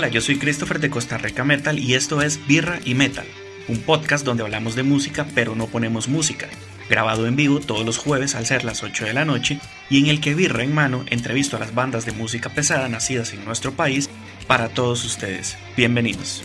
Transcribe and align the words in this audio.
Hola, 0.00 0.08
yo 0.08 0.22
soy 0.22 0.38
Christopher 0.38 0.80
de 0.80 0.88
Costa 0.88 1.18
Rica 1.18 1.44
Metal 1.44 1.78
y 1.78 1.92
esto 1.92 2.22
es 2.22 2.40
Birra 2.46 2.80
y 2.86 2.94
Metal, 2.94 3.26
un 3.68 3.80
podcast 3.80 4.24
donde 4.24 4.42
hablamos 4.42 4.74
de 4.74 4.82
música 4.82 5.26
pero 5.34 5.54
no 5.54 5.66
ponemos 5.66 6.08
música, 6.08 6.48
grabado 6.88 7.26
en 7.26 7.36
vivo 7.36 7.60
todos 7.60 7.84
los 7.84 7.98
jueves 7.98 8.34
al 8.34 8.46
ser 8.46 8.64
las 8.64 8.82
8 8.82 9.04
de 9.04 9.12
la 9.12 9.26
noche 9.26 9.60
y 9.90 10.00
en 10.00 10.06
el 10.06 10.22
que 10.22 10.34
Birra 10.34 10.62
en 10.62 10.74
mano 10.74 11.04
entrevisto 11.10 11.58
a 11.58 11.60
las 11.60 11.74
bandas 11.74 12.06
de 12.06 12.12
música 12.12 12.48
pesada 12.48 12.88
nacidas 12.88 13.34
en 13.34 13.44
nuestro 13.44 13.72
país 13.72 14.08
para 14.46 14.70
todos 14.70 15.04
ustedes. 15.04 15.58
Bienvenidos. 15.76 16.44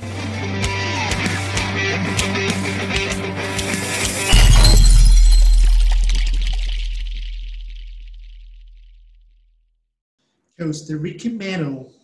Costa 10.58 10.96
Rica 11.02 11.30
Metal. 11.30 11.95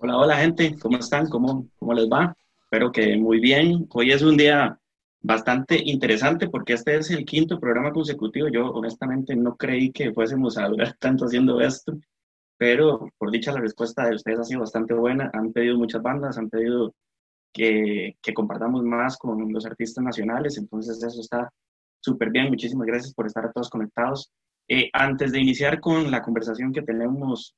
Hola, 0.00 0.16
hola 0.16 0.36
gente, 0.36 0.76
¿cómo 0.80 0.96
están? 0.96 1.28
¿Cómo, 1.28 1.66
¿Cómo 1.76 1.92
les 1.92 2.08
va? 2.08 2.32
Espero 2.62 2.92
que 2.92 3.16
muy 3.16 3.40
bien. 3.40 3.88
Hoy 3.90 4.12
es 4.12 4.22
un 4.22 4.36
día 4.36 4.78
bastante 5.20 5.76
interesante 5.84 6.48
porque 6.48 6.74
este 6.74 6.96
es 6.96 7.10
el 7.10 7.24
quinto 7.24 7.58
programa 7.58 7.92
consecutivo. 7.92 8.46
Yo 8.46 8.70
honestamente 8.70 9.34
no 9.34 9.56
creí 9.56 9.90
que 9.90 10.12
fuésemos 10.12 10.56
a 10.56 10.68
durar 10.68 10.96
tanto 11.00 11.24
haciendo 11.24 11.60
esto, 11.60 11.98
pero 12.56 13.08
por 13.18 13.32
dicha 13.32 13.50
la 13.50 13.60
respuesta 13.60 14.08
de 14.08 14.14
ustedes 14.14 14.38
ha 14.38 14.44
sido 14.44 14.60
bastante 14.60 14.94
buena. 14.94 15.32
Han 15.34 15.52
pedido 15.52 15.76
muchas 15.76 16.00
bandas, 16.00 16.38
han 16.38 16.48
pedido 16.48 16.94
que, 17.52 18.16
que 18.22 18.34
compartamos 18.34 18.84
más 18.84 19.18
con 19.18 19.52
los 19.52 19.66
artistas 19.66 20.04
nacionales, 20.04 20.58
entonces 20.58 21.02
eso 21.02 21.20
está 21.20 21.52
súper 21.98 22.30
bien. 22.30 22.50
Muchísimas 22.50 22.86
gracias 22.86 23.12
por 23.14 23.26
estar 23.26 23.52
todos 23.52 23.68
conectados. 23.68 24.30
Eh, 24.68 24.90
antes 24.92 25.32
de 25.32 25.40
iniciar 25.40 25.80
con 25.80 26.08
la 26.08 26.22
conversación 26.22 26.72
que 26.72 26.82
tenemos 26.82 27.56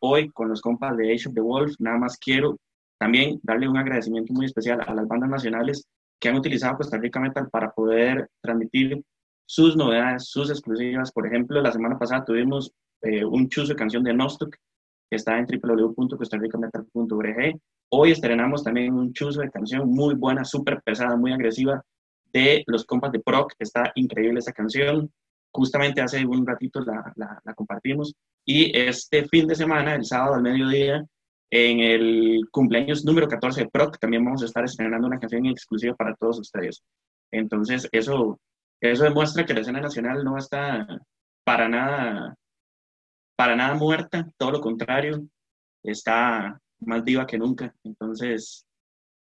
hoy 0.00 0.30
con 0.30 0.48
los 0.48 0.60
compas 0.60 0.96
de 0.96 1.12
Age 1.12 1.28
of 1.28 1.34
the 1.34 1.40
Wolf, 1.40 1.74
nada 1.78 1.98
más 1.98 2.18
quiero 2.18 2.58
también 2.98 3.38
darle 3.42 3.68
un 3.68 3.76
agradecimiento 3.76 4.32
muy 4.32 4.46
especial 4.46 4.80
a 4.86 4.94
las 4.94 5.06
bandas 5.06 5.28
nacionales 5.28 5.86
que 6.18 6.28
han 6.28 6.36
utilizado 6.36 6.78
Costa 6.78 6.98
Rica 6.98 7.20
Metal 7.20 7.48
para 7.50 7.72
poder 7.72 8.28
transmitir 8.40 9.02
sus 9.46 9.76
novedades, 9.76 10.28
sus 10.28 10.50
exclusivas. 10.50 11.12
Por 11.12 11.26
ejemplo, 11.26 11.60
la 11.60 11.72
semana 11.72 11.98
pasada 11.98 12.24
tuvimos 12.24 12.72
eh, 13.02 13.22
un 13.24 13.48
chuzo 13.48 13.72
de 13.72 13.76
canción 13.76 14.02
de 14.02 14.14
Nostok 14.14 14.56
que 15.08 15.16
está 15.16 15.38
en 15.38 15.46
www.costarricametal.org. 15.46 17.60
Hoy 17.90 18.10
estrenamos 18.10 18.64
también 18.64 18.94
un 18.94 19.12
chuzo 19.12 19.42
de 19.42 19.50
canción 19.50 19.88
muy 19.88 20.14
buena, 20.14 20.44
súper 20.44 20.82
pesada, 20.82 21.16
muy 21.16 21.32
agresiva 21.32 21.84
de 22.32 22.64
los 22.66 22.84
compas 22.84 23.12
de 23.12 23.20
Proc. 23.20 23.52
Está 23.58 23.92
increíble 23.94 24.40
esa 24.40 24.52
canción. 24.52 25.12
Justamente 25.56 26.02
hace 26.02 26.24
un 26.26 26.46
ratito 26.46 26.80
la, 26.80 27.54
compartimos. 27.54 28.14
Y 28.44 28.76
este 28.78 29.26
fin 29.26 29.46
de 29.46 29.54
semana, 29.54 29.94
el 29.94 30.04
sábado 30.04 30.34
al 30.34 30.42
mediodía, 30.42 31.02
en 31.50 31.80
el 31.80 32.42
cumpleaños 32.50 33.04
número 33.04 33.26
14 33.26 33.62
de 33.62 33.70
PROC, 33.70 33.98
también 33.98 34.22
vamos 34.24 34.42
a 34.42 34.44
estar 34.44 34.64
estrenando 34.64 35.06
una 35.06 35.18
canción 35.18 35.46
exclusiva 35.46 35.94
para 35.94 36.14
todos 36.14 36.38
ustedes. 36.40 36.82
Entonces, 37.30 37.88
eso, 37.90 38.38
eso 38.80 39.04
demuestra 39.04 39.46
que 39.46 39.54
la 39.54 39.60
escena 39.60 39.80
nacional 39.80 40.22
no 40.22 40.36
está 40.36 40.86
para 41.42 41.68
nada, 41.68 42.34
para 43.34 43.56
nada 43.56 43.74
muerta, 43.74 44.28
todo 44.36 44.50
lo 44.50 44.60
contrario, 44.60 45.26
está 45.82 46.60
más 46.80 47.02
viva 47.02 47.26
que 47.26 47.38
nunca. 47.38 47.74
Entonces, 47.82 48.66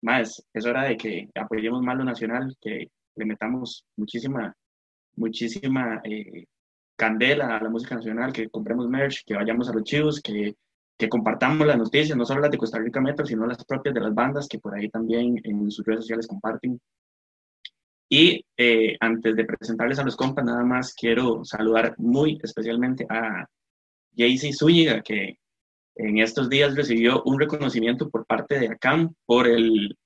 más, 0.02 0.44
es 0.52 0.66
hora 0.66 0.84
de 0.84 0.96
que 0.98 1.30
apoyemos 1.34 1.80
más 1.80 1.96
lo 1.96 2.04
nacional, 2.04 2.54
que 2.60 2.88
le 3.16 3.24
metamos 3.24 3.84
muchísima, 3.96 4.54
muchísima 5.18 6.00
eh, 6.04 6.46
candela 6.96 7.56
a 7.56 7.62
la 7.62 7.68
música 7.70 7.96
nacional, 7.96 8.32
que 8.32 8.48
compremos 8.48 8.88
merch, 8.88 9.24
que 9.24 9.34
vayamos 9.34 9.68
a 9.68 9.72
los 9.72 9.84
chivos, 9.84 10.20
que, 10.20 10.56
que 10.96 11.08
compartamos 11.08 11.66
las 11.66 11.78
noticias, 11.78 12.16
no 12.16 12.24
solo 12.24 12.40
las 12.40 12.50
de 12.50 12.58
Costa 12.58 12.78
Rica 12.78 13.00
Metro, 13.00 13.24
sino 13.24 13.46
las 13.46 13.64
propias 13.64 13.94
de 13.94 14.00
las 14.00 14.14
bandas 14.14 14.48
que 14.48 14.58
por 14.58 14.74
ahí 14.74 14.88
también 14.88 15.40
en 15.44 15.70
sus 15.70 15.84
redes 15.86 16.00
sociales 16.00 16.26
comparten. 16.26 16.80
Y 18.10 18.44
eh, 18.56 18.96
antes 19.00 19.36
de 19.36 19.44
presentarles 19.44 19.98
a 19.98 20.04
los 20.04 20.16
compas, 20.16 20.44
nada 20.44 20.64
más 20.64 20.94
quiero 20.94 21.44
saludar 21.44 21.94
muy 21.98 22.38
especialmente 22.42 23.06
a 23.08 23.46
Jaycee 24.16 24.54
Zúñiga, 24.54 25.02
que 25.02 25.38
en 25.94 26.18
estos 26.18 26.48
días 26.48 26.74
recibió 26.74 27.22
un 27.24 27.38
reconocimiento 27.38 28.08
por 28.08 28.24
parte 28.24 28.58
de 28.58 28.68
ACAM 28.68 29.14
por 29.26 29.46
el, 29.46 29.96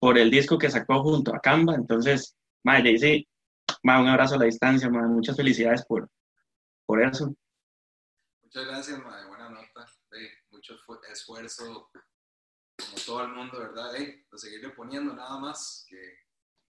por 0.00 0.18
el 0.18 0.30
disco 0.30 0.58
que 0.58 0.70
sacó 0.70 1.02
junto 1.02 1.34
a 1.34 1.40
Camba. 1.40 1.76
Entonces, 1.76 2.34
ma, 3.82 4.00
un 4.00 4.08
abrazo 4.08 4.34
a 4.34 4.38
la 4.38 4.44
distancia, 4.44 4.88
ma, 4.88 5.06
muchas 5.06 5.36
felicidades 5.36 5.84
por, 5.86 6.08
por 6.86 7.02
eso. 7.02 7.34
Muchas 8.42 8.66
gracias, 8.66 8.98
madre. 9.02 9.26
Buena 9.28 9.48
nota. 9.50 9.86
Hey, 10.10 10.28
mucho 10.50 10.76
esfuerzo, 11.10 11.90
como 12.76 12.96
todo 13.06 13.22
el 13.22 13.32
mundo, 13.32 13.58
¿verdad? 13.58 13.92
Hey, 13.96 14.24
de 14.30 14.38
seguirle 14.38 14.70
poniendo 14.70 15.14
nada 15.14 15.38
más, 15.38 15.86
que, 15.88 16.18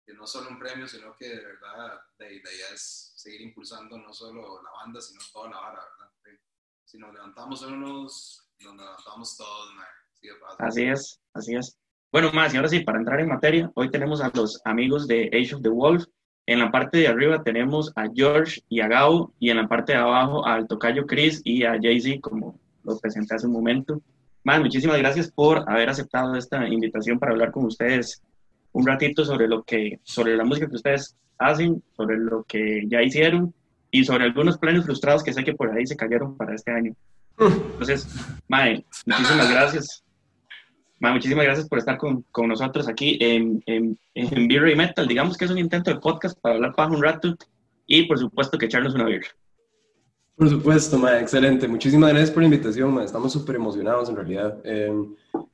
que, 0.05 0.13
no 0.15 0.27
solo 0.27 0.51
un 0.51 0.59
premio, 0.59 0.87
sino 0.87 1.17
que 1.17 1.29
de 1.29 1.45
verdad 1.45 2.01
la 2.19 2.31
idea 2.31 2.69
es 2.75 3.15
seguir 3.17 3.41
impulsando 3.41 3.97
no 3.97 4.13
solo 4.13 4.63
la 4.63 4.71
banda, 4.71 5.01
sino 5.01 5.21
toda 5.33 5.51
la 5.51 5.61
vara, 5.61 5.85
¿verdad? 5.85 6.13
Hey, 6.25 6.39
si 6.85 6.99
nos 6.99 7.13
levantamos 7.15 7.63
unos, 7.63 8.51
nos 8.61 8.77
levantamos 8.77 9.37
todos, 9.37 9.75
madre. 9.75 10.03
Así 10.59 10.85
es, 10.85 11.21
así 11.35 11.55
es. 11.57 11.79
Bueno, 12.13 12.31
más, 12.33 12.53
y 12.53 12.57
ahora 12.57 12.69
sí, 12.69 12.81
para 12.81 12.99
entrar 12.99 13.21
en 13.21 13.29
materia, 13.29 13.71
hoy 13.75 13.91
tenemos 13.91 14.21
a 14.21 14.31
los 14.35 14.61
amigos 14.65 15.07
de 15.07 15.31
Age 15.33 15.55
of 15.55 15.63
the 15.63 15.69
Wolf, 15.69 16.05
en 16.53 16.59
la 16.59 16.71
parte 16.71 16.99
de 16.99 17.09
arriba 17.09 17.43
tenemos 17.43 17.93
a 17.97 18.07
George 18.15 18.61
y 18.69 18.81
a 18.81 18.89
Gao, 18.89 19.33
y 19.39 19.51
en 19.51 19.57
la 19.57 19.69
parte 19.69 19.93
de 19.93 19.99
abajo 19.99 20.47
al 20.47 20.67
tocayo 20.67 21.07
Chris 21.07 21.41
y 21.45 21.65
a 21.65 21.79
Jay-Z, 21.81 22.21
como 22.21 22.59
lo 22.85 22.99
presenté 22.99 23.35
hace 23.35 23.47
un 23.47 23.53
momento. 23.53 24.01
Más, 24.45 24.61
muchísimas 24.61 24.99
gracias 24.99 25.31
por 25.31 25.69
haber 25.71 25.89
aceptado 25.89 26.37
esta 26.37 26.69
invitación 26.69 27.19
para 27.19 27.33
hablar 27.33 27.53
con 27.53 27.65
ustedes 27.65 28.23
un 28.73 28.87
ratito 28.87 29.25
sobre 29.25 29.47
lo 29.49 29.63
que, 29.63 30.01
sobre 30.03 30.37
la 30.37 30.45
música 30.45 30.69
que 30.69 30.77
ustedes 30.77 31.17
hacen, 31.39 31.83
sobre 31.97 32.19
lo 32.19 32.45
que 32.45 32.85
ya 32.89 33.03
hicieron 33.03 33.55
y 33.91 34.05
sobre 34.05 34.25
algunos 34.25 34.59
planes 34.59 34.85
frustrados 34.85 35.23
que 35.23 35.33
sé 35.33 35.45
que 35.45 35.55
por 35.55 35.71
ahí 35.71 35.87
se 35.87 35.97
cayeron 35.97 36.37
para 36.37 36.55
este 36.55 36.73
año. 36.73 36.95
Entonces, 37.39 38.09
Mae, 38.49 38.85
muchísimas 39.07 39.51
gracias 39.51 40.03
muchísimas 41.11 41.45
gracias 41.45 41.69
por 41.69 41.79
estar 41.79 41.99
con, 41.99 42.23
con 42.31 42.49
nosotros 42.49 42.87
aquí 42.87 43.19
en, 43.21 43.63
en, 43.67 43.99
en 44.15 44.49
Beer 44.49 44.69
y 44.69 44.77
Metal. 44.77 45.09
Digamos 45.09 45.37
que 45.37 45.47
es 45.47 45.51
un 45.51 45.59
intento 45.59 45.91
de 45.91 45.99
podcast 45.99 46.39
para 46.41 46.55
hablar 46.55 46.75
paja 46.75 46.95
un 46.95 47.03
rato 47.03 47.37
y, 47.87 48.05
por 48.05 48.19
supuesto, 48.19 48.57
que 48.57 48.67
echarnos 48.67 48.95
una 48.95 49.05
beer. 49.05 49.25
Por 50.37 50.49
supuesto, 50.49 50.99
ma, 50.99 51.21
excelente. 51.21 51.69
Muchísimas 51.69 52.11
gracias 52.11 52.31
por 52.31 52.43
la 52.43 52.49
invitación, 52.49 52.95
ma. 52.95 53.05
Estamos 53.05 53.33
súper 53.33 53.57
emocionados 53.57 54.09
en 54.09 54.17
realidad. 54.17 54.59
Eh, 54.65 54.93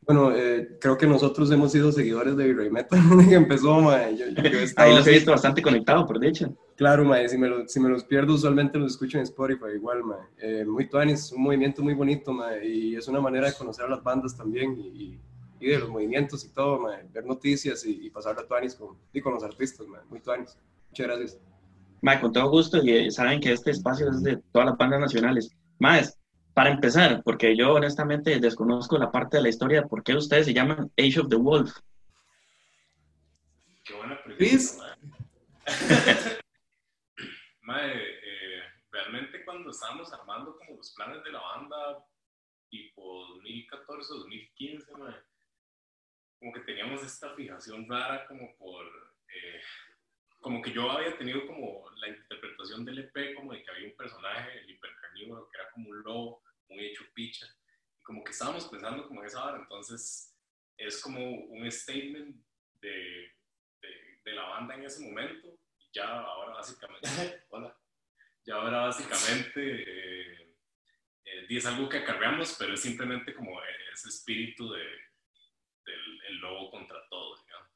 bueno, 0.02 0.32
eh, 0.34 0.78
creo 0.80 0.96
que 0.96 1.06
nosotros 1.06 1.50
hemos 1.50 1.72
sido 1.72 1.90
seguidores 1.92 2.36
de 2.36 2.46
Virrey 2.46 2.70
Metal 2.70 2.98
desde 3.16 3.28
que 3.28 3.34
empezó, 3.34 3.80
ma. 3.80 4.08
Yo, 4.10 4.26
yo 4.28 4.42
Ahí 4.76 4.94
los 4.94 5.06
he 5.06 5.12
visto 5.12 5.32
bastante 5.32 5.62
conectados, 5.62 6.06
por 6.06 6.20
dicho. 6.20 6.54
Claro, 6.76 7.04
ma. 7.04 7.26
Si 7.26 7.36
me, 7.36 7.48
lo, 7.48 7.66
si 7.66 7.80
me 7.80 7.88
los 7.88 8.04
pierdo, 8.04 8.34
usualmente 8.34 8.78
los 8.78 8.92
escucho 8.92 9.18
en 9.18 9.24
Spotify, 9.24 9.74
igual, 9.74 10.04
ma. 10.04 10.16
Eh, 10.38 10.64
muy 10.64 10.88
tuanis, 10.88 11.32
un 11.32 11.42
movimiento 11.42 11.82
muy 11.82 11.94
bonito, 11.94 12.32
ma. 12.32 12.50
Y 12.62 12.94
es 12.94 13.08
una 13.08 13.20
manera 13.20 13.48
de 13.48 13.54
conocer 13.54 13.84
a 13.86 13.88
las 13.88 14.02
bandas 14.02 14.36
también 14.36 14.76
y, 14.78 14.86
y 14.86 15.20
de 15.66 15.78
los 15.78 15.88
movimientos 15.88 16.44
y 16.44 16.50
todo, 16.50 16.88
ver 17.12 17.24
noticias 17.24 17.84
y, 17.84 18.06
y 18.06 18.10
pasar 18.10 18.38
a 18.38 18.46
tuanis 18.46 18.74
con, 18.74 18.96
y 19.12 19.20
con 19.20 19.34
los 19.34 19.42
artistas, 19.42 19.86
ma. 19.86 20.02
muy 20.08 20.20
tuanis. 20.20 20.56
Muchas 20.90 21.06
gracias. 21.06 21.38
Ma, 22.00 22.20
con 22.20 22.32
todo 22.32 22.48
gusto, 22.50 22.78
y 22.78 23.10
saben 23.10 23.40
que 23.40 23.52
este 23.52 23.72
espacio 23.72 24.08
es 24.10 24.22
de 24.22 24.36
todas 24.52 24.68
las 24.68 24.78
bandas 24.78 25.00
nacionales. 25.00 25.50
Más, 25.78 26.18
para 26.54 26.70
empezar, 26.70 27.22
porque 27.24 27.56
yo 27.56 27.74
honestamente 27.74 28.38
desconozco 28.40 28.98
la 28.98 29.10
parte 29.12 29.36
de 29.36 29.44
la 29.44 29.48
historia, 29.48 29.86
¿por 29.86 30.02
qué 30.02 30.14
ustedes 30.14 30.46
se 30.46 30.54
llaman 30.54 30.90
Age 30.96 31.20
of 31.20 31.28
the 31.28 31.36
Wolf? 31.36 31.72
Qué 33.84 33.94
buena 33.94 34.20
pregunta. 34.22 34.98
Mae, 37.62 37.92
eh, 37.92 38.62
realmente 38.90 39.44
cuando 39.44 39.70
estábamos 39.70 40.12
armando 40.12 40.56
como 40.56 40.78
los 40.78 40.92
planes 40.94 41.22
de 41.22 41.32
la 41.32 41.40
banda, 41.40 42.04
tipo 42.70 43.26
2014, 43.36 44.14
2015, 44.14 44.92
mae, 44.96 45.14
como 46.38 46.52
que 46.52 46.60
teníamos 46.60 47.02
esta 47.02 47.34
fijación 47.34 47.88
rara 47.88 48.26
como 48.26 48.56
por... 48.56 48.86
Eh, 49.28 49.60
como 50.40 50.62
que 50.62 50.72
yo 50.72 50.90
había 50.90 51.18
tenido 51.18 51.46
como 51.46 51.90
la 51.96 52.08
interpretación 52.08 52.84
del 52.84 53.00
EP 53.00 53.34
como 53.34 53.52
de 53.52 53.62
que 53.62 53.70
había 53.70 53.88
un 53.88 53.96
personaje, 53.96 54.60
el 54.60 54.70
hipercarnívoro, 54.70 55.50
que 55.50 55.58
era 55.58 55.70
como 55.70 55.90
un 55.90 56.02
lobo 56.02 56.42
muy 56.68 56.86
hecho 56.86 57.04
picha, 57.12 57.46
y 57.98 58.02
como 58.02 58.22
que 58.22 58.30
estábamos 58.30 58.66
pensando 58.68 59.06
como 59.08 59.24
esa 59.24 59.44
hora, 59.44 59.58
entonces 59.58 60.36
es 60.76 61.02
como 61.02 61.20
un 61.20 61.70
statement 61.70 62.36
de, 62.80 63.32
de, 63.80 64.20
de, 64.24 64.32
la 64.32 64.44
banda 64.44 64.76
en 64.76 64.84
ese 64.84 65.02
momento, 65.02 65.58
ya 65.92 66.20
ahora 66.20 66.54
básicamente, 66.54 67.08
hola, 67.48 67.76
ya 68.44 68.54
ahora 68.54 68.82
básicamente 68.86 69.50
eh, 69.56 70.54
eh, 71.24 71.46
es 71.48 71.66
algo 71.66 71.88
que 71.88 71.98
acarreamos, 71.98 72.56
pero 72.58 72.74
es 72.74 72.80
simplemente 72.80 73.34
como 73.34 73.60
ese 73.92 74.08
espíritu 74.08 74.72
de, 74.72 75.07
del 75.88 76.20
el 76.28 76.36
lobo 76.40 76.70
contra 76.70 76.96
todo, 77.10 77.36
digamos. 77.44 77.68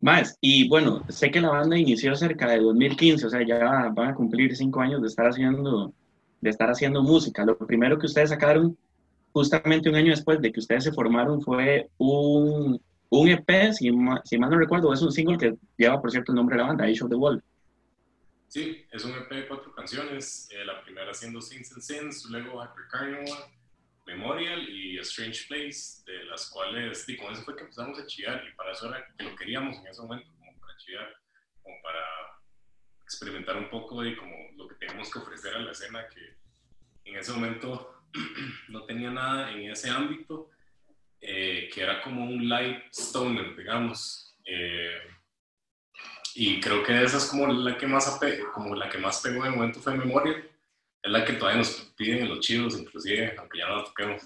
Más, 0.00 0.36
y 0.40 0.68
bueno, 0.68 1.02
sé 1.08 1.30
que 1.30 1.40
la 1.40 1.48
banda 1.50 1.78
inició 1.78 2.14
cerca 2.14 2.46
de 2.48 2.60
2015, 2.60 3.26
o 3.26 3.30
sea, 3.30 3.42
ya 3.46 3.88
van 3.94 4.10
a 4.10 4.14
cumplir 4.14 4.54
cinco 4.54 4.80
años 4.80 5.00
de 5.00 5.08
estar 5.08 5.26
haciendo, 5.26 5.94
de 6.40 6.50
estar 6.50 6.68
haciendo 6.70 7.02
música. 7.02 7.44
Lo 7.44 7.56
primero 7.56 7.98
que 7.98 8.06
ustedes 8.06 8.28
sacaron 8.30 8.76
justamente 9.32 9.88
un 9.88 9.94
año 9.96 10.10
después 10.10 10.40
de 10.40 10.52
que 10.52 10.60
ustedes 10.60 10.84
se 10.84 10.92
formaron, 10.92 11.40
fue 11.42 11.88
un, 11.98 12.80
un 13.10 13.28
EP, 13.28 13.72
si, 13.72 13.90
ma- 13.92 14.20
si 14.24 14.38
mal 14.38 14.50
no 14.50 14.58
recuerdo, 14.58 14.92
es 14.92 15.00
un 15.02 15.12
single 15.12 15.38
que 15.38 15.54
lleva, 15.78 16.00
por 16.00 16.10
cierto, 16.10 16.32
el 16.32 16.36
nombre 16.36 16.56
de 16.56 16.62
la 16.62 16.68
banda, 16.68 16.84
Age 16.84 17.02
of 17.04 17.10
the 17.10 17.16
Wolf. 17.16 17.42
Sí, 18.48 18.86
es 18.92 19.04
un 19.04 19.12
EP 19.12 19.34
de 19.34 19.48
cuatro 19.48 19.74
canciones. 19.74 20.48
eh, 20.52 20.64
la 20.64 20.82
primera 20.82 21.12
siendo 21.14 21.40
Sins 21.40 21.72
and 21.72 21.82
Sins, 21.82 22.26
luego 22.30 22.62
Hyper 22.62 22.84
Carnival, 22.90 23.44
Memorial 24.06 24.68
y 24.68 24.98
Strange 24.98 25.46
Place, 25.48 26.02
de 26.04 26.24
las 26.24 26.50
cuales, 26.50 27.08
y 27.08 27.16
con 27.16 27.32
eso 27.32 27.42
fue 27.42 27.56
que 27.56 27.62
empezamos 27.62 27.98
a 27.98 28.06
chillar 28.06 28.44
y 28.46 28.54
para 28.54 28.72
eso 28.72 28.88
era 28.88 29.06
que 29.16 29.24
lo 29.24 29.34
queríamos 29.34 29.78
en 29.78 29.86
ese 29.86 30.02
momento, 30.02 30.30
como 30.38 30.60
para 30.60 30.76
chillar, 30.76 31.16
como 31.62 31.76
para 31.82 32.00
experimentar 33.02 33.56
un 33.56 33.70
poco 33.70 34.02
de 34.02 34.16
como 34.16 34.34
lo 34.56 34.68
que 34.68 34.74
teníamos 34.76 35.10
que 35.10 35.18
ofrecer 35.18 35.54
a 35.54 35.60
la 35.60 35.72
escena, 35.72 36.06
que 36.08 36.36
en 37.10 37.16
ese 37.16 37.32
momento 37.32 38.02
no 38.68 38.84
tenía 38.84 39.10
nada 39.10 39.52
en 39.52 39.70
ese 39.70 39.90
ámbito, 39.90 40.50
eh, 41.20 41.70
que 41.72 41.82
era 41.82 42.02
como 42.02 42.24
un 42.24 42.48
light 42.48 42.84
stoner, 42.92 43.56
digamos. 43.56 44.36
Eh, 44.44 44.98
y 46.34 46.60
creo 46.60 46.82
que 46.82 47.02
esa 47.02 47.16
es 47.16 47.26
como 47.26 47.46
la 47.46 47.78
que 47.78 47.86
más, 47.86 48.20
como 48.52 48.74
la 48.74 48.88
que 48.90 48.98
más 48.98 49.20
pegó 49.20 49.44
el 49.44 49.52
momento 49.52 49.80
fue 49.80 49.96
Memorial. 49.96 50.50
Es 51.04 51.12
la 51.12 51.22
que 51.22 51.34
todavía 51.34 51.58
nos 51.58 51.70
piden 51.96 52.20
en 52.22 52.30
los 52.30 52.40
chivos, 52.40 52.78
inclusive, 52.78 53.36
aunque 53.38 53.58
ya 53.58 53.68
no 53.68 53.76
la 53.76 53.84
toquemos. 53.84 54.22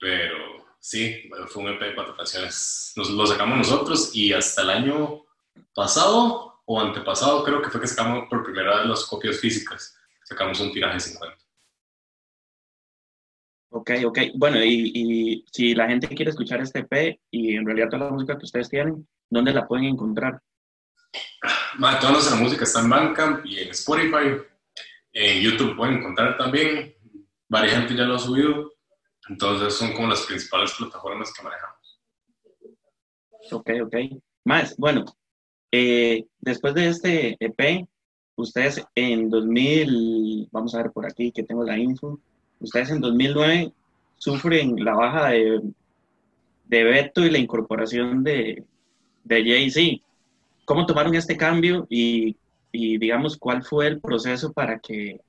Pero 0.00 0.66
sí, 0.80 1.30
fue 1.48 1.62
un 1.62 1.68
EP 1.68 1.80
de 1.80 1.94
cuatro 1.94 2.16
canciones. 2.16 2.94
Nos 2.96 3.10
lo 3.10 3.26
sacamos 3.26 3.58
nosotros 3.58 4.10
y 4.16 4.32
hasta 4.32 4.62
el 4.62 4.70
año 4.70 5.26
pasado 5.74 6.62
o 6.64 6.80
antepasado 6.80 7.44
creo 7.44 7.60
que 7.60 7.68
fue 7.68 7.78
que 7.78 7.86
sacamos 7.86 8.26
por 8.30 8.42
primera 8.42 8.78
vez 8.78 8.86
las 8.86 9.04
copias 9.04 9.38
físicas. 9.38 9.98
Sacamos 10.22 10.58
un 10.60 10.72
tiraje 10.72 10.94
de 10.94 11.00
50. 11.00 11.38
Ok, 13.72 13.90
ok. 14.06 14.18
Bueno, 14.36 14.64
y, 14.64 14.92
y 14.94 15.44
si 15.52 15.74
la 15.74 15.88
gente 15.88 16.08
quiere 16.08 16.30
escuchar 16.30 16.62
este 16.62 16.78
EP 16.78 17.20
y 17.30 17.54
en 17.56 17.66
realidad 17.66 17.90
toda 17.90 18.06
la 18.06 18.12
música 18.12 18.38
que 18.38 18.46
ustedes 18.46 18.70
tienen, 18.70 19.06
¿dónde 19.28 19.52
la 19.52 19.68
pueden 19.68 19.84
encontrar? 19.84 20.40
Ma, 21.76 21.98
toda 21.98 22.12
nuestra 22.12 22.36
música 22.36 22.64
está 22.64 22.80
en 22.80 22.88
Bandcamp 22.88 23.44
y 23.44 23.58
en 23.58 23.68
Spotify. 23.70 24.53
En 25.14 25.40
YouTube 25.40 25.76
pueden 25.76 25.98
encontrar 25.98 26.36
también. 26.36 26.94
Varias 27.48 27.78
gente 27.78 27.94
ya 27.94 28.02
lo 28.02 28.16
ha 28.16 28.18
subido. 28.18 28.72
Entonces 29.28 29.74
son 29.74 29.92
como 29.92 30.08
las 30.08 30.22
principales 30.22 30.74
plataformas 30.76 31.32
que 31.32 31.42
manejamos. 31.42 32.00
Ok, 33.52 33.70
ok. 33.84 33.94
Más, 34.44 34.76
bueno, 34.76 35.04
eh, 35.70 36.26
después 36.40 36.74
de 36.74 36.88
este 36.88 37.36
EP, 37.40 37.86
ustedes 38.36 38.84
en 38.94 39.30
2000, 39.30 40.48
vamos 40.50 40.74
a 40.74 40.82
ver 40.82 40.90
por 40.90 41.06
aquí 41.06 41.30
que 41.30 41.44
tengo 41.44 41.64
la 41.64 41.78
info, 41.78 42.20
ustedes 42.60 42.90
en 42.90 43.00
2009 43.00 43.72
sufren 44.16 44.84
la 44.84 44.94
baja 44.94 45.30
de, 45.30 45.60
de 46.66 46.84
Beto 46.84 47.24
y 47.24 47.30
la 47.30 47.38
incorporación 47.38 48.24
de, 48.24 48.64
de 49.22 49.44
Jay-Z. 49.44 50.02
¿Cómo 50.64 50.86
tomaron 50.86 51.14
este 51.14 51.36
cambio 51.36 51.86
y, 51.88 52.36
y, 52.74 52.98
digamos, 52.98 53.36
cuál 53.36 53.62
fue 53.62 53.86
el 53.86 54.00
proceso 54.00 54.52
para 54.52 54.80
que, 54.80 55.20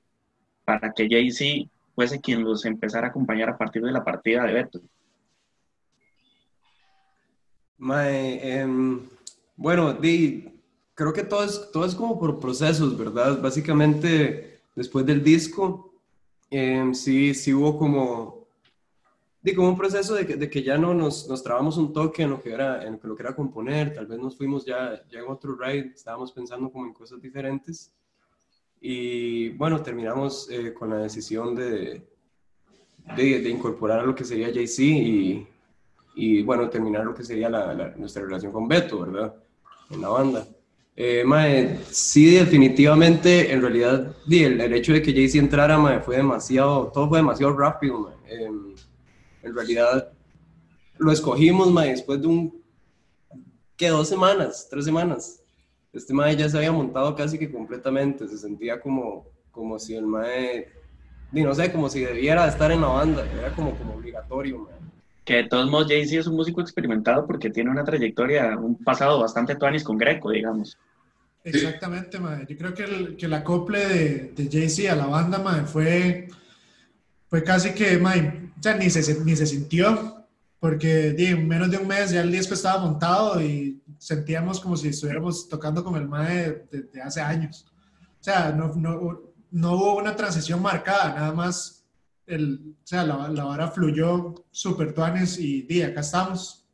para 0.64 0.92
que 0.92 1.08
Jay-Z 1.08 1.70
fuese 1.94 2.20
quien 2.20 2.42
los 2.42 2.64
empezara 2.64 3.06
a 3.06 3.10
acompañar 3.10 3.48
a 3.48 3.56
partir 3.56 3.82
de 3.82 3.92
la 3.92 4.02
partida 4.02 4.44
de 4.44 4.52
Beto? 4.52 4.80
Em, 7.78 9.00
bueno, 9.54 9.96
creo 10.94 11.12
que 11.12 11.22
todo 11.22 11.44
es, 11.44 11.70
todo 11.72 11.84
es 11.84 11.94
como 11.94 12.18
por 12.18 12.40
procesos, 12.40 12.98
¿verdad? 12.98 13.40
Básicamente, 13.40 14.60
después 14.74 15.06
del 15.06 15.22
disco, 15.22 15.94
em, 16.50 16.94
sí, 16.94 17.32
sí 17.32 17.54
hubo 17.54 17.78
como, 17.78 18.45
di, 19.46 19.54
como 19.54 19.68
un 19.70 19.76
proceso 19.78 20.14
de 20.14 20.26
que, 20.26 20.36
de 20.36 20.50
que 20.50 20.62
ya 20.62 20.76
no 20.76 20.92
nos, 20.94 21.28
nos 21.28 21.42
trabamos 21.42 21.76
un 21.78 21.92
toque 21.92 22.22
en 22.24 22.30
lo 22.30 22.42
que 22.42 22.52
era, 22.52 22.84
en 22.86 23.00
lo 23.02 23.14
que 23.16 23.22
era 23.22 23.34
componer, 23.34 23.94
tal 23.94 24.06
vez 24.06 24.18
nos 24.18 24.36
fuimos 24.36 24.64
ya, 24.66 25.02
ya 25.10 25.20
en 25.20 25.26
otro 25.28 25.56
ride, 25.56 25.92
estábamos 25.94 26.32
pensando 26.32 26.70
como 26.70 26.86
en 26.86 26.92
cosas 26.92 27.20
diferentes. 27.20 27.92
Y 28.80 29.50
bueno, 29.50 29.80
terminamos 29.82 30.48
eh, 30.50 30.72
con 30.74 30.90
la 30.90 30.98
decisión 30.98 31.54
de, 31.54 32.02
de, 33.16 33.40
de 33.40 33.48
incorporar 33.48 34.00
a 34.00 34.04
lo 34.04 34.14
que 34.14 34.24
sería 34.24 34.52
Jay-Z 34.52 34.82
y, 34.82 35.46
y 36.14 36.42
bueno, 36.42 36.68
terminar 36.68 37.04
lo 37.04 37.14
que 37.14 37.24
sería 37.24 37.48
la, 37.48 37.72
la- 37.74 37.94
nuestra 37.96 38.22
relación 38.22 38.52
con 38.52 38.68
Beto, 38.68 39.00
¿verdad? 39.00 39.34
En 39.90 40.00
la 40.00 40.08
banda. 40.08 40.46
Eh, 40.98 41.24
mae, 41.24 41.78
sí, 41.90 42.34
definitivamente, 42.36 43.52
en 43.52 43.60
realidad, 43.60 44.16
el, 44.30 44.60
el 44.60 44.72
hecho 44.74 44.92
de 44.94 45.02
que 45.02 45.12
Jay-Z 45.12 45.38
entrara, 45.38 45.78
mae, 45.78 46.00
fue 46.00 46.16
demasiado, 46.16 46.90
todo 46.92 47.08
fue 47.08 47.18
demasiado 47.18 47.56
rápido, 47.56 48.00
mae. 48.00 48.14
Em, 48.44 48.65
en 49.46 49.54
realidad, 49.54 50.12
lo 50.98 51.12
escogimos, 51.12 51.70
mae, 51.70 51.90
después 51.90 52.20
de 52.20 52.26
un, 52.26 52.62
¿qué? 53.76 53.88
Dos 53.88 54.08
semanas, 54.08 54.66
tres 54.70 54.84
semanas. 54.84 55.40
Este 55.92 56.12
mae 56.12 56.36
ya 56.36 56.48
se 56.48 56.58
había 56.58 56.72
montado 56.72 57.14
casi 57.14 57.38
que 57.38 57.50
completamente, 57.50 58.28
se 58.28 58.36
sentía 58.36 58.80
como, 58.80 59.26
como 59.50 59.78
si 59.78 59.94
el 59.94 60.06
mae, 60.06 60.68
di, 61.30 61.42
no 61.42 61.54
sé, 61.54 61.72
como 61.72 61.88
si 61.88 62.00
debiera 62.00 62.46
estar 62.46 62.70
en 62.72 62.82
la 62.82 62.88
banda, 62.88 63.26
era 63.38 63.54
como, 63.54 63.76
como 63.78 63.94
obligatorio, 63.94 64.58
mae. 64.58 64.74
Que 65.24 65.36
de 65.36 65.44
todos 65.48 65.68
modos 65.68 65.88
Jay-Z 65.88 66.20
es 66.20 66.26
un 66.26 66.36
músico 66.36 66.60
experimentado 66.60 67.26
porque 67.26 67.50
tiene 67.50 67.70
una 67.70 67.82
trayectoria, 67.82 68.56
un 68.56 68.76
pasado 68.76 69.20
bastante 69.20 69.56
tuanis 69.56 69.82
con 69.82 69.98
Greco, 69.98 70.30
digamos. 70.30 70.78
Exactamente, 71.42 72.18
mae. 72.18 72.46
Yo 72.48 72.56
creo 72.56 72.74
que 72.74 72.84
el, 72.84 73.16
que 73.16 73.26
el 73.26 73.34
acople 73.34 73.86
de, 73.86 74.32
de 74.36 74.48
Jay-Z 74.50 74.92
a 74.92 74.96
la 74.96 75.06
banda, 75.06 75.38
mae, 75.38 75.62
fue, 75.62 76.28
fue 77.28 77.42
casi 77.42 77.72
que, 77.72 77.98
mae, 77.98 78.45
ni 78.74 78.90
se, 78.90 79.24
ni 79.24 79.36
se 79.36 79.46
sintió, 79.46 80.26
porque 80.58 81.14
en 81.18 81.46
menos 81.46 81.70
de 81.70 81.78
un 81.78 81.86
mes 81.86 82.10
ya 82.10 82.22
el 82.22 82.32
disco 82.32 82.54
estaba 82.54 82.80
montado 82.80 83.40
y 83.40 83.82
sentíamos 83.98 84.60
como 84.60 84.76
si 84.76 84.88
estuviéramos 84.88 85.48
tocando 85.48 85.84
con 85.84 85.96
el 85.96 86.08
mae 86.08 86.66
de, 86.70 86.82
de 86.92 87.02
hace 87.02 87.20
años. 87.20 87.66
O 88.20 88.24
sea, 88.24 88.50
no, 88.50 88.74
no, 88.74 89.20
no 89.50 89.72
hubo 89.72 89.96
una 89.96 90.16
transición 90.16 90.60
marcada, 90.60 91.14
nada 91.14 91.32
más, 91.32 91.84
el, 92.26 92.74
o 92.82 92.86
sea, 92.86 93.04
la, 93.04 93.28
la 93.28 93.44
vara 93.44 93.68
fluyó 93.68 94.34
súper 94.50 94.92
tuanes 94.92 95.38
y 95.38 95.62
di, 95.62 95.82
acá 95.82 96.00
estamos. 96.00 96.66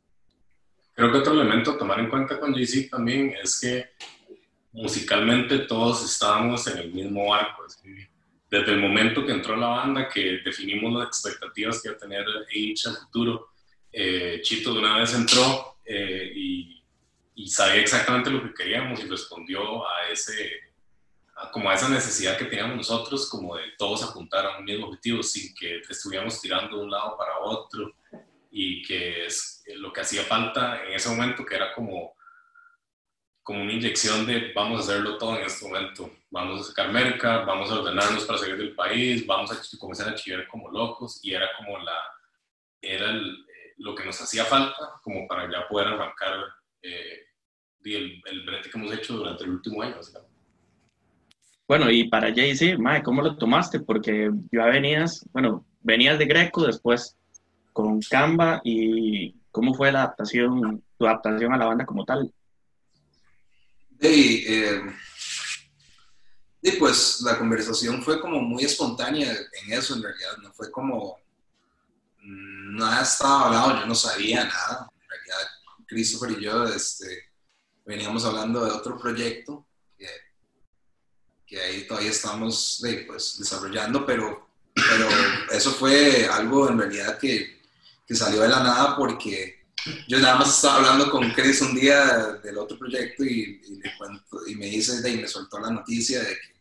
Creo 0.93 1.11
que 1.11 1.17
otro 1.19 1.33
elemento 1.33 1.71
a 1.71 1.77
tomar 1.77 1.99
en 1.99 2.09
cuenta 2.09 2.39
con 2.39 2.53
Jay-Z 2.53 2.95
también 2.95 3.33
es 3.41 3.59
que 3.59 3.85
musicalmente 4.71 5.59
todos 5.59 6.03
estábamos 6.03 6.67
en 6.67 6.77
el 6.79 6.93
mismo 6.93 7.29
barco. 7.29 7.63
Desde 8.53 8.73
el 8.73 8.81
momento 8.81 9.25
que 9.25 9.31
entró 9.31 9.55
la 9.55 9.65
banda, 9.65 10.07
que 10.07 10.41
definimos 10.45 10.93
las 10.93 11.07
expectativas 11.07 11.81
que 11.81 11.87
iba 11.87 11.97
a 11.97 11.99
tener 11.99 12.23
H 12.23 12.87
al 12.87 12.97
futuro, 12.97 13.49
eh, 13.91 14.41
Chito 14.43 14.71
de 14.71 14.79
una 14.79 14.99
vez 14.99 15.11
entró 15.15 15.77
eh, 15.83 16.31
y, 16.35 16.83
sabía 17.47 17.81
exactamente 17.81 18.29
lo 18.29 18.43
que 18.43 18.53
queríamos 18.53 18.99
y 18.99 19.07
respondió 19.07 19.87
a 19.87 20.07
ese 20.11 20.33
como 21.51 21.67
a 21.67 21.73
esa 21.73 21.89
necesidad 21.89 22.37
que 22.37 22.45
teníamos 22.45 22.77
nosotros, 22.77 23.27
como 23.27 23.55
de 23.55 23.71
todos 23.75 24.03
apuntar 24.03 24.45
a 24.45 24.59
un 24.59 24.65
mismo 24.65 24.85
objetivo 24.85 25.23
sin 25.23 25.53
que 25.55 25.81
estuviéramos 25.89 26.39
tirando 26.39 26.77
de 26.77 26.83
un 26.83 26.91
lado 26.91 27.17
para 27.17 27.39
otro 27.39 27.95
y 28.51 28.83
que 28.83 29.25
es 29.25 29.63
lo 29.77 29.91
que 29.91 30.01
hacía 30.01 30.21
falta 30.25 30.85
en 30.85 30.93
ese 30.93 31.09
momento, 31.09 31.43
que 31.43 31.55
era 31.55 31.73
como, 31.73 32.13
como 33.41 33.63
una 33.63 33.73
inyección 33.73 34.27
de 34.27 34.53
vamos 34.53 34.79
a 34.79 34.83
hacerlo 34.83 35.17
todo 35.17 35.39
en 35.39 35.45
este 35.45 35.65
momento, 35.65 36.11
vamos 36.33 36.61
a 36.61 36.63
sacar 36.63 36.91
merca, 36.91 37.45
vamos 37.45 37.69
a 37.69 37.75
ordenarnos 37.79 38.25
para 38.25 38.39
salir 38.39 38.57
del 38.57 38.73
país, 38.75 39.25
vamos 39.27 39.51
a 39.51 39.77
comenzar 39.77 40.09
a 40.09 40.15
chillar 40.15 40.47
como 40.47 40.71
locos 40.71 41.19
y 41.23 41.31
era 41.33 41.47
como 41.57 41.77
la, 41.77 41.93
era 42.81 43.11
el- 43.11 43.45
eh, 43.47 43.73
lo 43.77 43.93
que 43.93 44.03
nos 44.03 44.19
hacía 44.19 44.43
falta 44.43 44.99
como 45.03 45.27
para 45.27 45.43
ya 45.51 45.67
poder 45.67 45.89
arrancar 45.89 46.33
eh, 46.81 47.19
el, 47.85 48.19
el 48.25 48.45
brete 48.45 48.69
que 48.71 48.77
hemos 48.79 48.91
hecho 48.93 49.13
durante 49.15 49.43
el 49.43 49.51
último 49.51 49.83
año. 49.83 49.95
Bueno, 51.67 51.89
y 51.91 52.07
para 52.09 52.33
Jay-Z, 52.33 52.77
mae, 52.79 53.03
¿cómo 53.03 53.21
lo 53.21 53.37
tomaste? 53.37 53.79
Porque 53.79 54.31
ya 54.51 54.65
venías, 54.65 55.23
bueno, 55.31 55.65
venías 55.81 56.17
de 56.17 56.25
Greco, 56.25 56.65
después 56.65 57.15
con 57.73 57.99
Canva 58.01 58.59
y 58.63 59.35
¿cómo 59.51 59.73
fue 59.75 59.91
la 59.91 59.99
adaptación, 60.03 60.83
tu 60.97 61.05
adaptación 61.05 61.53
a 61.53 61.57
la 61.57 61.65
banda 61.65 61.85
como 61.85 62.05
tal? 62.05 62.31
Y, 64.01 64.45
eh, 64.47 64.81
y 66.65 66.71
pues 66.71 67.19
la 67.21 67.37
conversación 67.37 68.01
fue 68.01 68.21
como 68.21 68.39
muy 68.39 68.63
espontánea 68.63 69.29
en 69.31 69.73
eso, 69.73 69.95
en 69.95 70.03
realidad. 70.03 70.37
No 70.41 70.53
fue 70.53 70.71
como. 70.71 71.19
mm, 72.21 72.77
Nada 72.77 73.03
estaba 73.03 73.45
hablado, 73.47 73.81
yo 73.81 73.85
no 73.85 73.93
sabía 73.93 74.45
nada. 74.45 74.89
En 74.95 75.09
realidad, 75.09 75.49
Christopher 75.85 76.31
y 76.31 76.41
yo 76.41 76.63
este, 76.63 77.31
veníamos 77.85 78.23
hablando 78.23 78.63
de 78.63 78.71
otro 78.71 78.97
proyecto 78.97 79.65
que, 79.97 80.07
que 81.45 81.59
ahí 81.59 81.85
todavía 81.85 82.11
estamos 82.11 82.81
pues, 83.07 83.37
desarrollando, 83.39 84.05
pero, 84.05 84.47
pero 84.73 85.09
eso 85.51 85.71
fue 85.71 86.27
algo 86.27 86.69
en 86.69 86.79
realidad 86.79 87.19
que, 87.19 87.61
que 88.07 88.15
salió 88.15 88.41
de 88.41 88.47
la 88.47 88.63
nada 88.63 88.95
porque 88.95 89.65
yo 90.07 90.17
nada 90.19 90.37
más 90.37 90.55
estaba 90.55 90.77
hablando 90.77 91.11
con 91.11 91.29
Chris 91.31 91.61
un 91.61 91.75
día 91.75 92.39
del 92.41 92.57
otro 92.57 92.79
proyecto 92.79 93.25
y, 93.25 93.61
y 93.67 93.75
le 93.81 93.97
cuento, 93.97 94.47
y 94.47 94.55
me 94.55 94.67
dice, 94.67 95.07
y 95.09 95.17
me 95.17 95.27
soltó 95.27 95.59
la 95.59 95.69
noticia 95.69 96.19
de 96.19 96.27
que, 96.27 96.52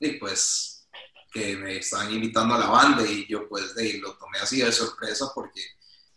y 0.00 0.12
pues, 0.12 0.88
que 1.32 1.56
me 1.56 1.76
estaban 1.76 2.12
invitando 2.12 2.54
a 2.54 2.58
la 2.58 2.66
banda 2.66 3.06
y 3.06 3.26
yo 3.28 3.48
pues 3.48 3.74
de, 3.74 3.98
lo 3.98 4.16
tomé 4.16 4.38
así 4.38 4.60
de 4.60 4.72
sorpresa 4.72 5.30
porque 5.34 5.62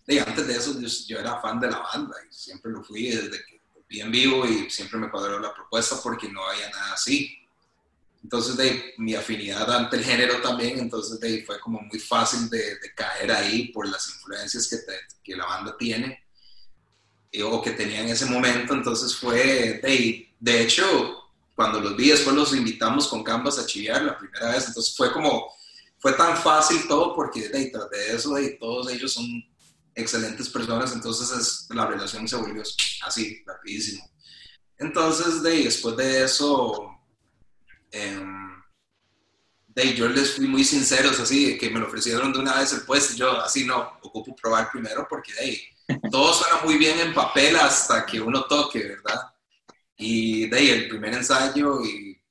de, 0.07 0.19
antes 0.19 0.47
de 0.47 0.55
eso 0.55 0.79
yo, 0.79 0.87
yo, 1.07 1.19
era 1.19 1.39
fan 1.39 1.59
de 1.59 1.69
la 1.69 1.79
banda 1.79 2.15
y 2.27 2.33
siempre 2.33 2.71
lo 2.71 2.83
fui 2.83 3.09
desde 3.09 3.45
que 3.45 3.61
vi 3.87 4.01
en 4.01 4.11
vivo 4.11 4.45
y 4.45 4.69
siempre 4.69 4.97
me 4.99 5.11
cuadró 5.11 5.39
la 5.39 5.53
propuesta 5.53 5.97
porque 6.01 6.27
no 6.29 6.43
había 6.43 6.69
nada 6.69 6.93
así. 6.93 7.37
Entonces, 8.23 8.55
de 8.55 8.93
mi 8.97 9.15
afinidad 9.15 9.69
ante 9.69 9.97
el 9.97 10.03
género 10.03 10.41
también, 10.41 10.79
entonces 10.79 11.19
de, 11.19 11.43
fue 11.45 11.59
como 11.59 11.81
muy 11.81 11.99
fácil 11.99 12.49
de, 12.49 12.79
de 12.79 12.93
caer 12.95 13.31
ahí 13.31 13.67
por 13.67 13.87
las 13.87 14.09
influencias 14.09 14.67
que, 14.67 14.77
te, 14.77 14.93
que 15.23 15.35
la 15.35 15.45
banda 15.45 15.75
tiene 15.77 16.23
eh, 17.31 17.43
o 17.43 17.61
que 17.61 17.71
tenía 17.71 18.01
en 18.01 18.09
ese 18.09 18.25
momento. 18.25 18.73
Entonces 18.73 19.15
fue, 19.15 19.79
de, 19.83 20.33
de 20.39 20.61
hecho, 20.61 21.22
cuando 21.55 21.79
los 21.79 21.95
vi, 21.95 22.09
después 22.09 22.35
los 22.35 22.55
invitamos 22.55 23.07
con 23.07 23.23
Canvas 23.23 23.59
a 23.59 23.65
chiviar 23.65 24.03
la 24.03 24.17
primera 24.17 24.51
vez. 24.51 24.67
Entonces 24.67 24.95
fue 24.95 25.11
como, 25.11 25.53
fue 25.99 26.13
tan 26.13 26.37
fácil 26.37 26.87
todo 26.87 27.15
porque 27.15 27.49
de, 27.49 27.67
tras 27.67 27.89
de 27.89 28.15
eso, 28.15 28.33
de, 28.33 28.51
todos 28.51 28.91
ellos 28.91 29.13
son 29.13 29.25
excelentes 29.95 30.49
personas. 30.49 30.93
Entonces 30.93 31.31
es, 31.37 31.67
la 31.75 31.85
relación 31.85 32.27
se 32.27 32.35
volvió 32.35 32.63
así, 33.05 33.43
rapidísimo. 33.45 34.03
Entonces, 34.77 35.43
de, 35.43 35.63
después 35.63 35.95
de 35.95 36.23
eso 36.23 36.93
Em, 37.93 38.63
de, 39.67 39.93
yo 39.93 40.09
les 40.09 40.33
fui 40.33 40.47
muy 40.47 40.63
sinceros, 40.63 41.19
así, 41.19 41.57
que 41.59 41.69
me 41.69 41.79
lo 41.79 41.85
ofrecieron 41.85 42.33
de 42.33 42.39
una 42.39 42.59
vez 42.59 42.73
el 42.73 42.81
puesto, 42.81 43.15
yo 43.15 43.39
así 43.39 43.65
no, 43.65 43.99
ocupo 44.01 44.35
probar 44.35 44.71
primero 44.71 45.05
porque 45.07 45.31
de, 45.33 45.61
todo 46.09 46.33
suena 46.33 46.63
muy 46.63 46.77
bien 46.77 46.99
en 46.99 47.13
papel 47.13 47.55
hasta 47.55 48.03
que 48.05 48.19
uno 48.19 48.45
toque, 48.45 48.79
¿verdad? 48.79 49.32
Y 49.97 50.47
de 50.47 50.57
ahí 50.57 50.69
el 50.69 50.89
primer 50.89 51.13
ensayo 51.13 51.81
y 51.83 52.21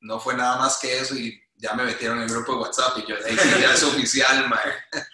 no 0.00 0.18
fue 0.18 0.34
nada 0.34 0.58
más 0.58 0.78
que 0.78 0.98
eso 0.98 1.14
y 1.16 1.40
ya 1.54 1.74
me 1.74 1.84
metieron 1.84 2.18
en 2.18 2.24
el 2.24 2.30
grupo 2.30 2.52
de 2.52 2.58
WhatsApp 2.62 2.98
y 2.98 3.08
yo 3.08 3.16
de 3.16 3.30
ahí 3.30 3.36
ya 3.36 3.74
es 3.74 3.82
oficial, 3.82 4.48
mae. 4.50 5.06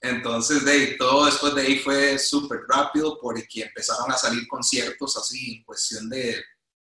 Entonces, 0.00 0.64
de 0.64 0.72
ahí, 0.72 0.96
todo 0.96 1.26
después 1.26 1.54
de 1.54 1.62
ahí 1.62 1.78
fue 1.78 2.18
súper 2.18 2.60
rápido 2.68 3.18
porque 3.20 3.62
empezaron 3.62 4.10
a 4.10 4.16
salir 4.16 4.46
conciertos 4.46 5.16
así 5.16 5.56
en 5.56 5.64
cuestión 5.64 6.08
de 6.08 6.42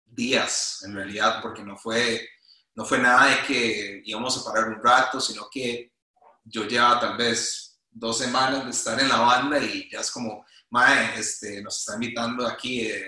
días, 0.06 0.82
en 0.85 0.94
realidad, 0.94 1.40
porque 1.42 1.62
no 1.62 1.76
fue, 1.76 2.28
no 2.75 2.85
fue 2.85 2.99
nada 2.99 3.26
de 3.26 3.42
que 3.47 4.02
íbamos 4.04 4.38
a 4.38 4.44
parar 4.44 4.68
un 4.68 4.82
rato, 4.82 5.20
sino 5.20 5.49
que 5.50 5.92
yo 6.44 6.66
llevaba 6.66 7.00
tal 7.00 7.16
vez 7.16 7.78
dos 7.90 8.18
semanas 8.18 8.64
de 8.64 8.70
estar 8.70 8.99
en 8.99 9.09
la 9.09 9.18
banda 9.18 9.59
y 9.59 9.88
ya 9.90 10.00
es 10.00 10.11
como, 10.11 10.44
Mae, 10.70 11.18
este, 11.18 11.61
nos 11.62 11.78
está 11.78 11.94
invitando 11.94 12.47
aquí 12.47 12.82
eh, 12.82 13.06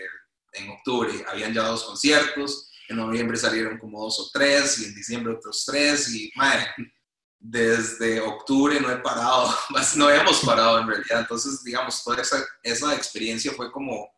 en 0.52 0.70
octubre, 0.70 1.24
habían 1.28 1.52
ya 1.52 1.62
dos 1.62 1.84
conciertos, 1.84 2.70
en 2.88 2.96
noviembre 2.96 3.36
salieron 3.36 3.78
como 3.78 4.02
dos 4.02 4.20
o 4.20 4.30
tres 4.32 4.78
y 4.80 4.84
en 4.86 4.94
diciembre 4.94 5.34
otros 5.34 5.64
tres 5.64 6.12
y 6.14 6.30
Mae, 6.36 6.66
desde 7.38 8.20
octubre 8.20 8.80
no 8.80 8.90
he 8.90 8.98
parado, 8.98 9.52
no 9.96 10.10
hemos 10.10 10.40
parado 10.40 10.78
en 10.78 10.86
realidad, 10.86 11.20
entonces 11.20 11.62
digamos, 11.64 12.02
toda 12.04 12.22
esa, 12.22 12.44
esa 12.62 12.94
experiencia 12.94 13.52
fue 13.52 13.72
como 13.72 14.12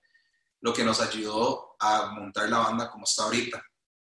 lo 0.61 0.73
que 0.73 0.85
nos 0.85 1.00
ayudó 1.00 1.76
a 1.79 2.12
montar 2.12 2.49
la 2.49 2.59
banda 2.59 2.91
como 2.91 3.05
está 3.05 3.25
ahorita, 3.25 3.62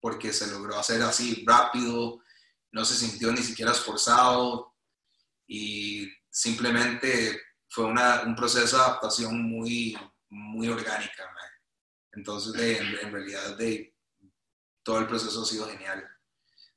porque 0.00 0.33
se 0.33 0.47
logró 0.49 0.79
hacer 0.79 1.02
así 1.02 1.45
rápido, 1.47 2.21
no 2.73 2.85
se 2.85 2.95
sintió 2.95 3.33
ni 3.33 3.43
siquiera 3.43 3.73
esforzado 3.73 4.75
y 5.47 6.09
simplemente 6.31 7.41
fue 7.69 7.85
una, 7.85 8.23
un 8.23 8.35
proceso 8.35 8.76
de 8.76 8.83
adaptación 8.83 9.43
muy, 9.43 9.97
muy 10.29 10.69
orgánica. 10.69 11.33
Entonces, 12.12 12.81
en, 12.81 13.12
realidad, 13.12 13.57
de, 13.57 13.97
todo 14.83 14.99
el 14.99 15.07
proceso 15.07 15.42
ha 15.42 15.47
sido 15.47 15.69
genial. 15.69 16.07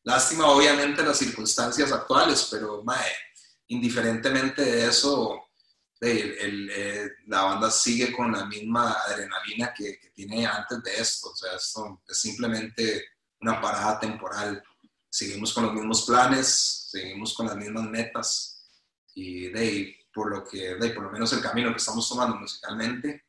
Lástima, 0.03 0.47
obviamente, 0.47 1.03
las 1.03 1.17
circunstancias 1.17 1.91
actuales, 1.91 2.47
pero 2.51 2.83
indiferentemente 3.67 4.63
de 4.63 4.85
eso, 4.87 5.45
el, 5.99 6.69
eh, 6.69 7.09
la 7.27 7.43
banda 7.43 7.71
sigue 7.71 8.11
con 8.11 8.31
la 8.31 8.45
misma 8.45 8.91
adrenalina 8.91 9.73
que, 9.73 9.97
que, 9.99 10.09
tiene 10.11 10.45
antes 10.45 10.83
de 10.83 10.95
esto. 10.95 11.29
O 11.29 11.35
sea, 11.35 11.55
esto 11.55 12.01
es 12.07 12.17
simplemente 12.17 13.03
una 13.41 13.59
parada 13.59 13.99
temporal. 13.99 14.63
Seguimos 15.09 15.53
con 15.53 15.65
los 15.65 15.73
mismos 15.73 16.05
planes, 16.05 16.87
seguimos 16.91 17.33
con 17.33 17.47
las 17.47 17.55
mismas 17.55 17.89
metas 17.89 18.69
y 19.13 19.49
de 19.49 19.97
por 20.13 20.31
lo 20.31 20.45
que, 20.45 20.75
de, 20.75 20.89
por 20.91 21.03
lo 21.03 21.11
menos 21.11 21.31
el 21.33 21.41
camino 21.41 21.71
que 21.71 21.77
estamos 21.77 22.07
tomando 22.07 22.37
musicalmente, 22.37 23.24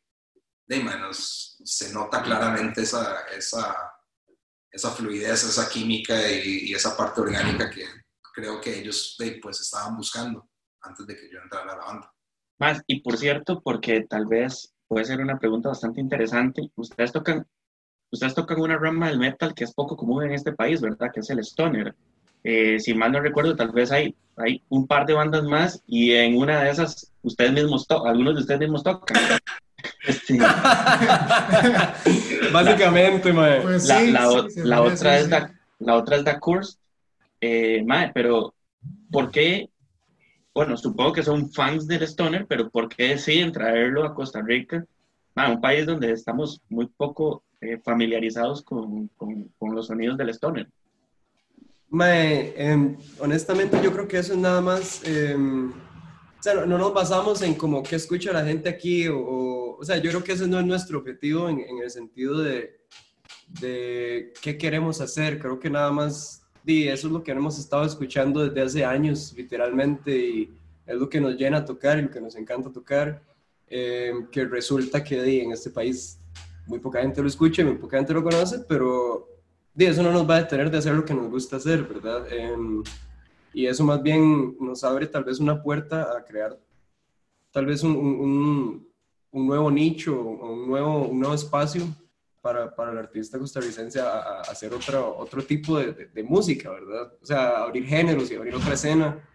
de 0.66 0.82
menos 0.82 1.60
se 1.64 1.92
nota 1.92 2.22
claramente 2.22 2.82
esa, 2.82 3.20
esa, 3.36 3.74
esa 4.70 4.90
fluidez, 4.90 5.44
esa 5.44 5.68
química 5.68 6.14
y, 6.30 6.70
y, 6.70 6.74
esa 6.74 6.96
parte 6.96 7.20
orgánica 7.20 7.70
que 7.70 7.84
creo 8.34 8.60
que 8.60 8.78
ellos 8.78 9.16
pues 9.42 9.60
estaban 9.60 9.96
buscando 9.96 10.48
antes 10.82 11.06
de 11.06 11.16
que 11.16 11.30
yo 11.32 11.38
entrara 11.42 11.72
a 11.72 11.76
la 11.76 11.84
banda. 11.84 12.12
Más, 12.58 12.82
y 12.86 13.00
por 13.00 13.16
cierto, 13.16 13.60
porque 13.62 14.02
tal 14.02 14.26
vez 14.26 14.74
puede 14.88 15.04
ser 15.04 15.20
una 15.20 15.38
pregunta 15.38 15.68
bastante 15.68 16.00
interesante, 16.00 16.70
ustedes 16.76 17.12
tocan, 17.12 17.46
ustedes 18.10 18.34
tocan 18.34 18.60
una 18.60 18.78
rama 18.78 19.08
del 19.08 19.18
metal 19.18 19.54
que 19.54 19.64
es 19.64 19.74
poco 19.74 19.96
común 19.96 20.24
en 20.24 20.32
este 20.32 20.52
país, 20.52 20.80
¿verdad? 20.80 21.10
Que 21.12 21.20
es 21.20 21.30
el 21.30 21.40
stoner. 21.40 21.94
Eh, 22.44 22.78
si 22.78 22.94
mal 22.94 23.12
no 23.12 23.20
recuerdo, 23.20 23.56
tal 23.56 23.72
vez 23.72 23.90
hay, 23.90 24.16
hay 24.36 24.62
un 24.68 24.86
par 24.86 25.06
de 25.06 25.14
bandas 25.14 25.44
más 25.44 25.82
y 25.86 26.12
en 26.12 26.36
una 26.36 26.62
de 26.62 26.70
esas 26.70 27.12
ustedes 27.22 27.52
mismos, 27.52 27.86
algunos 27.90 28.34
de 28.34 28.40
ustedes 28.40 28.60
mismos 28.60 28.84
tocan. 28.84 29.16
Sí. 30.26 30.38
Básicamente, 32.52 33.32
mae. 33.32 33.60
Pues 33.60 33.88
la, 33.88 34.02
la, 34.02 34.46
la, 34.56 34.82
otra 34.82 35.18
es 35.18 35.28
la 35.78 35.94
otra 35.94 36.16
es 36.16 36.24
The 36.24 36.40
Course, 36.40 36.78
eh, 37.40 37.84
mae, 37.84 38.10
pero 38.14 38.54
¿por 39.10 39.30
qué 39.30 39.68
bueno, 40.54 40.76
supongo 40.78 41.12
que 41.12 41.22
son 41.22 41.52
fans 41.52 41.86
del 41.86 42.02
Stoner, 42.04 42.46
pero 42.46 42.70
¿por 42.70 42.88
qué 42.88 43.08
deciden 43.08 43.52
traerlo 43.52 44.04
a 44.04 44.14
Costa 44.14 44.40
Rica? 44.40 44.84
a 45.34 45.50
un 45.50 45.60
país 45.60 45.84
donde 45.84 46.12
estamos 46.12 46.62
muy 46.70 46.86
poco 46.86 47.42
eh, 47.60 47.78
familiarizados 47.84 48.62
con, 48.62 49.08
con, 49.18 49.52
con, 49.58 49.74
los 49.74 49.88
sonidos 49.88 50.16
del 50.16 50.30
Stoner. 50.30 50.66
Mae, 51.90 52.54
eh, 52.56 52.96
honestamente 53.18 53.78
yo 53.82 53.92
creo 53.92 54.08
que 54.08 54.18
eso 54.18 54.32
es 54.32 54.38
nada 54.38 54.62
más, 54.62 55.02
eh, 55.04 55.36
o 55.36 55.74
sea, 56.50 56.66
no, 56.66 56.78
nos 56.78 56.94
basamos 56.94 57.42
en 57.42 57.54
como 57.54 57.82
qué 57.82 57.96
escucha 57.96 58.32
la 58.32 58.44
gente 58.44 58.68
aquí, 58.68 59.08
o, 59.08 59.76
o, 59.78 59.84
sea, 59.84 59.96
yo 59.98 60.10
creo 60.10 60.24
que 60.24 60.32
ese 60.32 60.46
no 60.46 60.58
es 60.58 60.66
nuestro 60.66 60.98
objetivo 60.98 61.48
en, 61.48 61.60
en 61.60 61.78
el 61.82 61.90
sentido 61.90 62.38
de, 62.38 62.80
de 63.60 64.32
qué 64.40 64.56
queremos 64.56 65.00
hacer, 65.00 65.38
creo 65.38 65.58
que 65.58 65.70
nada 65.70 65.90
más 65.90 66.46
y 66.66 66.88
eso 66.88 67.06
es 67.06 67.12
lo 67.12 67.22
que 67.22 67.30
hemos 67.30 67.58
estado 67.60 67.84
escuchando 67.84 68.44
desde 68.44 68.60
hace 68.60 68.84
años, 68.84 69.32
literalmente, 69.36 70.18
y 70.18 70.52
es 70.84 70.96
lo 70.96 71.08
que 71.08 71.20
nos 71.20 71.36
llena 71.36 71.64
tocar 71.64 71.96
y 71.98 72.02
lo 72.02 72.10
que 72.10 72.20
nos 72.20 72.34
encanta 72.34 72.72
tocar, 72.72 73.22
eh, 73.68 74.12
que 74.32 74.44
resulta 74.44 75.02
que 75.02 75.42
en 75.42 75.52
este 75.52 75.70
país 75.70 76.18
muy 76.66 76.80
poca 76.80 77.00
gente 77.00 77.22
lo 77.22 77.28
escucha, 77.28 77.64
muy 77.64 77.76
poca 77.76 77.98
gente 77.98 78.12
lo 78.12 78.24
conoce, 78.24 78.58
pero 78.68 79.28
de 79.72 79.86
eso 79.86 80.02
no 80.02 80.10
nos 80.10 80.28
va 80.28 80.36
a 80.36 80.42
detener 80.42 80.68
de 80.68 80.78
hacer 80.78 80.94
lo 80.94 81.04
que 81.04 81.14
nos 81.14 81.30
gusta 81.30 81.56
hacer, 81.56 81.84
¿verdad? 81.84 82.26
Eh, 82.32 82.56
y 83.56 83.66
eso 83.66 83.84
más 83.84 84.02
bien 84.02 84.54
nos 84.60 84.84
abre 84.84 85.06
tal 85.06 85.24
vez 85.24 85.40
una 85.40 85.62
puerta 85.62 86.14
a 86.14 86.22
crear 86.22 86.60
tal 87.50 87.64
vez 87.64 87.82
un, 87.82 87.96
un, 87.96 88.86
un 89.30 89.46
nuevo 89.46 89.70
nicho, 89.70 90.12
un 90.20 90.68
nuevo, 90.68 91.08
un 91.08 91.18
nuevo 91.18 91.34
espacio 91.34 91.88
para, 92.42 92.76
para 92.76 92.92
el 92.92 92.98
artista 92.98 93.38
costarricense 93.38 93.98
a, 93.98 94.10
a 94.10 94.40
hacer 94.42 94.74
otro, 94.74 95.16
otro 95.16 95.42
tipo 95.42 95.78
de, 95.78 96.10
de, 96.12 96.22
música, 96.22 96.70
¿verdad? 96.70 97.14
O 97.18 97.24
sea, 97.24 97.62
abrir 97.62 97.86
géneros 97.86 98.30
y 98.30 98.34
abrir 98.34 98.54
otra 98.54 98.74
escena. 98.74 99.26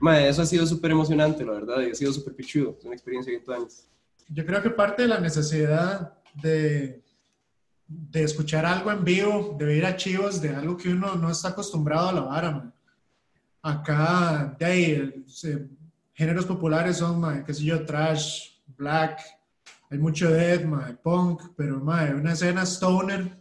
Madre, 0.00 0.28
eso 0.28 0.42
ha 0.42 0.46
sido 0.46 0.66
súper 0.66 0.90
emocionante, 0.90 1.44
la 1.44 1.52
verdad, 1.52 1.82
y 1.82 1.92
ha 1.92 1.94
sido 1.94 2.12
súper 2.12 2.34
pichudo. 2.34 2.74
Es 2.80 2.84
una 2.84 2.94
experiencia 2.94 3.30
de 3.30 3.38
20 3.38 3.54
años. 3.54 3.88
Yo 4.28 4.44
creo 4.44 4.60
que 4.60 4.70
parte 4.70 5.02
de 5.02 5.08
la 5.08 5.20
necesidad 5.20 6.18
de, 6.34 7.00
de 7.86 8.22
escuchar 8.24 8.66
algo 8.66 8.90
en 8.90 9.04
vivo, 9.04 9.54
de 9.56 9.66
ver 9.66 9.86
archivos 9.86 10.42
de 10.42 10.48
algo 10.48 10.76
que 10.76 10.88
uno 10.88 11.14
no 11.14 11.30
está 11.30 11.50
acostumbrado 11.50 12.08
a 12.08 12.12
la 12.12 12.20
vara, 12.22 12.50
man. 12.50 12.71
Acá, 13.62 14.56
de 14.58 14.64
ahí, 14.64 15.24
géneros 16.12 16.46
populares 16.46 16.96
son, 16.96 17.20
man, 17.20 17.44
qué 17.44 17.54
sé 17.54 17.64
yo, 17.64 17.86
trash, 17.86 18.58
black, 18.76 19.20
hay 19.88 19.98
mucho 19.98 20.30
death, 20.30 20.64
mae, 20.64 20.94
punk, 20.94 21.52
pero 21.56 21.80
una 21.80 22.32
escena 22.32 22.62
stoner, 22.62 23.38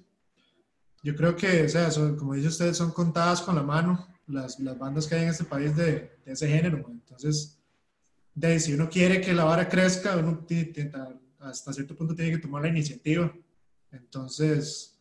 yo 1.04 1.16
creo 1.16 1.36
que, 1.36 1.64
o 1.64 1.70
sea, 1.70 1.90
son, 1.90 2.16
como 2.16 2.36
dice 2.36 2.50
usted, 2.50 2.74
son 2.74 2.92
contadas 2.92 3.42
con 3.42 3.56
la 3.56 3.64
mano 3.64 4.08
las, 4.28 4.60
las 4.60 4.78
bandas 4.78 5.08
que 5.08 5.16
hay 5.16 5.24
en 5.24 5.30
este 5.30 5.44
país 5.44 5.76
de, 5.76 6.20
de 6.26 6.32
ese 6.32 6.48
género. 6.48 6.86
Entonces, 6.90 7.60
de, 8.36 8.60
si 8.60 8.74
uno 8.74 8.90
quiere 8.90 9.22
que 9.22 9.34
la 9.34 9.44
vara 9.44 9.68
crezca, 9.68 10.18
uno 10.18 10.46
hasta 11.40 11.74
cierto 11.74 11.96
punto 11.96 12.16
tiene 12.16 12.32
que 12.32 12.38
tomar 12.38 12.62
la 12.62 12.70
iniciativa. 12.70 13.34
Entonces, 13.92 15.01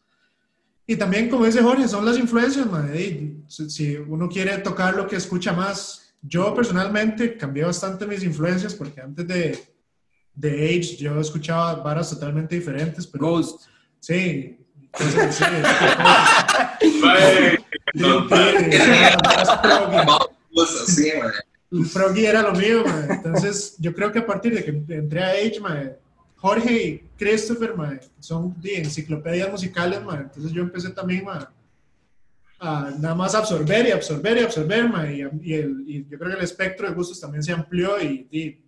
y 0.87 0.97
también, 0.97 1.29
como 1.29 1.47
dice 1.47 1.63
Jorge, 1.63 1.87
son 1.87 2.05
las 2.05 2.19
influencias, 2.19 2.67
mae. 2.67 3.37
Si 3.47 3.97
uno 3.97 4.29
quiere 4.29 4.59
tocar 4.59 4.95
lo 4.95 5.07
que 5.07 5.17
escucha 5.17 5.53
más, 5.53 6.15
yo 6.23 6.55
personalmente 6.55 7.37
cambié 7.37 7.65
bastante 7.65 8.07
mis 8.07 8.23
influencias 8.23 8.75
porque 8.75 9.01
antes 9.01 9.27
de, 9.27 9.59
The 10.39 10.65
Age, 10.65 10.97
yo 10.97 11.21
escuchaba 11.21 11.75
varas 11.75 12.11
totalmente 12.11 12.55
diferentes, 12.55 13.07
pero... 13.07 13.27
Ghost. 13.27 13.67
Sí. 13.99 14.59
Entonces, 14.93 15.47
Froggy 21.93 22.27
era 22.27 22.43
lo 22.43 22.53
mío, 22.53 22.83
mae. 22.85 23.13
Entonces, 23.13 23.77
yo 23.79 23.95
creo 23.95 24.11
que 24.11 24.21
a 24.21 24.27
partir 24.27 24.55
de 24.55 24.65
que 24.65 24.95
entré 24.95 25.23
a 25.23 25.31
Age, 25.31 25.61
mae, 25.61 25.97
Jorge 26.41 26.87
y 26.87 26.99
Christopher, 27.19 27.75
son 28.19 28.59
de 28.61 28.79
enciclopedias 28.79 29.51
musicales, 29.51 30.03
mae. 30.03 30.23
Entonces 30.23 30.53
yo 30.53 30.63
empecé 30.63 30.91
también, 30.91 31.25
a 32.63 32.91
nada 32.99 33.15
más 33.15 33.35
absorber 33.35 33.87
y 33.87 33.91
absorber 33.91 34.39
y 34.39 34.41
absorber, 34.41 34.89
mae. 34.89 35.17
Y, 35.17 35.51
y 35.51 35.55
el- 35.55 35.85
y 35.87 36.07
yo 36.09 36.19
creo 36.19 36.31
que 36.31 36.39
el 36.39 36.45
espectro 36.45 36.89
de 36.89 36.95
gustos 36.95 37.21
también 37.21 37.43
se 37.43 37.53
amplió 37.53 38.01
y, 38.03 38.27
y 38.31 38.59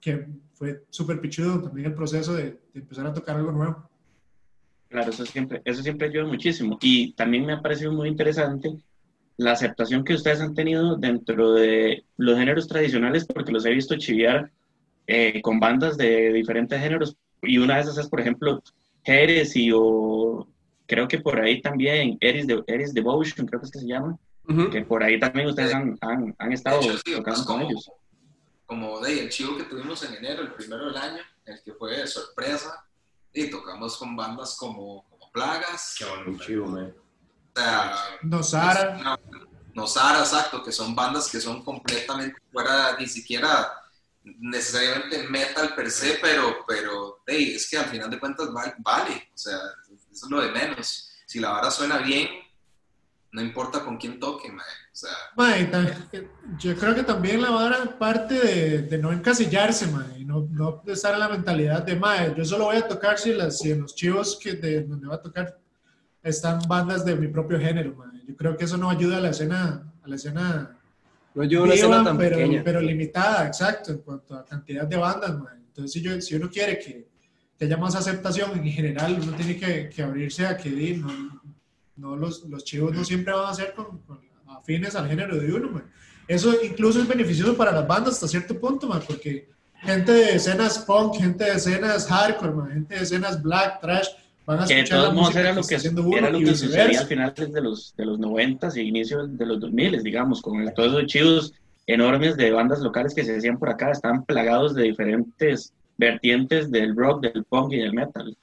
que 0.00 0.26
fue 0.54 0.84
súper 0.90 1.20
pichudo 1.20 1.62
también 1.62 1.88
el 1.88 1.94
proceso 1.94 2.34
de, 2.34 2.44
de 2.44 2.80
empezar 2.80 3.06
a 3.06 3.12
tocar 3.14 3.36
algo 3.36 3.52
nuevo. 3.52 3.88
Claro, 4.88 5.10
eso 5.10 5.24
siempre, 5.24 5.62
eso 5.64 5.82
siempre 5.82 6.08
ayuda 6.08 6.24
muchísimo. 6.26 6.78
Y 6.82 7.12
también 7.12 7.46
me 7.46 7.54
ha 7.54 7.62
parecido 7.62 7.92
muy 7.92 8.08
interesante 8.08 8.70
la 9.38 9.52
aceptación 9.52 10.04
que 10.04 10.14
ustedes 10.14 10.40
han 10.40 10.54
tenido 10.54 10.96
dentro 10.96 11.54
de 11.54 12.04
los 12.18 12.38
géneros 12.38 12.68
tradicionales, 12.68 13.24
porque 13.24 13.52
los 13.52 13.64
he 13.64 13.70
visto 13.70 13.96
chiviar 13.96 14.50
eh, 15.14 15.42
con 15.42 15.60
bandas 15.60 15.96
de 15.98 16.32
diferentes 16.32 16.80
géneros. 16.80 17.16
Y 17.42 17.58
una 17.58 17.74
de 17.76 17.82
esas 17.82 17.98
es, 17.98 18.08
por 18.08 18.20
ejemplo, 18.20 18.62
Heresy 19.04 19.70
o 19.74 20.46
creo 20.86 21.06
que 21.08 21.18
por 21.18 21.38
ahí 21.40 21.60
también 21.60 22.16
Eris, 22.20 22.46
de, 22.46 22.62
Eris 22.66 22.94
Devotion, 22.94 23.46
creo 23.46 23.60
que 23.60 23.66
es 23.66 23.72
que 23.72 23.80
se 23.80 23.86
llama, 23.86 24.16
Ujú. 24.48 24.70
que 24.70 24.82
por 24.82 25.02
ahí 25.02 25.18
también 25.20 25.46
ustedes 25.48 25.74
han, 25.74 25.98
han, 26.00 26.34
han 26.38 26.52
estado 26.52 26.80
hecho, 26.80 26.96
sí, 27.04 27.12
tocando 27.14 27.22
pues, 27.24 27.46
con 27.46 27.56
como- 27.58 27.70
ellos. 27.70 27.90
Como 28.66 29.00
de 29.00 29.20
el 29.20 29.28
chivo 29.28 29.56
que 29.58 29.64
tuvimos 29.64 30.02
en 30.04 30.14
enero, 30.14 30.42
el 30.42 30.52
primero 30.54 30.86
del 30.86 30.96
año, 30.96 31.22
el 31.44 31.62
que 31.62 31.72
fue 31.74 31.94
de 31.98 32.06
sorpresa, 32.06 32.86
y 33.34 33.50
tocamos 33.50 33.98
con 33.98 34.16
bandas 34.16 34.56
como, 34.56 35.04
como 35.10 35.30
Plagas, 35.30 35.94
Qué 35.98 36.04
bonito. 36.06 36.44
chido, 36.44 36.66
mae. 36.66 36.84
o 36.84 36.94
sea, 37.54 37.92
Nosara, 38.22 39.18
Nosara, 39.74 40.20
exacto, 40.20 40.62
que 40.62 40.72
son 40.72 40.94
bandas 40.94 41.30
que 41.30 41.38
son 41.40 41.62
completamente 41.62 42.36
fuera, 42.50 42.96
ni 42.98 43.06
siquiera 43.06 43.68
necesariamente 44.24 45.28
metal 45.28 45.74
per 45.74 45.90
se, 45.90 46.18
pero, 46.22 46.64
pero 46.66 47.22
hey, 47.26 47.54
es 47.56 47.68
que 47.68 47.76
al 47.78 47.86
final 47.86 48.10
de 48.10 48.18
cuentas 48.20 48.52
val- 48.52 48.74
vale, 48.78 49.28
o 49.34 49.36
sea, 49.38 49.58
eso 50.12 50.26
es 50.26 50.30
lo 50.30 50.40
de 50.40 50.50
menos. 50.52 51.10
Si 51.26 51.40
la 51.40 51.50
vara 51.50 51.70
suena 51.70 51.98
bien, 51.98 52.28
no 53.32 53.40
importa 53.40 53.80
con 53.82 53.96
quién 53.96 54.20
toque, 54.20 54.52
mae. 54.52 54.66
o 54.92 54.94
sea, 54.94 55.10
ta- 55.66 55.96
yo 56.58 56.76
creo 56.76 56.94
que 56.94 57.02
también 57.02 57.40
la 57.40 57.50
vara 57.50 57.98
parte 57.98 58.34
de, 58.38 58.82
de 58.82 58.98
no 58.98 59.10
encasillarse, 59.10 59.86
mae, 59.86 60.18
y 60.20 60.24
no, 60.24 60.46
no 60.50 60.82
estar 60.86 61.14
en 61.14 61.20
la 61.20 61.28
mentalidad 61.30 61.82
de, 61.82 61.96
mae, 61.96 62.34
yo 62.36 62.44
solo 62.44 62.64
voy 62.66 62.76
a 62.76 62.86
tocar 62.86 63.18
si, 63.18 63.32
las, 63.32 63.58
si 63.58 63.70
en 63.72 63.80
los 63.82 63.94
chivos 63.94 64.38
que 64.40 64.52
de 64.54 64.82
donde 64.84 65.06
voy 65.06 65.16
a 65.16 65.22
tocar 65.22 65.58
están 66.22 66.60
bandas 66.68 67.04
de 67.04 67.16
mi 67.16 67.28
propio 67.28 67.58
género, 67.58 67.94
mae. 67.94 68.22
Yo 68.28 68.36
creo 68.36 68.56
que 68.56 68.64
eso 68.66 68.76
no 68.76 68.88
ayuda 68.90 69.16
a 69.16 69.20
la 69.20 69.30
escena, 69.30 69.90
a 70.04 70.08
la 70.08 70.14
escena 70.14 70.78
No 71.34 71.44
llevo 71.44 71.64
una 71.64 71.74
escena 71.74 72.04
tan 72.04 72.18
pero, 72.18 72.36
pequeña. 72.36 72.62
pero 72.64 72.80
limitada, 72.80 73.46
exacto, 73.46 73.92
en 73.92 73.98
cuanto 73.98 74.34
a 74.34 74.44
cantidad 74.44 74.86
de 74.86 74.96
bandas, 74.96 75.38
mae. 75.38 75.56
Entonces, 75.66 75.92
si, 75.92 76.02
yo, 76.02 76.20
si 76.20 76.34
uno 76.34 76.50
quiere 76.50 76.78
que, 76.78 77.08
que 77.58 77.64
haya 77.64 77.76
más 77.78 77.94
aceptación 77.94 78.52
en 78.52 78.64
general, 78.64 79.18
uno 79.22 79.32
tiene 79.32 79.56
que, 79.56 79.88
que 79.88 80.02
abrirse 80.02 80.46
a 80.46 80.56
que 80.56 80.70
no, 80.96 81.42
no 81.96 82.16
los, 82.16 82.44
los 82.44 82.64
chivos 82.64 82.94
no 82.94 83.04
siempre 83.04 83.32
van 83.32 83.50
a 83.50 83.54
ser 83.54 83.72
con, 83.72 84.00
con 84.00 84.20
afines 84.48 84.94
al 84.94 85.08
género 85.08 85.36
de 85.38 85.52
uno, 85.52 85.70
mae. 85.70 85.82
Eso 86.28 86.54
incluso 86.62 87.00
es 87.00 87.08
beneficioso 87.08 87.56
para 87.56 87.72
las 87.72 87.86
bandas 87.86 88.14
hasta 88.14 88.28
cierto 88.28 88.58
punto, 88.60 88.86
mae, 88.86 89.00
porque 89.00 89.48
gente 89.80 90.12
de 90.12 90.34
escenas 90.34 90.80
punk, 90.80 91.16
gente 91.16 91.44
de 91.44 91.52
escenas 91.52 92.06
hardcore, 92.06 92.52
mae, 92.52 92.74
gente 92.74 92.94
de 92.94 93.02
escenas 93.02 93.42
black, 93.42 93.80
trash, 93.80 94.08
van 94.46 94.60
a 94.60 94.66
Que 94.66 94.74
de 94.76 94.84
todos 94.84 95.14
modos 95.14 95.36
era 95.36 95.50
que 95.50 95.56
lo 95.60 95.66
que, 95.66 95.76
uno 96.00 96.16
era 96.16 96.30
lo 96.30 96.38
que 96.38 96.54
sucedía 96.54 97.00
al 97.00 97.06
final 97.06 97.34
de 97.34 97.60
los, 97.60 97.94
de 97.96 98.04
los 98.06 98.18
90 98.18 98.68
y 98.76 98.80
inicio 98.80 99.26
de 99.26 99.46
los 99.46 99.60
2000, 99.60 100.02
digamos, 100.02 100.42
con 100.42 100.60
el- 100.60 100.74
todos 100.74 100.92
esos 100.94 101.06
chivos 101.06 101.52
enormes 101.86 102.36
de 102.36 102.50
bandas 102.50 102.80
locales 102.80 103.14
que 103.14 103.24
se 103.24 103.36
hacían 103.36 103.58
por 103.58 103.68
acá, 103.68 103.90
estaban 103.90 104.24
plagados 104.24 104.74
de 104.74 104.84
diferentes 104.84 105.72
vertientes 105.98 106.70
del 106.70 106.96
rock, 106.96 107.22
del 107.22 107.44
punk 107.44 107.72
y 107.72 107.78
del 107.78 107.92
metal. 107.92 108.36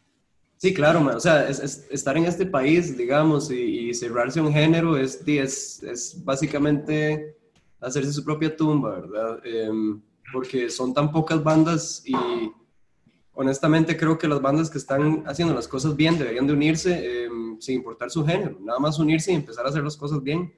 Sí, 0.58 0.74
claro, 0.74 1.00
mae. 1.00 1.16
o 1.16 1.20
sea, 1.22 1.48
es, 1.48 1.60
es- 1.60 1.88
estar 1.90 2.18
en 2.18 2.26
este 2.26 2.46
país, 2.46 2.98
digamos, 2.98 3.50
y, 3.50 3.90
y 3.90 3.94
cerrarse 3.94 4.40
a 4.40 4.44
un 4.44 4.54
género 4.54 4.98
es, 4.98 5.24
es, 5.26 5.82
es 5.84 6.24
básicamente 6.26 7.36
hacerse 7.80 8.12
su 8.12 8.24
propia 8.26 8.56
tumba, 8.56 9.00
¿verdad? 9.00 9.40
Em, 9.46 10.02
porque 10.34 10.70
son 10.70 10.94
tan 10.94 11.12
pocas 11.12 11.42
bandas 11.44 12.04
y 12.06 12.14
honestamente 13.42 13.96
creo 13.96 14.18
que 14.18 14.28
las 14.28 14.42
bandas 14.42 14.70
que 14.70 14.78
están 14.78 15.24
haciendo 15.26 15.54
las 15.54 15.68
cosas 15.68 15.96
bien 15.96 16.18
deberían 16.18 16.46
de 16.48 16.54
unirse 16.54 17.24
em, 17.26 17.60
sin 17.60 17.76
importar 17.76 18.10
su 18.12 18.26
género, 18.26 18.58
nada 18.62 18.80
más 18.80 19.00
unirse 19.00 19.32
y 19.32 19.36
empezar 19.36 19.66
a 19.66 19.70
hacer 19.70 19.84
las 19.84 19.98
cosas 19.98 20.22
bien. 20.22 20.54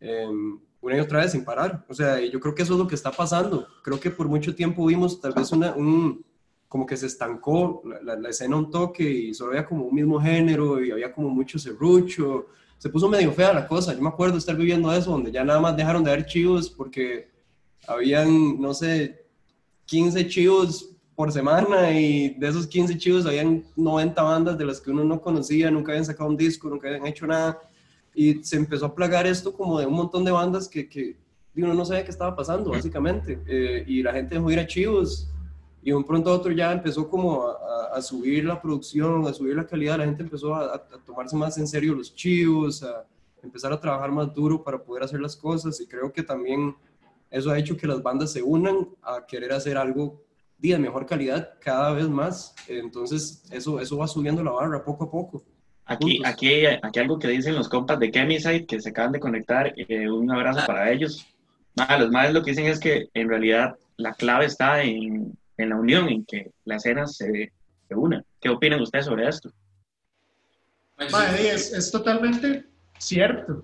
em, 0.00 0.58
una 0.82 0.98
y 0.98 1.00
otra 1.00 1.20
vez 1.20 1.32
sin 1.32 1.44
parar. 1.44 1.84
O 1.88 1.94
sea, 1.94 2.20
yo 2.20 2.38
creo 2.38 2.54
que 2.54 2.62
eso 2.62 2.74
es 2.74 2.78
lo 2.78 2.86
que 2.86 2.94
está 2.94 3.10
pasando. 3.10 3.66
Creo 3.82 3.98
que 3.98 4.10
por 4.10 4.28
mucho 4.28 4.54
tiempo 4.54 4.84
vimos 4.86 5.20
tal 5.20 5.32
vez 5.32 5.50
una, 5.50 5.74
un, 5.74 6.22
como 6.68 6.84
que 6.86 6.96
se 6.96 7.06
estancó 7.06 7.82
la, 7.84 8.02
la- 8.02 8.16
la 8.20 8.28
escena 8.28 8.54
un 8.56 8.70
toque 8.70 9.02
y 9.02 9.34
solo 9.34 9.52
había 9.52 9.64
como 9.66 9.84
un 9.86 9.94
mismo 9.94 10.20
género 10.20 10.84
y 10.84 10.90
había 10.92 11.12
como 11.12 11.28
mucho 11.30 11.58
serrucho. 11.58 12.46
Se 12.78 12.90
puso 12.90 13.08
medio 13.08 13.32
fea 13.32 13.52
la 13.54 13.66
cosa. 13.66 13.94
Yo 13.94 14.02
me 14.02 14.10
acuerdo 14.10 14.36
estar 14.38 14.54
viviendo 14.56 14.92
eso, 14.92 15.10
donde 15.10 15.32
ya 15.32 15.42
nada 15.42 15.58
más 15.60 15.74
dejaron 15.76 16.04
de 16.04 16.10
haber 16.12 16.26
chivos 16.26 16.68
porque 16.70 17.30
habían, 17.88 18.60
no 18.60 18.72
sé, 18.74 19.24
15 19.86 20.28
chivos 20.28 20.95
por 21.16 21.32
semana 21.32 21.90
y 21.98 22.34
de 22.34 22.48
esos 22.48 22.66
15 22.66 22.96
chivos 22.98 23.24
habían 23.26 23.64
90 23.74 24.22
bandas 24.22 24.58
de 24.58 24.66
las 24.66 24.80
que 24.80 24.90
uno 24.90 25.02
no 25.02 25.20
conocía, 25.20 25.70
nunca 25.70 25.92
habían 25.92 26.04
sacado 26.04 26.28
un 26.28 26.36
disco, 26.36 26.68
nunca 26.68 26.88
habían 26.88 27.06
hecho 27.06 27.26
nada. 27.26 27.58
Y 28.14 28.44
se 28.44 28.56
empezó 28.56 28.86
a 28.86 28.94
plagar 28.94 29.26
esto 29.26 29.52
como 29.52 29.80
de 29.80 29.86
un 29.86 29.94
montón 29.94 30.24
de 30.24 30.30
bandas 30.30 30.68
que, 30.68 30.88
que 30.88 31.16
uno 31.56 31.72
no 31.72 31.84
sabía 31.86 32.04
qué 32.04 32.10
estaba 32.10 32.36
pasando, 32.36 32.70
básicamente. 32.70 33.40
Eh, 33.46 33.84
y 33.86 34.02
la 34.02 34.12
gente 34.12 34.34
dejó 34.34 34.50
ir 34.50 34.58
a 34.58 34.66
chivos 34.66 35.30
y 35.82 35.90
un 35.92 36.04
pronto 36.04 36.30
a 36.30 36.34
otro 36.34 36.52
ya 36.52 36.70
empezó 36.72 37.08
como 37.08 37.44
a, 37.44 37.52
a- 37.52 37.96
a 37.96 38.02
subir 38.02 38.44
la 38.44 38.60
producción, 38.60 39.26
a 39.26 39.32
subir 39.32 39.56
la 39.56 39.66
calidad, 39.66 39.96
la 39.98 40.04
gente 40.04 40.22
empezó 40.22 40.54
a, 40.54 40.74
a- 40.74 40.82
tomarse 41.06 41.34
más 41.36 41.56
en 41.56 41.66
serio 41.66 41.94
los 41.94 42.14
chivos, 42.14 42.82
a 42.82 43.06
empezar 43.42 43.72
a 43.72 43.80
trabajar 43.80 44.10
más 44.12 44.34
duro 44.34 44.62
para 44.62 44.76
poder 44.82 45.04
hacer 45.04 45.20
las 45.20 45.34
cosas 45.36 45.80
y 45.80 45.86
creo 45.86 46.12
que 46.12 46.22
también 46.22 46.74
eso 47.30 47.50
ha 47.50 47.58
hecho 47.58 47.76
que 47.76 47.86
las 47.86 48.02
bandas 48.02 48.32
se 48.32 48.42
unan 48.42 48.88
a 49.02 49.24
querer 49.24 49.52
hacer 49.52 49.78
algo 49.78 50.20
de 50.58 50.78
mejor 50.78 51.06
calidad 51.06 51.54
cada 51.60 51.92
vez 51.92 52.08
más, 52.08 52.54
entonces 52.68 53.42
eso, 53.50 53.80
eso 53.80 53.98
va 53.98 54.08
subiendo 54.08 54.42
la 54.42 54.52
barra 54.52 54.84
poco 54.84 55.04
a 55.04 55.10
poco. 55.10 55.44
Aquí, 55.84 56.20
aquí, 56.24 56.66
aquí 56.66 56.98
algo 56.98 57.18
que 57.18 57.28
dicen 57.28 57.54
los 57.54 57.68
compas 57.68 58.00
de 58.00 58.10
Chemiside 58.10 58.66
que 58.66 58.80
se 58.80 58.88
acaban 58.88 59.12
de 59.12 59.20
conectar, 59.20 59.72
eh, 59.76 60.10
un 60.10 60.30
abrazo 60.30 60.66
para 60.66 60.90
ellos. 60.90 61.24
Nada, 61.76 61.98
los 61.98 62.10
más 62.10 62.32
lo 62.32 62.42
que 62.42 62.50
dicen 62.50 62.66
es 62.66 62.80
que 62.80 63.08
en 63.14 63.28
realidad 63.28 63.76
la 63.96 64.14
clave 64.14 64.46
está 64.46 64.82
en, 64.82 65.36
en 65.56 65.68
la 65.68 65.76
unión, 65.76 66.08
en 66.08 66.24
que 66.24 66.50
la 66.64 66.76
escena 66.76 67.06
se, 67.06 67.52
se 67.86 67.94
una. 67.94 68.24
¿Qué 68.40 68.48
opinan 68.48 68.80
ustedes 68.80 69.04
sobre 69.04 69.28
esto? 69.28 69.52
Es 70.98 71.90
totalmente 71.92 72.64
cierto. 72.98 73.62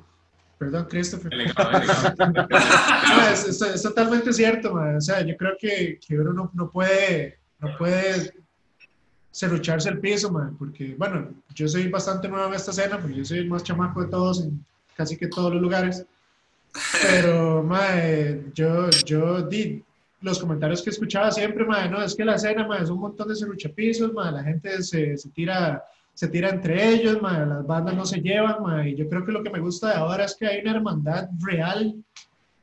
Perdón, 0.63 0.87
Christopher. 0.89 1.33
Es, 3.33 3.49
es- 3.49 3.63
es 3.63 3.83
totalmente 3.83 4.33
cierto, 4.33 4.73
man. 4.75 4.97
O 4.97 5.01
sea, 5.01 5.23
yo 5.27 5.37
creo 5.37 5.53
que, 5.59 5.99
que 6.07 6.19
uno 6.19 6.33
no, 6.33 6.51
no 6.55 6.71
puede, 6.71 7.39
no 7.59 7.77
puede 7.77 8.33
el 9.87 9.99
piso, 9.99 10.31
man, 10.31 10.55
porque, 10.59 10.95
bueno, 10.97 11.31
yo 11.55 11.67
soy 11.67 11.89
bastante 11.89 12.29
nuevo 12.29 12.47
en 12.49 12.55
esta 12.55 12.71
escena, 12.71 12.99
porque 13.01 13.17
yo 13.17 13.25
soy 13.25 13.39
el 13.39 13.49
más 13.49 13.65
chamaco 13.65 14.03
de 14.03 14.09
todos 14.09 14.43
en 14.45 14.65
casi 14.95 15.17
que 15.17 15.27
todos 15.27 15.53
los 15.53 15.61
lugares. 15.63 16.05
Pero, 17.03 17.63
mae, 17.65 18.45
yo, 18.55 18.89
yo 19.05 19.43
di 19.43 19.83
los 20.21 20.39
comentarios 20.39 20.83
que 20.83 20.91
escuchaba 20.91 21.33
siempre, 21.33 21.65
mae, 21.65 21.89
no, 21.89 22.01
es 22.03 22.15
que 22.15 22.25
la 22.25 22.37
escena, 22.37 22.67
mae, 22.69 22.83
es 22.85 22.91
un 22.91 23.01
montón 23.01 23.27
de 23.29 23.35
serruchapisos, 23.35 24.13
mae, 24.13 24.31
la 24.33 24.45
gente 24.45 24.81
se, 24.83 25.17
se 25.17 25.29
tira 25.31 25.83
se 26.15 26.29
tira 26.29 26.51
entre 26.51 26.91
ellos, 26.93 27.21
las 27.23 27.67
bandas 27.67 27.95
no 27.95 28.05
se 28.05 28.21
llevan, 28.21 28.87
y 28.87 28.95
yo 28.95 29.09
creo 29.09 29.25
que 29.25 29.33
lo 29.33 29.43
que 29.43 29.51
me 29.51 29.61
gusta 29.61 29.89
de 29.89 29.95
ahora 29.95 30.25
es 30.25 30.37
que 30.37 30.47
hay 30.47 30.61
una 30.61 30.73
hermandad 30.73 31.29
real 31.41 31.95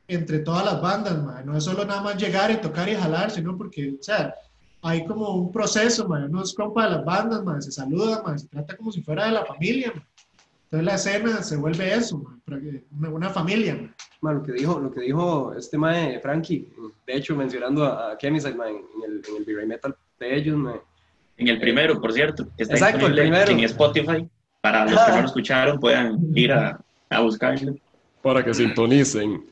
entre 0.08 0.40
todas 0.40 0.64
las 0.64 0.80
bandas, 0.80 1.44
no 1.44 1.56
es 1.56 1.64
solo 1.64 1.84
nada 1.84 2.02
más 2.02 2.16
llegar 2.16 2.50
y 2.50 2.56
tocar 2.56 2.88
y 2.88 2.94
jalar, 2.94 3.30
sino 3.30 3.56
porque, 3.56 3.94
o 3.98 4.02
sea, 4.02 4.34
hay 4.82 5.04
como 5.04 5.34
un 5.34 5.52
proceso, 5.52 6.08
mae. 6.08 6.24
uno 6.24 6.42
es 6.42 6.54
compa 6.54 6.84
de 6.84 6.96
las 6.96 7.04
bandas, 7.04 7.64
se 7.64 7.72
saluda, 7.72 8.22
se 8.38 8.48
trata 8.48 8.76
como 8.76 8.92
si 8.92 9.02
fuera 9.02 9.26
de 9.26 9.32
la 9.32 9.44
familia, 9.44 9.92
entonces 10.64 10.86
la 10.86 10.94
escena 10.94 11.42
se 11.42 11.56
vuelve 11.56 11.92
eso, 11.92 12.24
una, 12.92 13.30
familia. 13.30 13.92
lo 14.22 14.42
que 14.42 14.52
dijo, 14.52 14.78
lo 14.78 14.92
que 14.92 15.00
dijo 15.00 15.52
este 15.54 15.76
mae 15.76 16.20
Frankie, 16.20 16.72
de 17.06 17.16
hecho 17.16 17.34
mencionando 17.34 17.84
a, 17.84 18.12
a 18.12 18.18
en, 18.20 18.36
el, 18.36 19.22
en 19.28 19.36
el 19.36 19.42
V-Ray 19.42 19.66
Metal 19.66 19.96
de 20.20 20.36
ellos. 20.36 20.58
En 21.40 21.48
el 21.48 21.58
primero, 21.58 22.00
por 22.00 22.12
cierto, 22.12 22.46
que 22.56 22.64
está 22.64 22.74
Exacto, 22.74 23.06
el 23.06 23.12
disponible 23.14 23.44
primero. 23.44 23.50
en 23.52 23.60
Spotify. 23.64 24.28
Para 24.60 24.84
los 24.84 24.92
que 25.02 25.10
no 25.10 25.20
lo 25.20 25.26
escucharon, 25.32 25.80
puedan 25.80 26.18
ir 26.34 26.52
a, 26.52 26.78
a 27.08 27.20
buscarlo. 27.20 27.74
para 28.22 28.44
que 28.44 28.52
sintonicen. 28.52 29.42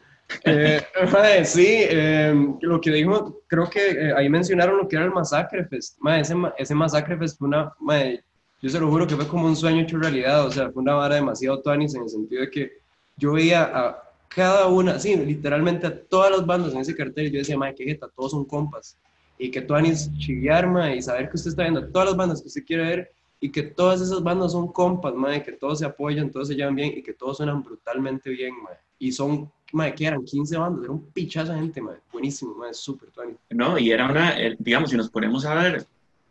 Eh, 0.45 0.83
mae, 1.11 1.43
sí, 1.47 1.67
eh, 1.67 2.35
lo 2.61 2.79
que 2.83 2.91
dijo, 2.91 3.41
creo 3.47 3.71
que 3.71 3.81
eh, 3.93 4.13
ahí 4.15 4.29
mencionaron 4.29 4.77
lo 4.77 4.87
que 4.87 4.97
era 4.97 5.07
el 5.07 5.11
Masacre 5.13 5.65
Fest. 5.65 5.97
Mae, 6.01 6.21
ese, 6.21 6.35
ese 6.59 6.75
Masacre 6.75 7.17
Fest 7.17 7.39
fue 7.39 7.49
una, 7.49 7.73
mae, 7.81 8.23
yo 8.61 8.69
se 8.69 8.79
lo 8.79 8.91
juro 8.91 9.07
que 9.07 9.17
fue 9.17 9.27
como 9.27 9.47
un 9.47 9.57
sueño 9.57 9.81
hecho 9.81 9.97
realidad, 9.97 10.45
o 10.47 10.51
sea, 10.51 10.71
fue 10.71 10.83
una 10.83 10.93
vara 10.95 11.15
demasiado 11.15 11.63
tuanis 11.63 11.95
en 11.95 12.03
el 12.03 12.11
sentido 12.11 12.43
de 12.43 12.51
que 12.51 12.73
yo 13.17 13.33
veía 13.33 13.63
a 13.63 14.03
cada 14.29 14.67
una, 14.67 14.99
sí, 15.01 15.17
literalmente 15.17 15.87
a 15.87 15.99
todas 15.99 16.31
las 16.31 16.45
bandas 16.45 16.75
en 16.75 16.81
ese 16.81 16.95
cartel, 16.95 17.29
y 17.29 17.31
yo 17.31 17.39
decía, 17.39 17.57
madre, 17.57 17.75
qué 17.77 17.85
jeta, 17.85 18.09
todos 18.15 18.33
son 18.33 18.45
compas. 18.45 18.99
Y 19.39 19.51
que 19.51 19.63
tú 19.63 19.75
anis 19.75 20.11
chillar, 20.19 20.67
madre, 20.67 20.97
y 20.97 21.03
saber 21.03 21.29
que 21.31 21.37
usted 21.37 21.51
está 21.51 21.63
viendo 21.63 21.87
todas 21.89 22.09
las 22.09 22.17
bandas 22.17 22.43
que 22.43 22.49
usted 22.49 22.65
quiere 22.65 22.83
ver, 22.83 23.13
y 23.41 23.51
que 23.51 23.63
todas 23.63 24.01
esas 24.01 24.23
bandas 24.23 24.53
son 24.53 24.73
compas, 24.73 25.15
madre, 25.15 25.43
que 25.43 25.53
todos 25.53 25.79
se 25.79 25.87
apoyan, 25.87 26.31
todos 26.31 26.49
se 26.49 26.55
llevan 26.55 26.75
bien, 26.75 26.93
y 26.97 27.03
que 27.03 27.13
todos 27.13 27.37
suenan 27.37 27.63
brutalmente 27.63 28.31
bien, 28.31 28.55
madre. 28.63 28.79
Y 28.99 29.13
son, 29.13 29.51
madre, 29.73 29.95
que 29.95 30.07
eran 30.07 30.25
15 30.25 30.57
bandas, 30.57 30.85
era 30.85 30.93
un 30.93 31.07
pichazo 31.13 31.53
de 31.53 31.59
gente, 31.61 31.81
madre, 31.81 32.01
buenísimo, 32.13 32.55
madre, 32.55 32.75
súper, 32.75 33.11
Tony. 33.11 33.35
No, 33.51 33.79
y 33.79 33.93
era 33.93 34.11
una, 34.11 34.37
digamos, 34.59 34.91
si 34.91 34.97
nos 34.97 35.09
ponemos 35.09 35.45
a 35.45 35.55
ver 35.55 35.87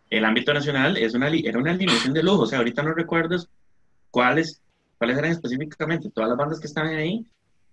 el 0.10 0.26
ámbito 0.26 0.54
nacional, 0.54 0.98
es 0.98 1.14
una, 1.14 1.30
era 1.30 1.60
una 1.60 1.72
alineación 1.72 2.14
de 2.14 2.24
lujo. 2.24 2.44
O 2.44 2.46
sea, 2.46 2.60
ahorita 2.60 2.84
no 2.84 2.94
recuerdo 2.94 3.38
cuáles, 4.12 4.62
cuáles 4.98 5.18
eran 5.18 5.32
específicamente 5.32 6.10
todas 6.10 6.30
las 6.30 6.38
bandas 6.38 6.60
que 6.60 6.68
estaban 6.68 6.96
ahí, 6.96 7.26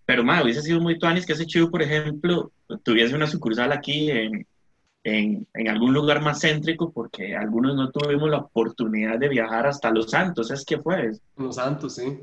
pero 0.07 0.23
más, 0.23 0.45
hubiese 0.45 0.63
sido 0.63 0.81
muy 0.81 0.99
tuanis 0.99 1.25
que 1.25 1.33
ese 1.33 1.47
chivo, 1.47 1.71
por 1.71 1.83
ejemplo, 1.83 2.51
tuviese 2.83 3.15
una 3.15 3.27
sucursal 3.27 3.73
aquí 3.73 4.11
en, 4.11 4.47
en, 5.05 5.47
en 5.55 5.69
algún 5.69 5.93
lugar 5.93 6.21
más 6.23 6.41
céntrico, 6.41 6.91
porque 6.91 7.37
algunos 7.37 7.77
no 7.77 7.91
tuvimos 7.91 8.31
la 8.31 8.39
oportunidad 8.39 9.19
de 9.19 9.29
viajar 9.29 9.67
hasta 9.67 9.91
Los 9.91 10.11
Santos. 10.11 10.51
Es 10.51 10.65
que 10.65 10.79
fue. 10.79 11.13
Los 11.37 11.57
Santos, 11.57 11.95
sí. 11.97 12.19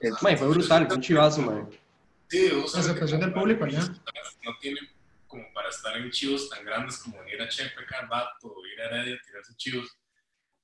Es- 0.00 0.22
Madre, 0.22 0.36
fue 0.36 0.48
brutal, 0.48 0.86
fue 0.86 0.96
un 0.96 1.02
chivazo, 1.02 1.42
madre. 1.42 1.64
Sí, 2.28 2.48
vos 2.54 2.70
sabes 2.72 2.86
aceptación 2.88 3.20
que 3.20 3.26
del 3.26 3.34
público 3.34 3.64
allá. 3.64 3.80
No 4.44 4.52
tiene 4.60 4.78
como 5.26 5.44
para 5.52 5.68
estar 5.68 5.96
en 5.96 6.10
chivos 6.10 6.48
tan 6.48 6.64
grandes 6.64 6.98
como 6.98 7.16
ir 7.24 7.42
a 7.42 7.48
Chepe 7.48 7.84
cada 7.88 8.02
rato 8.06 8.46
o 8.48 8.66
ir 8.66 8.80
a 8.80 8.84
Heredia 8.86 9.16
a 9.16 9.26
tirarse 9.26 9.54
chivos. 9.56 9.96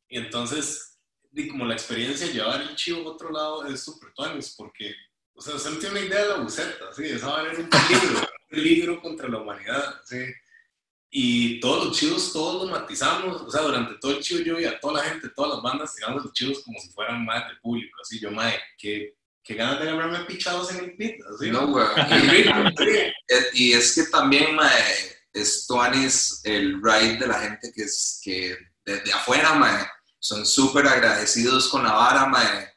Y 0.09 0.19
entonces, 0.19 0.99
di, 1.33 1.49
como 1.49 1.65
la 1.65 1.75
experiencia 1.75 2.27
de 2.29 2.33
llevar 2.33 2.61
el 2.63 2.75
chivo 2.77 3.09
a 3.09 3.13
otro 3.13 3.31
lado 3.31 3.67
es 3.67 3.83
súper 3.83 4.13
tuanis, 4.15 4.55
porque, 4.57 4.95
o 5.35 5.41
sea, 5.41 5.57
usted 5.57 5.71
no 5.71 5.79
tiene 5.79 5.99
una 5.99 6.07
idea 6.07 6.23
de 6.23 6.29
la 6.29 6.37
buceta, 6.37 6.93
¿sí? 6.93 7.05
Esa 7.07 7.29
va 7.29 7.43
a 7.43 7.51
ser 7.51 7.61
un 7.61 7.69
peligro, 7.71 8.19
un 8.21 8.49
peligro 8.49 9.01
contra 9.03 9.29
la 9.29 9.39
humanidad, 9.39 10.01
¿sí? 10.05 10.19
Y 11.12 11.59
todos 11.59 11.87
los 11.87 11.99
chivos, 11.99 12.33
todos 12.33 12.62
los 12.62 12.70
matizamos, 12.70 13.42
o 13.42 13.51
sea, 13.51 13.62
durante 13.62 13.94
todo 13.99 14.12
el 14.12 14.20
chivo 14.20 14.42
yo 14.44 14.57
vi 14.57 14.64
a 14.64 14.79
toda 14.79 15.03
la 15.03 15.09
gente, 15.09 15.29
todas 15.31 15.55
las 15.55 15.62
bandas 15.62 15.94
tirando 15.94 16.23
los 16.23 16.33
chivos 16.33 16.61
como 16.61 16.79
si 16.79 16.88
fueran 16.90 17.25
más 17.25 17.49
del 17.49 17.59
público, 17.59 17.99
así, 18.01 18.20
yo, 18.20 18.31
mae, 18.31 18.57
qué, 18.79 19.16
qué 19.42 19.55
ganas 19.55 19.81
de 19.81 19.87
ganarme 19.87 20.20
pichados 20.27 20.70
en 20.70 20.85
el 20.85 20.96
pit, 20.96 21.16
así, 21.35 21.51
No, 21.51 21.66
güey. 21.66 21.85
Y 23.55 23.62
Y 23.70 23.73
es 23.73 23.94
que 23.94 24.05
también, 24.05 24.55
mae, 24.55 25.20
es 25.33 25.66
tuanis 25.66 26.40
el 26.44 26.81
ride 26.83 27.18
de 27.18 27.27
la 27.27 27.40
gente 27.40 27.73
que 27.75 27.83
es 27.83 28.20
que 28.23 28.57
desde 28.85 29.12
afuera, 29.12 29.55
mae, 29.55 29.87
son 30.20 30.46
súper 30.46 30.87
agradecidos 30.87 31.68
con 31.68 31.83
la 31.83 31.92
vara, 31.92 32.27
mae. 32.27 32.68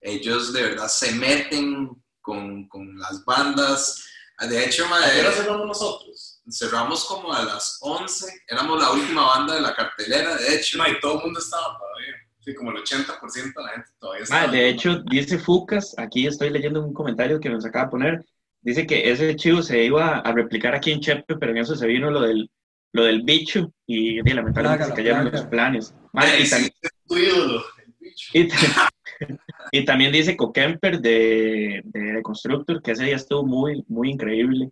Ellos 0.00 0.52
de 0.52 0.62
verdad 0.62 0.88
se 0.88 1.12
meten 1.12 1.90
con, 2.20 2.66
con 2.68 2.98
las 2.98 3.24
bandas. 3.24 4.04
De 4.40 4.64
hecho, 4.64 4.88
mae, 4.88 5.04
¿A 5.04 5.14
qué 5.14 5.20
hora 5.20 5.32
cerramos 5.32 5.66
nosotros? 5.66 6.15
Cerramos 6.50 7.04
como 7.04 7.32
a 7.32 7.42
las 7.44 7.78
11, 7.82 8.26
éramos 8.48 8.80
la 8.80 8.90
última 8.92 9.26
banda 9.26 9.54
de 9.54 9.60
la 9.62 9.74
cartelera, 9.74 10.36
de 10.36 10.56
hecho. 10.56 10.78
Mae, 10.78 10.96
todo 11.00 11.18
el 11.18 11.24
mundo 11.24 11.40
estaba 11.40 11.76
todavía. 11.78 12.14
Sí, 12.40 12.54
como 12.54 12.70
el 12.70 12.76
80% 12.78 13.60
de 13.60 13.66
la 13.66 13.72
gente 13.72 13.90
todavía 13.98 14.22
estaba. 14.24 14.46
Mae, 14.46 14.50
de 14.56 14.68
hecho, 14.68 15.02
dice 15.10 15.38
Fucas, 15.38 15.94
aquí 15.98 16.26
estoy 16.26 16.50
leyendo 16.50 16.82
un 16.84 16.92
comentario 16.94 17.40
que 17.40 17.48
nos 17.50 17.64
acaba 17.64 17.86
de 17.86 17.90
poner, 17.90 18.24
dice 18.60 18.86
que 18.86 19.10
ese 19.10 19.34
chivo 19.36 19.62
se 19.62 19.82
iba 19.84 20.18
a 20.18 20.32
replicar 20.32 20.74
aquí 20.74 20.92
en 20.92 21.00
Chepe, 21.00 21.36
pero 21.36 21.52
en 21.52 21.58
eso 21.58 21.74
se 21.74 21.86
vino 21.86 22.10
lo 22.10 22.20
del, 22.20 22.50
lo 22.92 23.04
del 23.04 23.22
bicho 23.22 23.72
y, 23.86 24.20
y 24.20 24.32
lamentablemente 24.34 24.84
se 24.86 24.94
cayeron 24.94 25.30
los 25.30 25.46
planes. 25.46 25.94
Y, 26.14 26.44
Sí, 26.44 26.50
también, 26.50 26.72
tu 27.08 27.16
ídolo, 27.18 27.64
el 27.84 27.94
bicho. 27.98 28.30
y, 28.32 28.48
ta- 28.48 28.88
y 29.72 29.84
también 29.84 30.12
dice 30.12 30.36
Coquemper 30.36 31.00
de, 31.00 31.80
de, 31.84 32.00
de 32.12 32.22
Constructor, 32.22 32.80
que 32.80 32.92
ese 32.92 33.04
día 33.04 33.16
estuvo 33.16 33.44
muy, 33.44 33.84
muy 33.88 34.10
increíble. 34.10 34.70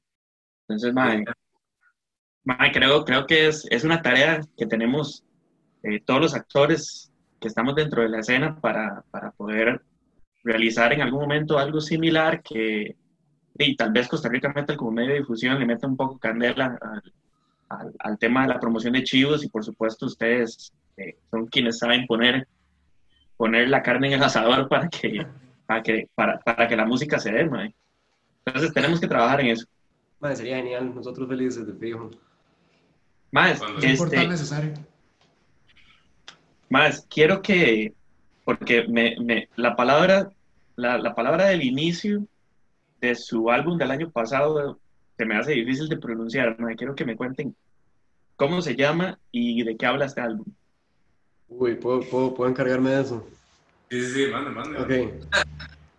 Entonces, 0.69 0.95
mae, 0.95 1.25
creo, 2.73 3.05
creo 3.05 3.27
que 3.27 3.49
es, 3.49 3.67
es 3.71 3.85
una 3.85 4.03
tarea 4.03 4.41
que 4.57 4.67
tenemos 4.67 5.25
eh, 5.83 6.01
todos 6.01 6.21
los 6.21 6.35
actores 6.35 7.13
que 7.41 7.49
estamos 7.49 7.75
dentro 7.75 8.03
de 8.03 8.09
la 8.09 8.21
escena 8.21 8.59
para, 8.61 9.05
para 9.11 9.31
poder 9.33 9.83
realizar 10.43 10.93
en 10.93 11.03
algún 11.03 11.21
momento 11.21 11.59
algo 11.59 11.81
similar 11.81 12.43
que 12.43 12.97
y 13.57 13.77
tal 13.77 13.93
vez 13.93 14.09
Costa 14.09 14.29
Rica 14.29 14.53
Metal 14.53 14.77
como 14.77 14.91
medio 14.91 15.13
de 15.13 15.21
difusión 15.21 15.59
le 15.59 15.67
meta 15.67 15.87
un 15.87 15.97
poco 15.97 16.19
candela 16.19 16.77
al, 16.81 17.03
al, 17.69 17.95
al 18.01 18.19
tema 18.19 18.43
de 18.43 18.49
la 18.49 18.61
promoción 18.61 18.95
de 18.95 19.05
chivos 19.05 19.45
y 19.45 19.49
por 19.49 19.65
supuesto 19.65 20.07
ustedes 20.07 20.73
eh, 20.97 21.17
son 21.31 21.47
quienes 21.47 21.79
saben 21.79 22.07
poner, 22.07 22.47
poner 23.37 23.69
la 23.69 23.83
carne 23.83 24.09
en 24.09 24.15
el 24.15 24.23
asador 24.23 24.69
para 24.69 24.89
que, 24.89 25.27
para 25.67 25.83
que, 25.83 26.09
para, 26.15 26.39
para 26.41 26.69
que 26.69 26.77
la 26.77 26.85
música 26.85 27.19
se 27.19 27.33
dé. 27.33 27.75
Entonces 28.45 28.73
tenemos 28.73 29.01
que 29.01 29.09
trabajar 29.09 29.41
en 29.41 29.49
eso. 29.49 29.67
Sería 30.35 30.57
genial, 30.57 30.95
nosotros 30.95 31.29
felices 31.29 31.67
de 31.67 31.75
fijo. 31.75 32.11
Más, 33.35 33.61
Es 33.83 33.91
importante 33.91 34.17
este, 34.17 34.29
necesario. 34.29 34.75
más, 36.69 37.05
quiero 37.11 37.43
que, 37.43 37.93
porque 38.45 38.87
me, 38.87 39.17
me, 39.19 39.49
la 39.57 39.75
palabra, 39.75 40.31
la, 40.77 40.99
la 40.99 41.17
palabra 41.17 41.47
del 41.47 41.65
inicio 41.65 42.29
de 43.01 43.17
su 43.17 43.51
álbum 43.51 43.77
del 43.77 43.91
año 43.91 44.09
pasado 44.09 44.79
se 45.17 45.25
me 45.25 45.37
hace 45.37 45.51
difícil 45.51 45.89
de 45.89 45.97
pronunciar, 45.97 46.61
mae. 46.61 46.77
quiero 46.77 46.95
que 46.95 47.05
me 47.05 47.17
cuenten 47.17 47.57
cómo 48.37 48.63
se 48.63 48.77
llama 48.77 49.19
y 49.33 49.65
de 49.65 49.77
qué 49.77 49.85
habla 49.85 50.05
este 50.05 50.21
álbum. 50.21 50.47
Uy, 51.49 51.75
¿puedo, 51.75 52.03
puedo, 52.03 52.35
puedo 52.35 52.49
encargarme 52.49 52.91
de 52.91 53.03
eso? 53.03 53.27
Sí, 53.91 54.01
sí, 54.01 54.13
sí, 54.13 54.27
mande, 54.31 54.51
mande. 54.51 54.79
Ok. 54.79 55.27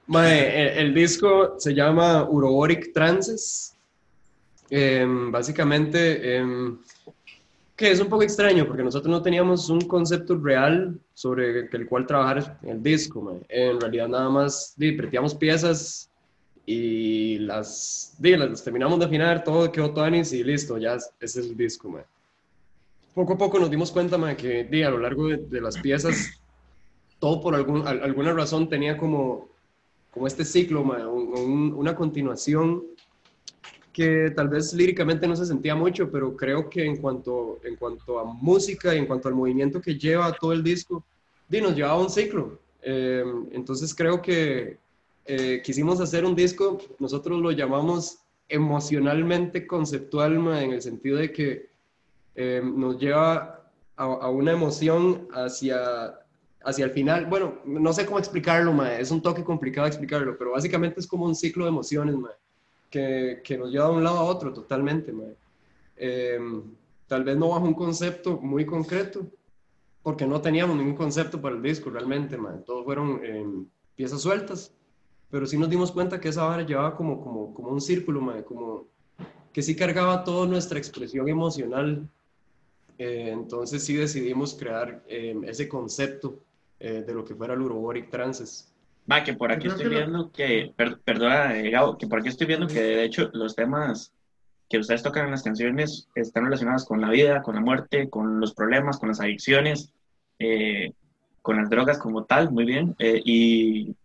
Mae, 0.07 0.61
el, 0.61 0.87
el 0.87 0.93
disco 0.93 1.55
se 1.59 1.73
llama 1.73 2.23
Uroboric 2.23 2.93
Trances. 2.93 3.75
Em, 4.69 5.31
básicamente, 5.31 6.37
em, 6.37 6.79
que 7.75 7.91
es 7.91 7.99
un 7.99 8.07
poco 8.07 8.23
extraño 8.23 8.65
porque 8.67 8.83
nosotros 8.83 9.11
no 9.11 9.21
teníamos 9.21 9.69
un 9.69 9.81
concepto 9.81 10.37
real 10.37 10.97
sobre 11.13 11.67
el, 11.71 11.87
cual 11.87 12.07
trabajar 12.07 12.57
el 12.63 12.81
disco. 12.81 13.21
mae. 13.21 13.41
En 13.49 13.79
realidad, 13.81 14.07
nada 14.07 14.29
más 14.29 14.73
preteamos 14.93 15.35
piezas 15.35 16.09
y 16.65 17.37
las, 17.39 18.15
di, 18.17 18.35
las 18.37 18.63
terminamos 18.63 18.97
de 18.99 19.05
afinar, 19.05 19.43
todo 19.43 19.71
quedó 19.71 19.91
tonis 19.93 20.31
y 20.33 20.43
listo, 20.43 20.77
ya 20.77 20.95
es- 20.95 21.09
ese 21.19 21.41
es 21.41 21.47
el 21.47 21.57
disco. 21.57 21.89
mae. 21.89 22.03
Poco 23.13 23.33
a 23.33 23.37
poco 23.37 23.59
nos 23.59 23.69
dimos 23.69 23.91
cuenta 23.91 24.17
mae, 24.17 24.35
que 24.37 24.63
a 24.83 24.89
lo 24.89 24.97
largo 24.97 25.27
de, 25.27 25.61
las 25.61 25.77
piezas 25.77 26.39
todo 27.19 27.41
por 27.41 27.55
algún, 27.55 27.85
al- 27.87 28.03
alguna 28.03 28.33
razón 28.33 28.69
tenía 28.69 28.97
como, 28.97 29.47
como 30.11 30.27
este 30.27 30.45
ciclo, 30.45 30.81
una 30.81 31.95
continuación 31.95 32.83
que 33.95 34.29
tal 34.35 34.49
vez 34.49 34.73
líricamente 34.73 35.25
no 35.25 35.37
se 35.37 35.45
sentía 35.45 35.73
mucho, 35.73 36.11
pero 36.11 36.35
creo 36.35 36.69
que 36.69 36.83
en 36.83 36.97
cuanto, 36.97 37.61
en 37.63 37.77
cuanto 37.77 38.19
a 38.19 38.25
música 38.25 38.93
y 38.93 38.97
en 38.97 39.05
cuanto 39.05 39.29
al 39.29 39.35
movimiento 39.35 39.79
que 39.79 39.97
lleva 39.97 40.33
todo 40.33 40.51
el 40.51 40.61
disco, 40.61 41.05
di, 41.47 41.61
nos 41.61 41.73
llevaba 41.73 42.01
un 42.01 42.09
ciclo. 42.09 42.59
Eh, 42.81 43.23
entonces 43.53 43.95
creo 43.95 44.21
que 44.21 44.77
eh, 45.23 45.61
quisimos 45.63 46.01
hacer 46.01 46.25
un 46.25 46.35
disco, 46.35 46.77
nosotros 46.99 47.39
lo 47.41 47.51
llamamos 47.51 48.17
emocionalmente 48.49 49.65
conceptual, 49.65 50.35
en 50.57 50.73
el 50.73 50.81
sentido 50.81 51.15
de 51.15 51.31
que 51.31 51.69
eh, 52.35 52.61
nos 52.61 52.99
lleva 52.99 53.71
a, 53.95 54.27
una 54.27 54.51
emoción 54.51 55.29
hacia, 55.31 56.19
hacia 56.65 56.83
el 56.83 56.91
final. 56.91 57.27
Bueno, 57.27 57.59
no 57.63 57.93
sé 57.93 58.05
cómo 58.05 58.19
explicarlo, 58.19 58.73
mae. 58.73 58.99
es 58.99 59.09
un 59.09 59.21
toque 59.21 59.41
complicado 59.41 59.87
explicarlo, 59.87 60.37
pero 60.37 60.51
básicamente 60.51 60.99
es 60.99 61.07
como 61.07 61.23
un 61.23 61.33
ciclo 61.33 61.63
de 61.63 61.69
emociones, 61.69 62.13
que, 62.99 63.57
nos 63.57 63.71
lleva 63.71 63.89
de 63.89 63.93
un 63.93 64.03
lado 64.03 64.17
a 64.17 64.23
otro 64.23 64.53
totalmente. 64.53 65.13
Eh, 65.97 66.39
tal 67.07 67.23
vez 67.23 67.37
no 67.37 67.49
bajo 67.49 67.65
un 67.65 67.73
concepto 67.73 68.37
muy 68.37 68.65
concreto, 68.65 69.27
porque 70.03 70.25
no 70.25 70.41
teníamos 70.41 70.77
ningún 70.77 70.95
concepto 70.95 71.41
para 71.41 71.55
el 71.55 71.61
disco 71.61 71.89
realmente, 71.89 72.37
mae. 72.37 72.59
todos 72.59 72.85
fueron 72.85 73.19
eh, 73.23 73.45
piezas 73.95 74.21
sueltas, 74.21 74.71
pero 75.29 75.45
sí 75.45 75.57
nos 75.57 75.69
dimos 75.69 75.91
cuenta 75.91 76.19
que 76.19 76.29
esa 76.29 76.45
vara 76.45 76.63
llevaba 76.63 76.95
como, 76.95 77.21
como, 77.21 77.53
como 77.53 77.69
un 77.69 77.81
círculo, 77.81 78.21
mae, 78.21 78.43
como 78.43 78.87
que 79.51 79.61
sí 79.61 79.75
cargaba 79.75 80.23
toda 80.23 80.47
nuestra 80.47 80.77
expresión 80.77 81.27
emocional 81.29 82.09
eh, 82.97 83.29
entonces 83.31 83.83
sí 83.83 83.95
decidimos 83.95 84.53
crear 84.53 85.03
eh, 85.07 85.35
ese 85.45 85.67
concepto 85.67 86.39
eh, 86.79 87.03
de 87.05 87.13
lo 87.13 87.25
que 87.25 87.35
fuera 87.35 87.53
el 87.53 87.61
Uroboric 87.61 88.09
Trances. 88.09 88.71
Va, 89.11 89.23
que 89.23 89.33
por 89.33 89.51
aquí 89.51 89.67
estoy 89.67 89.83
que 89.83 89.89
lo- 89.89 89.95
viendo 89.97 90.31
que, 90.31 90.73
per- 90.75 90.99
perdona, 91.01 91.55
eh, 91.57 91.69
Gabo, 91.69 91.97
que 91.97 92.07
por 92.07 92.19
aquí 92.19 92.29
estoy 92.29 92.47
viendo 92.47 92.67
que 92.67 92.81
de 92.81 93.03
hecho 93.03 93.29
los 93.33 93.55
temas 93.55 94.11
que 94.67 94.79
ustedes 94.79 95.03
tocan 95.03 95.25
en 95.25 95.31
las 95.31 95.43
canciones 95.43 96.07
están 96.15 96.45
relacionados 96.45 96.85
con 96.85 96.99
la 97.01 97.09
vida, 97.11 97.43
con 97.43 97.53
la 97.55 97.61
muerte, 97.61 98.09
con 98.09 98.39
los 98.39 98.53
problemas, 98.55 98.97
con 98.97 99.09
las 99.09 99.21
adicciones, 99.21 99.91
eh, 100.39 100.91
con 101.43 101.57
las 101.57 101.69
drogas 101.69 101.99
como 101.99 102.25
tal, 102.25 102.51
muy 102.51 102.65
bien, 102.65 102.95
eh, 102.97 103.21
y, 103.23 103.95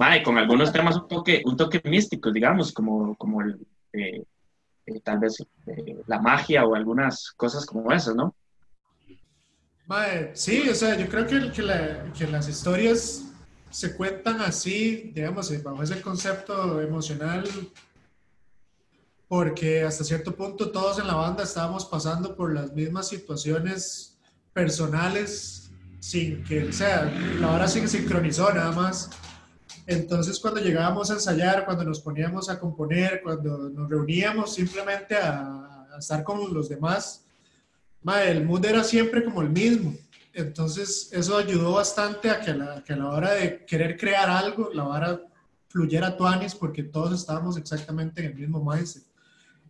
va, 0.00 0.14
y 0.18 0.22
con 0.22 0.36
algunos 0.36 0.70
temas 0.70 0.96
un 0.96 1.08
toque, 1.08 1.40
un 1.46 1.56
toque 1.56 1.80
místicos, 1.84 2.34
digamos, 2.34 2.72
como, 2.72 3.16
como 3.16 3.40
el, 3.40 3.58
eh, 3.94 4.22
eh, 4.84 5.00
tal 5.02 5.18
vez 5.20 5.42
eh, 5.66 5.96
la 6.06 6.20
magia 6.20 6.66
o 6.66 6.74
algunas 6.74 7.32
cosas 7.38 7.64
como 7.64 7.90
esas, 7.90 8.14
¿no? 8.14 8.34
Sí, 10.34 10.68
o 10.68 10.74
sea, 10.74 10.96
yo 10.98 11.06
creo 11.08 11.26
que, 11.26 11.50
que, 11.52 11.62
la- 11.62 12.12
que 12.12 12.26
las 12.26 12.48
historias 12.48 13.31
se 13.72 13.96
cuentan 13.96 14.40
así, 14.42 15.10
digamos, 15.14 15.50
bajo 15.62 15.82
ese 15.82 16.00
concepto 16.02 16.80
emocional, 16.80 17.48
porque 19.26 19.82
hasta 19.82 20.04
cierto 20.04 20.36
punto 20.36 20.70
todos 20.70 20.98
en 20.98 21.06
la 21.06 21.14
banda 21.14 21.42
estábamos 21.42 21.86
pasando 21.86 22.36
por 22.36 22.52
las 22.52 22.72
mismas 22.74 23.08
situaciones 23.08 24.18
personales, 24.52 25.70
sin 26.00 26.44
que, 26.44 26.64
o 26.64 26.72
sea, 26.72 27.04
la 27.40 27.50
hora 27.50 27.66
se 27.66 27.88
sincronizó 27.88 28.52
nada 28.52 28.72
más. 28.72 29.08
Entonces, 29.86 30.38
cuando 30.38 30.60
llegábamos 30.60 31.10
a 31.10 31.14
ensayar, 31.14 31.64
cuando 31.64 31.82
nos 31.84 32.00
poníamos 32.00 32.50
a 32.50 32.60
componer, 32.60 33.22
cuando 33.22 33.70
nos 33.70 33.88
reuníamos 33.88 34.54
simplemente 34.54 35.16
a, 35.16 35.86
a 35.94 35.98
estar 35.98 36.22
con 36.22 36.52
los 36.52 36.68
demás, 36.68 37.24
el 38.26 38.44
mood 38.44 38.66
era 38.66 38.84
siempre 38.84 39.24
como 39.24 39.40
el 39.40 39.48
mismo. 39.48 39.94
Entonces, 40.34 41.10
eso 41.12 41.36
ayudó 41.36 41.72
bastante 41.72 42.30
a 42.30 42.40
que, 42.40 42.54
la, 42.54 42.82
que 42.82 42.94
a 42.94 42.96
la 42.96 43.08
hora 43.10 43.32
de 43.34 43.64
querer 43.66 43.96
crear 43.98 44.30
algo, 44.30 44.70
la 44.72 44.88
hora 44.88 45.20
fluyera 45.68 46.08
a 46.08 46.16
Tuanis, 46.16 46.54
porque 46.54 46.82
todos 46.82 47.12
estábamos 47.18 47.56
exactamente 47.56 48.20
en 48.20 48.32
el 48.32 48.34
mismo 48.34 48.64
mindset. 48.64 49.04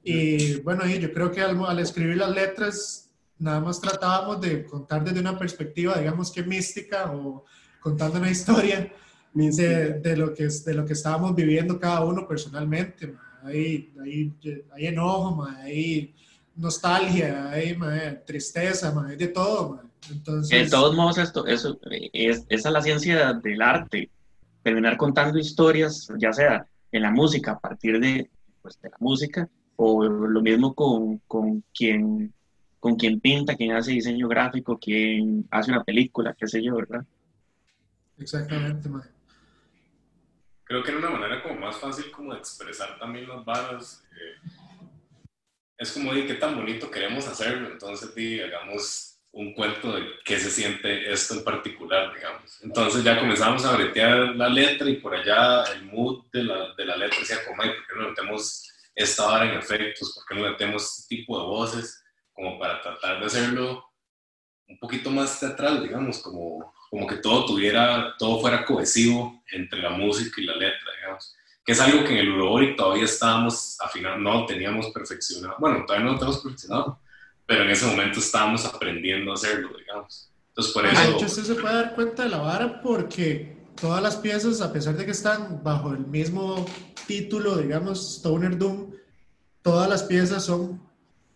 Y 0.04 0.56
bueno, 0.60 0.84
yo 0.86 1.12
creo 1.12 1.30
que 1.30 1.40
al, 1.40 1.64
al, 1.64 1.78
escribir 1.78 2.16
las 2.16 2.30
letras, 2.30 3.10
nada 3.38 3.60
más 3.60 3.80
tratábamos 3.80 4.40
de 4.40 4.64
contar 4.64 5.04
desde 5.04 5.20
una 5.20 5.38
perspectiva, 5.38 5.98
digamos 5.98 6.30
que 6.30 6.42
mística, 6.42 7.12
o 7.12 7.44
contando 7.80 8.18
una 8.18 8.30
historia 8.30 8.92
de, 9.34 10.00
de, 10.00 10.16
lo 10.16 10.34
que, 10.34 10.46
de 10.46 10.74
lo 10.74 10.84
que 10.84 10.92
estábamos 10.92 11.34
viviendo 11.34 11.78
cada 11.78 12.04
uno 12.04 12.26
personalmente. 12.26 13.14
Hay, 13.44 13.92
hay, 14.00 14.32
hay 14.72 14.86
enojo, 14.86 15.44
hay 15.44 16.14
nostalgia, 16.54 17.50
hay 17.50 17.76
tristeza, 18.24 18.94
hay 19.06 19.16
de 19.16 19.28
todo. 19.28 19.91
Entonces, 20.10 20.64
de 20.64 20.70
todos 20.70 20.94
modos, 20.94 21.18
esto, 21.18 21.46
eso, 21.46 21.78
es, 21.90 22.44
esa 22.48 22.68
es 22.68 22.72
la 22.72 22.82
ciencia 22.82 23.32
del 23.34 23.62
arte, 23.62 24.10
terminar 24.62 24.96
contando 24.96 25.38
historias, 25.38 26.08
ya 26.18 26.32
sea 26.32 26.66
en 26.90 27.02
la 27.02 27.10
música, 27.10 27.52
a 27.52 27.58
partir 27.58 28.00
de, 28.00 28.30
pues, 28.60 28.80
de 28.80 28.90
la 28.90 28.96
música, 29.00 29.48
o 29.76 30.04
lo 30.04 30.42
mismo 30.42 30.74
con, 30.74 31.18
con, 31.26 31.64
quien, 31.74 32.32
con 32.80 32.96
quien 32.96 33.20
pinta, 33.20 33.56
quien 33.56 33.72
hace 33.72 33.92
diseño 33.92 34.28
gráfico, 34.28 34.78
quien 34.78 35.46
hace 35.50 35.70
una 35.70 35.84
película, 35.84 36.34
qué 36.38 36.46
sé 36.46 36.62
yo, 36.62 36.76
¿verdad? 36.76 37.04
Exactamente, 38.18 38.88
man. 38.88 39.02
Creo 40.64 40.82
que 40.82 40.90
era 40.90 40.98
una 40.98 41.10
manera 41.10 41.42
como 41.42 41.60
más 41.60 41.76
fácil 41.76 42.10
como 42.10 42.32
de 42.32 42.38
expresar 42.38 42.98
también 42.98 43.28
las 43.28 43.44
balas. 43.44 44.04
Eh, 44.12 44.50
es 45.76 45.92
como 45.92 46.14
de 46.14 46.26
qué 46.26 46.34
tan 46.34 46.54
bonito 46.54 46.90
queremos 46.90 47.26
hacerlo, 47.26 47.70
entonces 47.70 48.14
di, 48.14 48.40
hagamos 48.40 49.11
un 49.32 49.54
cuento 49.54 49.96
de 49.96 50.04
qué 50.24 50.38
se 50.38 50.50
siente 50.50 51.10
esto 51.10 51.34
en 51.34 51.44
particular, 51.44 52.14
digamos. 52.14 52.62
Entonces 52.62 53.02
ya 53.02 53.18
comenzamos 53.18 53.64
a 53.64 53.76
bretear 53.76 54.36
la 54.36 54.48
letra 54.48 54.88
y 54.88 54.96
por 54.96 55.14
allá 55.14 55.64
el 55.72 55.86
mood 55.86 56.26
de 56.32 56.44
la, 56.44 56.74
de 56.74 56.84
la 56.84 56.96
letra 56.96 57.18
decía, 57.18 57.44
como, 57.46 57.62
¿por 57.62 57.86
qué 57.86 57.94
no 57.96 58.08
metemos 58.10 58.68
esta 58.94 59.26
hora 59.26 59.50
en 59.50 59.58
efectos? 59.58 60.12
¿Por 60.14 60.24
qué 60.26 60.34
no 60.34 60.50
metemos 60.50 60.98
este 60.98 61.16
tipo 61.16 61.40
de 61.40 61.46
voces? 61.46 62.04
Como 62.32 62.58
para 62.58 62.80
tratar 62.82 63.20
de 63.20 63.26
hacerlo 63.26 63.92
un 64.68 64.78
poquito 64.78 65.10
más 65.10 65.40
teatral, 65.40 65.82
digamos, 65.82 66.18
como, 66.18 66.74
como 66.90 67.06
que 67.06 67.16
todo 67.16 67.46
tuviera, 67.46 68.14
todo 68.18 68.40
fuera 68.40 68.64
cohesivo 68.64 69.42
entre 69.50 69.80
la 69.80 69.90
música 69.90 70.40
y 70.40 70.44
la 70.44 70.56
letra, 70.56 70.94
digamos. 71.00 71.34
Que 71.64 71.72
es 71.72 71.80
algo 71.80 72.04
que 72.04 72.12
en 72.12 72.18
el 72.18 72.30
Urobori 72.30 72.76
todavía 72.76 73.04
estábamos 73.04 73.78
afinando, 73.80 74.18
no 74.18 74.46
teníamos 74.46 74.90
perfeccionado, 74.90 75.56
bueno, 75.58 75.84
todavía 75.86 76.06
no 76.06 76.12
lo 76.12 76.18
tenemos 76.18 76.42
perfeccionado, 76.42 77.00
pero 77.52 77.64
en 77.64 77.70
ese 77.70 77.84
momento 77.84 78.18
estábamos 78.18 78.64
aprendiendo 78.64 79.30
a 79.30 79.34
hacerlo, 79.34 79.76
digamos. 79.76 80.30
Entonces, 80.48 80.72
por 80.72 80.86
eso... 80.86 81.02
De 81.02 81.10
hecho, 81.10 81.26
usted 81.26 81.42
se 81.42 81.54
puede 81.56 81.74
dar 81.74 81.94
cuenta 81.94 82.22
de 82.22 82.30
la 82.30 82.38
vara 82.38 82.80
porque 82.80 83.58
todas 83.78 84.02
las 84.02 84.16
piezas, 84.16 84.62
a 84.62 84.72
pesar 84.72 84.96
de 84.96 85.04
que 85.04 85.10
están 85.10 85.62
bajo 85.62 85.92
el 85.92 86.06
mismo 86.06 86.64
título, 87.06 87.58
digamos, 87.58 88.16
Stoner 88.16 88.56
Doom, 88.56 88.92
todas 89.60 89.86
las 89.86 90.02
piezas 90.02 90.46
son 90.46 90.80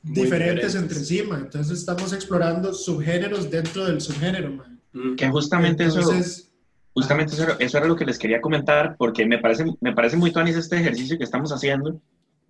diferentes, 0.03 0.75
entre 0.75 1.01
sí, 1.01 1.19
Entonces 1.19 1.81
estamos 1.81 2.15
explorando 2.15 2.73
subgéneros 2.73 3.51
dentro 3.51 3.85
del 3.85 4.01
subgénero, 4.01 4.53
man. 4.53 4.81
Que 5.19 5.29
justamente 5.29 5.85
eso... 5.85 6.01
Justamente 6.95 7.35
eso, 7.35 7.47
eso, 7.59 7.77
era 7.77 7.87
lo 7.87 7.95
que 7.95 8.07
les 8.07 8.19
quería 8.19 8.41
comentar, 8.41 8.97
porque 8.97 9.27
me 9.27 9.37
parece, 9.37 9.67
me 9.83 9.93
parece 9.93 10.17
muy 10.17 10.33
tonis 10.33 10.57
este 10.57 10.77
ejercicio 10.77 11.19
que 11.19 11.25
estamos 11.25 11.53
haciendo, 11.53 12.01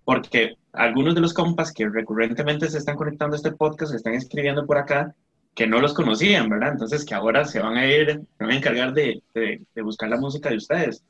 porque 0.07 0.55
algunos 0.71 1.15
de 1.15 1.19
los 1.19 1.33
compas 1.33 1.73
que 1.73 1.89
recurrentemente 1.89 2.69
se 2.69 2.77
están 2.77 2.95
conectando 2.95 3.35
a 3.35 3.39
este 3.39 3.51
podcast, 3.51 3.91
se 3.91 3.97
están 3.97 4.13
escribiendo 4.13 4.65
por 4.65 4.77
acá, 4.77 5.13
que 5.53 5.67
no 5.67 5.81
los 5.81 5.93
conocían, 5.93 6.47
¿verdad? 6.47 6.71
Entonces 6.71 7.03
que 7.03 7.13
ahora 7.13 7.43
se 7.43 7.59
van 7.59 7.75
a 7.75 7.85
ir, 7.85 8.21
se 8.37 8.43
van 8.45 8.51
a 8.51 8.55
encargar 8.55 8.93
de, 8.93 9.21
de, 9.33 9.81
buscar 9.81 10.07
la 10.07 10.15
música 10.15 10.49
de 10.49 10.55
ustedes. 10.55 11.03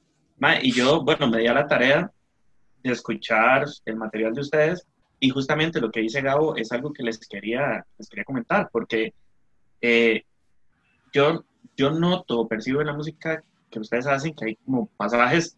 y 0.63 0.71
yo, 0.71 1.03
bueno, 1.03 1.27
me 1.27 1.37
di 1.37 1.45
a 1.45 1.53
la 1.53 1.67
tarea 1.67 2.11
de 2.81 2.91
escuchar 2.91 3.65
el 3.85 3.97
material 3.97 4.33
de 4.33 4.41
ustedes 4.41 4.87
y 5.19 5.29
justamente 5.29 5.79
lo 5.79 5.91
que 5.91 5.99
dice 5.99 6.21
Gabo 6.21 6.55
es 6.55 6.71
algo 6.71 6.91
que 6.91 7.03
les 7.03 7.19
quería, 7.19 7.85
les 7.99 8.09
quería 8.09 8.25
comentar, 8.25 8.67
porque 8.71 9.13
eh, 9.79 10.23
yo, 11.13 11.45
yo 11.75 11.91
noto, 11.91 12.47
percibo 12.47 12.81
en 12.81 12.87
la 12.87 12.93
música 12.93 13.43
que 13.69 13.79
ustedes 13.79 14.07
hacen 14.07 14.33
que 14.33 14.45
hay 14.45 14.55
como 14.55 14.87
pasajes 14.97 15.55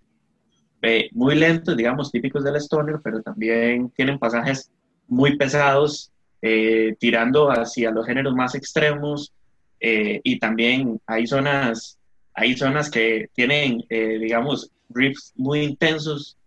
eh, 0.82 1.10
muy 1.12 1.36
lentos, 1.36 1.76
digamos, 1.76 2.12
típicos 2.12 2.44
del 2.44 2.56
stoner, 2.56 3.00
pero 3.04 3.22
también 3.22 3.90
tienen 3.92 4.18
pasajes 4.18 4.72
muy 5.08 5.38
pesados, 5.38 6.12
eh, 6.42 6.96
tirando 7.00 7.50
hacia 7.50 7.92
los 7.92 8.06
géneros 8.06 8.34
más 8.34 8.56
extremos, 8.56 9.34
eh, 9.80 10.22
y 10.24 10.40
también 10.40 11.02
hay 11.06 11.28
zonas, 11.28 11.98
hay 12.34 12.56
zonas 12.56 12.90
que 12.90 13.30
tienen, 13.34 13.84
digamos, 13.90 14.72
riffs 14.90 15.34
muy 15.36 15.62
intensos, 15.62 16.38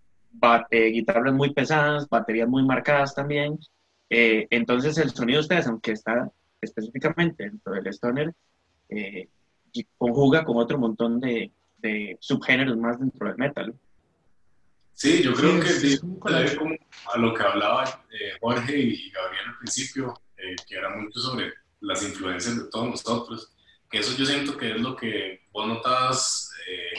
guitarras 0.70 1.34
muy 1.34 1.52
pesadas, 1.52 2.08
baterías 2.08 2.48
muy 2.48 2.62
marcadas 2.64 3.14
también. 3.14 3.58
entonces 4.08 4.98
el 4.98 5.10
sonido 5.10 5.38
de 5.38 5.42
ustedes, 5.42 5.66
aunque 5.66 5.92
está 5.92 6.30
específicamente 6.60 7.44
dentro 7.44 7.74
del 7.74 7.86
stoner, 7.88 8.32
conjuga 9.98 10.44
con 10.44 10.56
otro 10.56 10.78
montón 10.78 11.20
de, 11.20 11.50
de 11.78 12.16
subgéneros 12.20 12.76
más 12.78 12.98
dentro 12.98 13.28
del 13.28 13.36
metal. 13.36 13.74
Sí, 14.94 15.22
yo 15.22 15.32
creo 15.34 15.58
que 15.60 15.98
como 16.56 16.76
a 17.12 17.18
lo 17.18 17.34
que 17.34 17.42
hablaba 17.42 18.04
eh, 18.10 18.32
Jorge 18.40 18.78
y 18.78 19.10
Gabriel 19.10 19.48
al 19.48 19.58
principio, 19.58 20.14
eh, 20.36 20.54
que 20.68 20.76
era 20.76 20.90
mucho 20.90 21.18
sobre 21.20 21.52
las 21.80 22.02
influencias 22.02 22.56
de 22.56 22.70
todos 22.70 22.90
nosotros, 22.90 23.52
que 23.90 23.98
eso 23.98 24.16
yo 24.16 24.24
siento 24.24 24.56
que 24.56 24.72
es 24.72 24.80
lo 24.80 24.94
que 24.94 25.42
vos 25.50 25.66
notabas 25.66 26.50
eh, 26.68 26.98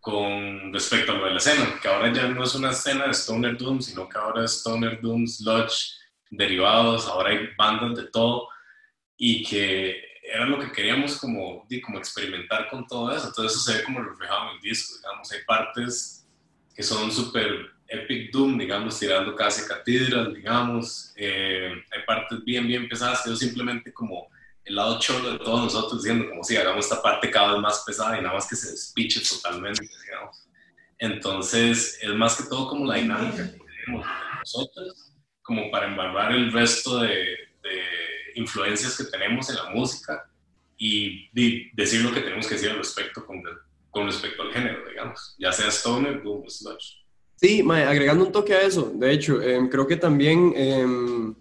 con 0.00 0.72
respecto 0.72 1.12
a 1.12 1.16
lo 1.16 1.24
de 1.26 1.32
la 1.32 1.38
escena, 1.38 1.78
que 1.80 1.88
ahora 1.88 2.12
ya 2.12 2.28
no 2.28 2.44
es 2.44 2.54
una 2.54 2.70
escena 2.70 3.06
de 3.06 3.12
Stoner 3.12 3.56
Doom, 3.56 3.82
sino 3.82 4.08
que 4.08 4.18
ahora 4.18 4.44
es 4.44 4.52
Stoner 4.52 5.00
Doom, 5.00 5.26
Sludge, 5.26 5.98
derivados, 6.30 7.06
ahora 7.08 7.30
hay 7.30 7.48
bandas 7.58 7.96
de 7.96 8.10
todo, 8.10 8.48
y 9.16 9.42
que 9.44 10.00
era 10.22 10.46
lo 10.46 10.58
que 10.58 10.72
queríamos 10.72 11.18
como, 11.18 11.66
como 11.84 11.98
experimentar 11.98 12.68
con 12.68 12.86
todo 12.86 13.14
eso, 13.14 13.32
todo 13.32 13.46
eso 13.46 13.58
se 13.58 13.78
ve 13.78 13.84
como 13.84 14.00
reflejado 14.00 14.50
en 14.50 14.56
el 14.56 14.60
disco, 14.62 14.96
digamos, 14.96 15.30
hay 15.32 15.40
partes 15.46 16.15
que 16.76 16.82
son 16.82 17.10
súper 17.10 17.72
epic 17.88 18.30
doom, 18.30 18.58
digamos, 18.58 18.98
tirando 18.98 19.34
casi 19.34 19.66
catedral, 19.66 20.34
digamos. 20.34 21.12
Eh, 21.16 21.72
hay 21.90 22.02
partes 22.06 22.44
bien, 22.44 22.66
bien 22.66 22.86
pesadas 22.86 23.22
que 23.22 23.30
yo 23.30 23.36
simplemente 23.36 23.92
como 23.94 24.28
el 24.64 24.74
lado 24.74 24.98
cholo 24.98 25.32
de 25.32 25.38
todos 25.38 25.62
nosotros 25.62 26.02
diciendo 26.02 26.28
como 26.28 26.44
si 26.44 26.56
hagamos 26.56 26.84
esta 26.84 27.00
parte 27.00 27.30
cada 27.30 27.52
vez 27.52 27.62
más 27.62 27.84
pesada 27.86 28.18
y 28.18 28.22
nada 28.22 28.34
más 28.34 28.48
que 28.48 28.56
se 28.56 28.72
despiche 28.72 29.20
totalmente, 29.20 29.88
digamos. 30.04 30.46
Entonces, 30.98 31.98
es 32.02 32.10
más 32.10 32.36
que 32.36 32.48
todo 32.48 32.68
como 32.68 32.84
la 32.84 32.96
dinámica 32.96 33.50
que 33.50 33.58
tenemos 33.58 34.06
nosotros, 34.40 35.12
como 35.42 35.70
para 35.70 35.86
embarrar 35.86 36.32
el 36.32 36.52
resto 36.52 36.98
de, 36.98 37.08
de 37.62 37.80
influencias 38.34 38.96
que 38.96 39.04
tenemos 39.04 39.48
en 39.48 39.56
la 39.56 39.70
música 39.70 40.28
y, 40.76 41.30
y, 41.34 41.70
decir 41.74 42.02
lo 42.02 42.12
que 42.12 42.20
tenemos 42.20 42.46
que 42.46 42.54
decir 42.54 42.70
al 42.70 42.78
respecto 42.78 43.24
con, 43.24 43.42
con 43.96 44.08
respecto 44.08 44.42
al 44.42 44.52
género, 44.52 44.86
digamos, 44.86 45.34
ya 45.38 45.50
sea 45.52 45.70
stoner 45.70 46.20
o 46.22 46.44
sludge. 46.46 47.02
Sí, 47.36 47.64
agregando 47.66 48.26
un 48.26 48.30
toque 48.30 48.52
a 48.52 48.60
eso, 48.60 48.92
de 48.94 49.10
hecho, 49.10 49.40
em, 49.40 49.70
creo 49.70 49.86
que 49.86 49.96
también 49.96 50.52
em, 50.54 51.34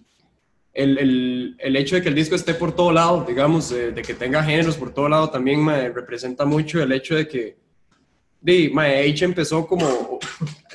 el, 0.73 0.97
el, 0.97 1.55
el, 1.59 1.75
hecho 1.75 1.97
de 1.97 2.01
que 2.01 2.07
el 2.07 2.15
disco 2.15 2.33
esté 2.33 2.53
por 2.53 2.73
todo 2.73 2.93
lado, 2.93 3.25
digamos, 3.27 3.71
de 3.71 4.01
que 4.01 4.13
tenga 4.13 4.41
géneros 4.41 4.77
por 4.77 4.93
todo 4.93 5.09
lado, 5.09 5.29
también 5.29 5.67
representa 5.93 6.45
mucho 6.45 6.81
el 6.81 6.93
hecho 6.93 7.15
de 7.15 7.27
que 7.27 7.57
di, 8.39 8.71
H 8.73 9.25
empezó 9.25 9.67
como, 9.67 10.17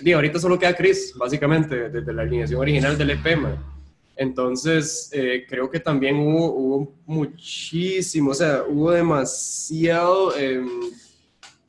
di, 0.02 0.12
ahorita 0.12 0.38
solo 0.38 0.58
queda 0.58 0.76
Chris, 0.76 1.14
básicamente, 1.16 1.88
desde 1.88 2.12
la 2.12 2.22
alineación 2.22 2.60
original 2.60 2.98
del 2.98 3.12
EP, 3.12 3.26
Entonces, 4.16 5.08
eh, 5.14 5.46
creo 5.48 5.70
que 5.70 5.80
también 5.80 6.16
hubo, 6.16 6.52
hubo, 6.52 6.92
muchísimo, 7.06 8.32
o 8.32 8.34
sea, 8.34 8.64
hubo 8.68 8.90
demasiado 8.90 10.36
eh, 10.36 10.62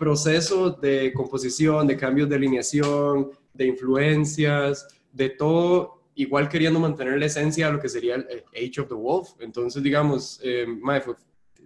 proceso 0.01 0.71
de 0.71 1.13
composición, 1.13 1.85
de 1.85 1.95
cambios 1.95 2.27
de 2.27 2.35
alineación, 2.35 3.29
de 3.53 3.67
influencias, 3.67 4.87
de 5.13 5.29
todo, 5.29 6.01
igual 6.15 6.49
queriendo 6.49 6.79
mantener 6.79 7.19
la 7.19 7.27
esencia 7.27 7.67
de 7.67 7.73
lo 7.73 7.79
que 7.79 7.87
sería 7.87 8.15
el 8.15 8.43
Age 8.55 8.81
of 8.81 8.87
the 8.89 8.95
Wolf. 8.95 9.29
Entonces, 9.39 9.83
digamos, 9.83 10.39
eh, 10.43 10.65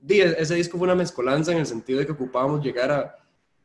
ese 0.08 0.56
disco 0.56 0.78
fue 0.78 0.86
una 0.86 0.96
mezcolanza 0.96 1.54
en 1.54 1.60
el 1.60 1.66
sentido 1.66 2.00
de 2.00 2.06
que 2.06 2.12
ocupábamos 2.12 2.62
llegar 2.62 2.92
a 2.92 3.16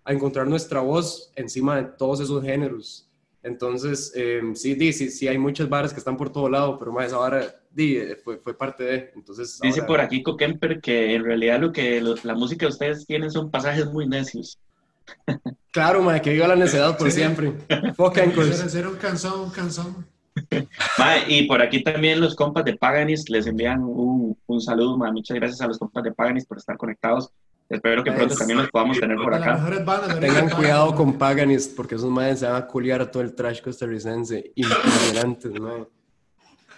a 0.05 0.13
encontrar 0.13 0.47
nuestra 0.47 0.81
voz 0.81 1.33
encima 1.37 1.77
de 1.77 1.85
todos 1.85 2.21
esos 2.21 2.43
géneros. 2.43 3.10
Entonces, 3.43 4.13
eh, 4.15 4.43
sí, 4.55 4.93
sí, 4.93 5.11
sí, 5.11 5.27
hay 5.29 5.39
muchas 5.39 5.69
varas 5.69 5.93
que 5.93 5.99
están 5.99 6.17
por 6.17 6.31
todo 6.31 6.49
lado, 6.51 6.79
pero 6.79 6.93
más 6.93 7.07
esa 7.07 7.17
vara 7.19 7.45
di, 7.71 7.97
eh, 7.97 8.17
fue, 8.23 8.39
fue 8.39 8.57
parte 8.57 8.85
de. 8.85 9.13
Entonces, 9.15 9.59
Dice 9.63 9.81
ahora- 9.81 9.87
por 9.87 10.01
aquí 10.01 10.23
Coquemper 10.23 10.81
que 10.81 11.15
en 11.15 11.25
realidad 11.25 11.61
lo 11.61 11.73
que 11.73 12.01
lo- 12.01 12.17
la 12.23 12.35
música 12.35 12.67
de 12.67 12.73
ustedes 12.73 13.07
tienen 13.07 13.31
son 13.31 13.51
pasajes 13.51 13.87
muy 13.87 14.07
necios. 14.07 14.59
Claro, 15.73 16.03
mae, 16.03 16.21
que 16.21 16.33
viva 16.33 16.49
la 16.49 16.57
necedad 16.57 16.99
por 16.99 17.11
Sí. 17.13 17.19
siempre. 17.21 17.53
Fuck 17.97 18.19
Anchors. 18.19 18.61
Hacer, 18.61 18.89
un 18.89 18.97
canzón, 18.97 19.41
un 19.41 19.51
canzón. 19.51 20.05
Mae, 20.99 21.25
y 21.29 21.47
por 21.47 21.63
aquí 21.63 21.83
también 21.85 22.21
los 22.21 22.35
compas 22.35 22.65
de 22.65 22.77
Paganis 22.77 23.31
les 23.31 23.47
envían 23.47 23.81
un, 23.85 24.37
un 24.47 24.61
saludo. 24.61 24.97
mae. 24.99 25.13
Muchas 25.13 25.37
gracias 25.37 25.61
a 25.61 25.69
los 25.69 25.79
compas 25.79 26.03
de 26.03 26.13
Paganis 26.13 26.45
por 26.45 26.59
estar 26.59 26.77
conectados. 26.77 27.31
Espero 27.71 28.03
que 28.03 28.11
pronto 28.11 28.35
Eso. 28.35 28.39
también 28.41 28.59
los 28.59 28.71
podamos 28.71 28.99
tener 28.99 29.17
por 29.17 29.33
acá. 29.33 29.57
bandas. 29.85 30.19
Tengan 30.19 30.45
en 30.45 30.51
cuidado 30.51 30.93
con 30.95 31.17
Paganist, 31.17 31.77
porque 31.77 31.95
esos 31.95 32.11
madres 32.11 32.41
se 32.41 32.47
van 32.47 32.57
a 32.61 32.67
culiar 32.67 33.01
a 33.01 33.09
todo 33.11 33.23
el 33.23 33.33
trash 33.33 33.61
costarricense. 33.63 34.51
Impresionantes, 34.57 35.53
mae. 35.53 35.85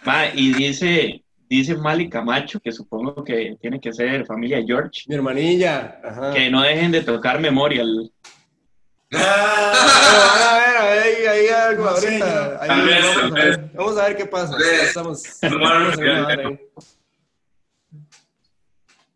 Mae, 0.04 0.32
y 0.34 0.52
dice, 0.52 1.24
dice 1.48 1.76
Mali 1.76 2.10
Camacho, 2.10 2.60
que 2.60 2.70
supongo 2.72 3.24
que 3.24 3.56
tiene 3.58 3.80
que 3.80 3.90
ser 3.92 4.26
familia 4.26 4.62
George, 4.66 5.04
Mi 5.06 5.14
hermanilla. 5.14 5.98
Ajá. 6.04 6.34
que 6.34 6.50
no 6.50 6.60
dejen 6.60 6.92
de 6.92 7.00
tocar 7.00 7.40
Memorial. 7.40 8.12
a 9.12 10.58
ver, 10.58 10.76
a 10.76 10.84
ver, 10.84 11.00
ahí, 11.00 11.24
ahí 11.26 11.48
algo 11.48 11.88
ahorita. 11.88 12.58
Ahí 12.60 12.68
Tal 12.68 12.84
vez, 12.86 13.04
vamos, 13.04 13.16
tal 13.16 13.32
a 13.32 13.44
ver, 13.44 13.70
vamos 13.74 13.96
a 13.98 14.04
ver 14.08 14.16
qué 14.18 14.26
pasa. 14.26 14.56
Estamos, 14.82 15.22
Bueno, 15.40 16.58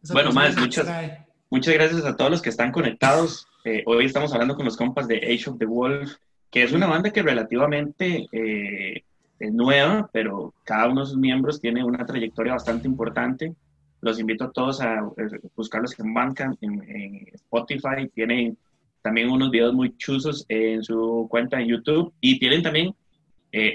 estamos 0.03 0.35
más, 0.35 0.57
muchas-. 0.57 1.26
Muchas 1.57 1.73
gracias 1.73 2.05
a 2.05 2.15
todos 2.15 2.31
los 2.31 2.43
que 2.43 2.51
están 2.51 2.71
conectados. 2.71 3.49
Eh, 3.65 3.83
hoy 3.87 4.05
estamos 4.05 4.31
hablando 4.35 4.57
con 4.57 4.67
los 4.67 4.77
compas 4.77 5.09
de 5.09 5.17
Age 5.17 5.49
of 5.49 5.59
the 5.59 5.65
Wolf, 5.65 6.17
que 6.51 6.63
es 6.63 6.73
una 6.73 6.87
banda 6.87 7.11
que 7.11 7.23
relativamente 7.23 8.29
eh, 8.31 9.03
es 9.39 9.53
nueva, 9.55 10.11
pero 10.13 10.53
cada 10.65 10.87
uno 10.91 11.01
de 11.01 11.07
sus 11.07 11.17
miembros 11.17 11.59
tiene 11.59 11.83
una 11.83 12.05
trayectoria 12.05 12.53
bastante 12.53 12.87
importante. 12.87 13.55
Los 14.03 14.21
invito 14.21 14.45
a 14.45 14.53
todos 14.53 14.83
a 14.83 14.97
eh, 15.17 15.41
buscarlos 15.57 15.99
en 15.99 16.13
Bandcamp, 16.13 16.63
en, 16.63 16.83
en 16.91 17.29
Spotify. 17.33 18.07
Tienen 18.13 18.59
también 19.01 19.31
unos 19.31 19.51
videos 19.51 19.73
muy 19.73 19.97
chuzos 19.97 20.45
en 20.51 20.83
su 20.83 21.27
cuenta 21.31 21.57
de 21.57 21.69
YouTube 21.69 22.13
y 22.21 22.39
tienen 22.39 22.63
también 22.63 22.95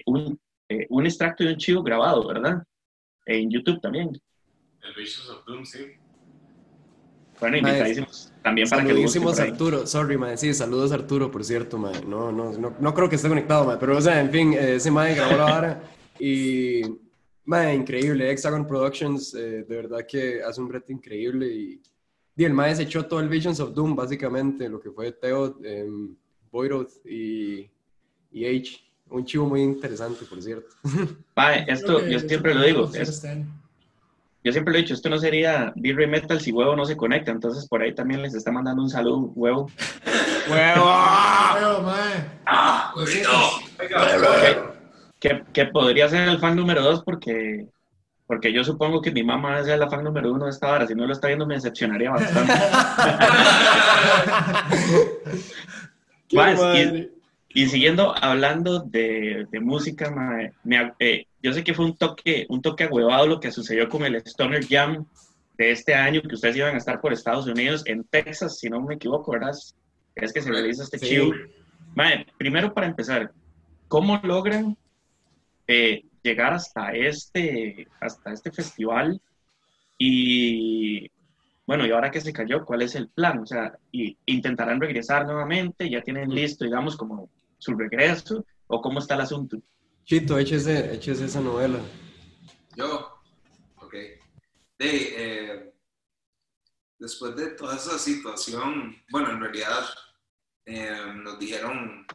un, 0.06 0.39
extracto 1.04 1.44
de 1.44 1.54
un 1.54 1.58
chivo 1.58 1.82
grabado, 1.82 2.28
¿verdad? 2.28 2.62
En 3.26 3.50
YouTube 3.50 3.82
también. 3.82 4.22
El 4.84 4.94
Vicious 4.94 5.28
of 5.32 5.44
Doom, 5.48 5.65
sí. 5.65 5.80
Bueno, 7.42 7.58
invitadísimos 7.58 8.32
también 8.44 8.70
para 8.70 8.86
que 8.86 8.94
lo 8.94 9.00
ahí. 9.00 9.50
Arturo, 9.50 9.88
sorry, 9.88 10.16
mae. 10.16 10.38
Sí, 10.38 10.54
saludos 10.54 10.92
Arturo, 10.92 11.32
por 11.32 11.44
cierto, 11.44 11.78
mae. 11.80 12.06
No, 12.06 12.32
no, 12.32 12.54
no, 12.54 12.76
no 12.80 12.94
creo 12.94 13.10
que 13.10 13.16
esté 13.16 13.28
conectado, 13.28 13.66
mae. 13.66 13.78
Pero, 13.78 13.98
o 13.98 14.02
sea, 14.02 14.22
en 14.22 14.32
fin, 14.32 14.54
eh, 14.54 14.76
ese 14.76 14.92
mae 14.92 15.16
grabó 15.16 15.36
la 15.36 15.44
vara 15.44 15.84
y, 16.20 16.84
mae, 17.46 17.74
increíble. 17.74 18.32
Hexagon 18.32 18.68
Productions, 18.68 19.34
eh, 19.34 19.66
de 19.68 19.76
verdad 19.76 20.06
que 20.08 20.44
hace 20.44 20.62
un 20.62 20.72
reto 20.72 20.92
increíble 20.92 21.48
y, 21.48 21.82
y 22.36 22.44
el 22.44 22.54
mae 22.54 22.76
se 22.76 22.84
echó 22.84 23.08
todo 23.08 23.20
el 23.20 23.28
Visions 23.28 23.60
of 23.60 23.74
Doom, 23.74 23.96
básicamente, 23.96 24.70
lo 24.70 24.80
que 24.80 24.92
fue 24.92 25.12
Teo, 25.12 25.58
eh, 25.64 25.90
Boyroth 26.52 27.04
y, 27.06 27.72
y 28.32 28.46
H. 28.46 28.80
Un 29.10 29.26
chivo 29.26 29.48
muy 29.48 29.62
interesante, 29.62 30.26
por 30.26 30.42
cierto. 30.44 30.76
Mae, 31.36 31.66
esto 31.68 32.06
yo 32.08 32.20
siempre 32.20 32.54
lo 32.54 32.62
digo, 32.64 32.92
es-. 32.94 33.26
Yo 34.44 34.52
siempre 34.52 34.74
lo 34.74 34.80
he 34.80 34.82
dicho, 34.82 34.94
esto 34.94 35.10
no 35.10 35.18
sería 35.20 35.72
Birra 35.76 36.04
y 36.04 36.08
Metal 36.08 36.40
si 36.42 36.52
Huevo 36.52 36.76
no 36.76 36.86
se 36.86 36.98
conecta, 36.98 37.32
entonces 37.32 37.68
por 37.68 37.82
ahí 37.82 37.94
también 37.94 38.22
les 38.22 38.34
está 38.34 38.52
mandando 38.52 38.82
un 38.82 38.90
saludo, 38.90 39.32
Huevo. 39.36 39.70
Ah, 42.46 42.92
huevito. 42.96 43.30
siento. 43.78 44.74
Que, 45.20 45.44
que 45.54 45.66
podría 45.66 46.10
ser 46.10 46.28
el 46.28 46.40
fan 46.40 46.56
número 46.56 46.82
dos 46.82 47.04
porque, 47.04 47.68
porque 48.26 48.52
yo 48.52 48.64
supongo 48.64 49.02
que 49.04 49.12
mi 49.12 49.24
mamá 49.24 49.60
es 49.60 49.68
la 49.68 49.88
fan 49.90 50.04
número 50.04 50.32
uno 50.34 50.46
de 50.46 50.52
esta 50.52 50.72
hora, 50.72 50.88
si 50.88 50.96
no 50.96 51.06
lo 51.06 51.14
está 51.14 51.28
viendo 51.28 51.46
me 51.46 51.54
decepcionaría 51.56 52.10
bastante. 52.10 52.54
Y 57.54 57.68
siguiendo 57.68 58.16
hablando 58.22 58.80
de, 58.80 59.46
de 59.52 59.60
música, 59.60 60.10
mae, 60.10 60.54
me- 60.64 60.94
eh, 61.00 61.26
yo 61.42 61.54
sé 61.54 61.64
que 61.64 61.74
fue 61.74 61.86
un 61.86 61.96
toque, 61.98 62.46
un 62.50 62.62
toque 62.62 62.84
agüevado 62.86 63.28
lo 63.28 63.40
que 63.40 63.52
sucedió 63.52 63.90
con 63.90 64.04
el 64.04 64.16
Stoner 64.16 64.66
Jam 64.68 65.06
de 65.58 65.72
este 65.72 65.94
año, 65.94 66.22
que 66.22 66.36
ustedes 66.36 66.56
iban 66.58 66.76
a 66.76 66.78
estar 66.78 67.02
por 67.02 67.14
Estados 67.14 67.48
Unidos, 67.48 67.84
en 67.86 68.04
Texas, 68.04 68.60
si 68.60 68.70
no 68.70 68.82
me 68.82 68.96
equivoco, 68.96 69.32
¿verdad? 69.32 69.52
Es 70.16 70.34
que 70.34 70.42
se 70.42 70.52
realiza 70.52 70.84
este 70.84 70.98
Sí. 71.00 71.08
chivo. 71.08 71.32
Primero 72.38 72.74
para 72.74 72.88
empezar, 72.88 73.32
¿cómo 73.88 74.20
logran 74.24 74.78
eh, 75.68 76.04
llegar 76.24 76.54
hasta 76.54 76.92
este, 76.94 77.88
hasta 78.00 78.32
este 78.34 78.52
festival? 78.52 79.22
Y 79.98 81.10
bueno, 81.68 81.86
y 81.86 81.92
ahora 81.92 82.12
que 82.12 82.22
se 82.22 82.34
cayó, 82.34 82.66
¿cuál 82.66 82.82
es 82.82 82.96
el 82.96 83.08
plan? 83.10 83.40
O 83.40 83.46
sea, 83.46 83.78
y, 83.92 84.18
¿intentarán 84.26 84.82
regresar 84.82 85.26
nuevamente? 85.26 85.90
¿Ya 85.90 86.02
tienen 86.02 86.30
listo, 86.34 86.66
digamos, 86.66 86.98
como 86.98 87.30
su 87.60 87.76
regreso? 87.76 88.44
¿O 88.68 88.82
cómo 88.82 89.00
está 89.00 89.16
el 89.16 89.22
asunto? 89.22 89.58
Chito, 90.06 90.38
échese, 90.38 90.94
échese 90.94 91.26
esa 91.26 91.40
novela. 91.40 91.80
Yo, 92.76 93.22
ok. 93.78 93.94
De, 93.94 94.18
eh, 94.80 95.74
después 97.00 97.36
de 97.36 97.52
toda 97.52 97.76
esa 97.76 97.98
situación, 97.98 98.96
bueno, 99.10 99.32
en 99.32 99.40
realidad 99.40 99.86
eh, 100.66 101.14
nos 101.16 101.40
dijeron 101.40 102.06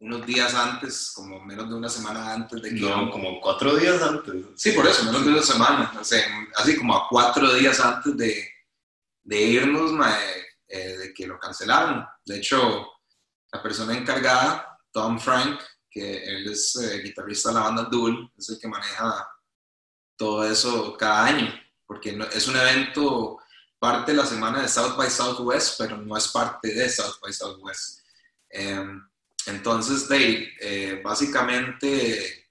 unos 0.00 0.26
días 0.26 0.54
antes, 0.54 1.12
como 1.14 1.44
menos 1.44 1.68
de 1.68 1.74
una 1.74 1.88
semana 1.88 2.32
antes 2.32 2.62
de 2.62 2.70
que... 2.70 2.80
No, 2.80 3.10
como 3.10 3.40
cuatro 3.40 3.76
días 3.76 4.00
antes. 4.00 4.46
Sí, 4.56 4.72
por 4.72 4.86
eso, 4.86 5.04
menos 5.04 5.24
de 5.24 5.32
una 5.32 5.42
semana, 5.42 5.92
o 6.00 6.04
sea, 6.04 6.24
así 6.56 6.76
como 6.76 6.96
a 6.96 7.08
cuatro 7.08 7.52
días 7.54 7.80
antes 7.80 8.16
de, 8.16 8.48
de 9.24 9.40
irnos, 9.40 9.92
mae, 9.92 10.46
eh, 10.68 10.96
de 10.98 11.14
que 11.14 11.26
lo 11.26 11.38
cancelaron. 11.38 12.06
De 12.24 12.38
hecho, 12.38 12.86
la 13.52 13.62
persona 13.62 13.96
encargada, 13.96 14.78
Tom 14.92 15.18
Frank, 15.18 15.60
que 15.98 16.24
él 16.24 16.50
es 16.52 16.76
eh, 16.76 17.00
guitarrista 17.02 17.48
de 17.48 17.54
la 17.56 17.62
banda 17.62 17.84
Duel, 17.84 18.30
es 18.36 18.48
el 18.50 18.58
que 18.58 18.68
maneja 18.68 19.28
todo 20.16 20.44
eso 20.50 20.96
cada 20.96 21.26
año, 21.26 21.52
porque 21.86 22.12
no- 22.12 22.24
es 22.26 22.46
un 22.48 22.56
evento 22.56 23.38
parte 23.78 24.12
de 24.12 24.18
la 24.18 24.26
semana 24.26 24.62
de 24.62 24.68
South 24.68 24.96
by 24.96 25.08
Southwest, 25.10 25.76
pero 25.78 25.96
no 25.96 26.16
es 26.16 26.28
parte 26.28 26.72
de 26.74 26.88
South 26.88 27.18
by 27.22 27.32
Southwest. 27.32 28.00
Em, 28.50 29.00
entonces, 29.46 30.08
Dave, 30.08 30.48
eh, 30.60 31.00
básicamente 31.04 32.44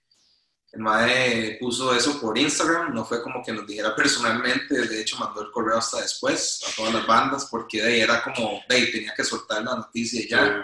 el 0.72 0.80
MAE 0.82 1.58
puso 1.60 1.94
eso 1.96 2.20
por 2.20 2.38
Instagram, 2.38 2.94
no 2.94 3.04
fue 3.06 3.22
como 3.22 3.44
que 3.44 3.52
nos 3.52 3.66
dijera 3.68 3.96
personalmente, 3.96 4.88
de 4.88 5.02
hecho 5.02 5.18
mandó 5.18 5.42
el 5.42 5.52
correo 5.52 5.78
hasta 5.78 6.02
después 6.02 6.62
a 6.68 6.76
todas 6.76 6.94
las 6.94 7.08
bandas, 7.08 7.46
porque 7.50 7.82
de 7.82 7.88
ahí 7.94 8.02
era 8.02 8.24
como, 8.24 8.62
ahí 8.70 8.92
tenía 8.92 9.14
que 9.16 9.24
soltar 9.24 9.64
la 9.64 9.76
noticia 9.76 10.26
ya. 10.30 10.64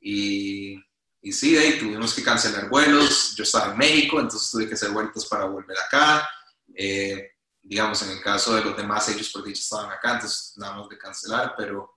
Y, 0.00 0.76
y 1.20 1.32
sí, 1.32 1.54
de 1.54 1.60
ahí 1.60 1.78
tuvimos 1.78 2.14
que 2.14 2.22
cancelar 2.22 2.68
vuelos, 2.68 3.34
yo 3.36 3.42
estaba 3.42 3.72
en 3.72 3.78
México, 3.78 4.20
entonces 4.20 4.50
tuve 4.50 4.68
que 4.68 4.74
hacer 4.74 4.90
vueltas 4.90 5.26
para 5.26 5.46
volver 5.46 5.76
acá. 5.78 6.28
Eh, 6.74 7.32
digamos, 7.60 8.00
en 8.02 8.10
el 8.10 8.22
caso 8.22 8.54
de 8.54 8.64
los 8.64 8.76
demás, 8.76 9.08
ellos 9.08 9.30
porque 9.32 9.50
ellos 9.50 9.60
estaban 9.60 9.90
acá, 9.90 10.14
entonces 10.14 10.54
nada 10.56 10.76
más 10.76 10.88
de 10.88 10.96
cancelar, 10.96 11.54
pero, 11.56 11.96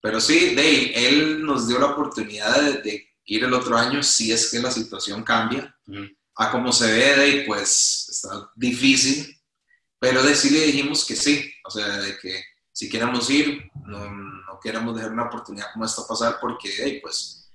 pero 0.00 0.20
sí, 0.20 0.54
de 0.54 0.62
ahí, 0.62 0.92
él 0.94 1.44
nos 1.44 1.68
dio 1.68 1.78
la 1.78 1.86
oportunidad 1.86 2.60
de, 2.60 2.82
de 2.82 3.08
ir 3.24 3.44
el 3.44 3.54
otro 3.54 3.76
año 3.76 4.02
si 4.02 4.32
es 4.32 4.50
que 4.50 4.58
la 4.58 4.70
situación 4.70 5.22
cambia. 5.22 5.76
A 6.36 6.50
como 6.50 6.72
se 6.72 6.86
ve 6.90 7.16
de 7.16 7.22
ahí, 7.22 7.46
pues 7.46 8.08
está 8.08 8.50
difícil, 8.56 9.38
pero 9.98 10.22
de 10.22 10.34
sí 10.34 10.50
le 10.50 10.66
dijimos 10.66 11.04
que 11.04 11.16
sí, 11.16 11.52
o 11.64 11.70
sea, 11.70 11.98
de 11.98 12.18
que 12.18 12.42
si 12.72 12.88
queremos 12.88 13.28
ir, 13.28 13.70
no, 13.86 14.08
no 14.10 14.60
queremos 14.62 14.94
dejar 14.94 15.12
una 15.12 15.24
oportunidad 15.24 15.72
como 15.72 15.84
esta 15.84 16.06
pasar 16.06 16.38
porque 16.40 16.74
de 16.74 16.84
ahí, 16.84 17.00
pues 17.00 17.47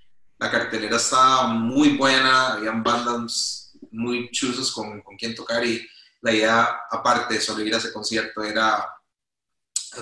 la 0.44 0.52
cartelera 0.52 0.98
está 0.98 1.48
muy 1.48 1.96
buena, 1.96 2.54
habían 2.54 2.84
bandas 2.84 3.72
muy 3.92 4.30
chuzos 4.30 4.72
con, 4.74 5.02
con 5.02 5.16
quien 5.16 5.34
tocar 5.34 5.66
y 5.66 5.88
la 6.22 6.34
idea, 6.34 6.82
aparte 6.92 7.36
de 7.36 7.42
solo 7.42 7.64
ir 7.64 7.74
a 7.74 7.78
ese 7.78 7.94
concierto, 7.94 8.44
era 8.44 8.90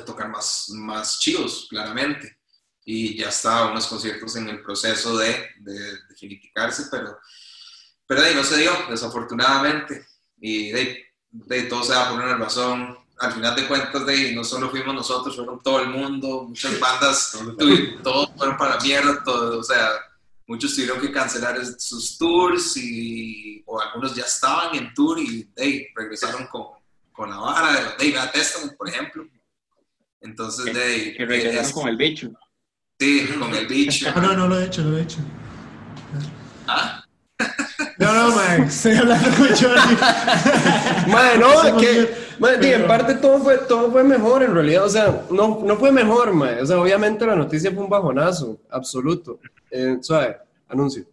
tocar 0.04 0.30
más, 0.30 0.70
más 0.70 1.20
chivos, 1.20 1.68
claramente. 1.70 2.39
Y 2.84 3.18
ya 3.18 3.30
está 3.30 3.68
unos 3.68 3.86
conciertos 3.86 4.36
en 4.36 4.50
el 4.50 4.64
proceso 4.64 5.16
de, 5.18 5.50
de, 5.60 5.74
de 5.74 6.16
finiquitarse, 6.18 6.88
pero 6.89 7.20
pero 8.08 8.24
ahí 8.24 8.34
no 8.34 8.44
se 8.44 8.58
dio, 8.58 8.72
desafortunadamente. 8.89 10.08
Y 10.39 10.72
de, 10.72 11.06
de 11.30 11.64
todo 11.64 11.84
se 11.84 11.94
da 11.94 12.10
por 12.10 12.20
una 12.20 12.36
razón. 12.36 12.98
Al 13.20 13.32
final 13.32 13.56
de 13.56 13.68
cuentas, 13.68 14.06
de 14.08 14.34
no 14.34 14.44
solo 14.44 14.72
fuimos 14.72 14.96
nosotros, 14.96 15.36
fueron 15.36 15.62
todo 15.62 15.80
el 15.82 15.89
mundo, 15.89 16.46
muchas 16.50 16.80
bandas, 16.80 17.38
todos 18.04 18.32
fueron 18.36 18.58
para 18.58 18.80
mierda, 18.80 19.24
todo, 19.24 19.60
o 19.60 19.64
sea, 19.64 19.92
muchos 20.48 20.74
tuvieron 20.76 21.00
que 21.00 21.12
cancelar 21.12 21.58
sus 21.78 22.18
tours 22.18 22.76
y, 22.78 23.64
o 23.66 23.80
algunos 23.82 24.16
ya 24.16 24.24
estaban 24.24 24.76
en 24.76 24.94
tour 24.94 25.20
y 25.20 25.50
ahí 25.58 25.88
regresaron 25.96 26.48
con, 26.48 26.64
con 27.12 27.30
la 27.30 27.38
vara 27.38 27.74
de 27.98 28.12
David 28.12 28.30
Testament, 28.34 28.76
por 28.78 28.89
ejemplo. 28.89 29.26
Entonces, 30.22 30.74
de 30.74 30.84
ahí, 30.84 31.14
Que 31.16 31.26
regresaron 31.26 31.66
es- 31.66 31.72
con 31.74 31.88
el 31.88 31.98
bicho. 31.98 32.32
Sí, 33.00 33.28
con 33.39 33.54
el 33.56 33.66
bicho. 33.68 34.08
Ah, 34.14 34.22
no, 34.22 34.34
no 34.34 34.48
lo 34.48 34.60
he 34.60 34.66
hecho, 34.66 34.84
no 34.84 34.92
lo 34.92 34.98
he 35.00 35.02
hecho. 35.02 35.18
¿Ah? 36.68 37.04
No, 37.98 38.14
no, 38.14 38.36
man, 38.36 38.64
estoy 38.64 38.94
hablando 38.96 39.30
con 39.38 39.48
Jordi. 39.48 39.96
Madre, 41.12 41.38
no, 41.39 41.78
que, 41.78 42.58
di, 42.60 42.68
en 42.74 42.88
parte 42.88 43.16
todo 43.16 43.39
fue, 43.39 43.58
todo 43.60 43.92
fue 43.92 44.04
mejor 44.04 44.44
en 44.44 44.54
realidad, 44.54 44.86
o 44.86 44.89
sea, 44.89 45.26
no, 45.32 45.62
no 45.64 45.78
fue 45.78 45.92
mejor, 45.92 46.34
madre. 46.34 46.62
o 46.62 46.66
sea, 46.66 46.80
obviamente 46.80 47.26
la 47.26 47.36
noticia 47.36 47.72
fue 47.72 47.84
un 47.84 47.89
bajonazo, 47.89 48.60
absoluto. 48.70 49.39
Eh, 49.72 49.97
suave, 50.01 50.38
anuncio. 50.67 51.05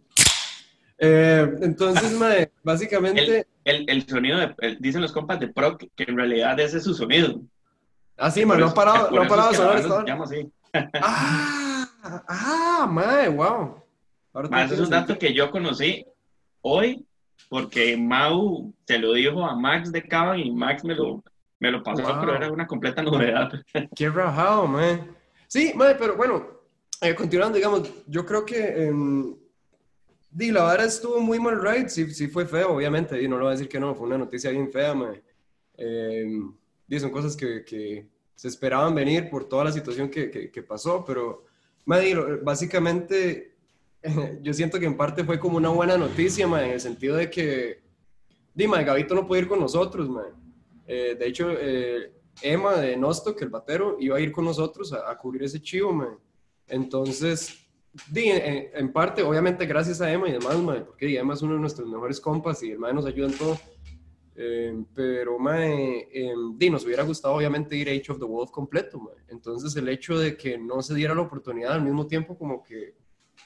Eh, 0.97 1.49
entonces, 1.61 2.11
madre, 2.19 2.51
básicamente, 2.63 3.47
El, 3.63 3.89
el 3.89 4.07
sonido, 4.07 4.37
de, 4.39 4.53
el- 4.59 4.77
dicen 4.79 5.01
los 5.01 5.11
compas 5.11 5.39
de 5.39 5.47
Proc, 5.47 5.83
que 5.95 6.03
en 6.03 6.17
realidad 6.17 6.59
ese 6.59 6.77
es 6.77 6.83
su 6.83 6.93
sonido. 6.93 7.39
así, 8.17 8.45
madre, 8.45 8.61
no 8.61 8.67
ha 8.67 8.73
parado, 8.73 9.11
no 9.11 9.21
ha 9.21 9.27
parado 9.27 9.51
de 9.51 9.55
sonar 9.83 10.05
llama 10.05 10.25
así. 10.25 10.49
Ah, 12.01 12.23
ah, 12.29 12.87
madre, 12.89 13.27
wow. 13.29 13.83
Ahora 14.33 14.49
Ma, 14.49 14.63
ese 14.63 14.75
es 14.75 14.79
un 14.79 14.89
dato 14.89 15.17
que 15.17 15.33
yo 15.33 15.51
conocí 15.51 16.05
hoy 16.61 17.05
porque 17.49 17.97
Mau 17.97 18.73
se 18.85 18.99
lo 18.99 19.13
dijo 19.13 19.43
a 19.45 19.55
Max 19.55 19.91
de 19.91 20.03
Caban 20.03 20.39
y 20.39 20.51
Max 20.51 20.83
me 20.85 20.95
lo, 20.95 21.23
me 21.59 21.71
lo 21.71 21.81
pasó, 21.83 22.03
Wow. 22.03 22.19
pero 22.21 22.35
era 22.35 22.51
una 22.51 22.67
completa 22.67 23.01
novedad. 23.03 23.51
Qué 23.95 24.09
rajado, 24.09 24.67
man. 24.67 25.15
Sí, 25.47 25.73
man, 25.75 25.95
pero 25.99 26.15
bueno, 26.15 26.45
eh, 27.01 27.15
continuando, 27.15 27.55
digamos, 27.55 27.89
yo 28.07 28.25
creo 28.25 28.45
que 28.45 28.85
em, 28.85 29.35
di, 30.29 30.51
la 30.51 30.63
vara 30.63 30.83
estuvo 30.83 31.19
muy 31.19 31.39
mal 31.39 31.61
right, 31.61 31.87
sí, 31.87 32.13
sí 32.13 32.27
fue 32.27 32.45
feo, 32.45 32.75
obviamente, 32.75 33.21
y 33.21 33.27
no 33.27 33.37
lo 33.37 33.45
voy 33.45 33.53
a 33.53 33.55
decir 33.55 33.69
que 33.69 33.79
no, 33.79 33.95
fue 33.95 34.07
una 34.07 34.17
noticia 34.17 34.51
bien 34.51 34.71
fea, 34.71 34.93
man. 34.93 35.21
Em, 35.77 36.53
di, 36.87 36.99
son 36.99 37.11
cosas 37.11 37.35
que, 37.35 37.63
que 37.63 38.07
se 38.35 38.47
esperaban 38.47 38.93
venir 38.93 39.29
por 39.29 39.47
toda 39.47 39.65
la 39.65 39.71
situación 39.71 40.09
que, 40.09 40.29
que, 40.29 40.51
que 40.51 40.63
pasó, 40.63 41.03
pero 41.05 41.45
man, 41.85 42.01
básicamente 42.43 43.55
yo 44.41 44.53
siento 44.53 44.79
que 44.79 44.85
en 44.85 44.97
parte 44.97 45.23
fue 45.23 45.39
como 45.39 45.57
una 45.57 45.69
buena 45.69 45.97
noticia, 45.97 46.47
man, 46.47 46.65
en 46.65 46.71
el 46.71 46.81
sentido 46.81 47.15
de 47.15 47.29
que, 47.29 47.81
di, 48.53 48.67
man, 48.67 48.85
Gabito 48.85 49.15
no 49.15 49.25
puede 49.25 49.43
ir 49.43 49.47
con 49.47 49.59
nosotros, 49.59 50.09
man. 50.09 50.27
Eh, 50.85 51.15
de 51.17 51.27
hecho, 51.27 51.51
eh, 51.51 52.11
Emma 52.41 52.75
de 52.77 52.97
Nostock, 52.97 53.41
el 53.41 53.49
batero, 53.49 53.97
iba 53.99 54.17
a 54.17 54.19
ir 54.19 54.31
con 54.31 54.45
nosotros 54.45 54.91
a, 54.91 55.09
a 55.09 55.17
cubrir 55.17 55.43
ese 55.43 55.61
chivo, 55.61 55.93
man. 55.93 56.17
Entonces, 56.69 57.59
di, 58.09 58.25
en, 58.27 58.91
parte, 58.91 59.23
obviamente, 59.23 59.65
gracias 59.65 60.01
a 60.01 60.11
Emma 60.11 60.29
y 60.29 60.33
demás, 60.33 60.57
man, 60.59 60.85
porque 60.85 61.05
di, 61.05 61.17
Emma 61.17 61.33
es 61.33 61.41
uno 61.41 61.55
de 61.55 61.59
nuestros 61.59 61.87
mejores 61.87 62.19
compas 62.19 62.61
y 62.63 62.71
el 62.71 62.79
nos 62.79 63.05
ayuda 63.05 63.27
en 63.27 63.37
todo. 63.37 63.59
Eh, 64.35 64.83
pero, 64.93 65.37
man, 65.37 65.59
eh, 65.61 66.33
di, 66.55 66.69
nos 66.69 66.85
hubiera 66.85 67.03
gustado, 67.03 67.33
obviamente, 67.35 67.75
ir 67.75 67.89
Age 67.89 68.11
of 68.11 68.19
the 68.19 68.25
Wolf 68.25 68.51
completo, 68.51 68.99
man. 68.99 69.15
Entonces, 69.27 69.75
el 69.75 69.89
hecho 69.89 70.17
de 70.17 70.37
que 70.37 70.57
no 70.57 70.81
se 70.81 70.95
diera 70.95 71.13
la 71.13 71.21
oportunidad 71.21 71.73
al 71.73 71.83
mismo 71.83 72.07
tiempo, 72.07 72.37
como 72.37 72.63
que 72.63 72.95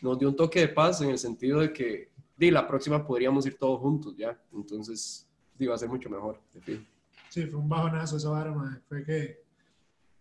nos 0.02 0.20
dio 0.20 0.30
un 0.30 0.36
toque 0.36 0.60
de 0.60 0.68
paz 0.68 1.02
en 1.02 1.10
el 1.10 1.18
sentido 1.18 1.62
de 1.62 1.74
que, 1.74 2.12
di, 2.38 2.52
la 2.52 2.68
próxima 2.68 3.06
podríamos 3.06 3.46
ir 3.46 3.58
todos 3.58 3.80
juntos, 3.80 4.16
ya. 4.16 4.40
Entonces, 4.54 5.28
di, 5.58 5.66
va 5.66 5.76
a 5.76 5.80
ser 5.80 5.90
mucho 5.90 6.10
mejor, 6.10 6.40
de 6.54 6.62
fijo. 6.62 6.84
Sí, 7.30 7.48
fue 7.48 7.60
un 7.60 7.68
bajonazo 7.68 8.18
esa 8.18 8.30
vara, 8.30 8.52
man. 8.52 8.80
Fue 8.88 9.04
que. 9.04 9.42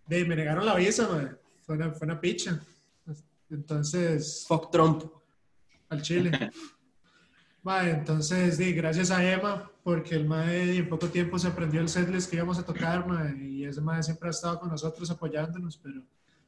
De, 0.06 0.24
me 0.24 0.34
negaron 0.34 0.64
la 0.64 0.74
visa, 0.76 1.06
man. 1.08 1.38
Fue 1.60 1.74
una, 1.76 1.90
fue 1.90 2.06
una 2.06 2.18
picha. 2.18 2.58
Entonces, 3.52 4.44
Fuck 4.48 4.70
Trump. 4.70 5.04
al 5.88 6.02
Chile. 6.02 6.30
Vale, 7.62 7.90
entonces, 7.90 8.58
di, 8.58 8.72
gracias 8.72 9.12
a 9.12 9.22
Emma, 9.24 9.70
porque 9.84 10.16
el 10.16 10.26
mae 10.26 10.78
en 10.78 10.88
poco 10.88 11.06
tiempo 11.08 11.38
se 11.38 11.46
aprendió 11.46 11.80
el 11.80 11.88
setlist 11.88 12.28
que 12.28 12.34
íbamos 12.36 12.58
a 12.58 12.64
tocar, 12.64 13.06
mae, 13.06 13.36
y 13.36 13.64
ese 13.64 13.80
mae 13.80 14.02
siempre 14.02 14.26
ha 14.28 14.30
estado 14.32 14.58
con 14.58 14.68
nosotros 14.68 15.08
apoyándonos, 15.12 15.76
pero 15.76 16.02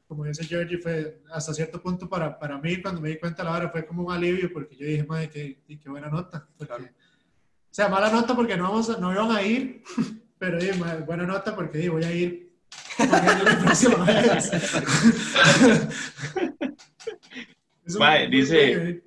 como 0.09 0.25
dice 0.25 0.45
Georgie, 0.45 0.79
fue 0.79 1.23
hasta 1.33 1.55
cierto 1.55 1.81
punto 1.81 2.09
para, 2.09 2.37
para 2.37 2.59
mí, 2.59 2.83
cuando 2.83 3.01
me 3.01 3.11
di 3.11 3.19
cuenta 3.19 3.45
la 3.45 3.53
hora, 3.53 3.69
fue 3.71 3.87
como 3.87 4.03
un 4.03 4.13
alivio, 4.13 4.53
porque 4.53 4.75
yo 4.77 4.87
dije, 4.87 5.05
madre, 5.05 5.31
qué, 5.31 5.63
qué 5.81 5.89
buena 5.89 6.09
nota. 6.09 6.49
porque- 6.59 6.67
Claro. 6.75 6.85
O 6.85 7.75
sea, 7.77 7.89
mala 7.89 8.11
nota 8.11 8.35
porque 8.35 8.57
no, 8.57 8.65
vamos 8.65 8.91
a- 8.91 8.99
no 8.99 9.13
iban 9.13 9.31
a 9.31 9.41
ir, 9.43 9.83
pero 10.39 10.59
di, 10.59 10.73
mae, 10.79 10.99
buena 11.03 11.25
nota 11.25 11.55
porque 11.55 11.79
di, 11.79 11.89
voy 11.91 12.03
a 12.05 12.13
ir. 12.13 12.53
poniendo 12.99 13.45
la 13.45 13.59
próxima 13.61 14.05
vez. 14.05 14.51
Mae, 17.99 18.29
dice- 18.29 18.73
eh, 18.91 19.03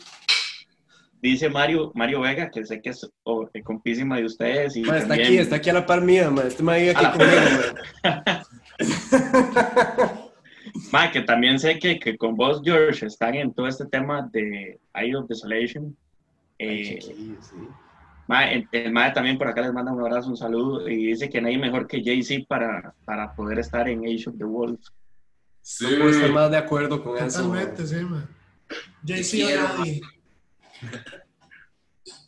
Dice 1.19 1.49
Mario, 1.49 1.91
Mario 1.95 2.21
Vega, 2.21 2.49
que 2.51 2.63
sé 2.63 2.79
que 2.79 2.91
es 2.91 3.09
oh, 3.23 3.49
compísima 3.63 4.17
de 4.17 4.25
ustedes. 4.25 4.75
Y 4.75 4.83
Ma, 4.83 4.97
está 4.97 5.07
también- 5.09 5.27
aquí, 5.27 5.37
está 5.37 5.55
aquí 5.55 5.69
a 5.71 5.73
la 5.73 5.85
par 5.85 6.01
mía, 6.01 6.29
ma. 6.29 6.43
Este 6.43 6.61
ma 6.61 6.75
vive 6.75 6.91
aquí 6.91 6.99
A 7.03 7.09
la 7.09 7.11
conmigo, 7.11 7.41
ma. 10.91 11.11
Que 11.11 11.21
también 11.21 11.57
sé 11.59 11.79
que, 11.79 11.99
que 11.99 12.17
con 12.17 12.35
vos, 12.35 12.61
George, 12.63 13.05
están 13.07 13.33
en 13.35 13.53
todo 13.53 13.67
este 13.67 13.85
tema 13.85 14.29
de 14.31 14.79
Eye 14.93 15.15
of 15.15 15.27
Desolation. 15.27 15.95
Eh, 16.59 16.99
Chiquillo, 16.99 17.41
sí. 17.41 17.55
ma, 18.27 18.51
el, 18.51 18.67
el 18.71 18.91
mae 18.91 19.11
también 19.11 19.37
por 19.37 19.47
acá 19.47 19.61
les 19.61 19.73
manda 19.73 19.91
un 19.91 19.99
abrazo, 20.01 20.29
un 20.29 20.37
saludo 20.37 20.87
y 20.87 21.07
dice 21.07 21.29
que 21.29 21.41
nadie 21.41 21.57
mejor 21.57 21.87
que 21.87 22.03
Jay-Z 22.03 22.45
para, 22.47 22.93
para 23.05 23.33
poder 23.35 23.59
estar 23.59 23.87
en 23.89 24.05
Age 24.05 24.29
of 24.29 24.37
the 24.37 24.43
Wolf. 24.43 24.81
Sí. 25.61 25.85
No 25.89 25.97
puedo 25.97 26.09
estar 26.11 26.31
más 26.31 26.51
de 26.51 26.57
acuerdo 26.57 27.03
con 27.03 27.17
eso. 27.17 27.47
ma. 27.47 27.59
Totalmente, 27.59 27.87
sí, 27.87 28.03
man. 28.03 28.27
JC. 29.03 30.01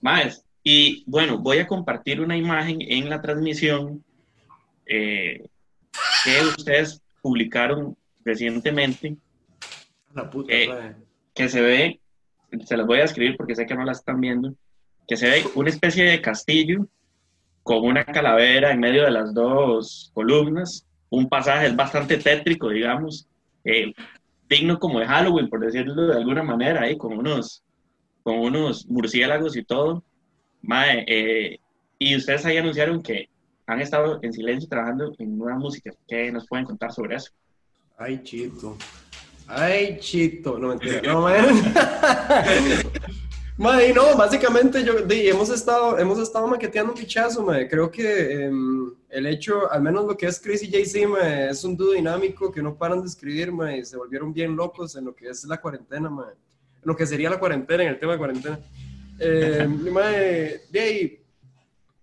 Más, 0.02 0.44
y 0.64 1.04
bueno, 1.08 1.38
voy 1.40 1.60
a 1.60 1.68
compartir 1.68 2.22
una 2.22 2.38
imagen 2.38 2.80
en 2.82 3.10
la 3.10 3.22
transmisión 3.22 4.04
eh, 4.86 5.48
que 6.24 6.42
ustedes 6.42 7.02
publicaron 7.22 7.98
recientemente, 8.24 9.18
La 10.14 10.30
puta, 10.30 10.54
Eh, 10.54 10.96
que 11.34 11.50
se 11.50 11.62
ve, 11.62 12.00
se 12.66 12.78
las 12.78 12.86
voy 12.86 13.00
a 13.00 13.06
escribir 13.06 13.38
porque 13.38 13.56
sé 13.56 13.66
que 13.66 13.76
no 13.76 13.86
la 13.86 13.92
están 13.92 14.20
viendo, 14.20 14.54
que 15.08 15.18
se 15.18 15.30
ve 15.30 15.44
una 15.56 15.70
especie 15.70 16.06
de 16.06 16.22
castillo 16.22 16.88
con 17.64 17.84
una 17.84 18.06
calavera 18.06 18.72
en 18.72 18.80
medio 18.80 19.04
de 19.04 19.12
las 19.12 19.34
dos 19.34 20.12
columnas, 20.14 20.86
un 21.10 21.28
pasaje 21.30 21.68
es 21.68 21.76
bastante 21.76 22.18
tétrico, 22.18 22.70
digamos, 22.70 23.28
eh, 23.64 23.94
digno 24.50 24.80
como 24.80 25.00
de 25.00 25.06
Halloween, 25.06 25.50
por 25.50 25.60
decirlo 25.60 26.08
de 26.08 26.18
alguna 26.18 26.44
manera, 26.44 26.82
ahí 26.82 26.98
con 26.98 27.14
unos, 27.14 27.64
con 28.24 28.40
unos 28.40 28.88
murciélagos 28.88 29.56
y 29.56 29.64
todo. 29.64 30.04
Mae, 30.62 31.06
eh, 31.08 31.60
y 32.00 32.16
ustedes 32.16 32.46
ahí 32.46 32.58
anunciaron 32.58 33.02
que 33.02 33.30
han 33.68 33.80
estado 33.82 34.20
en 34.24 34.34
silencio 34.34 34.68
trabajando 34.68 35.14
en 35.20 35.38
nueva 35.38 35.58
música. 35.58 35.92
¿Qué 36.08 36.32
nos 36.32 36.48
pueden 36.48 36.66
contar 36.66 36.92
sobre 36.92 37.16
eso? 37.16 37.32
Ay, 37.98 38.22
chito. 38.24 38.78
Ay, 39.48 39.98
chito. 40.00 40.58
No, 40.58 40.70
mentira. 40.70 41.02
No, 41.04 41.22
man. 41.22 41.46
Madre, 43.60 43.94
no, 43.94 44.16
básicamente 44.16 44.86
yo, 44.86 45.02
di, 45.02 45.28
hemos, 45.28 45.50
estado, 45.50 46.00
hemos 46.00 46.18
estado 46.18 46.48
maqueteando 46.48 46.94
un 46.94 46.98
pichazo, 46.98 47.44
madre. 47.44 47.68
Creo 47.68 47.92
que 47.92 48.46
em, 48.46 48.94
el 49.10 49.26
hecho, 49.26 49.70
al 49.70 49.82
menos 49.82 50.06
lo 50.06 50.16
que 50.16 50.28
es 50.28 50.40
Chris 50.40 50.64
y 50.64 50.72
Jay-Z, 50.72 51.50
es 51.50 51.66
un 51.66 51.76
dúo 51.76 51.92
dinámico 51.92 52.54
que 52.54 52.64
no 52.64 52.78
paran 52.78 53.02
de 53.02 53.08
escribir, 53.08 53.52
madre, 53.52 53.80
y 53.80 53.84
se 53.84 53.98
volvieron 53.98 54.32
bien 54.32 54.56
locos 54.56 54.96
en 54.96 55.04
lo 55.04 55.14
que 55.14 55.28
es 55.28 55.44
la 55.44 55.60
cuarentena, 55.60 56.10
madre. 56.10 56.38
Lo 56.84 56.96
que 56.96 57.06
sería 57.06 57.30
la 57.30 57.38
cuarentena, 57.38 57.84
en 57.84 57.90
el 57.90 58.00
tema 58.00 58.14
de 58.14 58.18
cuarentena. 58.18 58.60
Eh, 59.20 59.68
madre, 59.92 60.62
de 60.72 60.80
ahí, 60.80 61.24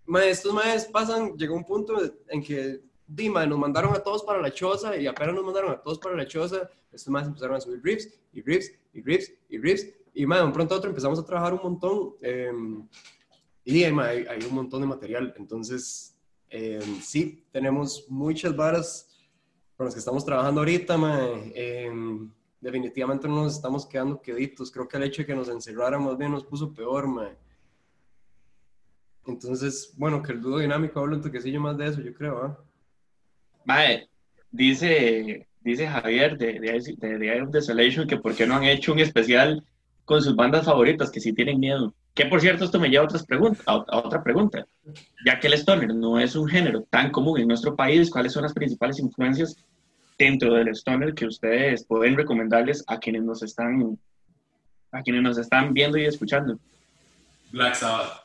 madre, 0.05 0.29
estos 0.33 0.53
madres 0.53 0.85
pasan, 0.85 1.39
llegó 1.39 1.55
un 1.57 1.65
punto 1.65 1.99
en 2.29 2.43
que, 2.43 2.83
di, 3.07 3.31
nos 3.31 3.59
mandaron 3.59 3.95
a 3.95 4.01
todos 4.01 4.23
para 4.25 4.43
la 4.43 4.53
choza 4.53 4.95
y 4.95 5.07
apenas 5.07 5.35
nos 5.35 5.45
mandaron 5.45 5.71
a 5.71 5.81
todos 5.81 5.99
para 5.99 6.17
la 6.17 6.27
choza, 6.27 6.69
estos 6.93 7.09
madres 7.09 7.29
empezaron 7.29 7.57
a 7.57 7.61
subir 7.63 7.81
riffs 7.83 8.11
y 8.35 8.43
riffs 8.43 8.73
y 8.93 9.01
riffs 9.01 9.33
y 9.49 9.57
riffs 9.57 9.87
y 10.17 10.25
madre, 10.25 10.43
de 10.43 10.47
un 10.47 10.53
pronto 10.53 10.75
a 10.75 10.79
otro 10.79 10.89
empezamos 10.89 11.19
a 11.19 11.25
trabajar 11.25 11.53
un 11.53 11.61
montón 11.63 12.15
eh, 12.23 12.51
y 13.65 13.83
eh, 13.83 13.95
hay, 14.01 14.27
hay 14.27 14.45
un 14.49 14.55
montón 14.55 14.81
de 14.81 14.87
material, 14.87 15.35
entonces 15.37 16.17
eh, 16.49 16.81
sí, 17.03 17.45
tenemos 17.53 18.07
muchas 18.09 18.57
varas 18.57 19.29
con 19.77 19.85
las 19.85 19.95
que 19.95 19.99
estamos 19.99 20.25
trabajando 20.25 20.61
ahorita, 20.61 20.97
madre. 20.97 21.53
Eh, 21.55 21.93
definitivamente 22.61 23.29
no 23.29 23.43
nos 23.43 23.57
estamos 23.57 23.85
quedando 23.85 24.23
queditos, 24.23 24.71
creo 24.71 24.89
que 24.89 24.97
el 24.97 25.03
hecho 25.03 25.21
de 25.21 25.27
que 25.27 25.35
nos 25.35 25.51
encerraran 25.51 26.03
más 26.03 26.17
bien 26.17 26.31
nos 26.31 26.45
puso 26.45 26.73
peor, 26.73 27.07
madre. 27.07 27.37
Entonces, 29.27 29.93
bueno, 29.99 30.23
que 30.23 30.33
el 30.33 30.41
dúo 30.41 30.61
dinámico 30.61 30.99
habla 31.01 31.17
un 31.17 31.23
toquecillo 31.23 31.61
más 31.61 31.77
de 31.77 31.89
eso, 31.89 32.01
yo 32.01 32.15
creo. 32.15 32.65
Mae, 33.67 34.09
dice, 34.51 35.47
dice 35.61 35.87
Javier 35.87 36.39
de, 36.39 36.59
de, 36.59 36.97
de, 36.97 37.19
de 37.19 37.43
of 37.43 37.51
Desolation 37.51 38.07
que 38.07 38.17
por 38.17 38.35
qué 38.35 38.47
no 38.47 38.55
han 38.55 38.65
hecho 38.65 38.93
un 38.93 39.01
especial 39.01 39.67
con 40.07 40.23
sus 40.23 40.35
bandas 40.35 40.65
favoritas, 40.65 41.11
que 41.11 41.21
si 41.21 41.35
tienen 41.35 41.61
miedo. 41.61 41.93
Que 42.15 42.27
por 42.27 42.41
cierto, 42.41 42.65
esto 42.65 42.81
me 42.81 42.89
lleva 42.89 43.03
a, 43.03 43.07
otras 43.07 43.27
preguntas, 43.27 43.63
a, 43.67 43.73
a 43.73 43.99
otra 43.99 44.23
pregunta. 44.23 44.67
Ya 45.27 45.39
que 45.39 45.49
el 45.49 45.53
stoner 45.55 45.95
no 45.95 46.19
es 46.19 46.35
un 46.37 46.49
género 46.49 46.83
tan 46.89 47.11
común 47.11 47.41
en 47.41 47.49
nuestro 47.49 47.77
país, 47.77 48.09
¿cuáles 48.09 48.33
son 48.33 48.45
las 48.45 48.55
principales 48.55 48.99
influencias 49.01 49.57
dentro 50.17 50.55
del 50.55 50.69
stoner 50.69 51.13
que 51.13 51.27
ustedes 51.27 51.85
pueden 51.85 52.17
recomendarles 52.17 52.85
a 52.87 52.99
quienes 52.99 53.25
nos 53.25 53.43
están, 53.43 53.99
a 54.93 55.03
quienes 55.03 55.23
nos 55.23 55.37
están 55.37 55.75
viendo 55.75 55.99
y 55.99 56.07
escuchando? 56.07 56.59
Black 57.51 57.75
Sabbath. 57.75 58.23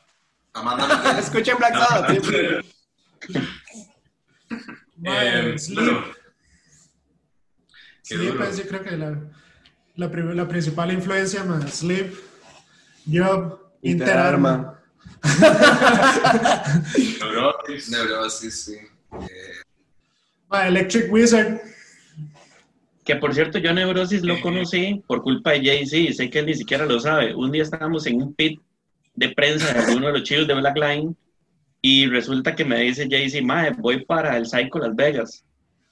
Amanda, 0.54 1.18
Escuchen 1.18 1.56
Black 1.58 1.74
Sabbath. 1.74 2.10
siempre. 2.10 2.60
Eh, 5.04 5.58
Sleep. 5.58 5.96
Sleep 8.02 8.40
es, 8.40 8.58
yo 8.58 8.66
creo 8.68 8.82
que 8.82 8.96
la... 8.96 9.20
la, 9.96 10.08
la 10.08 10.48
principal 10.48 10.92
influencia, 10.92 11.44
man, 11.44 11.68
Sleep, 11.68 12.14
Job, 13.06 13.58
Interarma. 13.82 14.78
Neurosis. 17.20 17.90
Neurosis, 17.90 18.64
sí. 18.64 18.76
Eh, 19.12 19.62
man, 20.48 20.68
Electric 20.68 21.12
Wizard. 21.12 21.60
Que 23.04 23.16
por 23.16 23.34
cierto, 23.34 23.58
yo 23.58 23.72
Neurosis 23.72 24.22
lo 24.22 24.40
conocí 24.40 25.02
por 25.08 25.22
culpa 25.22 25.50
de 25.52 25.64
Jay-Z, 25.64 25.96
y 25.96 26.12
sé 26.12 26.30
que 26.30 26.38
él 26.38 26.46
ni 26.46 26.54
siquiera 26.54 26.86
lo 26.86 27.00
sabe. 27.00 27.34
Un 27.34 27.50
día 27.50 27.64
estábamos 27.64 28.06
en 28.06 28.22
un 28.22 28.32
pit 28.32 28.60
de 29.14 29.30
prensa 29.30 29.72
de 29.72 29.96
uno 29.96 30.06
de 30.06 30.12
los 30.12 30.22
chicos 30.22 30.46
de 30.46 30.54
Black 30.54 30.76
Line 30.76 31.14
y 31.80 32.06
resulta 32.06 32.54
que 32.54 32.64
me 32.64 32.80
dice 32.80 33.08
Jay-Z, 33.10 33.44
mae, 33.44 33.72
voy 33.76 34.04
para 34.04 34.36
el 34.36 34.46
Psycho 34.46 34.78
Las 34.78 34.94
Vegas. 34.94 35.44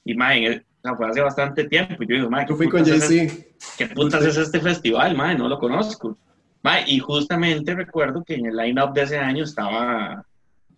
Y 0.05 0.15
mae, 0.15 0.63
sea, 0.81 0.95
fue 0.95 1.07
hace 1.09 1.21
bastante 1.21 1.63
tiempo. 1.67 2.03
Y 2.03 2.07
yo 2.07 2.15
digo, 2.15 2.29
mae, 2.29 2.45
¿qué 2.45 2.53
Yo 2.53 2.57
con 2.57 2.69
putas 2.69 2.87
es 2.89 3.07
Jay-Z. 3.07 3.45
¿qué 3.77 3.87
putas 3.87 4.25
es 4.25 4.37
este 4.37 4.59
festival, 4.59 5.15
mae? 5.15 5.37
No 5.37 5.47
lo 5.47 5.59
conozco. 5.59 6.17
Mae, 6.63 6.83
y 6.87 6.99
justamente 6.99 7.73
recuerdo 7.75 8.23
que 8.23 8.35
en 8.35 8.45
el 8.47 8.55
line-up 8.55 8.93
de 8.93 9.01
ese 9.03 9.17
año 9.17 9.43
estaba, 9.43 10.23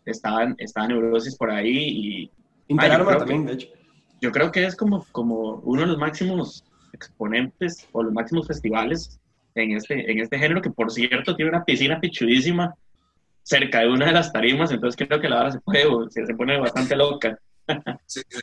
estaban, 0.05 0.55
estaba 0.57 0.87
Neurosis 0.87 1.35
por 1.37 1.51
ahí 1.51 1.77
y 1.77 2.31
Interarma 2.67 3.05
creo 3.07 3.19
también, 3.19 3.45
que- 3.45 3.47
de 3.49 3.53
hecho. 3.55 3.67
yo 4.21 4.31
creo 4.31 4.51
que 4.51 4.65
es 4.65 4.75
como, 4.75 5.05
como 5.11 5.55
uno 5.63 5.81
de 5.81 5.87
los 5.87 5.97
máximos 5.97 6.63
exponentes 6.93 7.87
o 7.91 8.03
los 8.03 8.13
máximos 8.13 8.47
festivales 8.47 9.19
en 9.55 9.71
este, 9.75 10.09
en 10.11 10.19
este 10.19 10.39
género, 10.39 10.61
que 10.61 10.69
por 10.69 10.91
cierto 10.91 11.35
tiene 11.35 11.49
una 11.51 11.65
piscina 11.65 11.99
pichudísima 11.99 12.73
cerca 13.43 13.81
de 13.81 13.89
una 13.89 14.05
de 14.05 14.13
las 14.13 14.31
tarimas, 14.31 14.71
entonces 14.71 15.05
creo 15.05 15.19
que 15.19 15.27
la 15.27 15.41
hora 15.41 15.51
se, 15.51 15.59
puede, 15.59 15.83
se, 16.09 16.25
se 16.25 16.33
pone 16.35 16.57
bastante 16.57 16.95
loca. 16.95 17.37
sí, 18.05 18.21
sí. 18.29 18.39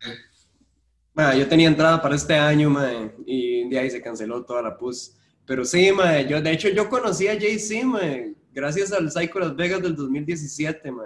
Ma, 1.20 1.34
yo 1.36 1.46
tenía 1.46 1.68
entrada 1.68 2.00
para 2.00 2.14
este 2.14 2.34
año, 2.34 2.70
ma, 2.70 2.90
y 3.26 3.68
de 3.68 3.78
ahí 3.78 3.90
se 3.90 4.00
canceló 4.00 4.42
toda 4.42 4.62
la 4.62 4.76
pus. 4.76 5.12
Pero 5.44 5.66
sí, 5.66 5.92
ma, 5.92 6.22
yo, 6.22 6.40
de 6.40 6.50
hecho 6.50 6.68
yo 6.70 6.88
conocí 6.88 7.28
a 7.28 7.38
Jay-Z, 7.38 7.88
gracias 8.54 8.90
al 8.92 9.10
Psycho 9.10 9.38
Las 9.38 9.54
Vegas 9.54 9.82
del 9.82 9.94
2017, 9.96 10.90
ma. 10.90 11.04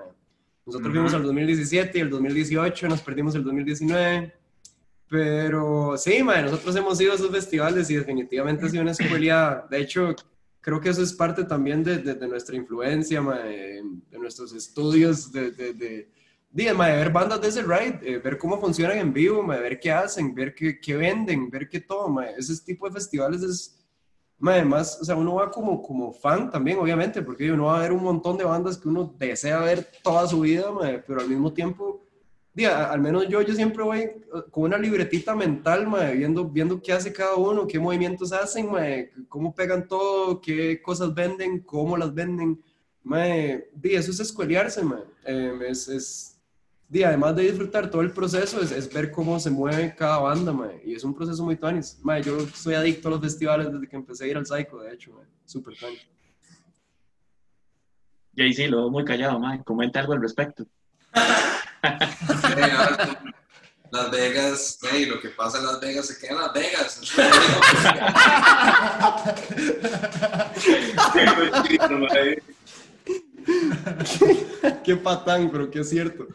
Nosotros 0.65 0.93
fuimos 0.93 1.13
al 1.15 1.25
2017 1.25 1.99
y 1.99 2.01
el 2.01 2.11
2018 2.11 2.89
nos 2.89 3.03
perdimos 3.03 3.35
el 3.35 3.43
2019. 3.43 4.33
Pero 5.11 5.97
sí, 5.99 6.23
ma, 6.23 6.41
nosotros 6.43 6.75
hemos 6.77 7.01
ido 7.01 7.13
a 7.13 7.17
esos 7.17 7.31
festivales 7.31 7.91
y 7.91 7.97
definitivamente 7.97 8.67
ha 8.67 8.69
sido 8.69 8.83
una 8.83 8.93
escuela. 8.93 9.67
De 9.69 9.81
hecho, 9.81 10.15
creo 10.61 10.81
que 10.81 10.91
eso 10.91 11.03
es 11.03 11.13
parte 11.13 11.43
también 11.45 11.83
de, 11.83 11.99
de- 11.99 12.15
de 12.15 12.29
nuestra 12.29 12.55
influencia, 12.55 13.21
ma, 13.21 13.39
de, 13.41 13.83
de 14.11 14.19
nuestros 14.19 14.53
estudios, 14.55 15.33
de, 15.33 15.51
ma, 16.75 16.89
de 16.89 16.97
ver 16.97 17.11
bandas 17.11 17.41
de 17.41 17.49
ese 17.49 17.63
ride, 17.63 17.99
eh, 18.03 18.19
ver 18.19 18.39
cómo 18.39 18.61
funcionan 18.61 18.99
en 18.99 19.13
vivo, 19.13 19.43
ma, 19.43 19.57
ver 19.59 19.81
qué 19.81 19.91
hacen, 19.91 20.35
ver 20.35 20.55
qué, 20.55 20.79
qué 20.81 20.97
venden, 20.97 21.51
ver 21.51 21.69
qué 21.69 21.81
todo. 21.81 22.09
ma. 22.09 22.27
Ese 22.31 22.57
tipo 22.65 22.87
de 22.89 22.93
festivales 22.95 23.43
es, 23.43 23.85
ma, 24.39 24.53
además, 24.55 24.99
o 25.01 25.05
sea, 25.05 25.17
uno 25.17 25.35
va 25.37 25.51
como, 25.51 25.83
como 25.83 26.13
fan 26.13 26.51
también, 26.51 26.79
obviamente, 26.79 27.23
porque 27.23 27.51
uno 27.53 27.67
va 27.67 27.79
a 27.79 27.83
ver 27.83 27.93
un 27.93 28.03
montón 28.05 28.37
de 28.39 28.45
bandas 28.45 28.79
que 28.79 28.89
uno 28.89 29.15
desea 29.19 29.61
ver 29.61 29.87
toda 30.03 30.27
su 30.29 30.41
vida, 30.41 30.71
ma, 30.73 31.03
pero 31.07 31.21
al 31.21 31.29
mismo 31.29 31.53
tiempo 31.53 32.01
Di, 32.55 32.65
a- 32.67 32.91
al 32.93 33.01
menos 33.01 33.27
yo, 33.29 33.43
yo 33.43 33.53
siempre 33.55 33.83
voy 33.83 33.99
eh, 34.01 34.15
con 34.51 34.65
una 34.65 34.79
libretita 34.79 35.35
mental, 35.35 35.87
mae, 35.89 36.15
viendo, 36.17 36.45
viendo 36.49 36.81
qué 36.81 36.93
hace 36.93 37.13
cada 37.13 37.35
uno, 37.37 37.67
qué 37.67 37.79
movimientos 37.81 38.33
hacen, 38.33 38.69
cómo 39.29 39.55
pegan 39.55 39.89
todo, 39.89 40.41
qué 40.41 40.81
cosas 40.81 41.13
venden, 41.15 41.61
cómo 41.61 41.97
las 41.97 42.15
venden. 42.15 42.63
Mae, 43.03 43.69
eso 43.83 44.11
es 44.13 44.21
escuelearse, 44.21 44.83
mae. 44.85 45.03
Em, 45.25 45.63
es, 45.63 45.89
es, 45.89 46.34
di, 46.95 47.03
además 47.03 47.35
de 47.35 47.43
disfrutar 47.43 47.91
todo 47.91 48.03
el 48.03 48.13
proceso, 48.13 48.63
es, 48.63 48.71
es 48.71 48.91
ver 48.93 49.11
cómo 49.11 49.41
se 49.41 49.51
mueve 49.51 49.97
cada 49.97 50.19
banda, 50.19 50.53
mae, 50.53 50.81
y 50.85 50.95
es 50.95 51.03
un 51.03 51.13
proceso 51.13 51.43
muy 51.43 51.57
tuanis. 51.57 51.99
Mae, 52.03 52.23
yo 52.23 52.39
soy 52.55 52.75
adicto 52.75 53.09
a 53.09 53.11
los 53.11 53.21
festivales 53.21 53.73
desde 53.73 53.89
que 53.89 53.97
empecé 53.97 54.25
a 54.25 54.29
ir 54.29 54.37
al 54.37 54.47
Psycho, 54.47 54.79
de 54.79 54.95
hecho, 54.95 55.13
mae, 55.13 55.27
súper 55.45 55.77
tuanis. 55.77 56.07
Jay-Z 58.37 58.69
lo 58.69 58.77
veo 58.77 58.91
muy 58.91 59.05
callado, 59.05 59.41
mae, 59.41 59.65
comente 59.65 59.99
algo 59.99 60.13
al 60.13 60.23
respecto. 60.23 60.65
Sí, 61.15 61.21
Las 63.91 64.11
Vegas, 64.13 64.79
hey, 64.83 65.07
lo 65.07 65.21
que 65.21 65.31
pasa 65.31 65.59
en 65.59 65.67
Las 65.67 65.81
Vegas 65.81 66.07
se 66.07 66.17
queda 66.19 66.31
en 66.31 66.39
Las 66.39 66.53
Vegas. 66.53 67.01
Qué 74.85 74.97
patán, 74.97 75.51
pero 75.51 75.71
qué 75.71 75.81
es 75.81 75.91
cierto. 75.91 76.27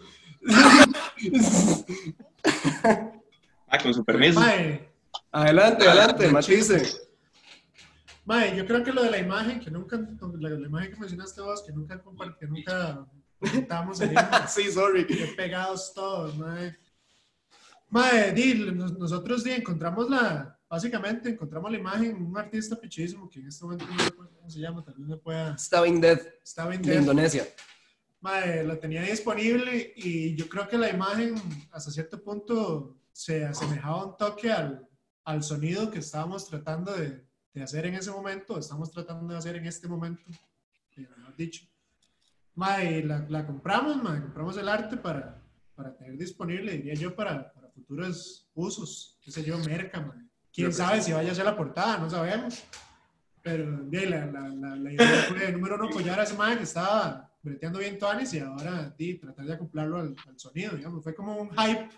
Ah, 3.68 3.78
con 3.82 3.94
su 3.94 4.04
permiso. 4.04 4.40
Mae, 4.40 4.90
Adelante, 5.32 5.88
adelante, 5.88 6.28
matice. 6.30 7.02
mae, 8.26 8.56
yo 8.56 8.66
creo 8.66 8.84
que 8.84 8.92
lo 8.92 9.04
de 9.04 9.12
la 9.12 9.18
imagen, 9.20 9.60
que 9.60 9.70
nunca, 9.70 9.98
la, 10.40 10.50
la 10.50 10.68
imagen 10.68 10.92
que 10.94 11.00
mencionaste 11.00 11.42
vos, 11.42 11.62
que 11.64 11.72
nunca 11.72 12.02
compart- 12.04 12.38
que 12.38 12.48
nunca 12.48 13.06
comentamos 13.40 14.02
ahí, 14.02 14.14
sí, 14.48 14.72
sorry. 14.72 15.06
qué 15.06 15.34
pegados 15.38 15.94
todos, 15.94 16.36
mae. 16.38 16.76
Mae, 17.90 18.32
di, 18.34 18.56
nos- 18.72 18.98
nosotros 18.98 19.44
di, 19.44 19.52
encontramos 19.52 20.10
la, 20.10 20.58
básicamente 20.70 21.30
encontramos 21.30 21.72
la 21.72 21.78
imagen 21.78 22.18
de 22.18 22.24
un 22.24 22.38
artista 22.38 22.76
pichísimo 22.80 23.30
que 23.30 23.40
en 23.40 23.48
este 23.48 23.64
momento 23.66 23.86
no 23.86 24.16
cómo 24.36 24.50
se 24.50 24.60
llama, 24.60 24.84
tal 24.84 24.96
vez 24.96 25.08
me 25.08 25.18
pueda, 25.18 25.56
Stabbing 25.58 26.02
Death 26.02 26.22
está 26.44 26.68
bien 26.68 26.82
de 26.82 26.96
Indonesia. 26.96 27.46
Mae, 28.22 28.64
lo 28.66 28.78
tenía 28.78 29.02
disponible 29.04 29.94
y 29.96 30.36
yo 30.36 30.50
creo 30.50 30.68
que 30.68 30.78
la 30.78 30.90
imagen 30.90 31.36
hasta 31.72 31.90
cierto 31.90 32.22
punto 32.22 32.98
se 33.14 33.46
asemejaba 33.46 34.06
un 34.06 34.18
toque 34.18 34.52
al, 34.52 34.88
al 35.24 35.42
sonido 35.42 35.90
que 35.90 36.00
estábamos 36.00 36.48
tratando 36.48 36.94
de, 36.94 37.26
de 37.54 37.64
hacer 37.64 37.86
en 37.86 37.96
ese 37.96 38.12
momento, 38.12 38.60
estamos 38.60 38.92
tratando 38.92 39.32
de 39.32 39.38
hacer 39.38 39.56
en 39.56 39.66
este 39.66 39.88
momento, 39.88 40.22
eh, 40.98 41.08
mejor 41.18 41.36
dicho. 41.36 41.66
Mae, 42.56 43.04
la, 43.04 43.26
la 43.30 43.46
compramos, 43.46 44.04
mae, 44.04 44.22
compramos 44.22 44.58
el 44.58 44.68
arte 44.68 44.98
para, 44.98 45.42
para 45.74 45.96
tener 45.96 46.18
disponible, 46.18 46.74
diría 46.74 46.96
yo, 46.96 47.16
para, 47.16 47.54
para 47.54 47.70
futuros 47.70 48.50
usos, 48.54 49.18
qué 49.22 49.32
sé 49.32 49.44
yo, 49.44 49.58
merca, 49.60 50.02
mae. 50.02 50.28
Quién 50.52 50.74
sabe 50.74 51.02
si 51.02 51.14
vaya 51.14 51.32
a 51.32 51.36
ser 51.36 51.46
la 51.46 51.56
portada, 51.56 52.00
no 52.00 52.10
sabemos. 52.10 52.64
Pero 53.42 53.88
la, 53.90 54.26
la, 54.26 54.50
la, 54.50 54.76
la 54.76 54.92
idea 54.92 55.26
fue, 55.30 55.52
número 55.54 55.76
uno, 55.76 55.88
apoyar 55.88 56.20
a 56.20 56.24
ese 56.24 56.36
man 56.36 56.58
que 56.58 56.64
estaba 56.64 57.29
breteando 57.42 57.80
bien 57.80 57.98
Tuanis 57.98 58.34
y 58.34 58.40
ahora 58.40 58.94
di, 58.98 59.16
tratar 59.16 59.46
de 59.46 59.54
acoplarlo 59.54 60.00
al, 60.00 60.16
al 60.28 60.40
sonido, 60.40 60.76
digamos. 60.76 61.04
Fue 61.04 61.14
como 61.16 61.36
un 61.38 61.50
hype 61.52 61.90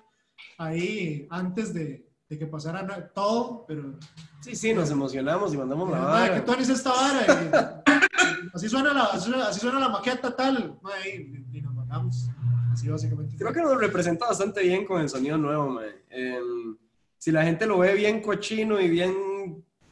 ahí 0.58 1.28
antes 1.30 1.74
de, 1.74 2.06
de 2.30 2.39
que 2.39 2.48
pasara 2.48 3.12
todo, 3.14 3.66
pero 3.68 3.94
Sí, 4.42 4.56
sí, 4.56 4.74
nos 4.74 4.89
emocionamos 4.89 5.54
y 5.54 5.58
mandamos 5.58 5.92
la 5.92 6.00
"Mae, 6.00 6.24
¿qué 6.24 6.30
vara. 6.32 6.46
Tuanis 6.46 6.70
es 6.70 6.78
esta 6.78 6.92
vara? 6.92 7.84
Y, 7.86 8.50
así, 8.54 8.70
suena 8.70 8.94
la, 8.94 9.04
así, 9.04 9.60
suena, 9.60 9.80
la 9.80 9.89
maqueta 9.89 10.36
tal, 10.36 10.80
mae, 10.82 11.16
y, 11.52 11.62
nos 11.62 11.74
mandamos. 11.76 12.30
Así 12.74 12.89
básicamente. 12.89 13.36
Creo 13.38 13.54
que 13.54 13.62
nos 13.62 13.78
representa 13.78 14.28
bastante 14.28 14.64
bien 14.64 14.86
con 14.86 15.02
el 15.02 15.10
sonido 15.10 15.38
nuevo, 15.38 15.70
mae. 15.70 16.04
Em, 16.10 16.78
si 17.18 17.32
la 17.32 17.44
gente 17.44 17.68
lo 17.68 17.78
ve 17.80 17.94
bien 17.94 18.22
cochino 18.22 18.80
y 18.80 18.89
bien 18.89 19.14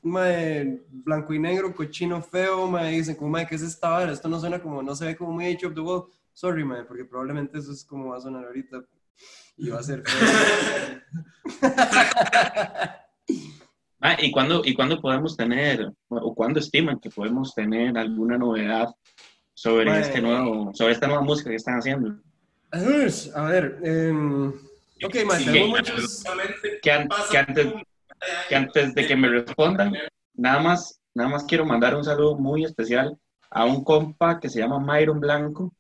mae, 0.04 0.82
blanco 0.89 1.34
y 1.34 1.39
negro, 1.39 1.74
cochino 1.76 2.22
feo, 2.22 2.68
mae, 2.68 2.91
dicen 2.97 3.16
como, 3.16 3.30
mae, 3.32 3.45
¿qué 3.47 3.56
es 3.56 3.62
esta 3.62 3.89
vara? 3.89 4.12
Esto 4.12 4.28
no 4.30 4.39
suena 4.39 4.60
como, 4.62 4.82
no 4.84 4.95
se 4.95 5.06
ve 5.06 5.16
como 5.16 5.32
muy 5.32 5.45
Age 5.45 5.66
of 5.66 5.74
the 5.74 5.82
World. 5.82 6.12
Sorry, 6.34 6.64
mae, 6.64 6.84
porque 6.84 7.06
probablemente 7.06 7.58
eso 7.60 7.72
es 7.72 7.84
como 7.84 8.10
va 8.10 8.18
a 8.18 8.22
sonar 8.22 8.45
ahorita. 8.45 8.84
Y 9.58 9.70
va 9.70 9.80
a 9.80 9.84
ser 9.84 10.04
feo. 10.06 11.02
Ah, 14.02 14.16
¿y 14.18 14.32
cuándo, 14.32 14.62
¿Y 14.64 14.74
cuándo 14.74 15.02
podemos 15.02 15.36
tener, 15.36 15.91
o 16.08 16.34
cuándo 16.34 16.62
estiman 16.62 17.02
que 17.02 17.10
podemos 17.10 17.54
tener 17.54 17.97
alguna 17.97 18.38
novedad 18.38 18.88
sobre, 19.54 19.88
Mae. 19.88 20.00
este 20.00 20.22
nuevo, 20.22 20.72
sobre 20.74 20.93
esta 20.93 21.06
nueva 21.08 21.22
música 21.22 21.50
que 21.50 21.58
están 21.58 21.80
haciendo? 21.80 22.16
A 22.72 22.80
ver, 23.50 23.78
em, 23.84 24.54
ok, 25.04 25.16
mae, 25.28 25.43
tenemos 25.43 25.70
muchos... 25.70 26.24
Que, 26.82 26.91
an- 26.93 27.10
que 27.30 27.38
antes, 27.39 27.68
que 28.47 28.55
antes 28.55 28.93
de 28.93 29.07
que 29.07 29.15
me 29.15 29.30
respondan, 29.30 29.93
nada 30.34 30.59
más, 30.61 30.99
nada 31.13 31.30
más 31.30 31.43
quiero 31.45 31.65
mandar 31.65 31.95
un 31.95 32.03
saludo 32.03 32.36
muy 32.38 32.63
especial 32.65 33.17
a 33.49 33.65
un 33.65 33.84
compa 33.84 34.39
que 34.39 34.49
se 34.49 34.59
llama 34.59 34.80
Myron 34.80 35.20
Blanco, 35.20 35.74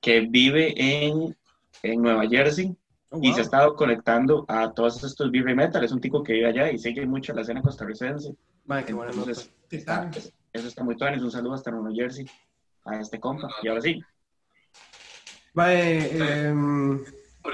que 0.00 0.20
vive 0.20 0.74
en, 0.76 1.36
en 1.82 2.02
Nueva 2.02 2.26
Jersey 2.28 2.76
Oh, 3.10 3.20
y 3.22 3.32
se 3.32 3.40
ha 3.40 3.42
estado 3.44 3.76
conectando 3.76 4.44
a 4.48 4.72
todos 4.72 5.04
estos 5.04 5.30
birra 5.30 5.54
metal. 5.54 5.84
Es 5.84 5.92
un 5.92 6.00
tipo 6.00 6.20
que 6.24 6.32
vive 6.32 6.48
allá 6.48 6.72
y 6.72 6.78
sigue 6.78 7.06
mucho 7.06 7.32
la 7.32 7.42
escena 7.42 7.62
costarricense. 7.62 8.34
Mae, 8.64 8.84
qué. 8.84 8.90
Entonces, 8.90 9.52
está- 9.70 10.10
Titán. 10.10 10.32
eso 10.52 10.66
está 10.66 10.82
muy 10.82 10.96
tuanis. 10.96 11.22
Un 11.22 11.30
saludo 11.30 11.54
hasta 11.54 11.70
Nueva 11.70 11.90
Jersey 11.94 12.26
a 12.84 12.98
este 12.98 13.20
compa. 13.20 13.48
Y 13.62 13.68
ahora 13.68 13.80
sí, 13.82 14.02
Mae, 15.52 16.48
em, 16.48 17.04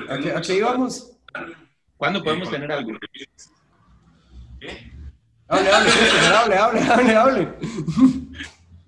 ¿a 0.08 0.18
qué, 0.18 0.32
a 0.32 0.40
qué 0.40 0.56
íbamos? 0.56 1.12
¿cuándo 1.98 2.24
podemos 2.24 2.48
Sí, 2.48 2.54
tener 2.54 2.72
algo? 2.72 2.92
¿Qué? 4.60 4.92
Hable, 5.48 5.68
hable, 5.72 5.90
hable, 6.36 6.56
hable, 6.56 6.80
hable, 6.80 7.16
hable. 7.16 7.54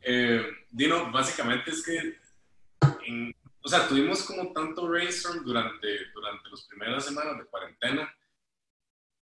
Eh, 0.02 0.46
Dino, 0.70 1.10
básicamente 1.10 1.70
es 1.70 1.84
que, 1.84 2.18
en- 3.06 3.34
o 3.64 3.68
sea, 3.68 3.86
tuvimos 3.88 4.22
como 4.24 4.52
tanto 4.52 4.86
brainstorm 4.88 5.44
durante, 5.44 5.88
durante 6.14 6.48
las 6.50 6.62
primeras 6.62 7.04
semanas 7.04 7.38
de 7.38 7.46
cuarentena 7.46 8.12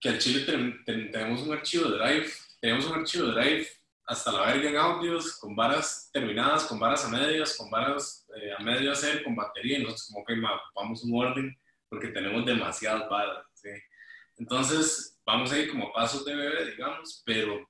que 0.01 0.09
al 0.11 0.19
chile 0.19 0.45
ten- 0.47 0.85
ten- 0.85 1.11
tenemos 1.11 1.43
un 1.43 1.53
archivo 1.55 1.91
de 1.91 1.99
Drive 1.99 2.33
tenemos 2.61 2.87
un 2.87 3.01
archivo 3.01 3.27
de 3.27 3.33
Drive 3.33 3.69
hasta 4.07 4.33
la 4.33 4.47
verga 4.47 4.71
en 4.71 4.77
audios, 4.77 5.37
con 5.39 5.55
varas 5.55 6.09
terminadas, 6.13 6.65
con 6.65 6.79
varas 6.81 7.05
a 7.05 7.09
medias, 7.09 7.57
con 7.57 7.71
varas 7.71 8.27
eh, 8.41 8.53
a 8.59 8.63
medio 8.63 8.91
hacer, 8.91 9.23
con 9.23 9.37
batería, 9.37 9.79
y 9.79 9.83
nosotros 9.83 10.07
como 10.13 10.25
que 10.25 10.35
vamos 10.75 11.05
un 11.05 11.21
orden 11.21 11.57
porque 11.89 12.09
tenemos 12.09 12.45
demasiadas 12.47 13.09
varas, 13.09 13.45
¿sí? 13.55 13.69
Entonces, 14.39 15.18
vamos 15.29 15.53
a 15.53 15.59
ir 15.59 15.71
como 15.71 15.93
pasos 15.93 16.25
de 16.25 16.35
bebé, 16.35 16.71
digamos, 16.71 17.23
pero 17.27 17.69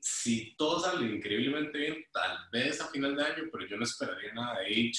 si 0.00 0.56
todo 0.56 0.80
sale 0.80 1.14
increíblemente 1.14 1.78
bien, 1.78 2.04
tal 2.12 2.36
vez 2.50 2.80
a 2.80 2.88
final 2.88 3.14
de 3.14 3.22
año, 3.22 3.44
pero 3.52 3.64
yo 3.68 3.76
no 3.76 3.84
esperaría 3.84 4.34
nada 4.34 4.58
de 4.58 4.90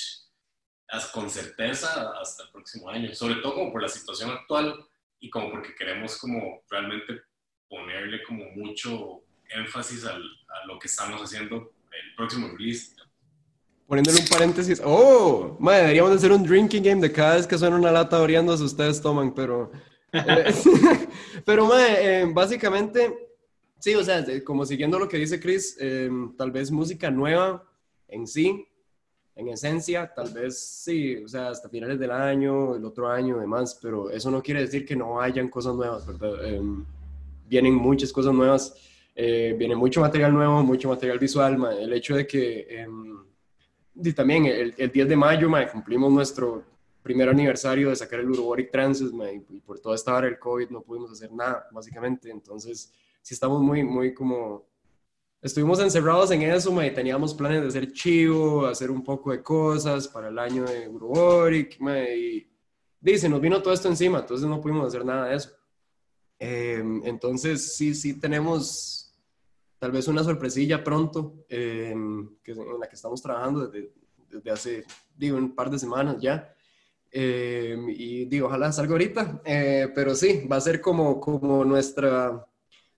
H 0.88 1.12
con 1.12 1.30
certeza 1.30 2.14
hasta 2.22 2.44
el 2.44 2.52
próximo 2.52 2.90
año, 2.90 3.14
sobre 3.14 3.36
todo 3.42 3.56
como 3.56 3.72
por 3.74 3.82
la 3.82 3.90
situación 3.90 4.32
actual 4.32 4.74
y 5.20 5.30
como 5.30 5.52
porque 5.52 5.76
queremos 5.76 6.18
como 6.20 6.62
realmente 6.70 7.22
ponerle 7.68 8.24
como 8.24 8.46
mucho 8.52 9.24
énfasis 9.50 10.06
al, 10.06 10.22
a 10.22 10.66
lo 10.66 10.80
que 10.80 10.88
estamos 10.88 11.22
haciendo 11.22 11.74
el 11.92 12.16
próximo 12.16 12.48
release. 12.48 12.96
Poniéndole 13.88 14.22
un 14.22 14.28
paréntesis, 14.28 14.82
oh, 14.86 15.58
madre, 15.60 15.82
deberíamos 15.82 16.14
hacer 16.14 16.32
un 16.32 16.44
drinking 16.44 16.84
game 16.84 17.02
de 17.02 17.12
cada 17.12 17.36
vez 17.36 17.46
que 17.46 17.58
suena 17.58 17.76
una 17.76 17.92
lata 17.92 18.16
abriéndose, 18.16 18.64
ustedes 18.64 19.02
toman, 19.02 19.34
pero... 19.34 19.70
Eh, 20.14 20.54
pero, 21.46 21.66
madre, 21.66 22.22
eh, 22.22 22.26
básicamente, 22.32 23.32
sí, 23.80 23.96
o 23.96 24.04
sea, 24.04 24.26
como 24.44 24.66
siguiendo 24.66 25.00
lo 25.00 25.08
que 25.08 25.18
dice 25.18 25.40
Chris, 25.40 25.76
eh, 25.80 26.10
tal 26.38 26.52
vez 26.52 26.72
música 26.72 27.10
nueva 27.12 27.68
en 28.08 28.28
sí, 28.28 28.68
en 29.36 29.48
esencia, 29.50 30.14
tal 30.14 30.32
vez 30.32 30.60
sí, 30.60 31.18
o 31.18 31.28
sea, 31.28 31.50
hasta 31.50 31.68
finales 31.68 32.00
del 32.00 32.12
año, 32.12 32.76
el 32.76 32.86
otro 32.86 33.10
año, 33.10 33.40
demás, 33.40 33.80
pero 33.82 34.12
eso 34.12 34.30
no 34.30 34.44
quiere 34.44 34.62
decir 34.62 34.86
que 34.86 34.96
no 34.96 35.20
hayan 35.20 35.50
cosas 35.50 35.76
nuevas, 35.76 36.06
¿verdad? 36.06 36.38
vienen 37.48 37.76
muchas 37.76 38.12
cosas 38.12 38.34
nuevas, 38.34 38.76
eh, 39.16 39.56
viene 39.58 39.76
mucho 39.76 40.02
material 40.02 40.34
nuevo, 40.34 40.64
mucho 40.64 40.90
material 40.90 41.20
visual, 41.20 41.58
el 41.80 41.94
hecho 41.94 42.16
de 42.16 42.26
que 42.26 42.66
em, 42.70 43.24
y 43.96 44.12
también 44.14 44.46
el, 44.46 44.74
el, 44.76 44.92
10 44.92 45.08
de 45.08 45.16
mayo 45.16 45.52
cumplimos 45.72 46.12
nuestro 46.12 46.64
primer 47.04 47.30
aniversario 47.30 47.90
de 47.90 47.96
sacar 47.96 48.22
el 48.22 48.32
Uroboric 48.32 48.72
Trances 48.72 49.12
y, 49.50 49.60
por 49.60 49.80
toda 49.80 49.96
esta 49.96 50.16
hora 50.16 50.28
del 50.28 50.40
COVID 50.40 50.70
no 50.70 50.82
pudimos 50.82 51.12
hacer 51.12 51.32
nada, 51.32 51.68
básicamente, 51.72 52.32
entonces 52.32 52.92
sí 53.22 53.34
estamos 53.34 53.62
muy, 53.62 53.84
muy 53.84 54.14
como... 54.14 54.72
Estuvimos 55.42 55.82
encerrados 55.82 56.32
en 56.32 56.42
eso, 56.44 56.82
y 56.82 56.92
teníamos 56.92 57.34
planes 57.34 57.62
de 57.62 57.68
hacer 57.68 57.92
chivo, 57.92 58.66
hacer 58.66 58.90
un 58.90 59.04
poco 59.04 59.32
de 59.32 59.44
cosas 59.44 60.08
para 60.08 60.30
el 60.30 60.40
año 60.40 60.64
de 60.64 60.88
Uroboric, 60.88 61.78
y 62.16 62.48
dice, 63.02 63.28
nos 63.28 63.42
vino 63.42 63.62
todo 63.62 63.74
esto 63.74 63.90
encima, 63.90 64.20
entonces 64.20 64.48
no 64.48 64.62
pudimos 64.62 64.88
hacer 64.88 65.04
nada 65.04 65.28
de 65.28 65.36
eso. 65.36 65.50
Em, 66.40 67.02
entonces, 67.06 67.76
sí, 67.76 67.94
sí 67.94 68.20
tenemos 68.22 69.14
tal 69.80 69.92
vez 69.92 70.08
una 70.08 70.24
sorpresilla 70.24 70.82
pronto 70.82 71.44
em, 71.50 72.38
que, 72.42 72.54
en 72.54 72.80
la 72.80 72.88
que 72.88 72.96
estamos 72.96 73.22
trabajando 73.22 73.68
desde, 73.68 73.92
desde, 74.30 74.50
hace, 74.50 74.86
digo, 75.14 75.38
un 75.38 75.54
par 75.54 75.70
de 75.70 75.78
semanas 75.78 76.18
ya. 76.22 76.53
Em, 77.16 77.90
y 77.90 78.26
digo, 78.26 78.48
ojalá 78.48 78.72
salga 78.72 78.94
ahorita, 78.94 79.40
eh, 79.46 79.88
pero 79.94 80.16
sí, 80.16 80.48
va 80.52 80.56
a 80.56 80.62
ser 80.62 80.82
como, 80.82 81.20
como 81.20 81.64
nuestra, 81.64 82.44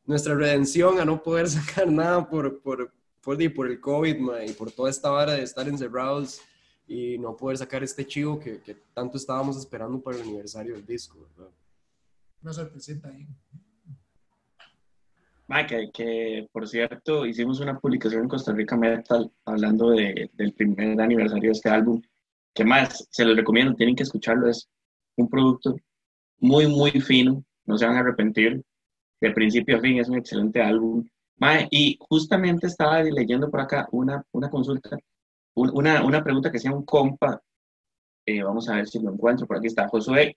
nuestra 0.05 0.35
redención 0.35 0.99
a 0.99 1.05
no 1.05 1.21
poder 1.21 1.49
sacar 1.49 1.91
nada 1.91 2.29
por, 2.29 2.61
por, 2.61 2.93
por, 3.21 3.53
por 3.53 3.67
el 3.67 3.81
COVID 3.81 4.15
y 4.47 4.53
por 4.53 4.71
toda 4.71 4.89
esta 4.89 5.09
vara 5.09 5.33
de 5.33 5.43
estar 5.43 5.67
encerrados 5.67 6.39
y 6.87 7.17
no 7.17 7.35
poder 7.35 7.57
sacar 7.57 7.83
este 7.83 8.07
chivo 8.07 8.39
que, 8.39 8.61
que 8.61 8.77
tanto 8.93 9.17
estábamos 9.17 9.57
esperando 9.57 10.01
para 10.01 10.15
el 10.15 10.23
aniversario 10.23 10.75
del 10.75 10.85
disco, 10.85 11.27
¿verdad? 11.35 11.51
una 12.41 12.53
sorpresita 12.53 13.09
ahí. 13.09 13.27
que, 15.67 15.91
que, 15.91 16.47
por 16.53 16.69
cierto, 16.69 17.25
hicimos 17.25 17.59
una 17.59 17.77
publicación 17.77 18.23
en 18.23 18.29
Costa 18.29 18.53
Rica 18.53 18.77
Metal 18.77 19.29
hablando 19.43 19.89
de, 19.89 20.29
del 20.33 20.53
primer 20.53 21.01
aniversario 21.01 21.49
de 21.49 21.51
este 21.51 21.69
álbum. 21.69 22.01
Que 22.55 22.65
más, 22.65 23.07
se 23.11 23.23
los 23.23 23.37
recomiendo, 23.37 23.75
tienen 23.75 23.95
que 23.95 24.03
escucharlo. 24.03 24.49
Es 24.49 24.67
un 25.17 25.29
producto 25.29 25.75
muy, 26.39 26.67
muy 26.67 26.91
fino, 26.91 27.43
no 27.65 27.77
se 27.77 27.85
van 27.85 27.97
a 27.97 27.99
arrepentir. 27.99 28.63
De 29.21 29.31
principio 29.31 29.77
a 29.77 29.81
fin 29.81 29.99
es 29.99 30.09
un 30.09 30.17
excelente 30.17 30.61
álbum. 30.61 31.07
y 31.69 31.97
justamente 31.99 32.67
estaba 32.67 33.03
leyendo 33.03 33.51
por 33.51 33.61
acá 33.61 33.87
una, 33.91 34.23
una 34.31 34.49
consulta, 34.49 34.97
una, 35.53 36.03
una 36.03 36.23
pregunta 36.23 36.49
que 36.49 36.57
hacía 36.57 36.71
un 36.71 36.85
compa. 36.85 37.39
Eh, 38.25 38.41
vamos 38.41 38.67
a 38.69 38.75
ver 38.77 38.87
si 38.87 38.99
lo 38.99 39.11
encuentro. 39.13 39.45
Por 39.45 39.57
aquí 39.57 39.67
está 39.67 39.87
Josué 39.87 40.35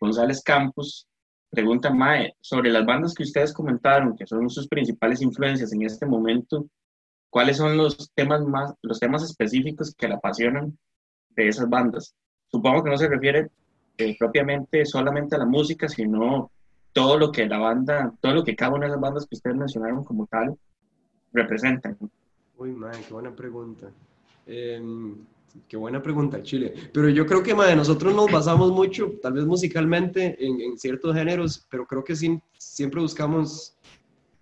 González 0.00 0.42
Campos 0.42 1.06
Pregunta 1.50 1.90
Mae, 1.90 2.36
sobre 2.40 2.70
las 2.70 2.86
bandas 2.86 3.12
que 3.12 3.24
ustedes 3.24 3.52
comentaron, 3.52 4.16
que 4.16 4.24
son 4.24 4.48
sus 4.48 4.68
principales 4.68 5.20
influencias 5.20 5.72
en 5.72 5.82
este 5.82 6.06
momento, 6.06 6.66
¿cuáles 7.28 7.56
son 7.56 7.76
los 7.76 8.12
temas 8.14 8.42
más, 8.42 8.72
los 8.82 9.00
temas 9.00 9.24
específicos 9.24 9.92
que 9.96 10.06
la 10.06 10.14
apasionan 10.14 10.78
de 11.36 11.48
esas 11.48 11.68
bandas? 11.68 12.14
Supongo 12.48 12.84
que 12.84 12.90
no 12.90 12.96
se 12.96 13.08
refiere 13.08 13.48
eh, 13.98 14.16
propiamente 14.18 14.84
solamente 14.84 15.36
a 15.36 15.38
la 15.38 15.46
música, 15.46 15.88
sino 15.88 16.50
todo 16.92 17.18
lo 17.18 17.30
que 17.30 17.46
la 17.46 17.58
banda, 17.58 18.12
todo 18.20 18.34
lo 18.34 18.44
que 18.44 18.56
cada 18.56 18.74
una 18.74 18.86
de 18.86 18.92
las 18.92 19.00
bandas 19.00 19.26
que 19.26 19.36
ustedes 19.36 19.56
mencionaron 19.56 20.04
como 20.04 20.26
tal 20.26 20.56
representan. 21.32 21.96
Uy, 22.56 22.72
mae, 22.72 23.00
qué 23.06 23.12
buena 23.12 23.34
pregunta. 23.34 23.88
Eh, 24.46 24.82
Qué 25.68 25.76
buena 25.76 26.02
pregunta, 26.02 26.42
Chile. 26.42 26.74
Pero 26.92 27.08
yo 27.08 27.26
creo 27.26 27.42
que 27.42 27.54
madre, 27.54 27.74
nosotros 27.74 28.14
nos 28.14 28.30
basamos 28.30 28.70
mucho, 28.72 29.14
tal 29.20 29.32
vez 29.32 29.44
musicalmente, 29.44 30.36
en, 30.44 30.78
ciertos 30.78 31.14
géneros, 31.14 31.66
pero 31.70 31.86
creo 31.86 32.04
que 32.04 32.14
sí, 32.14 32.40
siempre 32.58 33.00
buscamos 33.00 33.76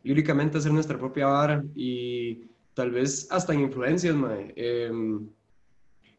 líricamente 0.02 0.58
hacer 0.58 0.72
nuestra 0.72 0.98
propia 0.98 1.26
vara 1.26 1.64
y 1.74 2.42
tal 2.74 2.90
vez 2.90 3.26
hasta 3.30 3.54
en 3.54 3.60
influencias. 3.60 4.14
Madre. 4.14 4.52
Em, 4.56 5.28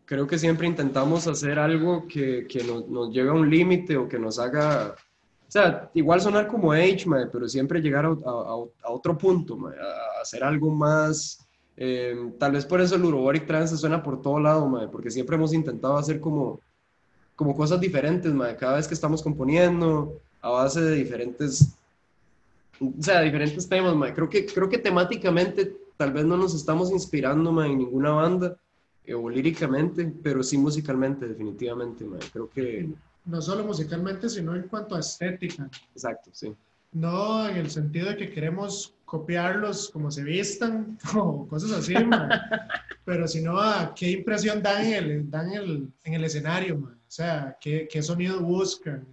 creo 0.10 0.26
que 0.26 0.40
siempre 0.40 0.66
intentamos 0.66 1.28
hacer 1.28 1.60
algo 1.60 2.08
que, 2.08 2.48
que 2.50 2.64
nos, 2.64 2.90
nos, 2.90 3.14
lleve 3.14 3.30
a 3.30 3.34
un 3.34 3.48
límite 3.48 3.96
o 3.96 4.10
que 4.10 4.18
nos 4.18 4.40
haga, 4.40 4.96
o 5.48 5.52
sea, 5.52 5.92
igual 5.94 6.20
sonar 6.20 6.48
como 6.48 6.72
Age, 6.72 7.06
madre, 7.06 7.28
pero 7.32 7.48
siempre 7.48 7.80
llegar 7.80 8.06
a, 8.06 8.10
a, 8.10 8.92
otro 8.92 9.16
punto, 9.16 9.56
a 9.68 10.20
hacer 10.20 10.44
algo 10.44 10.72
más 10.72 11.48
eh, 11.78 12.34
tal 12.40 12.54
vez 12.54 12.66
por 12.66 12.82
eso 12.82 12.96
el 12.96 13.06
Uroboric 13.06 13.46
Trance 13.46 13.78
suena 13.78 14.02
por 14.02 14.20
todo 14.20 14.40
lado, 14.40 14.90
porque 14.92 15.12
siempre 15.12 15.36
hemos 15.36 15.54
intentado 15.54 15.96
hacer 15.96 16.20
como, 16.20 16.60
como 17.36 17.56
cosas 17.56 17.80
diferentes, 17.80 18.34
cada 18.58 18.78
vez 18.78 18.88
que 18.88 18.96
estamos 18.96 19.22
componiendo, 19.22 20.20
a 20.42 20.50
base 20.50 20.82
de 20.82 20.96
diferentes, 20.96 21.70
o 22.82 23.04
sea, 23.04 23.22
diferentes 23.22 23.70
temas, 23.70 24.12
Creo 24.16 24.28
que, 24.28 24.44
creo 24.48 24.68
que 24.68 24.80
temáticamente 24.80 25.72
tal 25.98 26.14
vez 26.14 26.26
no 26.26 26.36
nos 26.36 26.56
estamos 26.56 26.92
inspirando 26.92 27.64
en 27.64 27.78
ninguna 27.78 28.10
banda, 28.10 28.58
eh, 29.10 29.14
o 29.16 29.28
líricamente, 29.30 30.14
pero 30.22 30.44
sí 30.44 30.58
musicalmente, 30.58 31.28
definitivamente, 31.28 32.06
creo 32.32 32.50
que... 32.50 32.90
No 33.26 33.42
solo 33.42 33.64
musicalmente, 33.64 34.30
sino 34.30 34.56
en 34.56 34.64
cuanto 34.64 34.96
a 34.96 35.00
estética. 35.00 35.70
Exacto, 35.94 36.30
sí. 36.34 36.54
No 36.92 37.48
en 37.48 37.58
el 37.58 37.70
sentido 37.70 38.10
de 38.10 38.18
que 38.18 38.32
queremos 38.32 38.96
copiarlos 39.06 39.90
como 39.90 40.12
se 40.12 40.24
vistan 40.24 40.98
o 41.16 41.48
cosas 41.48 41.72
así, 41.72 41.96
pero 43.04 43.28
sino 43.28 43.60
a 43.60 43.94
qué 43.96 44.12
impresión 44.12 44.62
dan 44.62 44.86
el, 44.86 45.30
dan 45.30 45.52
el, 45.54 45.92
en 46.04 46.14
el 46.14 46.24
escenario, 46.24 46.76
o 46.78 46.92
sea, 47.08 47.58
qué, 47.60 47.88
qué 47.92 48.04
sonido 48.04 48.40
buscan, 48.42 49.08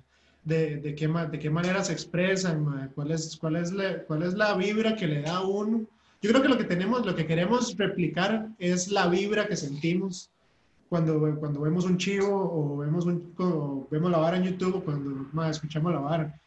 de, 0.45 0.77
de, 0.77 0.95
qué, 0.95 1.09
de 1.09 1.39
qué 1.39 1.51
manera 1.51 1.83
se 1.83 1.95
expresan, 1.95 2.93
cuál, 2.95 3.11
es, 3.11 3.37
cuál, 3.37 3.57
es 3.57 3.73
la, 3.73 4.03
cuál 4.05 4.23
es 4.23 4.35
la 4.35 4.55
vibra 4.55 4.95
que 4.95 5.07
le 5.07 5.23
da 5.23 5.39
a 5.39 5.47
uno. 5.47 5.87
Yo 6.23 6.31
creo 6.31 6.43
que 6.43 6.49
lo 6.49 6.59
que 6.59 6.65
tenemos, 6.65 7.05
lo 7.05 7.15
que 7.15 7.27
queremos 7.27 7.77
replicar 7.77 8.49
es 8.59 8.89
la 8.89 9.07
vibra 9.09 9.47
que 9.47 9.57
sentimos 9.57 10.31
cuando, 10.89 11.37
cuando 11.39 11.61
vemos 11.61 11.85
un 11.85 11.99
chivo 11.99 12.29
o 12.29 12.79
vemos, 12.79 13.07
un, 13.07 13.87
vemos 13.91 14.11
la 14.11 14.19
vara 14.19 14.37
en 14.37 14.45
YouTube 14.45 14.77
o 14.77 14.81
cuando 14.85 15.51
escuchamos 15.51 15.93
la 15.93 16.01
vara 16.01 16.41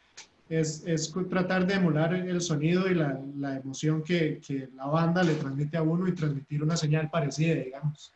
es, 0.49 0.83
es, 0.85 1.13
tratar 1.29 1.67
de 1.67 1.75
emular 1.75 2.13
el 2.13 2.41
sonido 2.41 2.89
y 2.89 2.95
la, 2.95 3.19
la 3.37 3.57
emoción 3.57 4.03
que, 4.03 4.41
que, 4.45 4.67
la 4.75 4.87
banda 4.87 5.23
le 5.23 5.35
transmite 5.35 5.77
a 5.77 5.83
uno 5.83 6.07
y 6.07 6.13
transmitir 6.13 6.63
una 6.63 6.75
señal 6.75 7.09
parecida, 7.09 7.55
digamos. 7.55 8.11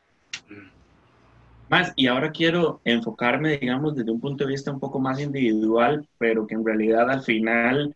Más, 1.69 1.93
y 1.95 2.07
ahora 2.07 2.31
quiero 2.31 2.81
enfocarme, 2.83 3.59
digamos, 3.59 3.95
desde 3.95 4.11
un 4.11 4.19
punto 4.19 4.43
de 4.43 4.51
vista 4.51 4.71
un 4.71 4.79
poco 4.79 4.99
más 4.99 5.19
individual, 5.19 6.07
pero 6.17 6.45
que 6.47 6.55
en 6.55 6.65
realidad 6.65 7.09
al 7.09 7.21
final, 7.21 7.95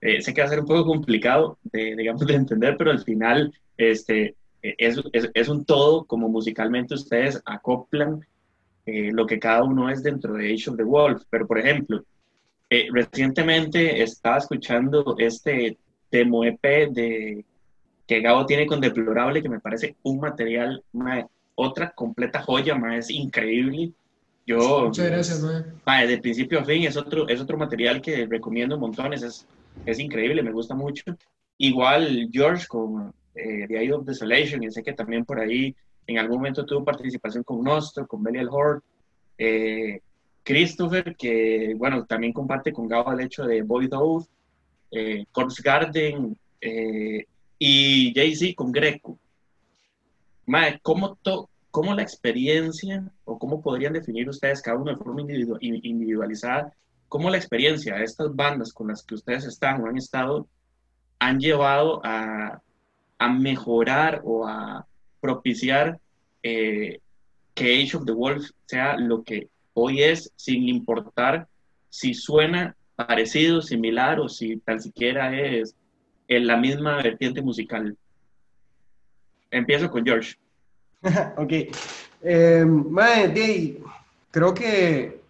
eh, 0.00 0.22
sé 0.22 0.32
que 0.32 0.40
va 0.40 0.46
a 0.46 0.50
ser 0.50 0.60
un 0.60 0.66
poco 0.66 0.86
complicado 0.86 1.58
de, 1.64 1.96
digamos, 1.96 2.26
de 2.26 2.34
entender, 2.34 2.76
pero 2.76 2.90
al 2.90 3.02
final 3.02 3.52
este, 3.76 4.36
es, 4.62 5.00
es, 5.12 5.30
es 5.34 5.48
un 5.48 5.64
todo, 5.64 6.04
como 6.04 6.28
musicalmente 6.28 6.94
ustedes 6.94 7.40
acoplan 7.44 8.24
eh, 8.86 9.10
lo 9.12 9.26
que 9.26 9.38
cada 9.38 9.64
uno 9.64 9.90
es 9.90 10.02
dentro 10.02 10.32
de 10.32 10.52
Age 10.52 10.70
of 10.70 10.76
the 10.76 10.82
Wolf. 10.82 11.22
Pero, 11.28 11.46
por 11.46 11.58
ejemplo, 11.58 12.02
eh, 12.70 12.88
recientemente 12.90 14.02
estaba 14.02 14.38
escuchando 14.38 15.14
este 15.18 15.76
demo 16.10 16.44
EP 16.44 16.90
de, 16.90 17.44
que 18.06 18.20
Gabo 18.20 18.46
tiene 18.46 18.66
con 18.66 18.80
Deplorable, 18.80 19.42
que 19.42 19.48
me 19.50 19.60
parece 19.60 19.96
un 20.04 20.20
material, 20.20 20.82
otra 21.54 21.90
completa 21.90 22.40
joya, 22.40 22.74
más 22.74 22.96
es 22.96 23.10
increíble. 23.10 23.92
Yo, 24.46 24.86
Muchas 24.86 25.10
gracias, 25.10 25.44
mae. 25.84 26.06
de 26.06 26.16
principio 26.16 26.60
a 26.60 26.64
fin 26.64 26.84
es 26.84 26.96
otro, 26.96 27.28
es 27.28 27.38
otro 27.38 27.58
material 27.58 28.00
que 28.00 28.26
recomiendo 28.26 28.78
montones, 28.78 29.22
es, 29.22 29.46
es 29.84 29.98
increíble, 29.98 30.42
me 30.42 30.52
gusta 30.52 30.74
mucho. 30.74 31.04
igual 31.58 32.28
George 32.32 32.66
con 32.68 33.12
eh, 33.34 33.66
The 33.68 33.78
Eye 33.78 33.92
of 33.92 34.06
Desolation, 34.06 34.62
y 34.62 34.70
sé 34.70 34.82
que 34.82 34.92
también 34.92 35.24
por 35.24 35.40
ahí 35.40 35.74
en 36.06 36.18
algún 36.18 36.38
momento 36.38 36.64
tuvo 36.64 36.84
participación 36.84 37.44
con 37.44 37.62
Nostro, 37.62 38.06
con 38.06 38.22
Belial 38.22 38.48
Horde, 38.50 38.80
eh, 39.36 40.00
Christopher, 40.42 41.14
que 41.16 41.74
bueno, 41.76 42.06
también 42.06 42.32
comparte 42.32 42.72
con 42.72 42.88
Gabo 42.88 43.12
el 43.12 43.20
hecho 43.20 43.44
de 43.44 43.62
Boy 43.62 43.88
Oath, 43.92 44.26
eh, 44.90 45.26
Corpse 45.30 45.62
Garden 45.62 46.36
eh, 46.60 47.26
y 47.58 48.12
Jay-Z 48.14 48.54
con 48.56 48.72
Greco. 48.72 49.18
Mae, 50.46 50.80
¿cómo, 50.82 51.16
to, 51.16 51.50
¿cómo 51.70 51.94
la 51.94 52.02
experiencia 52.02 53.12
o 53.26 53.38
cómo 53.38 53.60
podrían 53.60 53.92
definir 53.92 54.26
ustedes 54.28 54.62
cada 54.62 54.78
uno 54.78 54.90
de 54.90 54.96
forma 54.96 55.20
individualizada, 55.20 56.72
cómo 57.08 57.30
la 57.30 57.36
experiencia 57.38 57.96
de 57.96 58.04
estas 58.04 58.34
bandas 58.34 58.72
con 58.72 58.88
las 58.88 59.02
que 59.02 59.14
ustedes 59.14 59.44
están 59.44 59.82
o 59.82 59.86
han 59.86 59.96
estado 59.96 60.46
han 61.18 61.38
llevado 61.38 62.00
a, 62.04 62.60
mejorar 63.30 64.20
o 64.24 64.46
a 64.46 64.86
propiciar 65.20 65.98
eh, 66.42 67.00
que 67.54 67.82
Age 67.82 67.96
of 67.96 68.04
the 68.04 68.12
Wolf 68.12 68.50
sea 68.66 68.96
lo 68.96 69.24
que 69.24 69.48
hoy 69.74 70.02
es, 70.02 70.32
sin 70.36 70.68
importar 70.68 71.48
si 71.90 72.14
suena 72.14 72.76
parecido, 72.94 73.60
similar 73.60 74.20
o 74.20 74.28
si 74.28 74.58
tan 74.58 74.80
siquiera 74.80 75.36
es 75.36 75.74
en 76.28 76.46
la 76.46 76.56
misma 76.56 77.02
vertiente 77.02 77.42
musical. 77.42 77.96
Empiezo 79.50 79.90
con 79.90 80.04
George. 80.04 80.36
ok. 81.36 81.52
Eh, 82.22 82.66
creo 84.30 84.54
que 84.54 85.20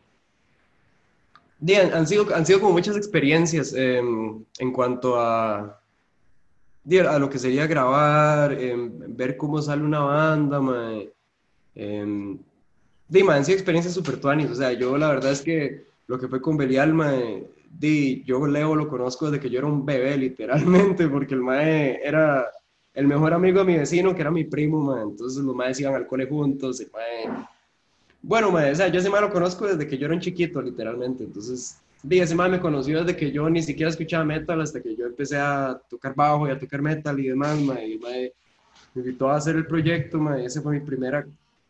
han, 1.92 2.06
sido, 2.06 2.34
han 2.34 2.46
sido 2.46 2.60
como 2.60 2.72
muchas 2.72 2.96
experiencias 2.96 3.74
em, 3.74 4.44
en 4.58 4.72
cuanto 4.72 5.20
a, 5.20 5.80
a 7.08 7.18
lo 7.18 7.28
que 7.28 7.38
sería 7.38 7.66
grabar, 7.66 8.52
em, 8.52 8.92
ver 9.16 9.36
cómo 9.36 9.60
sale 9.60 9.82
una 9.82 10.00
banda, 10.00 10.60
mae. 10.60 11.12
Eh, 11.74 12.00
han 12.00 13.44
sido 13.44 13.56
experiencias 13.56 13.94
súper 13.94 14.20
tuanis. 14.20 14.50
O 14.50 14.54
sea, 14.54 14.72
yo 14.72 14.96
la 14.96 15.08
verdad 15.08 15.32
es 15.32 15.42
que 15.42 15.86
lo 16.06 16.18
que 16.18 16.28
fue 16.28 16.40
con 16.40 16.56
Belial, 16.56 16.94
mae, 16.94 17.46
di, 17.70 18.22
yo 18.24 18.46
Leo 18.46 18.74
lo 18.74 18.88
conozco 18.88 19.26
desde 19.26 19.40
que 19.40 19.50
yo 19.50 19.58
era 19.58 19.68
un 19.68 19.84
bebé, 19.84 20.16
literalmente, 20.16 21.08
porque 21.08 21.34
el 21.34 21.42
mae 21.42 22.00
era 22.02 22.46
el 22.94 23.06
mejor 23.06 23.32
amigo 23.34 23.60
de 23.60 23.64
mi 23.64 23.76
vecino, 23.76 24.14
que 24.14 24.20
era 24.20 24.30
mi 24.30 24.44
primo, 24.44 24.80
mae. 24.80 25.02
Entonces 25.02 25.42
los 25.42 25.54
maes 25.54 25.80
iban 25.80 25.94
al 25.94 26.06
cole 26.06 26.26
juntos, 26.26 26.80
el 26.80 26.90
mae 26.92 27.48
bueno, 28.22 28.50
mae, 28.50 28.72
o 28.72 28.74
sea, 28.74 28.88
yo 28.88 28.98
ese 28.98 29.10
mae 29.10 29.20
lo 29.20 29.30
conozco 29.30 29.66
desde 29.66 29.86
que 29.86 29.96
yo 29.96 30.06
era 30.06 30.14
un 30.14 30.20
chiquito, 30.20 30.60
literalmente. 30.60 31.24
Entonces, 31.24 31.78
ese 32.08 32.34
mae 32.34 32.48
me 32.48 32.60
conoció 32.60 33.04
desde 33.04 33.16
que 33.16 33.30
yo 33.30 33.48
ni 33.48 33.62
siquiera 33.62 33.90
escuchaba 33.90 34.24
metal, 34.24 34.60
hasta 34.60 34.80
que 34.80 34.96
yo 34.96 35.06
empecé 35.06 35.36
a 35.36 35.80
tocar 35.88 36.14
bajo 36.14 36.48
y 36.48 36.50
a 36.50 36.58
tocar 36.58 36.82
metal 36.82 37.18
y 37.20 37.28
demás, 37.28 37.60
mae, 37.60 37.98
me 37.98 38.32
invitó 38.94 39.28
a 39.28 39.36
hacer 39.36 39.56
el 39.56 39.66
proyecto, 39.66 40.18
mae. 40.18 40.44
Ese 40.44 40.60
fue 40.60 40.74
mi 40.74 40.80
primera, 40.80 41.26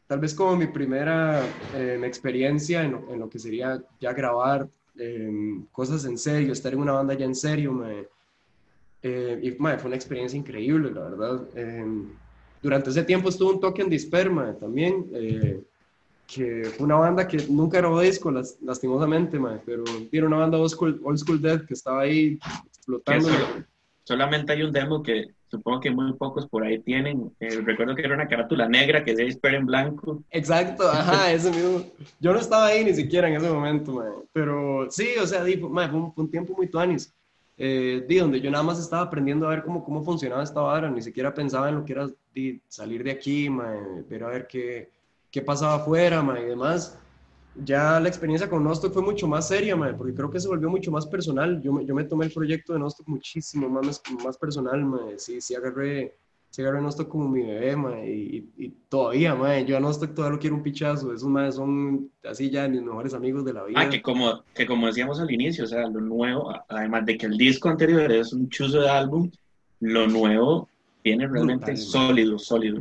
tal 0.07 0.20
vez 0.20 0.34
como 0.34 0.57
mi 0.57 0.66
primera 0.68 1.42
em, 1.74 2.05
experiencia 2.05 2.82
en 2.82 3.18
lo, 3.18 3.28
que 3.28 3.38
sería 3.38 3.82
ya 4.01 4.12
grabar 4.12 4.68
em, 4.96 5.66
cosas 5.70 6.05
en 6.07 6.16
serio, 6.16 6.53
estar 6.53 6.72
en 6.72 6.80
una 6.80 6.92
banda 6.92 7.14
ya 7.14 7.26
en 7.26 7.34
serio, 7.34 7.72
mae. 7.72 8.09
Eh, 9.03 9.38
y 9.42 9.51
fue 9.53 9.76
una 9.84 9.96
experiencia 9.96 10.36
increíble, 10.36 10.90
la 10.90 11.03
verdad. 11.03 11.49
Em, 11.55 12.09
durante 12.61 12.90
ese 12.90 13.05
tiempo 13.05 13.28
estuvo 13.28 13.51
un 13.51 13.61
toque 13.61 13.82
en 13.82 13.90
Disperma 13.90 14.57
también. 14.59 15.07
Que 16.29 16.64
fue 16.76 16.85
una 16.85 16.97
banda 16.97 17.26
que 17.26 17.39
nunca 17.49 17.79
grabó 17.79 18.01
disco, 18.01 18.31
lastimosamente, 18.31 19.41
pero 19.64 19.83
tiene 20.11 20.26
una 20.26 20.37
banda 20.37 20.59
old 20.59 20.68
school, 20.68 21.01
old 21.03 21.16
school 21.16 21.41
Dead 21.41 21.64
que 21.64 21.72
estaba 21.72 22.03
ahí 22.03 22.39
explotando. 22.66 23.31
solamente 24.05 24.53
hay 24.53 24.62
un 24.62 24.70
demo 24.70 25.03
que 25.03 25.29
supongo 25.51 25.81
que 25.81 25.91
muy 25.91 26.12
pocos 26.12 26.47
por 26.47 26.64
ahí 26.64 26.81
tienen. 26.81 27.33
Eh, 27.41 27.62
recuerdo 27.64 27.95
que 27.95 28.03
era 28.03 28.14
una 28.14 28.29
carátula 28.29 28.68
negra 28.68 29.03
que 29.03 29.16
se 29.16 29.26
espera 29.26 29.57
en 29.57 29.64
blanco. 29.64 30.22
Exacto, 30.31 30.87
ajá, 30.87 31.33
ese 31.33 31.51
mismo. 31.51 31.83
Yo 32.20 32.35
no 32.35 32.39
estaba 32.39 32.66
ahí 32.66 32.85
ni 32.85 32.93
siquiera 32.93 33.29
en 33.29 33.37
ese 33.37 33.49
momento, 33.49 34.26
pero 34.35 34.91
sí, 34.91 35.09
o 35.22 35.26
sea, 35.26 35.41
fue, 35.41 36.12
un, 36.14 36.31
tiempo 36.31 36.55
muy 36.55 36.68
tuanis. 36.68 37.14
Eh, 37.61 38.07
donde 38.20 38.41
yo 38.41 38.51
nada 38.51 38.62
más 38.62 38.79
estaba 38.79 39.03
aprendiendo 39.03 39.47
a 39.47 39.51
ver 39.51 39.64
cómo, 39.64 39.83
cómo 39.83 40.05
funcionaba 40.05 40.45
esta 40.45 40.61
vara, 40.61 40.91
ni 40.91 41.03
siquiera 41.03 41.35
pensaba 41.35 41.70
en 41.70 41.76
lo 41.76 41.85
que 41.85 41.93
era 41.93 42.09
salir 42.68 43.03
de 43.03 43.11
aquí, 43.11 43.49
ver 44.09 44.22
a 44.22 44.29
ver 44.29 44.47
qué, 44.47 44.91
qué 45.31 45.43
pasaba 45.43 45.76
afuera, 45.76 46.22
ma, 46.22 46.41
y 46.41 46.45
demás. 46.45 46.99
Ya 47.64 47.99
la 47.99 48.09
experiencia 48.09 48.49
con 48.49 48.62
Nostock 48.62 48.93
fue 48.93 49.03
mucho 49.03 49.26
más 49.26 49.49
seria, 49.49 49.74
ma, 49.74 49.97
porque 49.97 50.14
creo 50.14 50.31
que 50.31 50.39
se 50.39 50.49
volvió 50.49 50.70
mucho 50.70 50.91
más 50.91 51.07
personal. 51.07 51.61
Yo, 51.61 51.81
yo 51.81 51.95
me 51.95 52.05
tomé 52.05 52.26
el 52.26 52.33
proyecto 52.33 52.72
de 52.72 52.79
Nostock 52.79 53.09
muchísimo 53.09 53.68
más, 53.68 54.01
más 54.24 54.39
personal, 54.39 54.85
ma. 54.85 55.01
Sí, 55.16 55.41
sí 55.41 55.55
agarré, 55.55 56.16
sí 56.51 56.62
agarré 56.62 56.81
Nostock 56.81 57.09
como 57.09 57.29
mi 57.29 57.43
bebé, 57.43 57.74
ma, 57.74 58.05
y, 58.05 58.49
y, 58.57 58.68
todavía, 58.89 59.35
ma, 59.35 59.59
yo 59.61 59.76
a 59.76 59.81
Nostock 59.81 60.14
todavía 60.14 60.37
lo 60.37 60.41
quiero 60.41 60.57
un 60.57 60.62
pichazo. 60.62 61.12
Esos 61.12 61.29
más 61.29 61.57
son 61.57 62.11
así 62.22 62.49
ya 62.49 62.68
mis 62.68 62.83
mejores 62.83 63.12
amigos 63.12 63.45
de 63.45 63.53
la 63.53 63.64
vida. 63.64 63.81
Ah, 63.81 63.91
que 63.91 64.01
como, 64.01 64.45
que 64.55 64.66
como 64.66 64.87
decíamos 64.87 65.18
al 65.18 65.31
inicio, 65.31 65.64
o 65.64 65.68
sea, 65.68 65.89
lo 65.89 66.01
nuevo, 66.01 66.55
además 66.68 67.07
de 67.07 67.18
que 67.18 67.26
el 67.26 67.37
disco 67.37 67.68
anterior 67.68 68.11
es 68.12 68.33
un 68.33 68.49
chuzo 68.49 68.83
de 68.83 68.89
álbum, 68.91 69.31
lo 69.81 70.07
nuevo 70.07 70.68
viene 71.09 71.27
realmente 71.27 71.77
sólido, 71.77 72.39
sólido. 72.39 72.81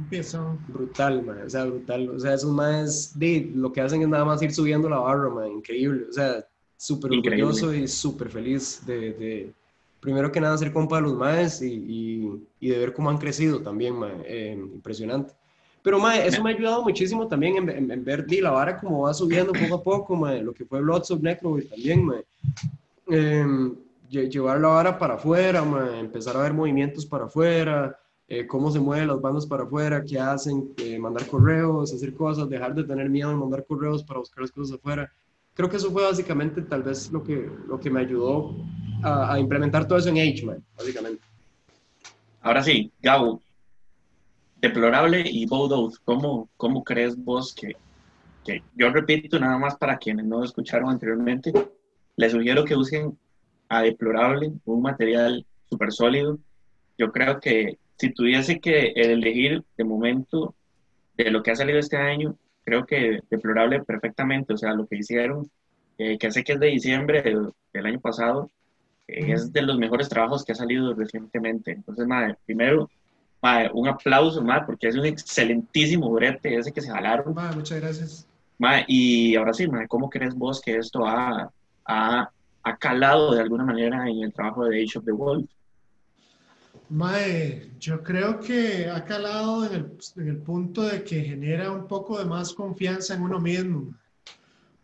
Brutal, 0.67 1.23
man. 1.23 1.41
O 1.45 1.49
sea, 1.49 1.65
brutal. 1.65 2.09
O 2.09 2.19
sea, 2.19 2.33
esos 2.33 2.51
más 2.51 3.17
de 3.17 3.51
lo 3.53 3.71
que 3.71 3.81
hacen 3.81 4.01
es 4.01 4.07
nada 4.07 4.25
más 4.25 4.41
ir 4.41 4.53
subiendo 4.53 4.89
la 4.89 4.99
barra, 4.99 5.29
man. 5.29 5.51
Increíble. 5.51 6.05
O 6.09 6.13
sea, 6.13 6.45
súper 6.75 7.11
orgulloso 7.11 7.73
y 7.73 7.87
súper 7.87 8.29
feliz 8.29 8.85
de, 8.85 9.13
de, 9.13 9.53
primero 9.99 10.31
que 10.31 10.39
nada, 10.39 10.57
ser 10.57 10.71
compa 10.71 10.97
de 10.97 11.03
los 11.03 11.15
maes 11.15 11.61
y, 11.61 12.41
y, 12.59 12.69
de 12.69 12.77
ver 12.77 12.93
cómo 12.93 13.09
han 13.09 13.17
crecido 13.17 13.61
también, 13.61 13.95
man. 13.95 14.21
Eh, 14.25 14.57
impresionante. 14.73 15.33
Pero, 15.81 15.99
man, 15.99 16.19
eso 16.21 16.43
me 16.43 16.51
ha 16.51 16.55
ayudado 16.55 16.83
muchísimo 16.83 17.27
también 17.27 17.69
en, 17.69 17.91
en, 17.91 18.03
ver 18.03 18.25
la 18.41 18.51
vara 18.51 18.77
como 18.77 19.03
va 19.03 19.13
subiendo 19.13 19.53
poco 19.53 19.75
a 19.75 19.83
poco, 19.83 20.15
man. 20.15 20.45
Lo 20.45 20.53
que 20.53 20.65
fue 20.65 20.81
Bloods 20.81 21.11
of 21.11 21.21
Necro 21.21 21.57
también, 21.69 22.03
man. 22.03 22.23
Eh, 23.09 23.45
llevar 24.09 24.59
la 24.59 24.67
vara 24.69 24.97
para 24.97 25.15
afuera, 25.15 25.63
man. 25.63 25.95
empezar 25.95 26.35
a 26.35 26.41
ver 26.41 26.53
movimientos 26.53 27.05
para 27.05 27.25
afuera, 27.25 27.97
eh, 28.29 28.45
cómo 28.45 28.69
se 28.71 28.79
mueven 28.79 29.07
las 29.07 29.21
bandas 29.21 29.45
para 29.45 29.63
afuera, 29.63 30.03
qué 30.03 30.19
hacen, 30.19 30.73
eh, 30.77 30.99
mandar 30.99 31.25
correos, 31.27 31.93
hacer 31.93 32.13
cosas, 32.13 32.49
dejar 32.49 32.75
de 32.75 32.83
tener 32.83 33.09
miedo 33.09 33.31
en 33.31 33.39
mandar 33.39 33.65
correos 33.65 34.03
para 34.03 34.19
buscar 34.19 34.41
las 34.41 34.51
cosas 34.51 34.77
afuera. 34.77 35.11
Creo 35.53 35.69
que 35.69 35.77
eso 35.77 35.91
fue 35.91 36.03
básicamente 36.03 36.61
tal 36.61 36.83
vez 36.83 37.09
lo 37.11 37.23
que, 37.23 37.49
lo 37.67 37.79
que 37.79 37.89
me 37.89 38.01
ayudó 38.01 38.55
a, 39.01 39.39
implementar 39.39 39.87
todo 39.87 39.97
eso 39.97 40.09
en 40.09 40.17
H, 40.17 40.45
básicamente. 40.77 41.21
Ahora 42.41 42.61
sí, 42.61 42.91
Gabo, 43.01 43.41
Deplorable 44.59 45.23
y 45.25 45.45
Bold 45.45 45.97
¿cómo, 46.03 46.49
¿cómo 46.57 46.83
crees 46.83 47.15
vos 47.15 47.55
que, 47.55 47.75
que, 48.43 48.61
yo 48.75 48.89
repito 48.89 49.39
nada 49.39 49.57
más 49.57 49.77
para 49.77 49.97
quienes 49.97 50.25
no 50.25 50.43
escucharon 50.43 50.89
anteriormente, 50.89 51.53
les 52.17 52.33
sugiero 52.33 52.65
que 52.65 52.75
usen 52.75 53.17
a 53.69 53.83
Deplorable, 53.83 54.51
un 54.65 54.81
material 54.81 55.45
súper 55.69 55.91
sólido. 55.91 56.37
Yo 56.97 57.11
creo 57.11 57.39
que 57.39 57.77
si 57.97 58.13
tuviese 58.13 58.59
que 58.59 58.93
elegir 58.95 59.63
de 59.75 59.83
momento 59.83 60.55
de 61.15 61.31
lo 61.31 61.41
que 61.41 61.51
ha 61.51 61.55
salido 61.55 61.79
este 61.79 61.97
año, 61.97 62.37
creo 62.63 62.85
que 62.85 63.21
deplorable 63.29 63.83
perfectamente, 63.83 64.53
o 64.53 64.57
sea, 64.57 64.73
lo 64.73 64.87
que 64.87 64.97
hicieron, 64.97 65.49
eh, 65.97 66.17
que 66.17 66.31
sé 66.31 66.43
que 66.43 66.53
es 66.53 66.59
de 66.59 66.67
diciembre 66.67 67.21
del, 67.21 67.85
año 67.85 67.99
pasado, 67.99 68.51
eh, 69.07 69.33
es 69.33 69.51
de 69.51 69.61
los 69.63 69.77
mejores 69.77 70.09
trabajos 70.09 70.45
que 70.45 70.51
ha 70.51 70.55
salido 70.55 70.93
recientemente. 70.93 71.71
Entonces, 71.71 72.05
madre, 72.05 72.35
primero, 72.45 72.89
madre, 73.41 73.71
un 73.73 73.87
aplauso, 73.87 74.43
madre, 74.43 74.65
porque 74.67 74.87
es 74.87 74.95
un 74.95 75.05
excelentísimo 75.05 76.11
brete 76.11 76.55
ese 76.55 76.71
que 76.71 76.81
se 76.81 76.91
jalaron. 76.91 77.33
Madre, 77.33 77.55
muchas 77.55 77.81
gracias. 77.81 78.27
Madre, 78.59 78.85
y 78.87 79.35
ahora 79.35 79.53
sí, 79.53 79.67
madre, 79.67 79.87
¿cómo 79.87 80.09
crees 80.09 80.35
vos 80.35 80.61
que 80.61 80.75
esto 80.77 81.05
ha, 81.05 81.51
ha, 81.85 82.29
ha 82.63 82.77
calado 82.77 83.33
de 83.33 83.41
alguna 83.41 83.63
manera 83.63 84.07
en 84.07 84.23
el 84.23 84.33
trabajo 84.33 84.65
de 84.65 84.83
Age 84.83 84.99
of 84.99 85.05
the 85.05 85.11
Wolf? 85.11 85.49
Mae, 86.89 87.71
yo 87.79 88.01
creo 88.01 88.39
que 88.39 88.89
ha 88.89 89.03
calado 89.03 89.65
en 89.65 89.73
el, 89.73 89.91
en 90.15 90.27
el, 90.29 90.37
punto 90.37 90.83
de 90.83 91.03
que 91.03 91.21
genera 91.21 91.71
un 91.71 91.87
poco 91.87 92.17
de 92.17 92.25
más 92.25 92.53
confianza 92.53 93.13
en 93.13 93.23
uno 93.23 93.39
mismo. 93.39 93.93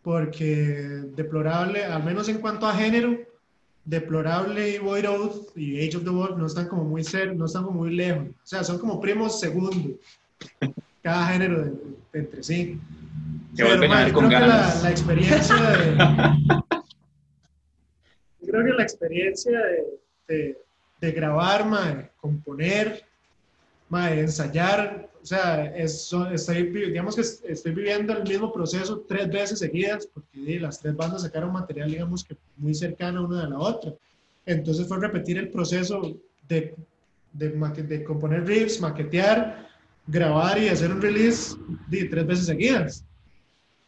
Porque 0.02 1.02
deplorable, 1.16 1.84
al 1.84 2.04
menos 2.04 2.28
en 2.28 2.38
cuanto 2.38 2.66
a 2.66 2.74
género, 2.74 3.18
deplorable 3.86 4.70
y 4.70 4.78
Void 4.78 5.08
Oath 5.08 5.56
y 5.56 5.80
Age 5.80 5.96
of 5.96 6.04
the 6.04 6.10
Wolf 6.10 6.36
no 6.36 6.46
están 6.46 6.68
como 6.68 6.84
muy 6.84 7.02
cerca, 7.02 7.34
no 7.34 7.46
están 7.46 7.64
como 7.64 7.80
muy 7.80 7.94
lejos. 7.94 8.28
O 8.28 8.46
sea, 8.46 8.64
son 8.64 8.78
como 8.78 9.00
primos 9.00 9.40
segundos. 9.40 9.98
Cada 11.02 11.26
género 11.28 11.64
de, 11.64 11.72
entre 12.12 12.42
sí. 12.42 12.78
Pero, 13.56 13.88
mae, 13.88 14.12
creo 14.12 14.28
que 14.28 14.34
la, 14.34 14.74
la, 14.82 14.90
experiencia 14.90 15.56
de. 15.56 15.96
creo 18.46 18.64
que 18.64 18.72
la 18.72 18.82
experiencia 18.82 19.58
de 19.58 20.04
de 20.28 20.58
grabar, 21.12 21.66
mae, 21.66 22.10
componer, 22.20 23.04
mae, 23.88 24.20
ensayar, 24.20 25.08
o 25.22 25.26
sea, 25.26 25.74
estoy, 25.74 26.64
digamos 26.64 27.16
que 27.16 27.22
estoy 27.22 27.72
viviendo 27.72 28.12
el 28.12 28.28
mismo 28.28 28.52
proceso 28.52 29.04
tres 29.08 29.30
veces 29.30 29.58
seguidas, 29.58 30.06
porque 30.06 30.60
las 30.60 30.80
tres 30.80 30.94
bandas 30.94 31.22
sacaron 31.22 31.52
material, 31.52 31.90
digamos 31.90 32.22
que 32.22 32.36
muy 32.58 32.74
cercano 32.74 33.24
una 33.24 33.44
de 33.44 33.50
la 33.50 33.58
otra. 33.58 33.94
Entonces 34.44 34.86
fue 34.86 34.98
repetir 34.98 35.38
el 35.38 35.48
proceso 35.48 36.14
de, 36.46 36.74
de, 37.32 37.48
de 37.48 38.04
componer 38.04 38.44
riffs, 38.46 38.80
maquetear, 38.80 39.66
grabar 40.06 40.58
y 40.58 40.68
hacer 40.68 40.92
un 40.92 41.00
release 41.00 41.56
de 41.88 42.04
tres 42.04 42.26
veces 42.26 42.46
seguidas. 42.46 43.04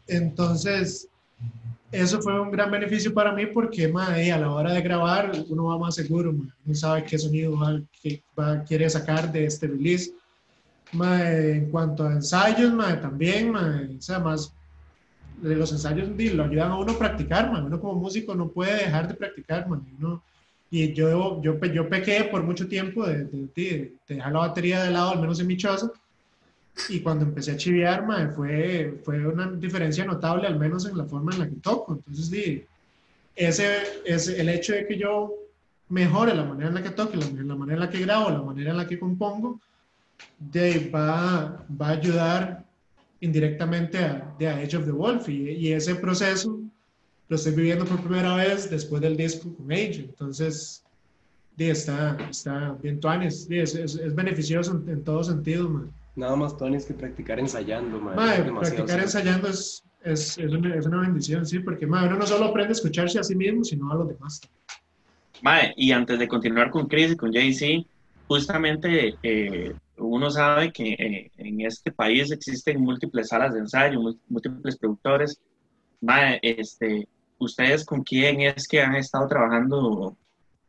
Entonces, 0.06 1.08
eso 1.92 2.20
fue 2.20 2.40
un 2.40 2.50
gran 2.50 2.70
beneficio 2.70 3.14
para 3.14 3.32
mí 3.32 3.46
porque 3.46 3.84
a 3.84 4.38
la 4.38 4.50
hora 4.50 4.72
de 4.72 4.80
grabar 4.80 5.32
uno 5.48 5.64
va 5.64 5.78
más 5.78 5.94
seguro, 5.94 6.30
uno 6.30 6.74
sabe 6.74 7.04
qué 7.04 7.18
sonido 7.18 7.58
va, 7.58 7.80
va, 8.38 8.62
quiere 8.64 8.88
sacar 8.90 9.30
de 9.30 9.46
este 9.46 9.68
release. 9.68 10.12
en 10.92 11.70
cuanto 11.70 12.04
a 12.04 12.12
ensayos, 12.12 12.72
también, 13.00 13.54
o 13.54 14.00
sea, 14.00 14.18
más 14.18 14.52
de 15.40 15.54
los 15.54 15.70
ensayos 15.70 16.08
lo 16.08 16.44
ayudan 16.44 16.72
a 16.72 16.78
uno 16.78 16.92
a 16.92 16.98
practicar, 16.98 17.50
uno 17.50 17.80
como 17.80 17.94
músico 17.94 18.34
no 18.34 18.48
puede 18.48 18.84
dejar 18.84 19.08
de 19.08 19.14
practicar, 19.14 19.66
y 20.68 20.92
yo, 20.92 21.40
yo, 21.42 21.60
yo 21.60 21.88
pequé 21.88 22.24
por 22.24 22.42
mucho 22.42 22.66
tiempo 22.66 23.06
de, 23.06 23.24
de, 23.54 23.94
dejar 24.08 24.32
la 24.32 24.40
batería 24.40 24.82
de 24.82 24.90
lado, 24.90 25.10
al 25.10 25.20
menos 25.20 25.38
en 25.38 25.46
mi 25.46 25.56
choza, 25.56 25.90
y 26.88 27.00
cuando 27.00 27.24
empecé 27.24 27.52
a 27.52 27.56
chiviar, 27.56 28.06
fue, 28.34 29.00
fue 29.04 29.26
una 29.26 29.50
diferencia 29.52 30.04
notable, 30.04 30.46
al 30.46 30.58
menos 30.58 30.86
en 30.86 30.96
la 30.96 31.04
forma 31.04 31.32
en 31.32 31.38
la 31.40 31.48
que 31.48 31.56
toco. 31.56 31.94
Entonces, 31.94 32.26
sí, 32.26 32.64
ese 33.34 34.02
es 34.04 34.28
el 34.28 34.48
hecho 34.48 34.74
de 34.74 34.86
que 34.86 34.98
yo 34.98 35.34
mejore 35.88 36.34
la 36.34 36.44
manera 36.44 36.68
en 36.68 36.74
la 36.74 36.82
que 36.82 36.90
toque, 36.90 37.16
la, 37.16 37.26
la 37.26 37.56
manera 37.56 37.74
en 37.74 37.80
la 37.80 37.90
que 37.90 38.00
grabo, 38.00 38.30
la 38.30 38.42
manera 38.42 38.70
en 38.70 38.76
la 38.76 38.86
que 38.86 38.98
compongo, 38.98 39.60
de, 40.38 40.90
va, 40.90 41.64
va 41.80 41.88
a 41.88 41.92
ayudar 41.92 42.64
indirectamente 43.20 43.98
a, 43.98 44.34
de 44.38 44.48
a 44.48 44.78
of 44.78 44.84
the 44.84 44.92
Wolf. 44.92 45.28
Y, 45.28 45.50
y, 45.50 45.72
ese 45.72 45.94
proceso 45.94 46.60
lo 47.28 47.36
estoy 47.36 47.52
viviendo 47.52 47.84
por 47.84 48.00
primera 48.00 48.36
vez 48.36 48.70
después 48.70 49.00
del 49.00 49.16
disco 49.16 49.52
con 49.56 49.72
Age. 49.72 50.06
Entonces, 50.08 50.82
de, 51.56 51.70
está, 51.70 52.16
está 52.30 52.76
bien 52.82 53.00
tuanes. 53.00 53.46
es, 53.50 53.74
es, 53.74 54.14
beneficioso 54.14 54.72
en, 54.72 54.88
en 54.88 55.04
todo 55.04 55.24
sentido, 55.24 55.68
man. 55.68 55.90
Nada 56.16 56.34
más, 56.34 56.56
Tony, 56.56 56.76
es 56.76 56.86
que 56.86 56.94
practicar 56.94 57.38
ensayando, 57.38 58.00
madre. 58.00 58.50
practicar 58.50 59.00
ensayando 59.00 59.48
es, 59.48 59.84
es, 60.02 60.38
es, 60.38 60.50
una, 60.50 60.74
es, 60.74 60.86
una, 60.86 61.02
bendición, 61.02 61.44
sí, 61.44 61.58
porque 61.58 61.86
madre, 61.86 62.08
uno 62.08 62.18
no 62.20 62.26
solo 62.26 62.46
aprende 62.46 62.70
a 62.70 62.72
escucharse 62.72 63.18
a 63.18 63.22
sí 63.22 63.34
mismo, 63.34 63.62
sino 63.62 63.92
a 63.92 63.96
los 63.96 64.08
demás. 64.08 64.40
Madre, 65.42 65.74
y 65.76 65.92
antes 65.92 66.18
de 66.18 66.26
continuar 66.26 66.70
con 66.70 66.86
Chris 66.86 67.12
y 67.12 67.16
con 67.16 67.32
JC, 67.32 67.86
justamente 68.26 69.14
eh, 69.22 69.74
uno 69.98 70.30
sabe 70.30 70.72
que 70.72 70.92
eh, 70.94 71.30
en 71.36 71.60
este 71.60 71.92
país 71.92 72.32
existen 72.32 72.80
múltiples 72.80 73.28
salas 73.28 73.52
de 73.52 73.60
ensayo, 73.60 74.00
múltiples 74.28 74.78
productores. 74.78 75.38
Madre, 76.00 76.40
este, 76.42 77.06
¿ustedes 77.38 77.84
con 77.84 78.02
quién 78.02 78.40
es 78.40 78.66
que 78.66 78.80
han 78.80 78.94
estado 78.94 79.28
trabajando 79.28 80.16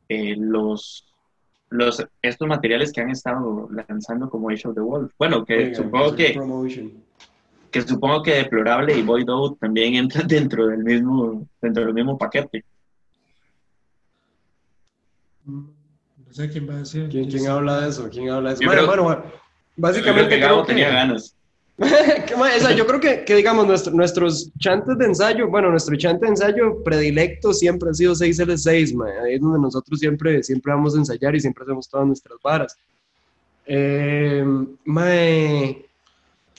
eh, 0.10 0.36
los 0.38 1.06
los, 1.70 2.06
estos 2.22 2.48
materiales 2.48 2.92
que 2.92 3.02
han 3.02 3.10
estado 3.10 3.70
lanzando 3.72 4.30
como 4.30 4.50
Age 4.50 4.68
of 4.68 4.76
the 4.76 4.82
Wolf. 4.82 5.12
Bueno, 5.18 5.46
que 5.46 5.76
supongo 5.76 6.16
que, 6.16 6.40
que 7.72 7.82
supongo 7.82 8.24
que 8.24 8.36
Deplorable 8.36 8.98
y 8.98 9.02
Void 9.02 9.30
Out 9.30 9.60
también 9.60 9.96
entran 9.96 10.28
dentro 10.28 10.68
del 10.68 10.84
mismo, 10.84 11.48
dentro 11.62 11.86
del 11.86 11.94
mismo 11.94 12.18
paquete. 12.18 12.64
No 15.46 15.74
sé 16.32 16.50
quién 16.50 16.70
va 16.70 16.74
a 16.74 16.80
decir. 16.80 17.08
¿Quién, 17.10 17.30
quién 17.30 17.48
habla 17.48 17.82
de 17.82 17.90
eso? 17.90 18.10
¿Quién 18.10 18.30
habla 18.30 18.50
de 18.50 18.56
eso? 18.56 18.66
bueno, 18.66 18.86
bueno, 19.04 19.24
básicamente 19.76 20.40
creo 20.40 20.62
que, 20.62 20.68
tenía 20.68 20.90
ganas. 20.90 21.37
yo 22.76 22.88
creo 22.88 23.00
que, 23.00 23.24
que 23.24 23.36
digamos, 23.36 23.92
nuestros 23.94 24.52
chantes 24.58 24.98
de 24.98 25.06
ensayo, 25.06 25.48
bueno, 25.48 25.70
nuestro 25.70 25.96
chante 25.96 26.26
de 26.26 26.32
ensayo 26.32 26.84
predilecto 26.84 27.54
siempre 27.54 27.92
ha 27.92 27.94
sido 27.94 28.14
6L6, 28.14 29.24
ahí 29.24 29.36
es 29.36 29.42
donde 29.42 29.60
nosotros 29.60 30.00
siempre, 30.00 30.42
siempre 30.42 30.74
vamos 30.74 30.96
a 30.96 31.00
ensayar 31.00 31.36
y 31.36 31.40
siempre 31.40 31.64
hacemos 31.64 31.88
todas 31.88 32.08
nuestras 32.08 32.38
varas. 32.44 32.76
Eh, 33.68 34.44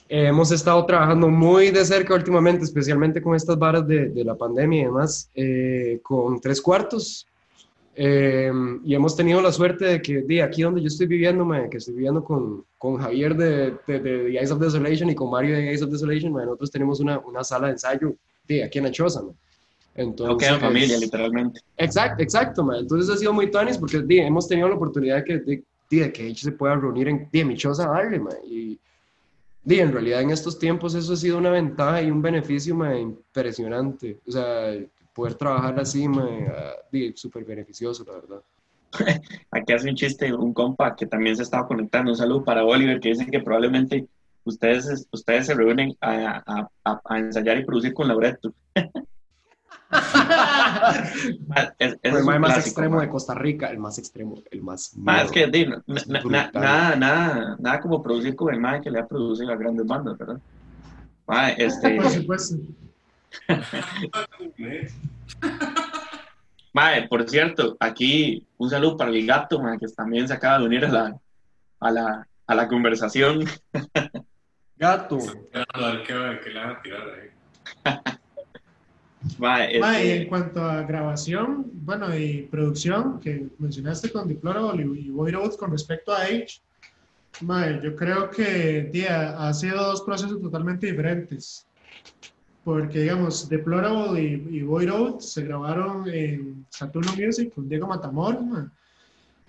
hemos 0.08 0.52
estado 0.52 0.86
trabajando 0.86 1.28
muy 1.28 1.70
de 1.70 1.84
cerca 1.84 2.14
últimamente, 2.14 2.64
especialmente 2.64 3.20
con 3.20 3.34
estas 3.34 3.58
varas 3.58 3.86
de, 3.88 4.10
de 4.10 4.24
la 4.24 4.36
pandemia 4.36 4.82
y 4.82 4.84
demás, 4.84 5.30
eh, 5.34 5.98
con 6.02 6.40
tres 6.40 6.62
cuartos, 6.62 7.26
eh, 8.00 8.52
y 8.84 8.94
hemos 8.94 9.16
tenido 9.16 9.42
la 9.42 9.50
suerte 9.50 9.84
de 9.84 10.00
que 10.00 10.22
de 10.22 10.40
aquí 10.40 10.62
donde 10.62 10.80
yo 10.80 10.86
estoy 10.86 11.08
viviendo, 11.08 11.44
que 11.68 11.78
estoy 11.78 11.94
viviendo 11.94 12.22
con, 12.22 12.64
con 12.78 12.96
Javier 12.96 13.36
de, 13.36 13.74
de, 13.88 13.98
de, 13.98 14.00
The 14.00 14.38
Eyes 14.38 14.52
of 14.52 14.60
Desolation 14.60 15.10
y 15.10 15.16
con 15.16 15.32
Mario 15.32 15.56
de 15.56 15.62
The 15.62 15.68
Eyes 15.70 15.82
of 15.82 15.90
Desolation, 15.90 16.32
nosotros 16.32 16.70
tenemos 16.70 17.00
una, 17.00 17.18
una, 17.18 17.42
sala 17.42 17.66
de 17.66 17.72
ensayo 17.72 18.14
de 18.46 18.62
aquí 18.62 18.78
en 18.78 18.86
Achosa. 18.86 19.24
Entonces, 19.96 20.48
no 20.48 20.60
familia, 20.60 20.96
literalmente. 20.96 21.60
Exacto, 21.76 22.22
exacto. 22.22 22.72
Entonces 22.72 23.12
ha 23.12 23.18
sido 23.18 23.32
muy 23.32 23.50
tonis 23.50 23.76
porque 23.76 24.00
hemos 24.08 24.46
tenido 24.46 24.68
la 24.68 24.76
oportunidad 24.76 25.24
que, 25.24 25.38
de, 25.38 25.64
de 25.90 26.12
que 26.12 26.24
ellos 26.24 26.38
se 26.38 26.52
puedan 26.52 26.80
reunir 26.80 27.08
en 27.08 27.28
de 27.32 27.44
mi 27.44 27.56
choza 27.56 27.88
darle. 27.88 28.22
Y 28.46 28.78
en 29.66 29.90
realidad 29.90 30.22
en 30.22 30.30
estos 30.30 30.56
tiempos 30.56 30.94
eso 30.94 31.14
ha 31.14 31.16
sido 31.16 31.36
una 31.36 31.50
ventaja 31.50 32.00
y 32.00 32.12
un 32.12 32.22
beneficio 32.22 32.76
impresionante. 32.96 34.20
O 34.24 34.30
sea, 34.30 34.72
poder 35.18 35.34
trabajar 35.34 35.80
así 35.80 36.06
me 36.06 36.46
súper 37.16 37.44
beneficioso, 37.44 38.04
la 38.04 38.12
verdad. 38.12 38.40
Aquí 39.50 39.72
hace 39.72 39.90
un 39.90 39.96
chiste 39.96 40.32
un 40.32 40.54
compa 40.54 40.94
que 40.94 41.06
también 41.06 41.34
se 41.34 41.42
estaba 41.42 41.66
conectando. 41.66 42.12
Un 42.12 42.16
saludo 42.16 42.44
para 42.44 42.64
Oliver, 42.64 43.00
que 43.00 43.08
dice 43.08 43.26
que 43.26 43.40
probablemente 43.40 44.06
ustedes, 44.44 45.08
ustedes 45.10 45.46
se 45.46 45.54
reúnen 45.54 45.96
a, 46.00 46.68
a, 46.84 47.00
a 47.04 47.18
ensayar 47.18 47.58
y 47.58 47.64
producir 47.64 47.92
con 47.94 48.06
Laureto. 48.06 48.54
es, 51.80 51.98
es 52.00 52.14
el 52.14 52.24
más 52.24 52.58
extremo 52.58 53.00
de 53.00 53.08
Costa 53.08 53.34
Rica, 53.34 53.72
el 53.72 53.78
más 53.78 53.98
extremo, 53.98 54.36
el 54.52 54.62
más. 54.62 54.96
Más 54.96 55.32
que 55.32 55.48
nada, 56.26 56.94
nada, 56.94 57.56
nada 57.58 57.80
como 57.80 58.00
producir 58.00 58.36
con 58.36 58.54
el 58.54 58.60
más 58.60 58.82
que 58.82 58.90
le 58.92 59.00
ha 59.00 59.08
producido 59.08 59.50
a 59.50 59.56
grandes 59.56 59.84
bandas, 59.84 60.16
¿verdad? 60.16 60.38
este, 61.56 61.96
Por 62.00 62.08
supuesto. 62.08 62.56
Mae, 66.72 67.08
por 67.08 67.28
cierto, 67.28 67.76
aquí 67.80 68.46
un 68.56 68.70
saludo 68.70 68.96
para 68.96 69.10
el 69.10 69.26
gato, 69.26 69.60
que 69.80 69.88
también 69.88 70.28
se 70.28 70.34
acaba 70.34 70.58
de 70.58 70.66
unir 70.66 70.84
a 70.84 70.88
la, 70.88 71.18
a 71.80 71.90
la, 71.90 72.28
a 72.46 72.54
la 72.54 72.68
conversación. 72.68 73.44
Gato. 74.76 75.18
Mae, 79.38 80.22
en 80.22 80.28
cuanto 80.28 80.62
a 80.62 80.82
grabación, 80.82 81.66
bueno, 81.72 82.16
y 82.16 82.42
producción, 82.42 83.18
que 83.18 83.48
mencionaste 83.58 84.12
con 84.12 84.28
Deplorable 84.28 84.84
y 84.84 85.10
Void 85.10 85.56
con 85.58 85.72
respecto 85.72 86.12
a 86.12 86.22
Age, 86.22 86.60
mae, 87.40 87.80
yo 87.82 87.96
creo 87.96 88.30
que 88.30 88.88
tía, 88.92 89.36
ha 89.36 89.52
sido 89.52 89.82
dos 89.82 90.02
procesos 90.02 90.40
totalmente 90.40 90.86
diferentes 90.86 91.66
porque 92.68 93.00
digamos, 93.00 93.48
Deplorable 93.48 94.22
y, 94.22 94.58
y 94.58 94.62
Void 94.62 94.90
Out 94.90 95.22
se 95.22 95.42
grabaron 95.42 96.06
en 96.06 96.66
Saturno 96.68 97.10
Music 97.16 97.50
con 97.54 97.66
Diego 97.66 97.86
Matamor 97.86 98.38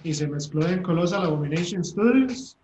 y 0.06 0.14
se 0.14 0.26
mezcló 0.26 0.66
en 0.66 0.82
Colossal 0.82 1.24
Abomination 1.26 1.84
Studios 1.84 2.56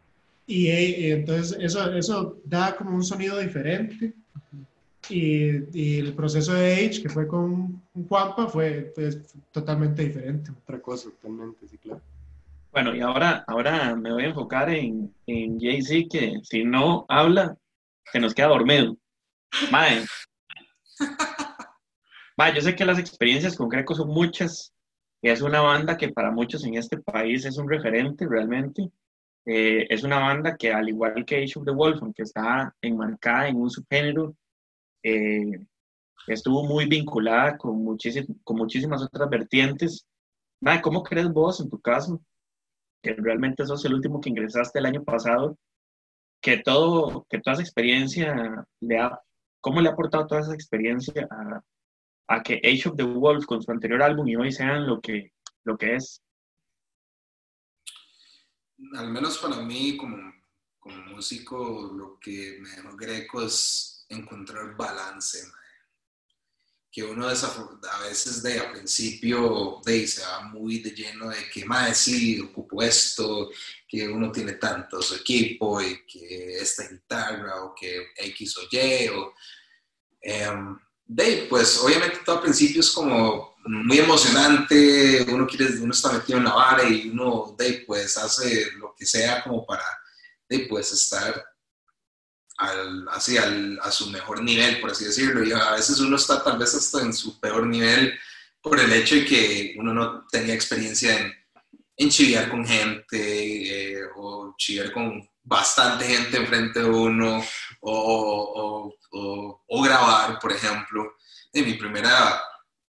y, 0.47 0.67
eh, 0.67 1.11
entonces 1.11 1.57
eso, 1.59 1.93
eso 1.93 2.37
da 2.45 2.73
como 2.77 2.95
un 2.95 3.03
sonido 3.03 3.37
diferente 3.37 4.13
y, 5.09 5.77
y, 5.77 5.99
el 5.99 6.13
proceso 6.13 6.53
de 6.53 6.73
Age 6.73 7.01
que 7.01 7.09
fue 7.09 7.27
con 7.27 7.81
Juanpa 8.07 8.47
fue 8.47 8.93
pues, 8.95 9.35
totalmente 9.51 10.05
diferente. 10.05 10.51
Otra 10.63 10.79
cosa 10.79 11.09
totalmente, 11.09 11.67
sí, 11.67 11.77
claro. 11.79 11.99
Bueno, 12.71 12.95
y 12.95 13.01
ahora, 13.01 13.43
ahora 13.45 13.93
me 13.93 14.13
voy 14.13 14.23
a 14.23 14.27
enfocar 14.27 14.69
en, 14.69 15.13
en 15.27 15.59
Jay-Z, 15.59 16.07
que 16.09 16.39
si 16.43 16.63
no 16.63 17.05
habla, 17.09 17.57
se 18.09 18.21
nos 18.21 18.33
queda 18.33 18.47
dormido. 18.47 18.95
Mae, 19.69 20.05
Va, 22.39 22.53
yo 22.53 22.61
sé 22.61 22.75
que 22.75 22.85
las 22.85 22.99
experiencias 22.99 23.55
con 23.55 23.69
Greco 23.69 23.95
son 23.95 24.09
muchas. 24.09 24.73
Es 25.21 25.41
una 25.41 25.61
banda 25.61 25.97
que 25.97 26.09
para 26.09 26.31
muchos 26.31 26.63
en 26.65 26.75
este 26.75 26.97
país 26.97 27.45
es 27.45 27.57
un 27.57 27.69
referente 27.69 28.27
realmente. 28.27 28.91
Eh, 29.45 29.87
es 29.89 30.03
una 30.03 30.19
banda 30.19 30.55
que, 30.57 30.71
al 30.73 30.89
igual 30.89 31.25
que 31.25 31.37
Age 31.37 31.59
of 31.59 31.65
the 31.65 31.71
Wolf, 31.71 32.01
aunque 32.01 32.23
está 32.23 32.75
enmarcada 32.81 33.47
en 33.47 33.57
un 33.57 33.69
subgénero, 33.69 34.35
eh, 35.03 35.65
estuvo 36.27 36.63
muy 36.63 36.85
vinculada 36.87 37.57
con, 37.57 37.85
con 38.43 38.57
muchísimas 38.57 39.01
otras 39.01 39.29
vertientes. 39.29 40.05
¿Cómo 40.81 41.03
crees 41.03 41.29
vos, 41.29 41.59
en 41.61 41.69
tu 41.69 41.79
caso, 41.79 42.21
que 43.01 43.13
realmente 43.13 43.65
sos 43.65 43.85
el 43.85 43.93
último 43.93 44.19
que 44.19 44.29
ingresaste 44.29 44.79
el 44.79 44.87
año 44.87 45.03
pasado, 45.03 45.57
que, 46.41 46.57
todo, 46.57 47.25
que 47.29 47.39
toda 47.39 47.53
esa 47.53 47.63
experiencia 47.63 48.65
le 48.79 48.97
ha 48.99 49.21
¿Cómo 49.65 49.81
le 49.81 49.89
ha 49.89 49.93
aportado 49.93 50.27
toda 50.27 50.41
esa 50.41 50.53
experiencia 50.53 51.27
a, 52.27 52.43
que 52.43 52.61
Age 52.63 52.87
of 52.87 52.95
the 52.97 53.03
Wolf 53.03 53.47
con 53.47 53.63
su 53.63 53.71
anterior 53.71 54.03
álbum 54.03 54.27
y 54.27 54.35
hoy 54.35 54.51
sean 54.51 54.85
lo 54.85 55.01
que, 55.01 55.33
lo 55.63 55.75
que 55.75 55.95
es? 55.95 56.21
Al 58.95 59.09
menos 59.09 59.39
para 59.39 59.55
mí, 59.63 59.97
como, 59.97 60.17
como 60.77 60.97
músico, 61.05 61.91
lo 61.97 62.19
que 62.19 62.59
me 62.59 62.69
dejó 62.69 62.95
Greco 62.95 63.41
es 63.41 64.05
encontrar 64.07 64.77
balance. 64.77 65.39
que 66.91 67.03
uno 67.03 67.25
a 67.25 67.99
veces 68.07 68.43
de 68.43 68.59
a 68.59 68.71
principio 68.71 69.81
de, 69.83 70.05
se 70.05 70.21
va 70.21 70.41
muy 70.43 70.77
de 70.77 70.91
lleno 70.91 71.29
de 71.29 71.49
que 71.51 71.65
más 71.65 71.97
sí, 71.97 72.39
ocupo 72.39 72.83
esto, 72.83 73.49
que 73.87 74.07
uno 74.07 74.31
tiene 74.31 74.53
tanto 74.53 75.01
su 75.01 75.15
equipo 75.15 75.81
y 75.81 76.05
que 76.05 76.57
esta 76.57 76.87
guitarra 76.87 77.63
o 77.63 77.73
que 77.73 78.09
X 78.15 78.57
o 78.59 78.61
Y 78.69 79.07
o 79.07 79.33
em, 80.25 80.77
de, 81.05 81.47
pues 81.49 81.79
obviamente 81.79 82.19
todo 82.25 82.37
al 82.37 82.41
principio 82.41 82.81
es 82.81 82.91
como 82.91 83.55
muy 83.65 83.99
emocionante, 83.99 85.25
uno 85.29 85.47
quiere, 85.47 85.67
uno 85.79 85.93
está 85.93 86.11
metido 86.11 86.37
en 86.39 86.45
la 86.45 86.53
vara 86.53 86.83
y 86.87 87.09
uno 87.09 87.55
de, 87.57 87.83
pues 87.85 88.17
hace 88.17 88.71
lo 88.73 88.93
que 88.97 89.05
sea 89.05 89.43
como 89.43 89.65
para 89.65 89.83
de, 90.49 90.59
pues 90.69 90.91
estar 90.91 91.43
al, 92.57 93.07
así 93.09 93.37
al, 93.37 93.79
a 93.81 93.91
su 93.91 94.09
mejor 94.09 94.41
nivel, 94.43 94.79
por 94.79 94.91
así 94.91 95.05
decirlo. 95.05 95.43
Y 95.43 95.51
a 95.51 95.71
veces 95.71 95.99
uno 95.99 96.15
está 96.15 96.43
tal 96.43 96.57
vez 96.57 96.73
hasta 96.73 97.01
en 97.01 97.13
su 97.13 97.39
peor 97.39 97.65
nivel 97.67 98.17
por 98.61 98.79
el 98.79 98.91
hecho 98.93 99.15
de 99.15 99.25
que 99.25 99.75
uno 99.77 99.93
no 99.93 100.25
tenía 100.27 100.53
experiencia 100.53 101.19
en, 101.19 101.33
en 101.97 102.09
chiviar 102.09 102.49
con 102.49 102.65
gente 102.65 103.19
eh, 103.93 104.01
o 104.15 104.55
chiviar 104.57 104.91
con 104.91 105.27
bastante 105.43 106.05
gente 106.05 106.37
enfrente 106.37 106.81
de 106.81 106.89
uno 106.89 107.43
o, 107.91 108.97
o, 109.11 109.63
o, 109.67 109.81
grabar, 109.83 110.39
por 110.39 110.51
ejemplo. 110.51 111.13
Y 111.53 111.61
mi 111.61 111.73
primera 111.75 112.41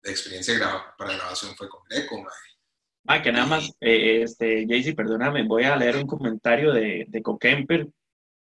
experiencia 0.03 0.59
para 0.97 1.15
grabación 1.15 1.55
fue 1.57 1.69
con 1.69 1.81
Greco, 1.89 2.25
Ah, 3.07 3.21
que 3.21 3.33
nada 3.33 3.47
más, 3.47 3.69
eh, 3.81 4.23
este, 4.23 4.65
Jaycee, 4.69 4.95
perdóname, 4.95 5.43
voy 5.43 5.65
a 5.65 5.75
leer 5.75 5.97
un 5.97 6.07
comentario 6.07 6.73
de, 6.73 7.05
de 7.09 7.23
Coquemper 7.23 7.89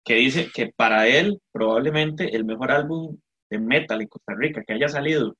que 0.03 0.15
dice 0.15 0.49
que 0.51 0.73
para 0.75 1.07
él 1.07 1.39
probablemente 1.51 2.35
el 2.35 2.45
mejor 2.45 2.71
álbum 2.71 3.15
de 3.51 3.59
metal 3.59 4.01
en 4.01 4.07
Costa 4.07 4.33
Rica 4.35 4.63
que 4.65 4.73
haya 4.73 4.87
salido 4.87 5.37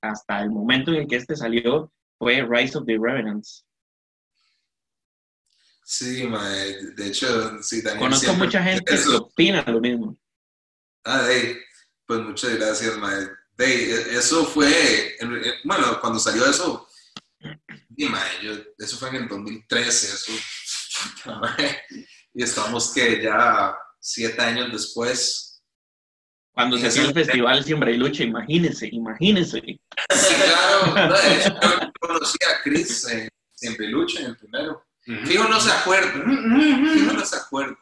hasta 0.00 0.42
el 0.42 0.50
momento 0.50 0.92
en 0.92 0.98
el 0.98 1.08
que 1.08 1.16
este 1.16 1.34
salió 1.34 1.92
fue 2.18 2.46
Rise 2.48 2.78
of 2.78 2.86
the 2.86 2.96
Revenants. 3.00 3.64
Sí, 5.82 6.28
de 6.96 7.06
hecho, 7.06 7.62
sí, 7.62 7.82
Daniel 7.82 8.00
Conozco 8.00 8.32
mucha 8.34 8.62
gente 8.62 8.84
que 8.84 9.16
opina 9.16 9.64
lo 9.66 9.80
mismo. 9.80 10.16
Ah, 11.08 11.24
hey, 11.30 11.56
pues 12.04 12.20
muchas 12.20 12.56
gracias, 12.56 12.98
mae. 12.98 13.28
eso 14.10 14.44
fue, 14.44 15.16
bueno, 15.62 16.00
cuando 16.00 16.18
salió 16.18 16.44
eso, 16.46 16.88
eso 18.76 18.96
fue 18.96 19.10
en 19.10 19.14
el 19.14 19.28
2013, 19.28 20.06
eso, 20.14 20.32
y 22.34 22.42
estamos 22.42 22.92
que 22.92 23.22
ya 23.22 23.76
siete 24.00 24.42
años 24.42 24.72
después. 24.72 25.62
Cuando 26.52 26.76
se 26.76 26.88
hacía 26.88 27.04
el 27.04 27.14
festival 27.14 27.62
Siembra 27.62 27.92
y 27.92 27.98
Lucha, 27.98 28.24
imagínense, 28.24 28.88
imagínense. 28.90 29.60
Sí, 29.60 30.34
claro, 30.44 31.14
yo 31.44 31.92
conocí 32.00 32.38
a 32.50 32.62
Chris 32.64 33.06
en 33.08 33.28
Siempre 33.52 33.86
y 33.86 33.90
Lucha 33.90 34.20
en 34.22 34.26
el 34.26 34.36
primero. 34.36 34.84
Fijo 35.24 35.44
no 35.48 35.60
se 35.60 35.70
acuerda, 35.70 36.12
Fijo 36.12 37.12
no 37.12 37.24
se 37.24 37.36
acuerda. 37.36 37.78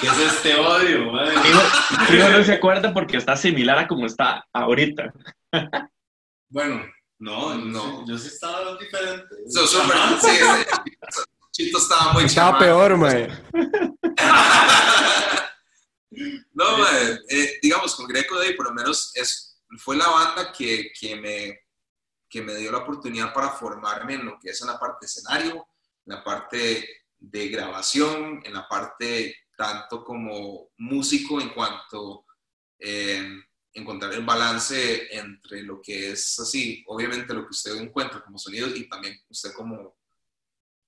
¿Qué 0.00 0.06
es 0.06 0.18
este 0.18 0.54
odio, 0.56 1.12
madre? 1.12 1.34
Fijo, 2.08 2.28
no 2.28 2.44
se 2.44 2.54
acuerda 2.54 2.92
porque 2.92 3.16
está 3.16 3.36
similar 3.36 3.78
a 3.78 3.88
como 3.88 4.06
está 4.06 4.44
ahorita. 4.52 5.12
Bueno, 6.48 6.84
no, 7.18 7.54
no. 7.54 8.06
Yo 8.06 8.18
sí 8.18 8.28
estaba 8.28 8.76
diferente. 8.76 9.34
So, 9.48 9.66
super, 9.66 9.96
sí, 10.20 10.28
Chito 11.52 11.78
estaba 11.78 12.12
muy 12.12 12.24
Estaba 12.24 12.58
peor, 12.58 12.96
mae. 12.96 13.28
no, 16.52 16.88
eh, 17.28 17.58
digamos, 17.62 17.94
con 17.94 18.06
Greco 18.06 18.38
Day 18.38 18.54
por 18.54 18.66
lo 18.66 18.74
menos 18.74 19.12
es, 19.14 19.62
fue 19.78 19.96
la 19.96 20.08
banda 20.08 20.52
que, 20.52 20.90
que, 20.98 21.16
me, 21.16 21.60
que 22.28 22.42
me 22.42 22.54
dio 22.56 22.72
la 22.72 22.78
oportunidad 22.78 23.32
para 23.32 23.50
formarme 23.50 24.14
en 24.14 24.26
lo 24.26 24.38
que 24.38 24.50
es 24.50 24.60
en 24.60 24.68
la 24.68 24.78
parte 24.78 24.98
de 25.00 25.06
escenario, 25.06 25.68
en 26.04 26.14
la 26.14 26.22
parte 26.22 26.86
de 27.18 27.48
grabación, 27.48 28.42
en 28.44 28.52
la 28.52 28.68
parte 28.68 29.34
tanto 29.56 30.04
como 30.04 30.70
músico 30.78 31.40
en 31.40 31.50
cuanto 31.50 32.26
eh, 32.78 33.26
encontrar 33.72 34.12
el 34.14 34.24
balance 34.24 35.14
entre 35.16 35.62
lo 35.62 35.80
que 35.80 36.10
es 36.12 36.38
así, 36.38 36.84
obviamente 36.86 37.34
lo 37.34 37.42
que 37.42 37.50
usted 37.50 37.76
encuentra 37.76 38.22
como 38.22 38.38
sonido 38.38 38.68
y 38.68 38.88
también 38.88 39.18
usted 39.28 39.52
como, 39.52 39.96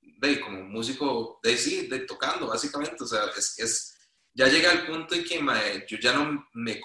de, 0.00 0.40
como 0.40 0.62
músico 0.62 1.38
de 1.42 1.56
sí, 1.56 1.86
de 1.86 2.00
tocando 2.00 2.46
básicamente, 2.46 3.02
o 3.02 3.06
sea, 3.06 3.24
es, 3.36 3.58
es 3.58 3.94
ya 4.34 4.46
llega 4.46 4.70
el 4.70 4.86
punto 4.86 5.16
en 5.16 5.24
que 5.24 5.86
yo 5.88 5.98
ya 5.98 6.12
no 6.12 6.46
me, 6.54 6.80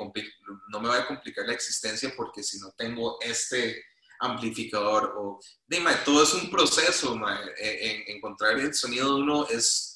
no 0.69 0.79
me 0.79 0.88
voy 0.88 0.97
a 0.97 1.05
complicar 1.05 1.45
la 1.45 1.53
existencia 1.53 2.11
porque 2.17 2.41
si 2.41 2.59
no 2.59 2.71
tengo 2.75 3.19
este 3.21 3.84
amplificador 4.19 5.13
o 5.17 5.39
dime, 5.67 5.91
todo 6.03 6.23
es 6.23 6.34
un 6.34 6.49
proceso, 6.49 7.15
e, 7.59 8.07
en, 8.07 8.15
encontrar 8.15 8.57
el 8.59 8.73
sonido 8.73 9.15
de 9.15 9.21
uno 9.21 9.47
es, 9.49 9.93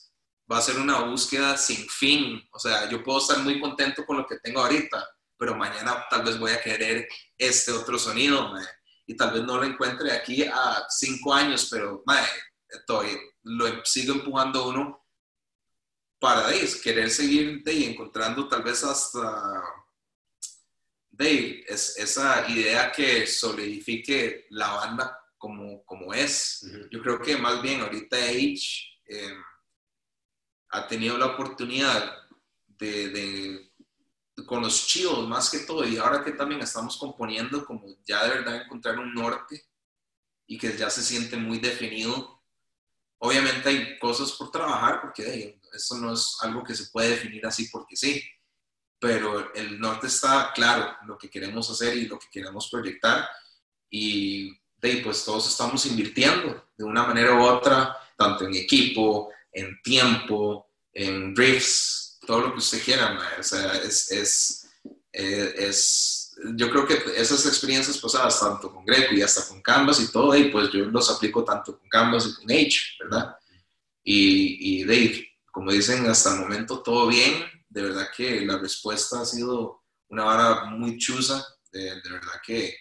va 0.52 0.60
a 0.60 0.62
ser 0.62 0.78
una 0.78 1.02
búsqueda 1.02 1.58
sin 1.58 1.88
fin, 1.90 2.42
o 2.52 2.60
sea, 2.60 2.90
yo 2.90 3.04
puedo 3.04 3.20
estar 3.20 3.40
muy 3.40 3.60
contento 3.60 4.06
con 4.06 4.18
lo 4.18 4.26
que 4.26 4.40
tengo 4.40 4.62
ahorita, 4.62 5.08
pero 5.38 5.56
mañana 5.56 6.06
tal 6.10 6.24
vez 6.24 6.40
voy 6.40 6.52
a 6.52 6.62
querer 6.62 7.08
este 7.38 7.72
otro 7.72 8.00
sonido, 8.00 8.54
y 9.06 9.16
tal 9.16 9.32
vez 9.32 9.44
no 9.44 9.58
lo 9.58 9.64
encuentre 9.64 10.12
aquí 10.12 10.44
a 10.44 10.86
cinco 10.90 11.34
años, 11.34 11.68
pero 11.72 12.04
estoy, 12.70 13.18
lo 13.44 13.86
sigo 13.86 14.14
empujando 14.14 14.70
uno 14.70 15.06
para 16.20 16.50
querer 16.84 17.10
seguir 17.10 17.64
de, 17.64 17.92
encontrando 17.92 18.48
tal 18.48 18.64
vez 18.64 18.84
hasta 18.84 19.64
de, 21.12 21.64
es, 21.68 21.98
esa 21.98 22.50
idea 22.50 22.92
que 22.92 23.28
solidifique 23.28 24.48
la 24.50 24.74
banda 24.74 25.20
como, 25.38 25.84
como 25.86 26.14
es. 26.14 26.66
Yo 26.92 27.02
creo 27.02 27.22
que 27.22 27.38
más 27.38 27.62
bien 27.62 27.82
ahorita 27.82 28.18
Age 28.18 29.00
em, 29.06 29.42
ha 30.70 30.88
tenido 30.88 31.18
la 31.18 31.28
oportunidad 31.28 32.16
de, 32.68 33.10
de, 33.10 33.72
con 34.46 34.62
los 34.62 34.88
chivos 34.88 35.28
más 35.28 35.50
que 35.50 35.60
todo, 35.60 35.86
y 35.86 35.98
ahora 35.98 36.24
que 36.24 36.32
también 36.32 36.62
estamos 36.62 36.98
componiendo, 36.98 37.66
como 37.66 37.88
ya 38.06 38.24
de 38.24 38.30
verdad 38.30 38.62
encontrar 38.64 39.00
un 39.00 39.14
norte 39.14 39.66
y 40.46 40.58
que 40.58 40.78
ya 40.78 40.90
se 40.90 41.02
siente 41.04 41.38
muy 41.38 41.60
definido 41.60 42.38
Obviamente 43.20 43.70
hay 43.70 44.00
cosas 44.00 44.32
por 44.34 44.52
trabajar 44.52 45.02
porque 45.02 45.60
eso 45.74 45.98
no 45.98 46.14
es 46.14 46.38
algo 46.42 46.64
que 46.64 46.76
se 46.76 46.92
puede 46.92 47.10
definir 47.10 47.46
así 47.46 47.68
porque 47.70 47.96
sí, 47.96 48.24
pero 49.00 49.54
el 49.56 49.80
norte 49.80 50.08
está 50.08 50.52
claro, 50.54 50.96
lo 51.06 51.18
que 51.18 51.30
queremos 51.30 51.70
hacer 51.70 51.98
y 51.98 52.08
lo 52.08 52.20
que 52.20 52.28
queremos 52.32 52.70
proyectar 52.70 53.28
y 53.90 54.52
de, 54.78 55.02
pues 55.04 55.26
todos 55.26 55.48
estamos 55.48 55.86
invirtiendo 55.88 56.70
de 56.78 56.84
una 56.84 57.04
manera 57.04 57.34
u 57.34 57.42
otra, 57.42 57.98
tanto 58.16 58.46
en 58.46 58.56
equipo, 58.56 59.32
en 59.58 59.82
tiempo, 59.82 60.70
en 60.94 61.34
drifts, 61.34 62.20
todo 62.26 62.42
lo 62.42 62.52
que 62.54 62.60
usted 62.60 62.84
quiera, 62.84 63.18
o 63.40 63.44
sea, 63.44 63.74
es, 63.78 64.12
es, 64.12 64.70
eh, 65.12 65.54
es 65.58 66.36
yo 66.56 66.70
creo 66.70 66.86
que 66.86 66.94
esas 67.16 67.46
experiencias 67.48 67.98
pasadas, 67.98 68.40
tanto 68.40 68.72
con 68.72 68.86
Greco 68.86 69.16
y 69.16 69.24
hasta 69.24 69.48
con 69.48 69.62
Canvas 69.62 70.00
y 70.00 70.12
todo, 70.12 70.36
y 70.36 70.52
pues 70.52 70.72
yo 70.72 70.86
los 70.86 71.10
aplico 71.10 71.44
tanto 71.44 71.80
con 71.80 71.90
Canvas 71.90 72.28
y 72.28 72.36
con 72.36 72.52
H, 72.52 72.80
¿verdad? 73.00 73.36
Y, 74.04 74.82
y 74.82 74.84
Dave, 74.84 75.28
como 75.52 75.72
dicen, 75.72 76.06
hasta 76.08 76.34
el 76.34 76.42
momento 76.42 76.84
todo 76.84 77.08
bien, 77.08 77.44
de 77.70 77.82
verdad 77.82 78.10
que 78.16 78.42
la 78.42 78.60
respuesta 78.60 79.22
ha 79.22 79.26
sido 79.26 79.84
una 80.10 80.24
vara 80.24 80.66
muy 80.66 80.98
chusa, 80.98 81.44
de, 81.72 81.96
verdad 82.10 82.40
que 82.46 82.76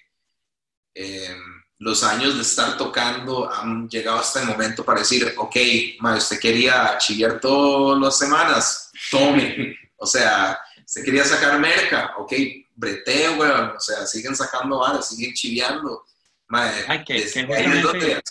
em, 0.94 1.42
los 1.78 2.02
años 2.02 2.36
de 2.36 2.42
estar 2.42 2.76
tocando 2.76 3.52
han 3.52 3.88
llegado 3.88 4.18
hasta 4.18 4.40
el 4.40 4.48
momento 4.48 4.84
para 4.84 5.00
decir, 5.00 5.34
ok, 5.36 5.56
ma, 6.00 6.16
usted 6.16 6.38
quería 6.38 6.96
chillar 6.98 7.38
todas 7.40 8.00
las 8.00 8.18
semanas, 8.18 8.90
tome, 9.10 9.76
o 9.96 10.06
sea, 10.06 10.58
usted 10.84 11.04
quería 11.04 11.24
sacar 11.24 11.58
merca, 11.60 12.14
ok, 12.18 12.32
breteo, 12.76 13.38
weón. 13.38 13.70
O 13.76 13.80
sea, 13.80 14.06
siguen 14.06 14.36
sacando 14.36 14.78
varas, 14.78 15.08
siguen 15.08 15.34
chiviando. 15.34 16.04
Ay, 16.48 17.02
que, 17.04 17.14
que, 17.14 17.44
justamente, 17.44 18.22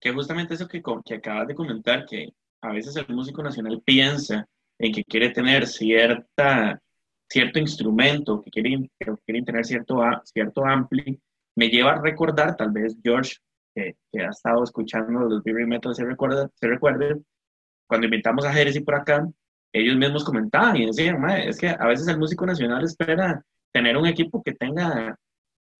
que, 0.00 0.12
justamente, 0.12 0.54
eso 0.54 0.66
que, 0.66 0.82
que 1.04 1.14
acabas 1.16 1.48
de 1.48 1.54
comentar, 1.54 2.06
que 2.06 2.32
a 2.62 2.72
veces 2.72 2.96
el 2.96 3.14
músico 3.14 3.42
nacional 3.42 3.82
piensa 3.84 4.48
en 4.78 4.92
que 4.92 5.04
quiere 5.04 5.28
tener 5.30 5.66
cierta, 5.66 6.80
cierto 7.28 7.58
instrumento, 7.58 8.42
que 8.42 8.50
quiere, 8.50 8.90
que 8.98 9.12
quiere 9.26 9.42
tener 9.42 9.66
cierto, 9.66 10.00
cierto 10.24 10.64
ampli, 10.64 11.20
me 11.58 11.68
lleva 11.70 11.94
a 11.94 12.00
recordar, 12.00 12.54
tal 12.54 12.70
vez 12.70 12.96
George, 13.02 13.34
que, 13.74 13.96
ha 14.20 14.30
estado 14.30 14.62
escuchando 14.62 15.18
los 15.20 15.42
Beery 15.42 15.66
Metal, 15.66 15.92
se 15.92 16.04
recuerda, 16.04 16.48
se 16.54 16.68
recuerde, 16.68 17.20
cuando 17.88 18.06
invitamos 18.06 18.44
a 18.44 18.56
Heresy 18.56 18.78
por 18.80 18.94
acá, 18.94 19.28
ellos 19.72 19.96
mismos 19.96 20.24
comentaban 20.24 20.76
y 20.76 20.86
decían, 20.86 21.28
es 21.30 21.58
que 21.58 21.70
a 21.70 21.86
veces 21.88 22.06
el 22.06 22.18
músico 22.18 22.46
nacional 22.46 22.84
espera 22.84 23.44
tener 23.72 23.96
un 23.96 24.06
equipo 24.06 24.40
que 24.40 24.54
tenga 24.54 25.18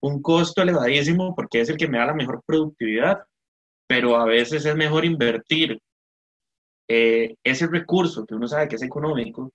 un 0.03 0.21
costo 0.21 0.63
elevadísimo 0.63 1.33
porque 1.37 1.61
es 1.61 1.69
el 1.69 1.77
que 1.77 1.87
me 1.87 1.99
da 1.99 2.07
la 2.07 2.15
mejor 2.15 2.43
productividad, 2.45 3.23
pero 3.87 4.17
a 4.17 4.25
veces 4.25 4.67
es 4.67 4.75
mejor 4.75 5.05
invertir 5.05 5.81
eh, 6.89 7.37
ese 7.45 7.69
recurso 7.69 8.27
que 8.27 8.35
uno 8.35 8.49
sabe 8.49 8.67
que 8.67 8.77
es 8.77 8.83
económico 8.83 9.53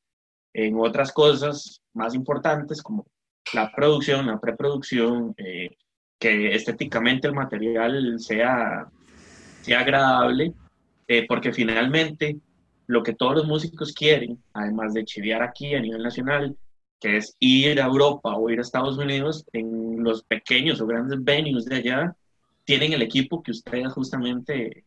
en 0.53 0.79
otras 0.79 1.11
cosas 1.11 1.81
más 1.93 2.15
importantes 2.15 2.81
como 2.81 3.05
la 3.53 3.69
producción, 3.73 4.27
la 4.27 4.39
preproducción, 4.39 5.33
eh, 5.37 5.75
que 6.19 6.55
estéticamente 6.55 7.27
el 7.27 7.33
material 7.33 8.19
sea, 8.19 8.87
sea 9.61 9.79
agradable, 9.79 10.53
eh, 11.07 11.25
porque 11.27 11.51
finalmente 11.51 12.37
lo 12.87 13.03
que 13.03 13.13
todos 13.13 13.35
los 13.35 13.47
músicos 13.47 13.93
quieren, 13.93 14.37
además 14.53 14.93
de 14.93 15.05
chiviar 15.05 15.41
aquí 15.41 15.73
a 15.75 15.81
nivel 15.81 16.03
nacional, 16.03 16.55
que 16.99 17.17
es 17.17 17.35
ir 17.39 17.81
a 17.81 17.85
Europa 17.85 18.35
o 18.35 18.49
ir 18.49 18.59
a 18.59 18.61
Estados 18.61 18.97
Unidos, 18.97 19.45
en 19.51 20.03
los 20.03 20.23
pequeños 20.23 20.79
o 20.79 20.87
grandes 20.87 21.23
venues 21.23 21.65
de 21.65 21.75
allá, 21.75 22.15
tienen 22.63 22.93
el 22.93 23.01
equipo 23.01 23.43
que 23.43 23.51
ustedes 23.51 23.91
justamente, 23.91 24.85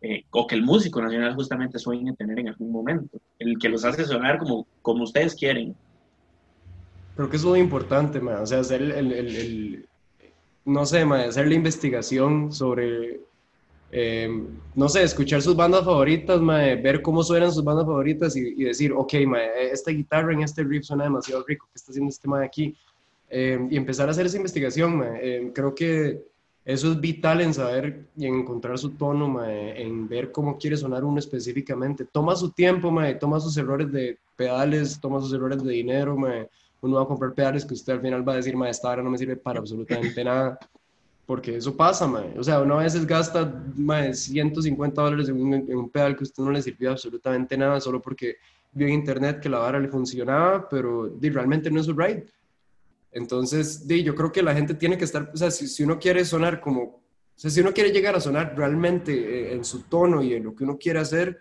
eh, 0.00 0.24
o 0.30 0.46
que 0.46 0.56
el 0.56 0.62
músico 0.62 1.00
nacional 1.00 1.34
justamente 1.34 1.78
sueña 1.78 2.14
tener 2.14 2.38
en 2.40 2.48
algún 2.48 2.72
momento, 2.72 3.18
el 3.38 3.58
que 3.58 3.68
los 3.68 3.84
hace 3.84 4.04
sonar 4.04 4.38
como, 4.38 4.66
como 4.82 5.04
ustedes 5.04 5.34
quieren. 5.34 5.76
Creo 7.14 7.30
que 7.30 7.36
es 7.36 7.44
muy 7.44 7.60
importante, 7.60 8.18
o 8.18 8.46
sea, 8.46 8.60
hacer 8.60 8.82
el, 8.82 8.92
el, 8.92 9.12
el, 9.12 9.88
no 10.70 10.86
sé, 10.86 11.00
hacer 11.02 11.48
la 11.48 11.54
investigación 11.54 12.52
sobre 12.52 13.20
Em, 13.92 14.46
no 14.76 14.88
sé, 14.88 15.02
escuchar 15.02 15.42
sus 15.42 15.56
bandas 15.56 15.84
favoritas, 15.84 16.40
ver 16.46 17.02
cómo 17.02 17.24
suenan 17.24 17.52
sus 17.52 17.64
bandas 17.64 17.86
favoritas 17.86 18.36
y, 18.36 18.62
decir, 18.62 18.92
ok, 18.92 19.14
esta 19.72 19.90
guitarra 19.90 20.32
en 20.32 20.42
este 20.42 20.62
riff 20.62 20.84
suena 20.84 21.04
demasiado 21.04 21.44
rico, 21.46 21.66
¿qué 21.66 21.76
está 21.76 21.90
haciendo 21.90 22.10
este 22.10 22.28
mae 22.28 22.46
aquí? 22.46 22.76
Em, 23.28 23.68
y 23.70 23.76
empezar 23.76 24.08
a 24.08 24.12
hacer 24.12 24.26
esa 24.26 24.36
investigación, 24.36 25.02
em, 25.20 25.52
creo 25.52 25.74
que 25.74 26.22
eso 26.64 26.92
es 26.92 27.00
vital 27.00 27.40
en 27.40 27.52
saber 27.52 28.06
y 28.16 28.26
en 28.26 28.34
encontrar 28.40 28.78
su 28.78 28.90
tono, 28.90 29.44
en 29.44 30.08
ver 30.08 30.30
cómo 30.30 30.56
quiere 30.58 30.76
sonar 30.76 31.04
uno 31.04 31.18
específicamente. 31.18 32.04
Toma 32.04 32.36
su 32.36 32.50
tiempo, 32.50 32.94
toma 33.18 33.40
sus 33.40 33.56
errores 33.56 33.90
de 33.90 34.18
pedales, 34.36 35.00
toma 35.00 35.20
sus 35.20 35.32
errores 35.32 35.62
de 35.64 35.72
dinero, 35.72 36.16
uno 36.80 36.96
va 36.96 37.02
a 37.02 37.06
comprar 37.06 37.34
pedales 37.34 37.64
que 37.64 37.74
usted 37.74 37.94
al 37.94 38.00
final 38.00 38.26
va 38.26 38.34
a 38.34 38.36
decir, 38.36 38.54
esta 38.66 38.90
hora 38.90 39.02
no 39.02 39.10
me 39.10 39.18
sirve 39.18 39.36
para 39.36 39.60
absolutamente 39.60 40.24
nada 40.24 40.58
porque 41.30 41.54
eso 41.58 41.76
pasa, 41.76 42.08
mae. 42.08 42.36
O 42.36 42.42
sea, 42.42 42.60
uno 42.60 42.80
a 42.80 42.82
veces 42.82 43.06
gasta 43.06 43.62
mae, 43.76 44.12
150 44.12 45.00
dólares 45.00 45.28
en 45.28 45.40
un, 45.40 45.88
pedal 45.88 46.16
que 46.16 46.22
a 46.22 46.26
usted 46.26 46.42
no 46.42 46.50
le 46.50 46.60
sirvió 46.60 46.90
absolutamente 46.90 47.56
nada 47.56 47.80
solo 47.80 48.02
porque 48.02 48.38
vio 48.72 48.88
en 48.88 48.94
internet 48.94 49.38
que 49.38 49.48
la 49.48 49.58
vara 49.58 49.78
le 49.78 49.86
funcionaba, 49.86 50.68
pero 50.68 51.06
di, 51.06 51.30
realmente 51.30 51.70
no 51.70 51.78
es 51.78 51.86
su 51.86 51.92
right. 51.92 52.24
Entonces, 53.12 53.86
di, 53.86 54.02
yo 54.02 54.16
creo 54.16 54.32
que 54.32 54.42
la 54.42 54.56
gente 54.56 54.74
tiene 54.74 54.98
que 54.98 55.04
estar, 55.04 55.30
o 55.32 55.36
sea, 55.36 55.52
si, 55.52 55.68
si 55.68 55.84
uno 55.84 56.00
quiere 56.00 56.24
sonar 56.24 56.60
como, 56.60 56.82
o 56.82 57.00
sea, 57.36 57.48
si 57.48 57.60
uno 57.60 57.72
quiere 57.72 57.92
llegar 57.92 58.16
a 58.16 58.20
sonar 58.20 58.54
realmente 58.56 59.12
eh, 59.12 59.52
en 59.52 59.64
su 59.64 59.82
tono 59.82 60.24
y 60.24 60.34
en 60.34 60.42
lo 60.42 60.56
que 60.56 60.64
uno 60.64 60.78
quiere 60.78 60.98
hacer, 60.98 61.38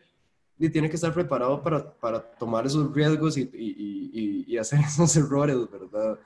di, 0.60 0.70
tiene 0.70 0.90
que 0.90 0.96
estar 0.96 1.14
preparado 1.14 1.64
para, 1.64 1.92
para 1.94 2.22
tomar 2.22 2.66
esos 2.66 2.94
riesgos 2.94 3.38
y, 3.38 3.50
y, 3.54 4.12
y, 4.14 4.54
y 4.54 4.58
hacer 4.58 4.80
esos 4.86 5.16
errores, 5.16 5.58
¿verdad? 5.72 6.20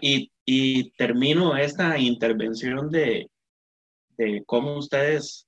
Y, 0.00 0.30
y, 0.44 0.90
termino 0.92 1.56
esta 1.56 1.98
intervención 1.98 2.90
de, 2.90 3.28
de 4.16 4.42
cómo 4.46 4.78
ustedes, 4.78 5.46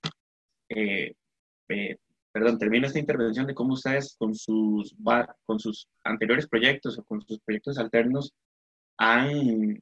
eh, 0.69 1.15
eh, 1.69 1.97
perdón, 2.33 2.59
termino 2.59 2.87
esta 2.87 2.99
intervención 2.99 3.47
de 3.47 3.55
cómo 3.55 3.75
ustedes 3.75 4.17
con 4.19 4.35
sus, 4.35 4.95
con 5.47 5.59
sus 5.59 5.89
anteriores 6.05 6.47
proyectos 6.47 6.99
o 6.99 7.05
con 7.05 7.23
sus 7.27 7.41
proyectos 7.41 7.79
alternos 7.79 8.35
han, 8.99 9.81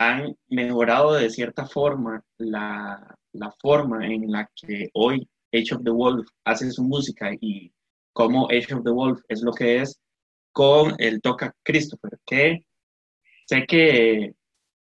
han 0.00 0.34
mejorado 0.48 1.12
de 1.12 1.28
cierta 1.28 1.66
forma 1.66 2.24
la, 2.38 3.16
la 3.32 3.52
forma 3.60 4.06
en 4.06 4.32
la 4.32 4.50
que 4.56 4.88
hoy 4.94 5.28
Age 5.52 5.74
of 5.74 5.84
the 5.84 5.90
Wolf 5.90 6.26
hace 6.44 6.70
su 6.70 6.82
música 6.82 7.30
y 7.38 7.70
cómo 8.14 8.46
Age 8.46 8.74
of 8.74 8.82
the 8.82 8.90
Wolf 8.90 9.20
es 9.28 9.42
lo 9.42 9.52
que 9.52 9.82
es 9.82 10.00
con 10.52 10.94
el 10.98 11.20
Toca 11.20 11.54
Christopher, 11.62 12.18
que 12.26 12.64
Sé 13.50 13.66
que, 13.66 14.32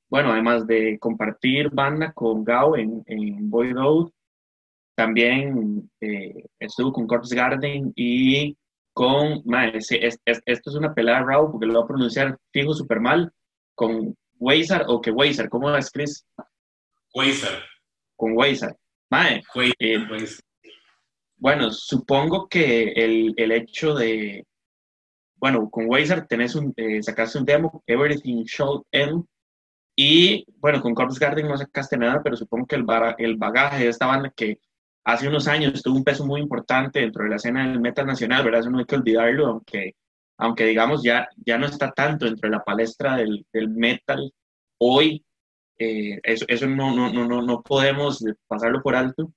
bueno, 0.08 0.30
además 0.30 0.64
de 0.64 0.96
compartir 1.00 1.70
banda 1.70 2.12
con 2.12 2.44
Gao 2.44 2.76
en, 2.76 3.02
en 3.06 3.50
Boy 3.50 3.72
Road, 3.72 4.10
también 4.94 5.90
eh, 6.00 6.46
estuvo 6.60 6.92
con 6.92 7.08
Corpse 7.08 7.34
Garden 7.34 7.92
y 7.96 8.56
con, 8.92 9.42
esto 9.80 10.70
es 10.70 10.76
una 10.76 10.94
pelea 10.94 11.24
Raw 11.24 11.50
porque 11.50 11.66
lo 11.66 11.72
voy 11.72 11.82
a 11.82 11.86
pronunciar 11.88 12.38
fijo 12.52 12.74
súper 12.74 13.00
mal, 13.00 13.32
con 13.74 14.14
Weizar 14.38 14.84
o 14.88 15.00
que 15.00 15.10
Weizar, 15.10 15.48
¿cómo 15.48 15.74
es 15.76 15.90
Chris? 15.90 16.26
Weizar. 17.14 17.62
Con 18.16 18.36
Weizar. 18.36 18.76
Mae, 19.10 19.42
eh, 19.78 19.98
bueno, 21.36 21.70
supongo 21.70 22.48
que 22.48 22.92
el, 22.92 23.34
el 23.36 23.52
hecho 23.52 23.94
de, 23.94 24.46
bueno, 25.36 25.68
con 25.68 25.86
Wazer 25.90 26.26
tenés 26.26 26.54
un, 26.54 26.72
eh, 26.76 27.02
sacaste 27.02 27.38
un 27.38 27.44
demo, 27.44 27.82
Everything 27.86 28.44
Showed 28.44 28.82
End, 28.90 29.24
y 29.94 30.44
bueno, 30.56 30.80
con 30.80 30.94
Corpse 30.94 31.18
Garden 31.20 31.46
no 31.46 31.56
sacaste 31.56 31.96
nada, 31.96 32.22
pero 32.22 32.34
supongo 32.34 32.66
que 32.66 32.76
el, 32.76 32.86
el 33.18 33.36
bagaje 33.36 33.84
de 33.84 33.90
esta 33.90 34.06
banda 34.06 34.32
que 34.34 34.58
hace 35.04 35.28
unos 35.28 35.46
años 35.46 35.82
tuvo 35.82 35.96
un 35.96 36.04
peso 36.04 36.24
muy 36.24 36.40
importante 36.40 37.00
dentro 37.00 37.24
de 37.24 37.30
la 37.30 37.36
escena 37.36 37.68
del 37.68 37.80
metal 37.80 38.06
nacional, 38.06 38.42
¿verdad? 38.42 38.60
Eso 38.60 38.70
no 38.70 38.78
hay 38.78 38.86
que 38.86 38.96
olvidarlo, 38.96 39.46
aunque, 39.46 39.94
aunque 40.38 40.66
digamos 40.66 41.02
ya, 41.02 41.28
ya 41.36 41.58
no 41.58 41.66
está 41.66 41.92
tanto 41.92 42.26
dentro 42.26 42.48
de 42.48 42.56
la 42.56 42.64
palestra 42.64 43.16
del, 43.16 43.46
del 43.52 43.68
metal 43.68 44.32
hoy, 44.78 45.24
eh, 45.78 46.20
eso, 46.22 46.44
eso 46.48 46.66
no, 46.66 46.94
no, 46.94 47.12
no, 47.12 47.42
no 47.42 47.62
podemos 47.62 48.24
pasarlo 48.46 48.82
por 48.82 48.96
alto. 48.96 49.32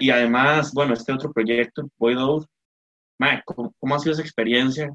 y 0.00 0.10
además, 0.10 0.72
bueno, 0.72 0.94
este 0.94 1.12
otro 1.12 1.32
proyecto, 1.32 1.88
Void 1.98 2.18
Out, 2.18 2.46
¿cómo, 3.44 3.74
¿cómo, 3.78 3.94
ha 3.94 3.98
sido 3.98 4.12
esa 4.12 4.22
experiencia? 4.22 4.94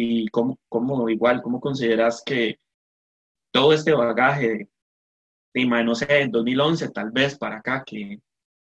y 0.00 0.28
cómo, 0.28 0.58
cómo 0.68 1.08
igual, 1.08 1.42
cómo 1.42 1.60
consideras 1.60 2.22
que 2.24 2.58
todo 3.52 3.72
este 3.72 3.92
bagaje 3.92 4.68
de, 5.54 5.66
no 5.84 5.94
sé, 5.94 6.22
en 6.22 6.30
2011 6.30 6.90
tal 6.90 7.10
vez 7.10 7.36
para 7.36 7.58
acá 7.58 7.82
que, 7.84 8.20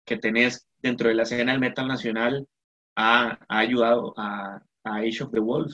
que 0.05 0.17
tenés 0.17 0.67
dentro 0.81 1.09
de 1.09 1.15
la 1.15 1.23
escena 1.23 1.51
del 1.51 1.61
metal 1.61 1.87
nacional 1.87 2.47
ha, 2.95 3.37
ha 3.47 3.59
ayudado 3.59 4.13
a, 4.17 4.61
a, 4.83 4.95
Age 4.97 5.23
of 5.23 5.31
the 5.31 5.39
Wolf? 5.39 5.73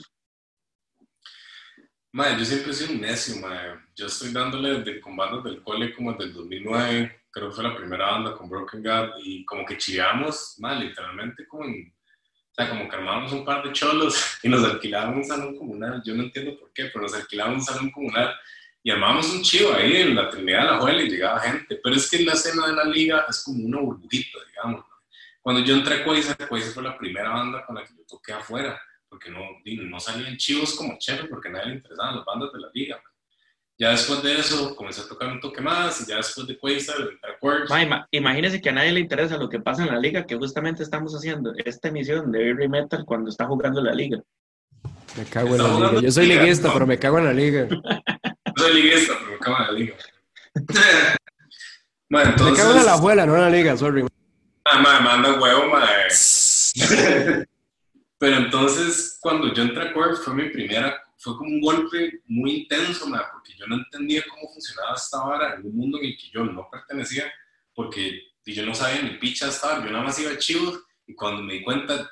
Madre, 2.16 2.38
yo 2.38 2.46
siempre 2.46 2.72
sido 2.72 2.92
un 2.92 3.02
necio, 3.02 3.36
madre. 3.42 3.78
Yo 3.94 4.06
estoy 4.06 4.32
dándole 4.32 4.80
de, 4.80 5.02
con 5.02 5.14
bandas 5.14 5.44
del 5.44 5.62
cole 5.62 5.94
como 5.94 6.12
desde 6.12 6.24
el 6.24 6.32
2009, 6.32 7.20
creo 7.30 7.50
que 7.50 7.54
fue 7.54 7.62
la 7.62 7.76
primera 7.76 8.10
banda 8.10 8.32
con 8.32 8.48
Broken 8.48 8.82
God, 8.82 9.18
y 9.22 9.44
como 9.44 9.66
que 9.66 9.76
chillamos, 9.76 10.54
madre, 10.58 10.86
literalmente 10.86 11.46
como 11.46 11.66
en 11.66 11.92
o 11.92 12.54
sea, 12.54 12.70
como 12.70 12.88
que 12.88 12.96
armábamos 12.96 13.32
un 13.32 13.44
par 13.44 13.62
de 13.62 13.70
cholos 13.70 14.38
y 14.42 14.48
nos 14.48 14.64
alquilábamos 14.64 15.16
un 15.16 15.24
salón 15.24 15.58
comunal. 15.58 16.02
Yo 16.06 16.14
no 16.14 16.22
entiendo 16.22 16.58
por 16.58 16.72
qué, 16.72 16.86
pero 16.86 17.02
nos 17.02 17.12
alquilábamos 17.12 17.58
un 17.58 17.74
salón 17.74 17.90
comunal 17.90 18.34
y 18.82 18.90
armábamos 18.90 19.28
un 19.34 19.42
chivo 19.42 19.74
ahí 19.74 19.96
en 19.98 20.14
la 20.14 20.30
Trinidad 20.30 20.60
de 20.60 20.70
la 20.70 20.78
Juela 20.78 21.02
y 21.02 21.10
llegaba 21.10 21.40
gente. 21.40 21.78
Pero 21.84 21.96
es 21.96 22.08
que 22.08 22.24
la 22.24 22.32
escena 22.32 22.66
de 22.66 22.72
la 22.72 22.84
liga 22.84 23.26
es 23.28 23.44
como 23.44 23.62
una 23.62 23.78
burbujita, 23.78 24.38
digamos. 24.48 24.86
Cuando 25.42 25.62
yo 25.62 25.74
entré 25.74 25.96
a 25.96 26.04
Quasar, 26.04 26.48
Quasar 26.48 26.72
fue 26.72 26.82
la 26.82 26.96
primera 26.96 27.28
banda 27.28 27.66
con 27.66 27.74
la 27.74 27.84
que 27.84 27.92
yo 27.94 28.06
toqué 28.08 28.32
afuera, 28.32 28.80
porque 29.08 29.30
no, 29.30 29.40
no 29.64 30.00
salían 30.00 30.36
chivos 30.36 30.74
como 30.74 30.98
Chef, 30.98 31.26
porque 31.28 31.48
a 31.48 31.52
nadie 31.52 31.68
le 31.68 31.74
interesaban 31.76 32.16
las 32.16 32.24
bandas 32.24 32.52
de 32.52 32.60
la 32.60 32.68
liga. 32.72 33.00
Ya 33.78 33.90
después 33.90 34.22
de 34.22 34.38
eso 34.38 34.74
comencé 34.74 35.02
a 35.02 35.08
tocar 35.08 35.28
un 35.28 35.38
toque 35.38 35.60
más 35.60 36.00
y 36.00 36.06
ya 36.10 36.16
después 36.16 36.46
de 36.46 36.56
Quasar, 36.58 36.96
Ma, 37.88 38.08
imagínese 38.10 38.60
que 38.60 38.70
a 38.70 38.72
nadie 38.72 38.92
le 38.92 39.00
interesa 39.00 39.36
lo 39.36 39.50
que 39.50 39.60
pasa 39.60 39.82
en 39.82 39.92
la 39.92 40.00
liga, 40.00 40.24
que 40.24 40.34
justamente 40.34 40.82
estamos 40.82 41.14
haciendo 41.14 41.52
esta 41.62 41.88
emisión 41.88 42.32
de 42.32 42.42
Heavy 42.42 42.68
Metal 42.68 43.04
cuando 43.04 43.28
está 43.28 43.44
jugando 43.44 43.82
la 43.82 43.92
liga. 43.92 44.18
Me 45.16 45.24
cago 45.26 45.56
en 45.56 45.62
la 45.62 45.90
liga. 45.90 46.00
Yo 46.00 46.10
soy 46.10 46.26
liguista, 46.26 46.72
pero 46.72 46.86
me 46.86 46.98
cago 46.98 47.18
en 47.18 47.24
la 47.26 47.32
liga. 47.34 47.68
Yo 47.68 47.78
soy 48.56 48.82
liguista, 48.82 49.12
pero 49.18 49.32
me 49.32 49.38
cago 49.38 49.56
en 49.58 49.66
la 49.66 49.72
liga. 49.72 49.94
bueno, 52.08 52.30
entonces... 52.30 52.56
Me 52.56 52.62
cago 52.62 52.78
en 52.78 52.86
la 52.86 52.92
abuela, 52.94 53.26
no 53.26 53.34
en 53.34 53.40
la 53.42 53.50
liga, 53.50 53.76
sorry. 53.76 54.06
Ah, 54.64 54.78
ma, 54.78 55.00
manda 55.00 55.38
huevo, 55.38 55.68
ma. 55.68 55.86
pero 58.18 58.36
entonces, 58.36 59.18
cuando 59.20 59.52
yo 59.52 59.62
entré 59.62 59.88
a 59.88 59.92
Corp, 59.92 60.16
fue 60.16 60.34
mi 60.34 60.48
primera 60.50 61.02
fue 61.18 61.36
como 61.36 61.50
un 61.50 61.60
golpe 61.60 62.20
muy 62.26 62.60
intenso, 62.60 63.06
porque 63.32 63.54
yo 63.56 63.66
no 63.66 63.76
entendía 63.76 64.24
cómo 64.28 64.52
funcionaba 64.52 64.94
esta 64.94 65.18
vara 65.24 65.54
en 65.54 65.66
un 65.66 65.76
mundo 65.76 65.98
en 65.98 66.06
el 66.06 66.16
que 66.16 66.30
yo 66.30 66.44
no 66.44 66.68
pertenecía, 66.70 67.32
porque 67.74 68.20
yo 68.44 68.64
no 68.64 68.74
sabía 68.74 69.02
ni 69.02 69.18
picha 69.18 69.48
estar, 69.48 69.84
yo 69.84 69.90
nada 69.90 70.04
más 70.04 70.18
iba 70.18 70.30
a 70.30 70.38
chivos 70.38 70.80
y 71.06 71.14
cuando 71.14 71.42
me 71.42 71.54
di 71.54 71.64
cuenta, 71.64 72.10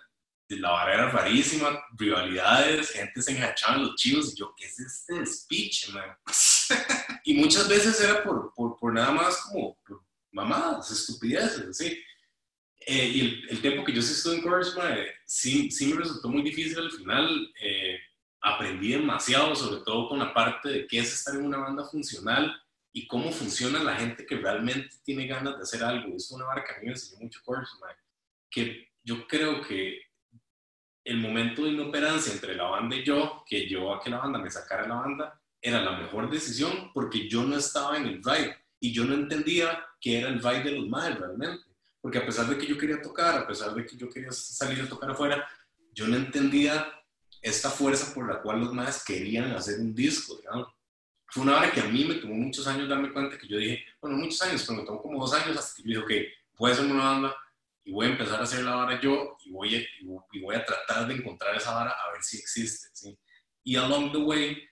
la 0.48 0.70
vara 0.70 0.94
era 0.94 1.10
rarísima, 1.10 1.80
rivalidades, 1.96 2.90
gente 2.90 3.22
se 3.22 3.32
enganchaba 3.32 3.76
en 3.76 3.82
los 3.86 3.96
chivos 3.96 4.32
y 4.32 4.38
yo, 4.38 4.54
¿qué 4.56 4.66
es 4.66 4.78
este 4.78 5.26
speech, 5.26 5.90
man? 5.90 6.16
y 7.24 7.34
muchas 7.34 7.68
veces 7.68 8.00
era 8.00 8.22
por, 8.22 8.52
por, 8.54 8.76
por 8.76 8.92
nada 8.92 9.10
más 9.10 9.36
como 9.42 9.76
por 9.86 10.02
mamadas, 10.30 10.90
estupideces, 10.90 11.68
así. 11.68 12.02
Eh, 12.86 13.06
y 13.06 13.20
el, 13.20 13.48
el, 13.50 13.60
tiempo 13.60 13.84
que 13.84 13.92
yo 13.92 14.02
sí 14.02 14.12
estuve 14.12 14.36
en 14.36 14.42
Course, 14.42 14.72
sí, 15.24 15.70
sí 15.70 15.86
me 15.86 16.00
resultó 16.00 16.28
muy 16.28 16.42
difícil 16.42 16.78
al 16.78 16.90
final. 16.90 17.52
Eh, 17.60 17.98
aprendí 18.40 18.92
demasiado, 18.92 19.54
sobre 19.56 19.82
todo 19.82 20.08
con 20.08 20.18
la 20.18 20.34
parte 20.34 20.68
de 20.68 20.86
qué 20.86 20.98
es 20.98 21.12
estar 21.12 21.34
en 21.34 21.46
una 21.46 21.58
banda 21.58 21.84
funcional 21.84 22.54
y 22.92 23.06
cómo 23.06 23.32
funciona 23.32 23.82
la 23.82 23.96
gente 23.96 24.26
que 24.26 24.36
realmente 24.36 24.96
tiene 25.02 25.26
ganas 25.26 25.56
de 25.56 25.62
hacer 25.62 25.82
algo. 25.82 26.14
Es 26.14 26.30
una 26.30 26.44
marca 26.44 26.74
que 26.74 26.74
a 26.74 26.78
mí 26.80 26.86
me 26.86 26.92
enseñó 26.92 27.22
mucho 27.22 27.40
Corso, 27.44 27.78
que 28.50 28.88
yo 29.02 29.26
creo 29.26 29.62
que 29.62 30.00
el 31.04 31.18
momento 31.18 31.64
de 31.64 31.70
inoperancia 31.70 32.32
entre 32.32 32.54
la 32.54 32.64
banda 32.64 32.96
y 32.96 33.04
yo, 33.04 33.44
que 33.46 33.68
yo 33.68 33.92
a 33.92 34.00
que 34.02 34.10
la 34.10 34.18
banda 34.18 34.38
me 34.38 34.50
sacara 34.50 34.86
la 34.86 34.94
banda, 34.94 35.40
era 35.60 35.80
la 35.80 35.98
mejor 35.98 36.30
decisión 36.30 36.92
porque 36.92 37.28
yo 37.28 37.42
no 37.44 37.56
estaba 37.56 37.96
en 37.96 38.06
el 38.06 38.18
vibe 38.18 38.56
y 38.80 38.92
yo 38.92 39.04
no 39.04 39.14
entendía 39.14 39.84
qué 40.00 40.20
era 40.20 40.28
el 40.28 40.38
vibe 40.38 40.62
de 40.62 40.70
los 40.72 40.88
madres 40.88 41.18
realmente. 41.18 41.64
Porque 42.04 42.18
a 42.18 42.26
pesar 42.26 42.46
de 42.46 42.58
que 42.58 42.66
yo 42.66 42.76
quería 42.76 43.00
tocar, 43.00 43.34
a 43.34 43.46
pesar 43.46 43.74
de 43.74 43.86
que 43.86 43.96
yo 43.96 44.10
quería 44.10 44.30
salir 44.30 44.82
a 44.82 44.86
tocar 44.86 45.10
afuera, 45.10 45.48
yo 45.90 46.06
no 46.06 46.16
entendía 46.16 46.86
esta 47.40 47.70
fuerza 47.70 48.12
por 48.12 48.28
la 48.28 48.42
cual 48.42 48.60
los 48.60 48.74
madres 48.74 49.02
querían 49.02 49.52
hacer 49.52 49.80
un 49.80 49.94
disco, 49.94 50.36
digamos. 50.36 50.68
Fue 51.28 51.44
una 51.44 51.56
hora 51.56 51.72
que 51.72 51.80
a 51.80 51.86
mí 51.86 52.04
me 52.04 52.16
tomó 52.16 52.34
muchos 52.34 52.66
años 52.66 52.90
darme 52.90 53.10
cuenta 53.10 53.38
que 53.38 53.48
yo 53.48 53.56
dije, 53.56 53.86
bueno, 54.02 54.18
muchos 54.18 54.42
años, 54.42 54.62
pero 54.66 54.80
me 54.80 54.84
tomó 54.84 55.00
como 55.00 55.18
dos 55.18 55.32
años 55.32 55.56
hasta 55.56 55.76
que 55.76 55.88
yo 55.88 56.02
dije, 56.02 56.28
ok, 56.28 56.58
voy 56.58 56.70
a 56.70 56.74
hacer 56.74 56.84
una 56.84 57.04
banda 57.04 57.36
y 57.84 57.90
voy 57.90 58.06
a 58.06 58.10
empezar 58.10 58.38
a 58.38 58.42
hacer 58.42 58.64
la 58.64 58.74
vara 58.74 59.00
yo 59.00 59.38
y 59.42 59.50
voy 59.50 59.74
a, 59.74 59.78
y 59.78 60.40
voy 60.42 60.56
a 60.56 60.62
tratar 60.62 61.08
de 61.08 61.14
encontrar 61.14 61.56
esa 61.56 61.72
vara 61.72 61.92
a 61.92 62.12
ver 62.12 62.22
si 62.22 62.36
existe, 62.36 62.88
¿sí? 62.92 63.18
Y 63.62 63.76
along 63.76 64.12
the 64.12 64.18
way, 64.18 64.62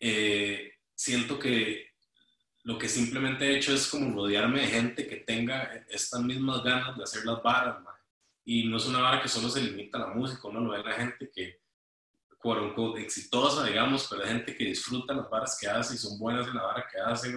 eh, 0.00 0.70
siento 0.94 1.38
que 1.38 1.93
lo 2.64 2.78
que 2.78 2.88
simplemente 2.88 3.46
he 3.46 3.56
hecho 3.56 3.74
es 3.74 3.86
como 3.88 4.14
rodearme 4.14 4.60
de 4.62 4.66
gente 4.66 5.06
que 5.06 5.16
tenga 5.16 5.84
estas 5.88 6.22
mismas 6.22 6.64
ganas 6.64 6.96
de 6.96 7.04
hacer 7.04 7.24
las 7.24 7.42
varas, 7.42 7.76
y 8.44 8.66
no 8.68 8.78
es 8.78 8.86
una 8.86 9.00
vara 9.00 9.22
que 9.22 9.28
solo 9.28 9.48
se 9.48 9.62
limita 9.62 9.98
a 9.98 10.08
la 10.08 10.14
música, 10.14 10.48
uno 10.48 10.60
lo 10.60 10.70
ve 10.70 10.78
a 10.78 10.82
la 10.82 10.92
gente 10.92 11.30
que, 11.30 11.60
quote 12.38 13.02
exitosa, 13.02 13.64
digamos, 13.64 14.06
pero 14.08 14.22
hay 14.22 14.28
gente 14.28 14.56
que 14.56 14.64
disfruta 14.64 15.14
las 15.14 15.30
varas 15.30 15.58
que 15.60 15.66
hace 15.66 15.94
y 15.94 15.98
son 15.98 16.18
buenas 16.18 16.46
en 16.48 16.54
la 16.54 16.62
vara 16.62 16.86
que 16.90 16.98
hace, 17.00 17.34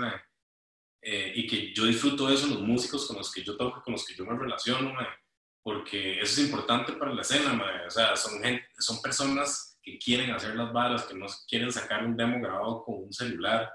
eh, 1.01 1.33
y 1.35 1.45
que 1.45 1.73
yo 1.73 1.85
disfruto 1.85 2.27
de 2.27 2.35
eso 2.35 2.47
los 2.47 2.61
músicos 2.61 3.05
con 3.05 3.17
los 3.17 3.31
que 3.31 3.43
yo 3.43 3.55
toco, 3.57 3.81
con 3.83 3.93
los 3.93 4.05
que 4.05 4.15
yo 4.15 4.25
me 4.25 4.37
relaciono, 4.37 4.93
porque 5.61 6.21
eso 6.21 6.39
es 6.41 6.47
importante 6.47 6.93
para 6.93 7.13
la 7.13 7.21
escena, 7.21 7.61
o 7.85 7.89
sea, 7.89 8.15
son, 8.15 8.41
gente, 8.41 8.65
son 8.79 9.01
personas 9.01 9.77
que 9.81 9.97
quieren 9.97 10.31
hacer 10.31 10.55
las 10.55 10.71
varas, 10.71 11.03
que 11.03 11.15
no 11.15 11.25
quieren 11.49 11.71
sacar 11.71 12.05
un 12.05 12.15
demo 12.15 12.39
grabado 12.39 12.83
con 12.83 13.03
un 13.03 13.13
celular 13.13 13.69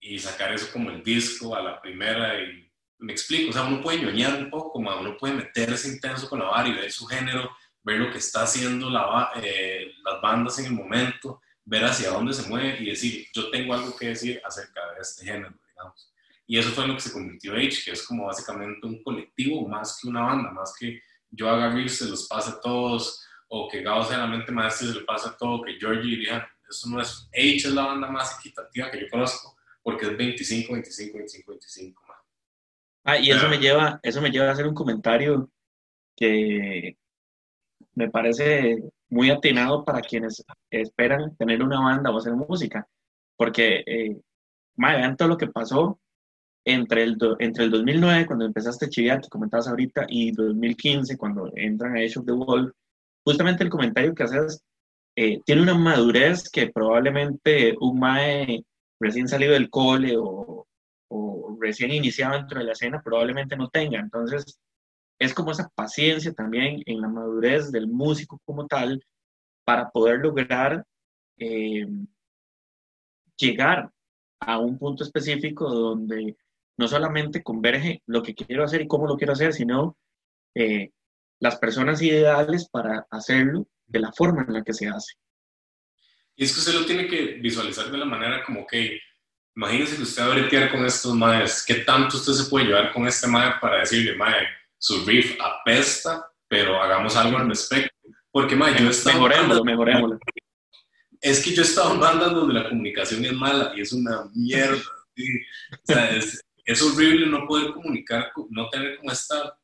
y 0.00 0.18
sacar 0.18 0.52
eso 0.52 0.72
como 0.72 0.90
el 0.90 1.02
disco 1.02 1.54
a 1.54 1.62
la 1.62 1.80
primera 1.80 2.40
y 2.40 2.68
me 2.98 3.12
explico, 3.12 3.50
o 3.50 3.52
sea, 3.52 3.64
uno 3.64 3.80
puede 3.80 4.02
ñoñar 4.02 4.34
un 4.34 4.50
poco, 4.50 4.78
uno 4.78 5.16
puede 5.16 5.34
meterse 5.34 5.88
intenso 5.88 6.28
con 6.28 6.40
la 6.40 6.46
vara 6.46 6.68
y 6.68 6.72
ver 6.72 6.90
su 6.90 7.06
género, 7.06 7.50
ver 7.82 8.00
lo 8.00 8.10
que 8.10 8.18
está 8.18 8.42
haciendo 8.42 8.90
la, 8.90 9.30
eh, 9.36 9.92
las 10.04 10.20
bandas 10.20 10.58
en 10.58 10.66
el 10.66 10.72
momento, 10.72 11.40
ver 11.64 11.84
hacia 11.84 12.10
dónde 12.10 12.32
se 12.32 12.48
mueve 12.48 12.78
y 12.80 12.86
decir, 12.86 13.26
yo 13.32 13.50
tengo 13.50 13.74
algo 13.74 13.96
que 13.96 14.08
decir 14.08 14.40
acerca 14.44 14.80
de 14.94 15.00
este 15.00 15.24
género, 15.24 15.54
digamos. 15.68 16.12
Y 16.46 16.58
eso 16.58 16.70
fue 16.70 16.84
en 16.84 16.90
lo 16.90 16.96
que 16.96 17.02
se 17.02 17.12
convirtió 17.12 17.52
H, 17.54 17.82
que 17.84 17.92
es 17.92 18.02
como 18.06 18.26
básicamente 18.26 18.86
un 18.86 19.02
colectivo 19.02 19.68
más 19.68 19.98
que 20.00 20.08
una 20.08 20.22
banda, 20.22 20.50
más 20.50 20.74
que 20.78 21.00
yo 21.30 21.48
haga 21.48 21.88
se 21.88 22.06
los 22.06 22.26
pase 22.26 22.50
a 22.50 22.60
todos, 22.60 23.22
o 23.48 23.68
que 23.68 23.82
Gao 23.82 24.04
sea 24.04 24.18
la 24.18 24.26
mente 24.26 24.50
maestra 24.50 24.88
se 24.88 24.94
le 24.94 25.04
pase 25.04 25.28
a 25.28 25.36
todo, 25.36 25.62
que 25.62 25.78
Georgie 25.78 26.16
diría, 26.16 26.48
eso 26.68 26.88
no 26.88 27.00
es, 27.00 27.28
H 27.32 27.56
es 27.56 27.72
la 27.72 27.86
banda 27.86 28.10
más 28.10 28.38
equitativa 28.38 28.90
que 28.90 29.00
yo 29.00 29.06
conozco, 29.10 29.57
porque 29.88 30.04
es 30.04 30.18
25, 30.18 30.74
25, 30.74 31.16
25, 31.16 31.50
25. 31.50 32.02
Ah, 33.04 33.16
y 33.16 33.30
eso 33.30 33.48
me 33.48 33.56
lleva, 33.56 33.98
eso 34.02 34.20
me 34.20 34.30
lleva 34.30 34.48
a 34.48 34.52
hacer 34.52 34.66
un 34.66 34.74
comentario 34.74 35.50
que 36.14 36.98
me 37.94 38.10
parece 38.10 38.82
muy 39.08 39.30
atinado 39.30 39.86
para 39.86 40.02
quienes 40.02 40.44
esperan 40.70 41.34
tener 41.38 41.62
una 41.62 41.80
banda 41.80 42.10
o 42.10 42.18
hacer 42.18 42.34
música, 42.34 42.86
porque 43.34 43.82
eh, 43.86 44.20
vean 44.76 45.16
todo 45.16 45.28
lo 45.28 45.38
que 45.38 45.46
pasó 45.46 45.98
entre 46.66 47.04
el, 47.04 47.16
entre 47.38 47.64
el 47.64 47.70
2009, 47.70 48.26
cuando 48.26 48.44
empezaste 48.44 48.84
a 48.84 48.90
chiviar, 48.90 49.22
que 49.22 49.30
comentabas 49.30 49.68
ahorita, 49.68 50.04
y 50.06 50.32
2015, 50.32 51.16
cuando 51.16 51.50
entran 51.56 51.96
a 51.96 52.00
Age 52.00 52.18
of 52.18 52.26
the 52.26 52.32
Wolf, 52.32 52.74
justamente 53.24 53.64
el 53.64 53.70
comentario 53.70 54.14
que 54.14 54.24
haces 54.24 54.62
eh, 55.16 55.40
tiene 55.46 55.62
una 55.62 55.72
madurez 55.72 56.50
que 56.50 56.66
probablemente 56.66 57.74
un 57.80 57.98
mae 57.98 58.66
recién 59.00 59.28
salido 59.28 59.52
del 59.52 59.70
cole 59.70 60.16
o, 60.16 60.66
o 61.08 61.58
recién 61.60 61.92
iniciado 61.92 62.36
dentro 62.36 62.58
de 62.58 62.66
la 62.66 62.72
escena 62.72 63.02
probablemente 63.02 63.56
no 63.56 63.68
tenga. 63.68 63.98
Entonces, 64.00 64.58
es 65.18 65.34
como 65.34 65.50
esa 65.50 65.68
paciencia 65.74 66.32
también 66.32 66.82
en 66.86 67.00
la 67.00 67.08
madurez 67.08 67.72
del 67.72 67.88
músico 67.88 68.40
como 68.44 68.66
tal 68.66 69.04
para 69.64 69.90
poder 69.90 70.20
lograr 70.20 70.84
eh, 71.38 71.86
llegar 73.36 73.90
a 74.40 74.58
un 74.58 74.78
punto 74.78 75.04
específico 75.04 75.68
donde 75.68 76.36
no 76.76 76.88
solamente 76.88 77.42
converge 77.42 78.02
lo 78.06 78.22
que 78.22 78.34
quiero 78.34 78.64
hacer 78.64 78.82
y 78.82 78.88
cómo 78.88 79.06
lo 79.06 79.16
quiero 79.16 79.32
hacer, 79.32 79.52
sino 79.52 79.96
eh, 80.54 80.90
las 81.40 81.56
personas 81.58 82.00
ideales 82.02 82.68
para 82.68 83.06
hacerlo 83.10 83.66
de 83.86 84.00
la 84.00 84.12
forma 84.12 84.44
en 84.46 84.54
la 84.54 84.62
que 84.62 84.72
se 84.72 84.88
hace. 84.88 85.14
Y 86.38 86.44
es 86.44 86.54
que 86.54 86.60
usted 86.60 86.72
lo 86.72 86.86
tiene 86.86 87.06
que 87.06 87.34
visualizar 87.42 87.90
de 87.90 87.98
la 87.98 88.06
manera 88.06 88.42
como 88.44 88.66
que 88.66 88.98
Imagínese 89.58 89.96
que 89.96 90.04
usted 90.04 90.22
va 90.22 90.26
a 90.26 90.34
bretear 90.36 90.70
con 90.70 90.86
estos 90.86 91.12
maes, 91.16 91.64
¿qué 91.66 91.74
tanto 91.80 92.16
usted 92.16 92.32
se 92.32 92.48
puede 92.48 92.66
llevar 92.66 92.92
con 92.92 93.08
este 93.08 93.26
mae 93.26 93.54
para 93.60 93.80
decirle, 93.80 94.14
mae, 94.14 94.46
su 94.78 95.04
riff 95.04 95.36
apesta, 95.40 96.30
pero 96.46 96.80
hagamos 96.80 97.16
algo 97.16 97.38
al 97.38 97.48
respecto? 97.48 97.92
Porque, 98.30 98.54
mae, 98.54 98.78
yo 98.78 98.86
he 98.86 98.90
estado... 98.90 99.20
Mejorémoslo, 99.20 99.64
mejorémoslo. 99.64 100.18
Es 101.20 101.42
que 101.42 101.52
yo 101.52 101.62
he 101.62 101.64
estado 101.64 101.92
en 101.92 101.98
bandas 101.98 102.30
donde 102.30 102.54
la 102.54 102.68
comunicación 102.68 103.24
es 103.24 103.32
mala 103.32 103.72
y 103.74 103.80
es 103.80 103.92
una 103.92 104.30
mierda. 104.32 104.78
O 104.78 105.92
sea, 105.92 106.08
es, 106.16 106.40
es, 106.64 106.80
horrible 106.80 107.26
no 107.26 107.44
poder 107.44 107.72
comunicar, 107.72 108.30
no 108.50 108.68
tener 108.68 108.98
como 108.98 109.10
esta 109.10 109.58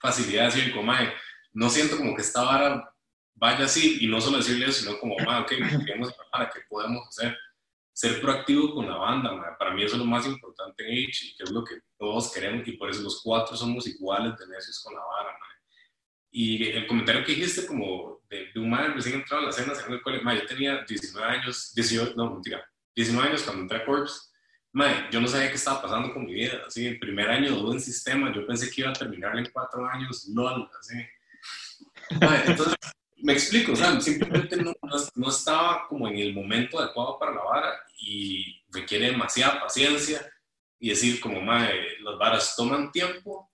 facilidad 0.00 0.50
de 0.50 0.56
decir, 0.56 0.72
como, 0.72 0.82
mae, 0.82 1.12
no 1.52 1.70
siento 1.70 1.96
como 1.96 2.16
que 2.16 2.22
esta 2.22 2.42
vara 2.42 2.92
vaya 3.38 3.64
así 3.64 3.98
y 4.00 4.06
no 4.06 4.20
solo 4.20 4.38
decirle 4.38 4.66
eso, 4.66 4.84
sino 4.84 4.98
como, 4.98 5.16
mae, 5.24 5.42
ok, 5.42 5.52
para 6.30 6.50
qué 6.50 6.60
podemos 6.68 7.06
hacer 7.08 7.36
ser 7.98 8.20
proactivo 8.20 8.72
con 8.76 8.86
la 8.86 8.96
banda, 8.96 9.56
para 9.58 9.72
mí 9.72 9.82
eso 9.82 9.96
es 9.96 9.98
lo 9.98 10.04
más 10.04 10.24
importante 10.24 10.86
en 10.86 11.08
H 11.08 11.34
que 11.36 11.42
es 11.42 11.50
lo 11.50 11.64
que 11.64 11.80
todos 11.98 12.32
queremos 12.32 12.68
y 12.68 12.72
por 12.76 12.88
eso 12.88 13.02
los 13.02 13.20
cuatro 13.24 13.56
somos 13.56 13.88
iguales 13.88 14.38
de 14.38 14.46
necios 14.46 14.80
con 14.84 14.94
la 14.94 15.00
vara. 15.00 15.36
Y 16.30 16.68
el 16.68 16.86
comentario 16.86 17.24
que 17.24 17.34
dijiste 17.34 17.66
como 17.66 18.20
de, 18.30 18.50
un 18.54 18.70
madre 18.70 18.92
recién 18.92 19.16
entrado 19.16 19.42
a 19.42 19.44
la 19.46 19.50
escena, 19.50 19.72
en 19.84 19.92
el 19.92 20.00
cual, 20.00 20.20
yo 20.22 20.46
tenía 20.46 20.84
19 20.86 21.28
años, 21.28 21.74
18, 21.74 22.14
no, 22.14 22.34
mentira, 22.34 22.64
19 22.94 23.30
años 23.30 23.42
cuando 23.42 23.62
entré 23.62 23.78
a 23.78 23.84
Corps, 23.84 24.32
yo 25.10 25.20
no 25.20 25.26
sabía 25.26 25.48
qué 25.48 25.56
estaba 25.56 25.82
pasando 25.82 26.14
con 26.14 26.24
mi 26.24 26.34
vida, 26.34 26.62
así, 26.68 26.86
el 26.86 27.00
primer 27.00 27.28
año 27.28 27.50
de 27.50 27.72
en 27.72 27.80
sistema, 27.80 28.32
yo 28.32 28.46
pensé 28.46 28.70
que 28.70 28.82
iba 28.82 28.90
a 28.90 28.92
terminar 28.92 29.36
en 29.36 29.50
cuatro 29.52 29.84
años, 29.84 30.28
LOL, 30.32 30.70
así. 30.78 30.94
entonces, 32.46 32.76
me 33.20 33.32
explico, 33.32 33.72
o 33.72 33.76
sea, 33.76 34.00
simplemente 34.00 34.56
no, 34.56 34.72
no, 35.14 35.28
estaba 35.28 35.86
como 35.88 36.08
en 36.08 36.18
el 36.18 36.34
momento 36.34 36.78
adecuado 36.78 37.18
para 37.18 37.34
la 37.34 37.42
vara 37.42 37.80
y 38.00 38.62
requiere 38.70 39.10
demasiada 39.10 39.60
paciencia 39.60 40.20
y 40.78 40.90
decir 40.90 41.20
como, 41.20 41.40
madre, 41.40 41.98
las 42.00 42.16
varas 42.18 42.54
toman 42.56 42.92
tiempo, 42.92 43.50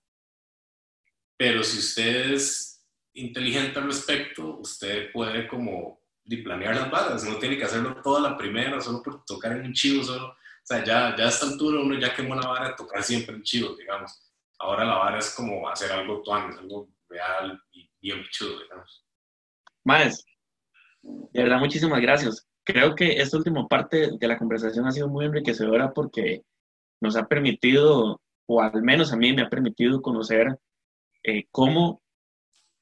pero 1.37 1.63
si 1.63 1.79
usted 1.79 2.33
es 2.33 2.85
inteligente 3.13 3.79
al 3.79 3.85
respecto, 3.85 4.57
usted 4.57 5.11
puede 5.11 5.47
como 5.47 5.99
planear 6.43 6.75
las 6.75 6.91
varas, 6.91 7.23
no 7.23 7.37
tiene 7.37 7.57
que 7.57 7.65
hacerlo 7.65 8.01
toda 8.01 8.19
la 8.19 8.37
primera, 8.37 8.81
solo 8.81 9.01
por 9.01 9.25
tocar 9.25 9.53
en 9.53 9.65
un 9.65 9.73
chivo, 9.73 10.03
solo, 10.03 10.27
o 10.27 10.37
sea, 10.63 10.83
ya, 10.83 11.15
ya 11.15 11.25
a 11.25 11.29
esta 11.29 11.45
altura 11.45 11.79
uno 11.79 11.99
ya 11.99 12.15
quemó 12.15 12.35
la 12.35 12.47
vara 12.47 12.69
de 12.69 12.75
tocar 12.75 13.03
siempre 13.03 13.35
en 13.35 13.43
chivo, 13.43 13.75
digamos. 13.75 14.11
Ahora 14.57 14.85
la 14.85 14.95
vara 14.95 15.19
es 15.19 15.31
como 15.31 15.67
hacer 15.69 15.91
algo 15.91 16.21
tuan, 16.23 16.57
algo 16.57 16.89
real 17.07 17.61
y 17.71 17.89
bien 18.01 18.25
chulo, 18.31 18.61
digamos. 18.61 19.04
Más, 19.85 20.25
de 21.03 21.43
verdad, 21.43 21.59
muchísimas 21.59 22.01
gracias. 22.01 22.47
Creo 22.63 22.95
que 22.95 23.21
esta 23.21 23.37
última 23.37 23.67
parte 23.67 24.09
de 24.19 24.27
la 24.27 24.37
conversación 24.37 24.87
ha 24.87 24.91
sido 24.91 25.07
muy 25.07 25.25
enriquecedora 25.25 25.93
porque 25.93 26.41
nos 26.99 27.15
ha 27.15 27.27
permitido, 27.27 28.19
o 28.47 28.61
al 28.61 28.81
menos 28.81 29.13
a 29.13 29.17
mí 29.17 29.31
me 29.31 29.43
ha 29.43 29.49
permitido 29.49 30.01
conocer 30.01 30.57
eh, 31.23 31.45
cómo 31.51 32.01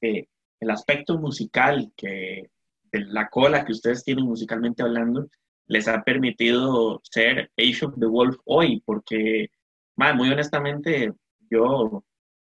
eh, 0.00 0.28
el 0.60 0.70
aspecto 0.70 1.18
musical 1.18 1.92
que 1.94 2.50
de 2.90 3.00
la 3.04 3.28
cola 3.28 3.66
que 3.66 3.72
ustedes 3.72 4.02
tienen 4.02 4.24
musicalmente 4.24 4.82
hablando 4.82 5.28
les 5.66 5.88
ha 5.88 6.02
permitido 6.04 7.00
ser 7.02 7.50
Age 7.58 7.86
of 7.86 7.98
the 7.98 8.06
Wolf 8.06 8.36
hoy, 8.44 8.82
porque, 8.86 9.48
muy 9.96 10.30
honestamente, 10.30 11.12
yo 11.50 12.02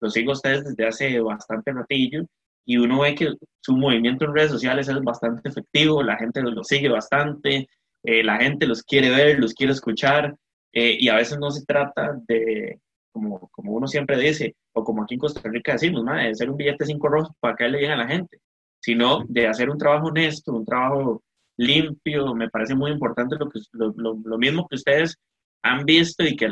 lo 0.01 0.11
sigo 0.11 0.33
a 0.33 0.35
ustedes 0.35 0.65
desde 0.65 0.87
hace 0.87 1.21
bastante 1.21 1.73
ratillo 1.73 2.27
y 2.65 2.77
uno 2.77 3.01
ve 3.01 3.15
que 3.15 3.35
su 3.61 3.77
movimiento 3.77 4.25
en 4.25 4.35
redes 4.35 4.51
sociales 4.51 4.89
es 4.89 5.01
bastante 5.03 5.49
efectivo, 5.49 6.03
la 6.03 6.17
gente 6.17 6.43
los, 6.43 6.67
sigue 6.67 6.89
bastante, 6.89 7.69
eh, 8.05 8.23
la 8.23 8.39
gente 8.39 8.67
los 8.67 8.83
quiere 8.83 9.11
ver, 9.11 9.39
los 9.39 9.55
quiere 9.55 9.73
escuchar, 9.73 10.37
eh, 10.73 10.97
y 10.99 11.09
a 11.09 11.17
veces 11.17 11.39
no 11.39 11.51
se 11.51 11.65
trata 11.65 12.19
de, 12.27 12.81
como, 13.13 13.49
como 13.51 13.73
uno 13.73 13.87
siempre 13.87 14.19
dice, 14.19 14.57
o 14.73 14.85
como 14.85 15.03
aquí 15.03 15.15
en 15.15 15.21
Costa 15.21 15.41
Rica 15.45 15.73
decimos, 15.73 16.05
de 16.05 16.31
hacer 16.31 16.51
un 16.51 16.57
billete 16.57 16.87
cinco 16.87 17.09
rojos 17.09 17.35
para 17.41 17.57
que 17.57 17.69
le 17.69 17.79
lleguen 17.79 17.93
a 17.93 18.05
la 18.05 18.09
gente, 18.09 18.39
sino 18.81 19.25
de 19.29 19.47
hacer 19.47 19.71
un 19.71 19.79
trabajo 19.79 20.09
honesto, 20.09 20.53
un 20.53 20.65
trabajo 20.65 21.23
limpio, 21.57 22.35
me 22.35 22.49
parece 22.49 22.75
muy 22.75 22.91
importante 22.91 23.37
lo, 23.39 23.49
que, 23.49 23.61
lo, 23.73 23.93
lo, 23.97 24.39
mismo 24.39 24.67
que 24.69 24.77
ustedes 24.77 25.17
han 25.63 25.85
visto 25.85 26.25
y 26.25 26.35
que, 26.37 26.49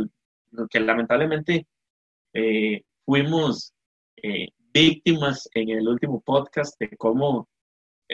que 0.68 0.80
lamentablemente 0.80 1.66
eh, 2.34 2.82
fuimos 3.04 3.72
víctimas 4.72 5.48
en 5.54 5.70
el 5.70 5.88
último 5.88 6.20
podcast 6.20 6.78
de 6.78 6.96
cómo 6.96 7.48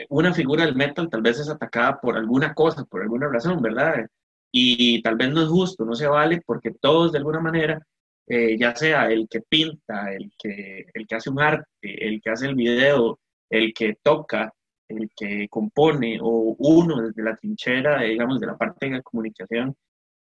una 0.09 0.33
figura 0.33 0.65
del 0.65 0.75
metal 0.75 1.09
tal 1.09 1.21
vez 1.21 1.39
es 1.39 1.49
atacada 1.49 1.99
por 1.99 2.17
alguna 2.17 2.53
cosa, 2.53 2.85
por 2.85 3.01
alguna 3.01 3.27
razón, 3.29 3.61
¿verdad? 3.61 4.07
Y 4.51 5.01
tal 5.01 5.15
vez 5.15 5.29
no 5.31 5.41
es 5.41 5.49
justo, 5.49 5.85
no 5.85 5.95
se 5.95 6.07
vale, 6.07 6.41
porque 6.45 6.71
todos 6.71 7.11
de 7.11 7.17
alguna 7.17 7.39
manera, 7.39 7.85
eh, 8.27 8.57
ya 8.57 8.75
sea 8.75 9.09
el 9.09 9.27
que 9.29 9.41
pinta, 9.41 10.13
el 10.13 10.31
que, 10.37 10.85
el 10.93 11.07
que 11.07 11.15
hace 11.15 11.29
un 11.29 11.39
arte, 11.39 11.67
el 11.81 12.21
que 12.21 12.29
hace 12.29 12.47
el 12.47 12.55
video, 12.55 13.19
el 13.49 13.73
que 13.73 13.95
toca, 14.01 14.53
el 14.87 15.09
que 15.15 15.47
compone, 15.49 16.19
o 16.21 16.55
uno 16.59 17.01
desde 17.01 17.23
la 17.23 17.35
trinchera, 17.35 18.01
digamos, 18.01 18.39
de 18.39 18.47
la 18.47 18.57
parte 18.57 18.87
de 18.87 18.93
la 18.93 19.01
comunicación, 19.01 19.75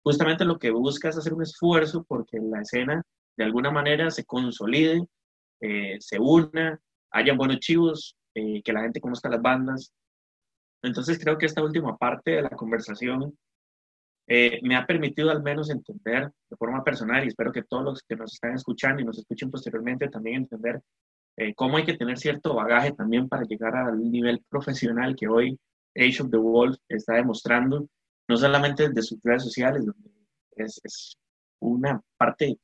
justamente 0.03 0.45
lo 0.45 0.59
que 0.59 0.71
busca 0.71 1.09
es 1.09 1.17
hacer 1.17 1.35
un 1.35 1.43
esfuerzo 1.43 2.05
porque 2.07 2.39
la 2.41 2.61
escena 2.61 3.03
de 3.37 3.45
alguna 3.45 3.71
manera 3.71 4.11
se 4.11 4.25
consolide, 4.25 5.07
eh, 5.63 5.97
se 6.01 6.19
una, 6.19 6.79
haya 7.11 7.35
buenos 7.35 7.61
chivos, 7.61 8.17
eh, 8.35 8.63
que 8.63 8.73
la 8.73 8.83
gente 8.83 9.01
conozca 9.01 9.31
las 9.31 9.41
bandas. 9.41 9.93
Entonces 10.83 11.19
creo 11.19 11.39
que 11.39 11.47
esta 11.47 11.63
última 11.63 11.97
parte 11.97 12.33
de 12.33 12.43
la 12.43 12.51
conversación 12.51 13.35
eh, 14.27 14.61
me 14.63 14.77
ha 14.77 14.87
permitido 14.87 15.31
al 15.31 15.43
menos 15.43 15.71
entender 15.71 16.31
de 16.49 16.57
forma 16.57 16.85
personal 16.85 17.25
y 17.25 17.29
espero 17.29 17.53
que 17.53 17.65
todos 17.65 17.85
los 17.85 18.03
que 18.03 18.17
nos 18.17 18.35
están 18.35 18.55
escuchando 18.55 19.03
y 19.03 19.05
nos 19.05 19.19
escuchen 19.19 19.51
posteriormente 19.51 20.09
también 20.09 20.43
entender 20.43 20.81
eh, 21.37 21.55
cómo 21.55 21.77
hay 21.77 21.85
que 21.85 21.97
tener 21.97 22.19
cierto 22.19 22.55
bagaje 22.55 22.93
también 22.93 23.29
para 23.29 23.45
llegar 23.45 23.75
al 23.75 23.99
nivel 24.11 24.45
profesional 24.49 25.17
que 25.17 25.29
hoy 25.29 25.59
Age 25.97 26.23
of 26.23 26.31
the 26.31 26.37
Wolf 26.37 26.77
está 26.89 27.15
demostrando, 27.15 27.89
no 28.29 28.37
solamente 28.37 28.89
desde 28.89 29.03
sus 29.03 29.21
redes 29.23 29.43
sociales, 29.43 29.85
donde 29.85 30.11
es, 30.57 30.81
es 30.85 31.19
una 31.61 32.01
parte, 32.17 32.59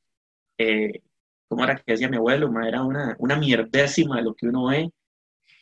eh, 0.58 1.00
como 1.48 1.64
era 1.64 1.76
que 1.76 1.92
decía 1.92 2.08
mi 2.08 2.16
abuelo, 2.16 2.50
era 2.62 2.82
una, 2.82 3.16
una 3.18 3.36
mierdécima 3.36 4.16
de 4.16 4.22
lo 4.22 4.34
que 4.34 4.46
uno 4.48 4.66
ve 4.66 4.90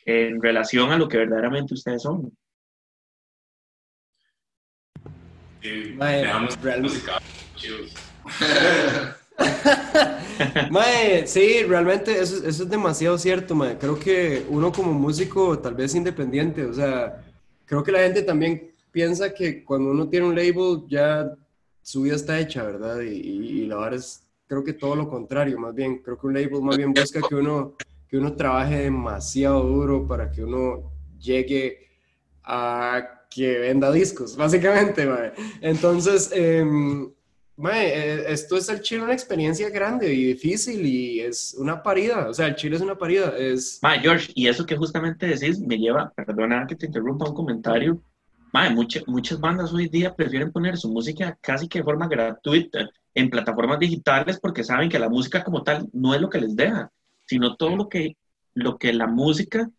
en 0.05 0.41
relación 0.41 0.91
a 0.91 0.97
lo 0.97 1.07
que 1.07 1.17
verdaderamente 1.17 1.73
ustedes 1.73 2.01
son. 2.03 2.31
Sí. 7.59 7.69
Mae, 10.71 11.25
sí, 11.27 11.63
realmente 11.63 12.19
eso, 12.19 12.37
eso 12.45 12.63
es 12.63 12.69
demasiado 12.69 13.17
cierto, 13.17 13.55
mae. 13.55 13.77
Creo 13.77 13.97
que 13.97 14.45
uno 14.49 14.71
como 14.71 14.93
músico, 14.93 15.57
tal 15.59 15.75
vez 15.75 15.95
independiente, 15.95 16.65
o 16.65 16.73
sea, 16.73 17.23
creo 17.65 17.83
que 17.83 17.91
la 17.91 17.99
gente 17.99 18.21
también 18.23 18.73
piensa 18.91 19.33
que 19.33 19.63
cuando 19.63 19.91
uno 19.91 20.09
tiene 20.09 20.27
un 20.27 20.35
label 20.35 20.83
ya 20.87 21.31
su 21.81 22.03
vida 22.03 22.15
está 22.15 22.39
hecha, 22.39 22.63
¿verdad? 22.63 23.01
Y, 23.01 23.09
y- 23.15 23.61
y 23.63 23.65
la 23.67 23.77
verdad 23.77 23.99
es, 23.99 24.26
creo 24.47 24.63
que 24.63 24.73
todo 24.73 24.95
lo 24.95 25.07
contrario, 25.09 25.59
más 25.59 25.75
bien, 25.75 26.01
creo 26.01 26.17
que 26.17 26.27
un 26.27 26.33
label 26.33 26.61
más 26.61 26.77
bien 26.77 26.93
busca 26.93 27.21
que 27.27 27.35
uno, 27.35 27.75
que 28.07 28.17
uno 28.17 28.35
trabaje 28.35 28.83
demasiado 28.83 29.63
duro 29.63 30.07
para 30.07 30.31
que 30.31 30.43
uno 30.43 30.91
llegue 31.19 31.87
a 32.43 33.25
que 33.29 33.59
venda 33.59 33.91
discos, 33.91 34.35
básicamente, 34.35 35.05
mae. 35.05 35.33
Entonces, 35.61 36.31
em, 36.33 37.11
Mae, 37.57 37.87
eh, 37.87 38.25
esto 38.31 38.55
es 38.55 38.69
el 38.69 38.81
Chile 38.81 39.01
una 39.01 39.13
experiencia 39.13 39.67
grande 39.71 40.13
y 40.13 40.25
difícil 40.25 40.85
y 40.85 41.21
es 41.21 41.55
una 41.57 41.81
parida, 41.81 42.29
o 42.29 42.33
sea, 42.33 42.45
el 42.45 42.55
Chile 42.55 42.75
es 42.75 42.83
una 42.83 42.95
parida, 42.95 43.35
es... 43.35 43.79
Ma, 43.81 43.97
George, 43.97 44.31
y 44.35 44.47
eso 44.47 44.63
que 44.63 44.77
justamente 44.77 45.25
decís 45.25 45.59
me 45.59 45.79
lleva, 45.79 46.13
perdona 46.15 46.67
que 46.67 46.75
te 46.75 46.85
interrumpa 46.85 47.27
un 47.27 47.33
comentario, 47.33 47.99
ma, 48.53 48.69
muchas, 48.69 49.07
muchas 49.07 49.39
bandas 49.39 49.73
hoy 49.73 49.87
día 49.89 50.15
prefieren 50.15 50.51
poner 50.51 50.77
su 50.77 50.89
música 50.89 51.37
casi 51.41 51.67
que 51.67 51.79
de 51.79 51.85
forma 51.85 52.07
gratuita 52.07 52.89
en 53.13 53.29
plataformas 53.29 53.79
digitales 53.79 54.39
porque 54.39 54.63
saben 54.63 54.89
que 54.89 54.99
la 54.99 55.09
música 55.09 55.43
como 55.43 55.63
tal 55.63 55.89
no 55.93 56.13
es 56.13 56.21
lo 56.21 56.29
que 56.29 56.41
les 56.41 56.55
deja, 56.55 56.91
sino 57.25 57.55
todo 57.55 57.75
lo 57.75 57.89
que, 57.89 58.15
lo 58.53 58.77
que 58.77 58.93
la 58.93 59.07
música 59.07 59.69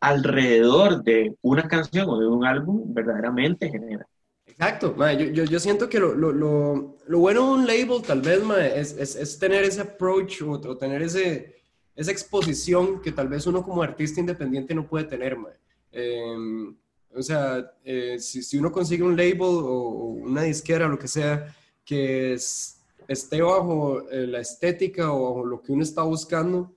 alrededor 0.00 1.02
de 1.02 1.36
una 1.42 1.68
canción 1.68 2.08
o 2.08 2.18
de 2.18 2.26
un 2.26 2.44
álbum 2.46 2.94
verdaderamente 2.94 3.68
genera. 3.68 4.06
Exacto, 4.46 4.94
mae, 4.96 5.16
yo, 5.16 5.32
yo, 5.32 5.44
yo 5.44 5.60
siento 5.60 5.88
que 5.88 6.00
lo, 6.00 6.14
lo, 6.14 6.32
lo, 6.32 6.96
lo 7.06 7.18
bueno 7.18 7.46
de 7.46 7.52
un 7.60 7.66
label 7.66 8.02
tal 8.06 8.20
vez, 8.20 8.42
es, 8.74 8.96
es, 8.98 9.16
es 9.16 9.38
tener 9.38 9.64
ese 9.64 9.82
approach 9.82 10.42
o, 10.42 10.52
o 10.52 10.76
tener 10.76 11.02
ese, 11.02 11.62
esa 11.94 12.10
exposición 12.10 13.00
que 13.00 13.12
tal 13.12 13.28
vez 13.28 13.46
uno 13.46 13.62
como 13.62 13.82
artista 13.82 14.20
independiente 14.20 14.74
no 14.74 14.86
puede 14.86 15.04
tener. 15.04 15.36
Em, 15.92 16.76
o 17.14 17.22
sea, 17.22 17.72
eh, 17.84 18.16
si, 18.18 18.42
si 18.42 18.58
uno 18.58 18.70
consigue 18.70 19.02
un 19.02 19.16
label 19.16 19.40
o, 19.42 19.48
o 19.64 20.04
una 20.12 20.42
disquera, 20.42 20.88
lo 20.88 20.98
que 20.98 21.08
sea, 21.08 21.54
que 21.84 22.34
es- 22.34 22.76
esté 23.08 23.42
bajo 23.42 24.08
eh, 24.10 24.26
la 24.26 24.38
estética 24.40 25.12
o 25.12 25.24
bajo 25.34 25.44
lo 25.44 25.60
que 25.62 25.72
uno 25.72 25.82
está 25.82 26.02
buscando, 26.02 26.72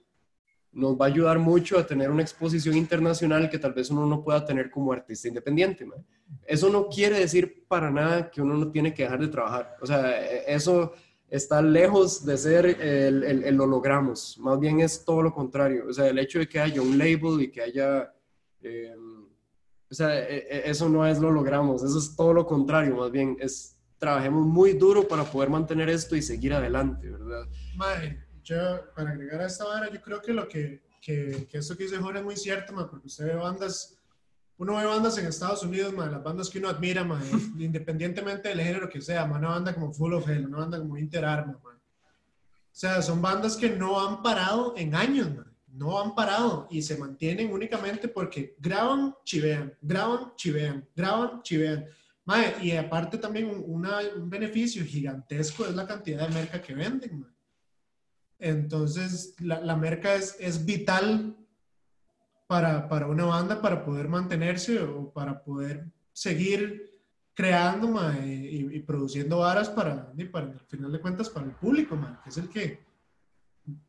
nos 0.72 1.00
va 1.00 1.06
a 1.06 1.10
ayudar 1.10 1.38
mucho 1.38 1.78
a 1.78 1.86
tener 1.86 2.10
una 2.10 2.24
exposición 2.24 2.76
internacional 2.76 3.48
que 3.48 3.60
tal 3.60 3.74
vez 3.74 3.92
uno 3.92 4.08
no 4.08 4.24
pueda 4.24 4.44
tener 4.44 4.72
como 4.72 4.92
artista 4.92 5.28
independiente. 5.28 5.86
mae. 5.86 6.00
Eso 6.48 6.68
no 6.72 6.88
quiere 6.90 7.20
decir 7.20 7.66
para 7.68 7.92
nada 7.92 8.32
que 8.32 8.42
uno 8.42 8.56
no 8.56 8.72
tiene 8.72 8.92
que 8.92 9.04
dejar 9.04 9.20
de 9.20 9.28
trabajar. 9.28 9.76
O 9.82 9.86
sea, 9.86 10.20
e- 10.26 10.46
eso 10.52 10.94
está 11.30 11.62
lejos 11.62 12.26
de 12.26 12.38
ser 12.38 12.66
el, 12.66 13.24
el, 13.24 13.44
el 13.44 13.56
lo 13.56 13.68
logramos. 13.68 14.36
Más 14.40 14.60
bien 14.60 14.80
es 14.80 15.06
todo 15.06 15.22
lo 15.22 15.32
contrario. 15.32 15.86
O 15.88 15.94
sea, 15.94 16.08
el 16.08 16.18
hecho 16.18 16.40
de 16.40 16.48
que 16.50 16.60
haya 16.60 16.82
un 16.82 16.98
label 16.98 17.40
y 17.42 17.52
que 17.52 17.62
haya... 17.62 18.12
eh, 18.64 18.96
o 19.94 19.96
sea, 19.96 20.28
e- 20.28 20.48
e- 20.50 20.72
eso 20.72 20.90
no 20.90 21.06
es 21.06 21.20
lo 21.20 21.30
logramos. 21.30 21.84
Eso 21.84 22.00
es 22.00 22.16
todo 22.16 22.34
lo 22.34 22.48
contrario. 22.48 22.96
Más 22.96 23.12
bien 23.12 23.38
es 23.40 23.78
trabajemos 24.00 24.44
muy 24.44 24.74
duro 24.74 25.08
para 25.08 25.24
poder 25.24 25.52
mantener 25.52 25.88
esto 25.88 26.16
y 26.16 26.22
seguir 26.24 26.52
adelante, 26.52 27.12
¿verdad? 27.12 27.48
Mae, 27.76 28.26
yo, 28.44 28.58
para 28.96 29.12
agregar 29.12 29.42
a 29.42 29.46
esta 29.46 29.66
vara, 29.66 29.90
yo 29.92 30.02
creo 30.02 30.20
que 30.20 30.34
lo 30.34 30.48
que, 30.48 30.82
que, 31.00 31.48
que 31.50 31.60
esto 31.60 31.78
que 31.78 31.84
dice 31.84 31.98
Jorge 31.98 32.20
es 32.20 32.26
muy 32.26 32.36
cierto, 32.36 32.74
mae, 32.74 32.86
porque 32.86 33.08
usted 33.08 33.28
ve 33.28 33.36
bandas, 33.36 33.96
uno 34.58 34.78
ve 34.78 34.86
bandas 34.86 35.16
en 35.20 35.28
Estados 35.28 35.64
Unidos, 35.64 35.94
mae, 35.94 36.10
las 36.10 36.24
bandas 36.24 36.50
que 36.50 36.58
uno 36.58 36.70
admira, 36.70 37.04
mae, 37.04 37.22
independientemente 37.60 38.50
del 38.50 38.62
género 38.62 38.90
que 38.90 39.00
sea, 39.00 39.26
mae, 39.28 39.38
una 39.38 39.50
banda 39.50 39.74
como 39.76 39.94
Full 39.94 40.14
of 40.14 40.28
Hell, 40.28 40.48
una 40.48 40.58
banda 40.58 40.80
como 40.80 40.98
Interarma, 40.98 41.58
mae. 41.64 41.76
O 41.76 42.76
sea, 42.76 43.02
son 43.04 43.22
bandas 43.22 43.56
que 43.56 43.70
no 43.70 44.06
han 44.06 44.24
parado 44.24 44.74
en 44.76 44.96
años, 44.96 45.34
mae, 45.34 45.53
no 45.74 46.00
han 46.00 46.14
parado 46.16 46.68
y 46.70 46.82
se 46.82 46.98
mantienen 46.98 47.52
únicamente 47.52 48.08
porque 48.08 48.56
graban, 48.60 49.16
chivean, 49.24 49.74
graban, 49.82 50.34
chivean, 50.36 50.88
graban, 50.96 51.42
chivean. 51.42 51.86
Y 52.62 52.72
aparte 52.72 53.18
también 53.18 53.48
un, 53.50 53.64
una- 53.66 54.00
un 54.16 54.30
beneficio 54.30 54.86
gigantesco 54.86 55.66
es 55.66 55.76
la 55.76 55.86
cantidad 55.86 56.28
de 56.28 56.34
merca 56.34 56.62
que 56.62 56.74
venden. 56.74 57.26
Entonces, 58.40 59.36
la, 59.40 59.60
la 59.62 59.76
merca 59.76 60.16
es, 60.16 60.36
es 60.40 60.66
vital 60.66 61.36
para, 62.48 62.88
para 62.88 63.08
una 63.08 63.26
banda 63.26 63.62
para 63.62 63.84
poder 63.84 64.08
mantenerse 64.08 64.80
o 64.80 65.12
para 65.12 65.44
poder 65.44 65.86
seguir 66.12 66.92
creando 67.34 68.00
y, 68.24 68.80
produciendo 68.82 69.40
varas 69.40 69.70
para, 69.70 70.12
y 70.16 70.26
para, 70.26 70.48
al 70.48 70.60
final 70.68 70.92
de 70.92 71.00
cuentas, 71.02 71.30
para 71.30 71.46
el 71.48 71.54
público, 71.54 71.98
que 72.24 72.30
es 72.30 72.38
el 72.38 72.48
que 72.50 72.80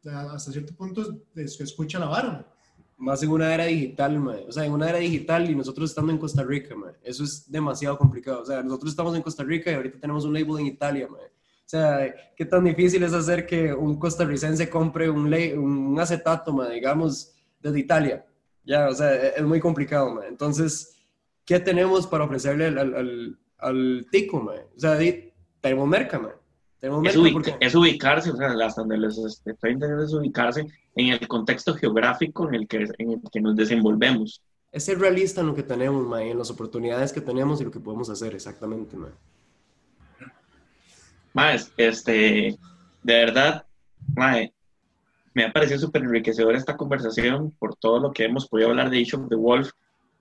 hasta 0.05 0.53
cierto 0.53 0.75
punto 0.75 1.03
es- 1.37 1.61
escucha 1.61 1.99
la 1.99 2.07
vara. 2.07 2.51
más 2.97 3.23
en 3.25 3.31
una 3.31 3.53
era 3.53 3.65
digital. 3.65 4.17
O 4.49 4.53
sea, 4.53 4.65
en 4.65 4.73
una 4.73 4.89
era 4.89 4.99
digital 4.99 5.51
y 5.51 5.55
nosotros 5.55 5.91
estando 5.91 6.13
en 6.13 6.19
Costa 6.19 6.43
Rica. 6.45 6.75
Eso 7.03 7.25
es 7.25 7.51
demasiado 7.51 7.99
complicado. 7.99 8.41
O 8.43 8.45
sea, 8.47 8.63
nosotros 8.63 8.93
estamos 8.93 9.15
en 9.17 9.23
Costa 9.23 9.43
Rica 9.43 9.71
y 9.71 9.75
ahorita 9.75 9.99
tenemos 10.01 10.25
un 10.25 10.33
label 10.33 10.61
en 10.61 10.67
Italia. 10.67 11.09
O 11.11 11.19
sea, 11.67 12.15
qué 12.37 12.45
tan 12.45 12.65
difícil 12.65 13.03
es 13.03 13.13
hacer 13.13 13.47
que 13.47 13.75
un 13.75 13.99
costarricense 13.99 14.71
compre 14.71 15.11
un, 15.11 15.33
un 15.59 15.99
acetato, 16.01 16.53
digamos, 16.71 17.33
desde 17.61 17.81
Italia. 17.81 18.25
Ya, 18.65 18.89
o 18.89 18.95
sea, 18.95 19.13
e- 19.15 19.35
es 19.37 19.43
muy 19.43 19.59
complicado. 19.61 20.23
Entonces, 20.23 20.97
¿qué 21.45 21.59
tenemos 21.59 22.07
para 22.07 22.25
ofrecerle 22.25 22.67
al, 22.67 22.79
al, 22.79 23.39
al, 23.59 24.07
tico? 24.11 24.39
O 24.39 24.79
sea, 24.81 24.97
tenemos 25.61 25.89
merca, 25.89 26.19
Es, 27.61 27.74
ubicarse, 27.74 28.31
o 28.31 28.36
sea, 28.36 28.48
hasta 28.62 28.82
donde 28.82 28.98
les 28.98 29.16
estoy 29.16 29.73
entendiendo 29.73 30.05
es 30.05 30.12
ubicarse 30.12 30.66
en 30.94 31.09
el 31.09 31.27
contexto 31.27 31.74
geográfico 31.74 32.48
en 32.48 32.55
el 32.55 32.69
que, 32.69 32.86
en 32.98 33.12
el 33.12 33.20
que 33.32 33.40
nos 33.40 33.56
desenvolvemos. 33.56 34.43
Es 34.70 34.85
ser 34.85 34.98
realista 34.98 35.40
en 35.40 35.47
lo 35.47 35.55
que 35.55 35.62
tenemos, 35.62 36.05
mae, 36.06 36.31
en 36.31 36.39
las 36.39 36.51
oportunidades 36.51 37.12
que 37.12 37.20
tenemos 37.20 37.61
y 37.61 37.65
lo 37.65 37.70
que 37.70 37.81
podemos 37.81 38.11
hacer, 38.11 38.35
exactamente, 38.35 38.97
mae. 38.97 39.12
Más, 41.32 41.73
este, 41.77 42.56
de 43.02 43.15
verdad, 43.15 43.65
mae, 44.15 44.52
me 45.32 45.44
ha 45.44 45.52
parecido 45.52 45.78
súper 45.81 46.02
enriquecedora 46.02 46.59
esta 46.59 46.77
conversación 46.77 47.51
por 47.59 47.77
todo 47.77 47.98
lo 47.98 48.12
que 48.12 48.24
hemos 48.24 48.47
podido 48.47 48.69
hablar 48.69 48.90
de 48.90 49.01
Age 49.01 49.16
of 49.16 49.28
the 49.28 49.36
Wolf. 49.36 49.70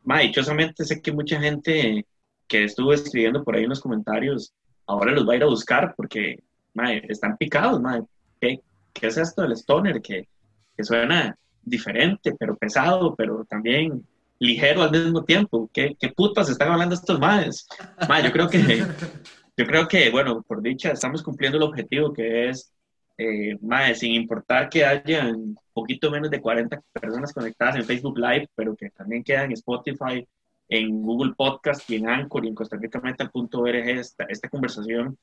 Mae, 0.05 0.27
dichosamente 0.27 0.85
sé 0.85 1.01
que 1.01 1.11
mucha 1.11 1.39
gente 1.41 2.05
que 2.47 2.63
estuvo 2.63 2.93
escribiendo 2.93 3.43
por 3.43 3.55
ahí 3.55 3.63
en 3.63 3.69
los 3.69 3.81
comentarios 3.81 4.53
ahora 4.87 5.11
los 5.11 5.27
va 5.27 5.33
a 5.33 5.35
ir 5.37 5.43
a 5.43 5.47
buscar 5.47 5.93
porque, 5.95 6.43
mae, 6.73 7.03
están 7.09 7.37
picados, 7.37 7.81
mae. 7.81 8.01
¿Qué, 8.39 8.61
qué 8.93 9.07
es 9.07 9.17
esto 9.17 9.41
del 9.43 9.53
stoner? 9.53 10.01
Que, 10.01 10.27
que 10.75 10.83
suena 10.83 11.37
diferente, 11.61 12.33
pero 12.37 12.57
pesado, 12.57 13.15
pero 13.15 13.45
también 13.45 14.05
ligero 14.39 14.83
al 14.83 14.91
mismo 14.91 15.23
tiempo. 15.23 15.69
¿Qué, 15.73 15.95
qué 15.99 16.09
putas 16.09 16.49
están 16.49 16.71
hablando 16.71 16.95
estos 16.95 17.19
maes? 17.19 17.67
Mae, 18.07 18.23
yo 18.23 18.31
creo 18.31 18.49
que 18.49 18.59
yo 19.57 19.65
creo 19.65 19.87
que, 19.87 20.09
bueno, 20.09 20.41
por 20.41 20.61
dicha, 20.61 20.91
estamos 20.91 21.23
cumpliendo 21.23 21.57
el 21.57 21.63
objetivo 21.63 22.11
que 22.13 22.49
es 22.49 22.73
eh, 23.17 23.57
mae, 23.61 23.93
sin 23.95 24.13
importar 24.13 24.69
que 24.69 24.83
haya 24.83 25.27
un 25.27 25.57
poquito 25.71 26.09
menos 26.09 26.31
de 26.31 26.41
40 26.41 26.81
personas 26.91 27.31
conectadas 27.33 27.75
en 27.75 27.85
Facebook 27.85 28.17
Live, 28.17 28.49
pero 28.55 28.75
que 28.75 28.89
también 28.89 29.23
quedan 29.23 29.45
en 29.45 29.51
Spotify, 29.53 30.27
en 30.67 31.01
Google 31.03 31.33
Podcast 31.37 31.87
y 31.89 31.97
en 31.97 32.09
Anchor 32.09 32.43
y 32.45 32.47
en 32.47 32.55
costarricametal.org, 32.55 33.75
esta, 33.75 34.25
esta 34.25 34.49
conversación 34.49 35.17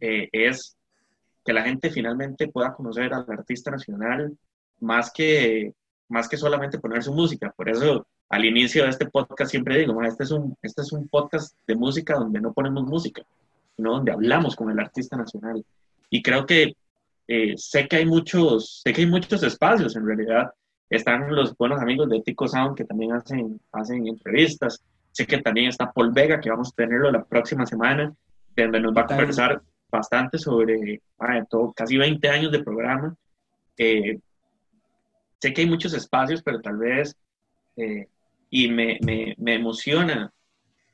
eh, 0.00 0.28
es 0.32 0.76
que 1.48 1.54
la 1.54 1.62
gente 1.62 1.88
finalmente 1.88 2.48
pueda 2.48 2.74
conocer 2.74 3.14
al 3.14 3.24
artista 3.26 3.70
nacional 3.70 4.36
más 4.80 5.10
que, 5.10 5.72
más 6.10 6.28
que 6.28 6.36
solamente 6.36 6.78
poner 6.78 7.02
su 7.02 7.14
música. 7.14 7.54
Por 7.56 7.70
eso 7.70 8.06
al 8.28 8.44
inicio 8.44 8.84
de 8.84 8.90
este 8.90 9.06
podcast 9.06 9.50
siempre 9.50 9.78
digo, 9.78 10.02
este 10.02 10.24
es, 10.24 10.30
un, 10.30 10.54
este 10.60 10.82
es 10.82 10.92
un 10.92 11.08
podcast 11.08 11.56
de 11.66 11.74
música 11.74 12.16
donde 12.16 12.42
no 12.42 12.52
ponemos 12.52 12.84
música, 12.84 13.22
sino 13.74 13.92
donde 13.92 14.12
hablamos 14.12 14.56
con 14.56 14.70
el 14.70 14.78
artista 14.78 15.16
nacional. 15.16 15.64
Y 16.10 16.20
creo 16.20 16.44
que 16.44 16.76
eh, 17.26 17.54
sé 17.56 17.88
que 17.88 17.96
hay 17.96 18.04
muchos, 18.04 18.82
sé 18.84 18.92
que 18.92 19.00
hay 19.00 19.06
muchos 19.06 19.42
espacios 19.42 19.96
en 19.96 20.04
realidad. 20.04 20.52
Están 20.90 21.34
los 21.34 21.56
buenos 21.56 21.80
amigos 21.80 22.10
de 22.10 22.20
Tico 22.20 22.46
Sound 22.46 22.76
que 22.76 22.84
también 22.84 23.12
hacen, 23.12 23.58
hacen 23.72 24.06
entrevistas. 24.06 24.82
Sé 25.12 25.26
que 25.26 25.38
también 25.38 25.68
está 25.68 25.90
Paul 25.90 26.12
Vega, 26.12 26.42
que 26.42 26.50
vamos 26.50 26.68
a 26.68 26.76
tenerlo 26.76 27.10
la 27.10 27.24
próxima 27.24 27.64
semana, 27.64 28.12
donde 28.54 28.80
nos 28.80 28.94
va 28.94 29.00
a 29.00 29.06
conversar 29.06 29.62
bastante 29.90 30.38
sobre 30.38 31.00
todo, 31.48 31.72
casi 31.72 31.96
20 31.96 32.28
años 32.28 32.52
de 32.52 32.62
programa. 32.62 33.16
Eh, 33.76 34.18
sé 35.38 35.52
que 35.52 35.62
hay 35.62 35.68
muchos 35.68 35.94
espacios, 35.94 36.42
pero 36.42 36.60
tal 36.60 36.78
vez, 36.78 37.16
eh, 37.76 38.06
y 38.50 38.68
me, 38.68 38.98
me, 39.02 39.34
me 39.38 39.54
emociona 39.54 40.32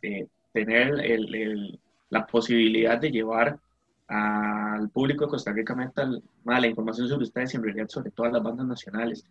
eh, 0.03 0.27
tener 0.53 1.01
el, 1.01 1.35
el, 1.35 1.81
la 2.11 2.27
posibilidad 2.27 2.99
de 2.99 3.11
llevar 3.11 3.59
al 4.07 4.91
público 4.91 5.25
de 5.25 5.31
Costa 5.31 5.53
Rica 5.53 5.75
Metal 5.75 6.23
la 6.45 6.67
información 6.67 7.09
sobre 7.09 7.25
ustedes 7.25 7.55
y 7.55 7.57
en 7.57 7.63
realidad 7.63 7.89
sobre 7.89 8.11
todas 8.11 8.33
las 8.33 8.43
bandas 8.43 8.67
nacionales. 8.67 9.25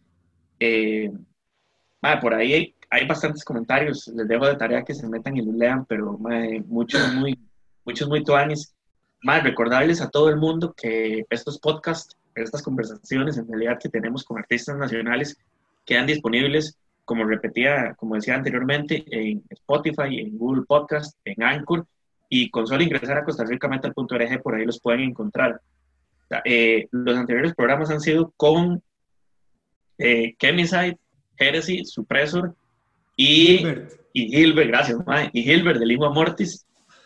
por 2.22 2.34
ahí 2.34 2.54
hay, 2.54 2.76
hay, 2.90 3.08
bastantes 3.08 3.46
comentarios, 3.46 4.08
les 4.08 4.28
dejo 4.28 4.48
de 4.48 4.56
tarea 4.56 4.84
que 4.84 4.96
se 4.96 5.08
metan 5.08 5.38
y 5.38 5.46
los 5.46 5.56
lean, 5.56 5.86
pero 5.86 6.18
muchos 6.66 7.14
muy, 7.14 7.38
muchos 7.86 8.10
muy 8.10 8.24
tuanis 8.24 8.73
más 9.24 9.44
recordarles 9.44 10.02
a 10.02 10.10
todo 10.10 10.30
el 10.30 10.38
mundo 10.38 10.74
que 10.76 11.26
estos 11.30 11.60
podcasts, 11.60 12.16
estas 12.36 12.62
conversaciones 12.62 13.38
en 13.38 13.48
realidad 13.48 13.80
que 13.82 13.90
tenemos 13.90 14.24
con 14.24 14.38
artistas 14.38 14.78
nacionales 14.78 15.38
quedan 15.86 16.08
disponibles, 16.08 16.78
como 17.06 17.26
repetía, 17.26 17.96
como 17.96 18.16
decía 18.16 18.36
anteriormente, 18.36 19.04
en 19.08 19.44
Spotify, 19.50 20.20
en 20.20 20.38
Google 20.38 20.64
Podcast, 20.68 21.18
en 21.26 21.42
Anchor, 21.44 21.86
y 22.30 22.50
con 22.50 22.68
solo 22.68 22.84
ingresar 22.84 23.18
a 23.18 23.24
costarricametal.org 23.24 24.42
por 24.42 24.56
ahí 24.56 24.66
los 24.66 24.80
pueden 24.80 25.02
encontrar. 25.02 25.62
Eh, 26.46 26.88
los 26.92 27.16
anteriores 27.16 27.54
programas 27.54 27.92
han 27.92 28.02
sido 28.02 28.34
con 28.36 28.82
eh, 29.98 30.34
Chemiside, 30.40 30.98
Heresy, 31.38 31.86
Suppressor 31.86 32.56
y 33.16 33.58
Gilbert, 33.58 33.94
y 34.14 34.28
Gilbert 34.30 34.68
gracias, 34.70 35.00
y 35.32 35.44
Gilbert 35.44 35.80
de 35.80 35.86
Lingua 35.86 36.12
Mortis. 36.12 36.66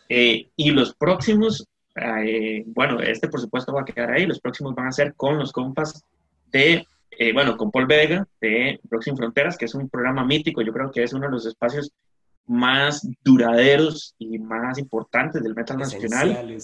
Eh, 0.10 0.48
y 0.56 0.72
los 0.72 0.96
próximos 0.96 1.68
eh, 1.98 2.64
bueno, 2.68 3.00
este 3.00 3.28
por 3.28 3.40
supuesto 3.40 3.74
va 3.74 3.82
a 3.82 3.86
quedar 3.86 4.12
ahí, 4.12 4.26
los 4.26 4.40
próximos 4.40 4.76
van 4.76 4.88
a 4.88 4.92
ser 4.92 5.14
con 5.16 5.38
los 5.38 5.52
compas 5.52 6.04
de, 6.52 6.86
eh, 7.12 7.34
bueno, 7.34 7.58
con 7.58 7.72
Paul 7.72 7.88
Vega 7.88 8.28
de 8.40 8.80
Próximo 8.90 9.18
Fronteras, 9.18 9.58
que 9.58 9.66
es 9.66 9.76
un 9.76 9.90
programa 9.90 10.26
mítico, 10.26 10.62
yo 10.62 10.74
creo 10.74 10.92
que 10.92 11.04
es 11.04 11.14
uno 11.14 11.26
de 11.26 11.32
los 11.32 11.46
espacios 11.46 11.92
más 12.46 13.08
duraderos 13.24 14.16
y 14.18 14.40
más 14.40 14.78
importantes 14.78 15.44
del 15.44 15.54
metal 15.54 15.78
nacional. 15.78 16.58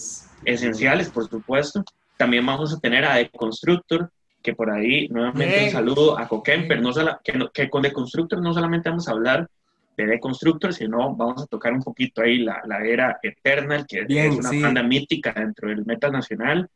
Esenciales, 0.44 1.10
por 1.10 1.28
supuesto. 1.28 1.84
También 2.16 2.46
vamos 2.46 2.72
a 2.72 2.80
tener 2.80 3.04
a 3.04 3.16
Deconstructor, 3.16 4.10
que 4.42 4.54
por 4.54 4.70
ahí 4.70 5.08
nuevamente 5.08 5.64
un 5.64 5.70
saludo 5.70 6.18
a 6.18 6.26
Coquemper, 6.26 6.80
no 6.80 6.92
que, 7.22 7.48
que 7.52 7.68
con 7.68 7.82
Deconstructor 7.82 8.40
no 8.40 8.54
solamente 8.54 8.88
vamos 8.88 9.08
a 9.08 9.12
hablar 9.12 9.48
de 9.96 10.06
Deconstructor, 10.06 10.72
sino 10.74 11.14
vamos 11.14 11.42
a 11.42 11.46
tocar 11.46 11.72
un 11.72 11.82
poquito 11.82 12.22
ahí 12.22 12.38
la, 12.38 12.62
la 12.66 12.84
era 12.84 13.18
Eternal, 13.22 13.86
que 13.86 14.04
es 14.08 14.36
una 14.36 14.50
banda 14.60 14.82
mítica 14.82 15.32
dentro 15.32 15.68
del 15.68 15.84
metal 15.84 16.12
nacional. 16.12 16.68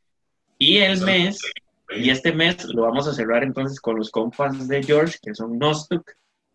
Y 0.56 0.78
el 0.78 1.00
mes, 1.02 1.40
y 1.96 2.10
este 2.10 2.32
mes 2.32 2.64
lo 2.66 2.82
vamos 2.82 3.06
a 3.08 3.14
cerrar 3.14 3.42
entonces 3.42 3.80
con 3.80 3.96
los 3.96 4.10
compas 4.10 4.68
de 4.68 4.82
George, 4.82 5.18
que 5.22 5.34
son 5.34 5.58
Nostok, 5.58 6.10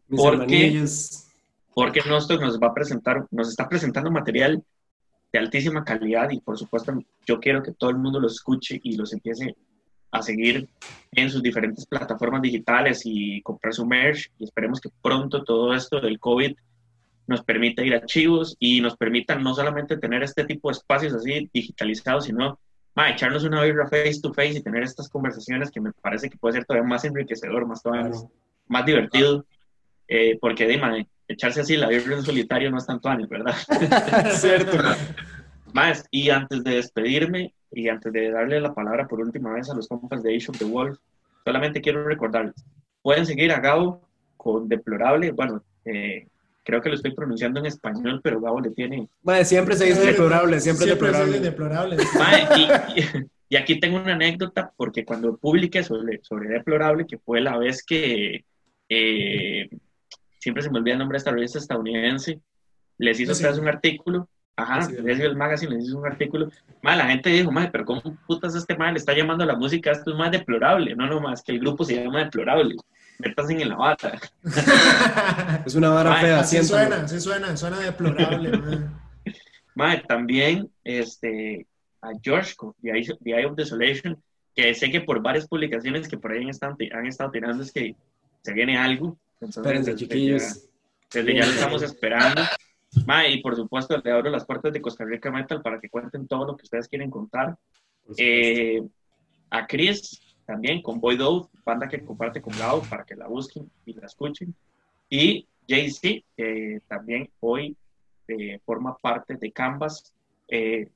porque, 0.09 0.85
porque 1.73 2.01
Nostok 2.07 2.41
nos 2.41 2.59
va 2.59 2.67
a 2.67 2.73
presentar, 2.73 3.25
nos 3.31 3.49
está 3.49 3.67
presentando 3.67 4.11
material 4.11 4.63
de 5.31 5.39
altísima 5.39 5.83
calidad 5.83 6.29
y 6.29 6.39
por 6.39 6.57
supuesto 6.57 6.93
yo 7.25 7.39
quiero 7.39 7.63
que 7.63 7.73
todo 7.73 7.89
el 7.89 7.97
mundo 7.97 8.19
lo 8.19 8.27
escuche 8.27 8.79
y 8.83 8.95
los 8.95 9.13
empiece 9.13 9.55
a 10.13 10.21
seguir 10.21 10.69
en 11.11 11.29
sus 11.29 11.41
diferentes 11.41 11.85
plataformas 11.85 12.41
digitales 12.41 13.01
y 13.03 13.41
comprar 13.41 13.73
su 13.73 13.85
merch 13.85 14.31
y 14.39 14.45
esperemos 14.45 14.79
que 14.79 14.89
pronto 15.01 15.43
todo 15.43 15.73
esto 15.73 15.99
del 15.99 16.19
COVID 16.19 16.55
nos 17.25 17.43
permita 17.43 17.83
ir 17.83 17.95
a 17.95 17.97
archivos 17.97 18.55
y 18.59 18.79
nos 18.79 18.95
permita 18.95 19.35
no 19.35 19.53
solamente 19.55 19.97
tener 19.97 20.23
este 20.23 20.45
tipo 20.45 20.69
de 20.69 20.73
espacios 20.73 21.13
así 21.13 21.49
digitalizados, 21.51 22.25
sino 22.25 22.59
echarnos 22.95 23.43
una 23.43 23.63
birra 23.63 23.87
face 23.87 24.21
to 24.21 24.33
face 24.33 24.59
y 24.59 24.61
tener 24.61 24.83
estas 24.83 25.09
conversaciones 25.09 25.71
que 25.71 25.81
me 25.81 25.91
parece 25.93 26.29
que 26.29 26.37
puede 26.37 26.53
ser 26.53 26.65
todavía 26.65 26.87
más 26.87 27.03
enriquecedor, 27.05 27.65
más, 27.65 27.81
todavía 27.81 28.11
más, 28.67 28.85
divertido, 28.85 29.45
eh, 30.07 30.37
porque 30.39 30.67
dime, 30.67 31.07
echarse 31.27 31.61
así 31.61 31.75
la 31.75 31.87
birra 31.87 32.15
en 32.15 32.23
solitario 32.23 32.69
no 32.69 32.77
es 32.77 32.85
tanto 32.85 33.09
años, 33.09 33.29
¿verdad? 33.29 33.55
Cierto. 34.33 34.77
más, 35.73 36.05
y 36.11 36.29
antes 36.29 36.63
de 36.63 36.75
despedirme, 36.75 37.53
y 37.75 37.89
antes 37.89 38.11
de 38.13 38.31
darle 38.31 38.59
la 38.59 38.73
palabra 38.73 39.07
por 39.07 39.19
última 39.19 39.53
vez 39.53 39.69
a 39.69 39.75
los 39.75 39.87
compas 39.87 40.23
de 40.23 40.35
Age 40.35 40.47
of 40.49 40.57
the 40.57 40.65
Wolf, 40.65 40.97
solamente 41.43 41.81
quiero 41.81 42.03
recordarles, 42.03 42.55
pueden 43.01 43.25
seguir 43.25 43.51
a 43.51 43.59
Gabo 43.59 44.01
con 44.37 44.67
Deplorable, 44.67 45.31
bueno, 45.31 45.63
eh, 45.85 46.27
creo 46.63 46.81
que 46.81 46.89
lo 46.89 46.95
estoy 46.95 47.13
pronunciando 47.13 47.59
en 47.59 47.65
español, 47.65 48.21
pero 48.23 48.41
Gabo 48.41 48.61
le 48.61 48.71
tiene... 48.71 49.07
Bueno, 49.21 49.43
siempre 49.45 49.75
se 49.75 49.85
dice 49.85 50.05
deplorable, 50.05 50.59
siempre, 50.59 50.85
deplorable. 50.85 51.39
deplorable. 51.39 51.97
y, 53.49 53.55
aquí 53.55 53.79
tengo 53.79 53.97
una 53.97 54.13
anécdota, 54.13 54.71
porque 54.75 55.05
cuando 55.05 55.37
publiqué 55.37 55.83
sobre, 55.83 56.19
sobre 56.23 56.49
Deplorable, 56.49 57.05
que 57.05 57.17
fue 57.17 57.41
la 57.41 57.57
vez 57.57 57.83
que... 57.83 58.45
Eh, 58.89 59.69
siempre 60.39 60.61
se 60.61 60.69
me 60.69 60.79
olvida 60.79 60.93
el 60.93 60.99
nombre 60.99 61.15
de 61.15 61.19
esta 61.19 61.31
revista 61.31 61.57
estadounidense, 61.57 62.41
les 62.97 63.19
hizo 63.19 63.33
sí. 63.33 63.45
un 63.45 63.67
artículo 63.67 64.29
Ajá, 64.55 64.87
el 64.87 65.35
Magazine 65.35 65.75
les 65.75 65.85
hizo 65.85 65.97
un 65.97 66.05
artículo. 66.05 66.51
Mal, 66.83 66.99
la 66.99 67.07
gente 67.07 67.29
dijo, 67.29 67.51
madre, 67.51 67.69
pero 67.71 67.85
¿cómo 67.85 68.01
putas 68.27 68.53
este 68.53 68.77
mal 68.77 68.93
le 68.93 68.99
está 68.99 69.13
llamando 69.15 69.43
a 69.43 69.47
la 69.47 69.55
música? 69.55 69.91
Esto 69.91 70.11
es 70.11 70.17
más 70.17 70.31
deplorable. 70.31 70.95
No, 70.95 71.07
no, 71.07 71.19
más 71.19 71.41
que 71.41 71.53
el 71.53 71.59
grupo 71.59 71.83
se 71.83 71.95
llama 71.95 72.23
deplorable. 72.23 72.75
Métanse 73.17 73.53
en 73.53 73.69
la 73.69 73.75
bata. 73.75 74.19
es 75.65 75.73
una 75.73 75.89
vara 75.89 76.15
fea. 76.17 76.39
Así 76.41 76.63
suena, 76.63 76.97
así 76.97 77.19
suena, 77.19 77.57
suena 77.57 77.79
deplorable. 77.79 78.51
madre, 79.75 80.03
también 80.07 80.69
este, 80.83 81.65
a 82.01 82.11
George, 82.21 82.53
The 82.83 82.91
Eye, 82.91 83.45
of 83.45 83.55
Desolation, 83.55 84.21
que 84.55 84.75
sé 84.75 84.91
que 84.91 85.01
por 85.01 85.19
varias 85.23 85.47
publicaciones 85.47 86.07
que 86.07 86.17
por 86.17 86.31
ahí 86.31 86.43
han 86.43 86.49
estado, 86.49 86.77
han 86.93 87.07
estado 87.07 87.31
tirando 87.31 87.63
es 87.63 87.71
que 87.71 87.95
se 88.43 88.53
viene 88.53 88.77
algo. 88.77 89.17
Espérense, 89.41 89.95
chiquillos. 89.95 90.69
desde 91.11 91.35
ya 91.35 91.45
lo 91.45 91.51
estamos 91.51 91.81
esperando 91.81 92.43
y 93.29 93.41
por 93.41 93.55
supuesto, 93.55 93.97
le 93.97 94.11
abro 94.11 94.29
las 94.29 94.45
puertas 94.45 94.73
de 94.73 94.81
Costa 94.81 95.05
Rica 95.05 95.31
Metal 95.31 95.61
para 95.61 95.79
que 95.79 95.89
cuenten 95.89 96.27
todo 96.27 96.45
lo 96.45 96.57
que 96.57 96.63
ustedes 96.63 96.87
quieren 96.87 97.09
contar. 97.09 97.57
Eh, 98.17 98.81
a 99.49 99.65
Chris, 99.67 100.35
también 100.45 100.81
con 100.81 100.99
Boy 100.99 101.15
Dove, 101.15 101.47
banda 101.65 101.87
que 101.87 102.03
comparte 102.03 102.41
con 102.41 102.57
Gao 102.57 102.81
para 102.89 103.05
que 103.05 103.15
la 103.15 103.27
busquen 103.27 103.69
y 103.85 103.93
la 103.93 104.05
escuchen. 104.05 104.53
Y 105.09 105.47
Jay-Z, 105.67 106.25
que 106.35 106.81
también 106.87 107.29
hoy 107.39 107.75
eh, 108.27 108.59
forma 108.65 108.97
parte 108.97 109.35
de 109.35 109.51
Canvas. 109.51 110.13
Eh, 110.47 110.89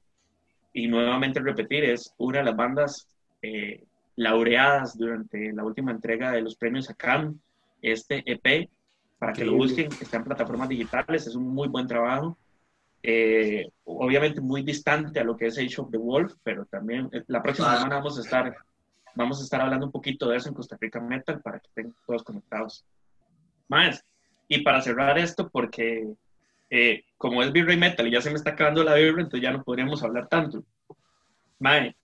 y 0.74 0.88
nuevamente 0.88 1.40
repetir, 1.40 1.84
es 1.86 2.14
una 2.18 2.40
de 2.40 2.46
las 2.46 2.56
bandas 2.56 3.08
laureadas 4.16 4.98
durante 4.98 5.54
la 5.54 5.64
última 5.64 5.92
entrega 5.92 6.32
de 6.32 6.42
los 6.42 6.56
premios 6.56 6.90
ACAM. 6.90 7.40
Este 7.82 8.24
EP 8.26 8.70
para 9.18 9.34
que 9.34 9.46
lo 9.46 9.56
busquen, 9.56 9.90
está 10.00 10.18
en 10.18 10.24
plataformas 10.24 10.70
digitales, 10.70 11.28
es 11.28 11.36
un 11.36 11.48
muy 11.48 11.68
buen 11.68 11.88
trabajo. 11.88 12.38
Eh, 13.02 13.70
obviamente 13.86 14.42
muy 14.42 14.64
distante 14.64 15.20
a 15.20 15.24
lo 15.24 15.38
que 15.38 15.48
es 15.48 15.58
Age 15.58 15.80
of 15.80 15.92
the 15.92 15.98
Wolf, 15.98 16.34
pero 16.44 16.66
también 16.66 17.10
eh, 17.14 17.24
la 17.28 17.42
próxima 17.42 17.76
semana 17.76 17.98
vamos 17.98 18.18
a 18.18 18.22
estar 18.22 18.56
vamos 19.16 19.40
a 19.40 19.44
estar 19.44 19.62
hablando 19.62 19.88
un 19.88 19.92
poquito 19.92 20.30
de 20.30 20.38
eso 20.38 20.50
en 20.50 20.56
Costa 20.56 20.78
Rica 20.80 21.00
Metal 21.00 21.42
para 21.42 21.60
que 21.60 21.68
estén 21.68 21.96
todos 22.06 22.24
conectados. 22.24 22.86
Más, 23.68 24.04
y 24.48 24.62
para 24.62 24.82
cerrar 24.82 25.18
esto, 25.18 25.50
porque 25.50 26.08
eh, 26.70 27.04
como 27.18 27.42
es 27.42 27.52
Virrey 27.52 27.78
Metal 27.78 28.08
y 28.08 28.12
ya 28.12 28.22
se 28.22 28.30
me 28.30 28.36
está 28.36 28.52
acabando 28.52 28.84
la 28.84 28.94
Virrey, 28.94 29.24
entonces 29.24 29.42
ya 29.42 29.52
no 29.52 29.64
podríamos 29.64 30.04
hablar 30.04 30.28
tanto. 30.28 30.64
Mae, 31.60 31.96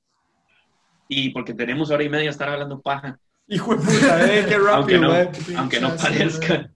y 1.08 1.30
porque 1.30 1.54
tenemos 1.54 1.92
hora 1.92 2.04
y 2.04 2.10
media 2.10 2.32
estar 2.32 2.50
hablando 2.50 2.82
paja. 2.82 3.20
Hijo 3.48 3.76
de 3.76 3.86
puta, 3.86 4.26
eh, 4.26 4.46
qué 4.48 4.58
rápido, 4.58 4.74
aunque 4.74 4.98
no, 4.98 5.60
aunque 5.60 5.80
no 5.80 5.96
parezca 5.96 6.72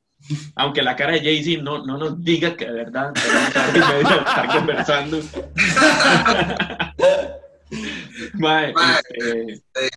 aunque 0.56 0.82
la 0.82 0.96
cara 0.96 1.14
de 1.14 1.20
Jay-Z 1.22 1.62
no, 1.64 1.86
no, 1.86 1.98
nos 1.98 2.24
diga 2.24 2.56
que 2.56 2.66
de 2.66 2.72
verdad 2.74 3.14
tenemos 3.14 4.12
estar 4.12 4.48
conversando. 4.58 5.20
Mae, 8.34 8.74
este, 8.74 9.54
Eh, 9.54 9.62
eh, 9.76 9.90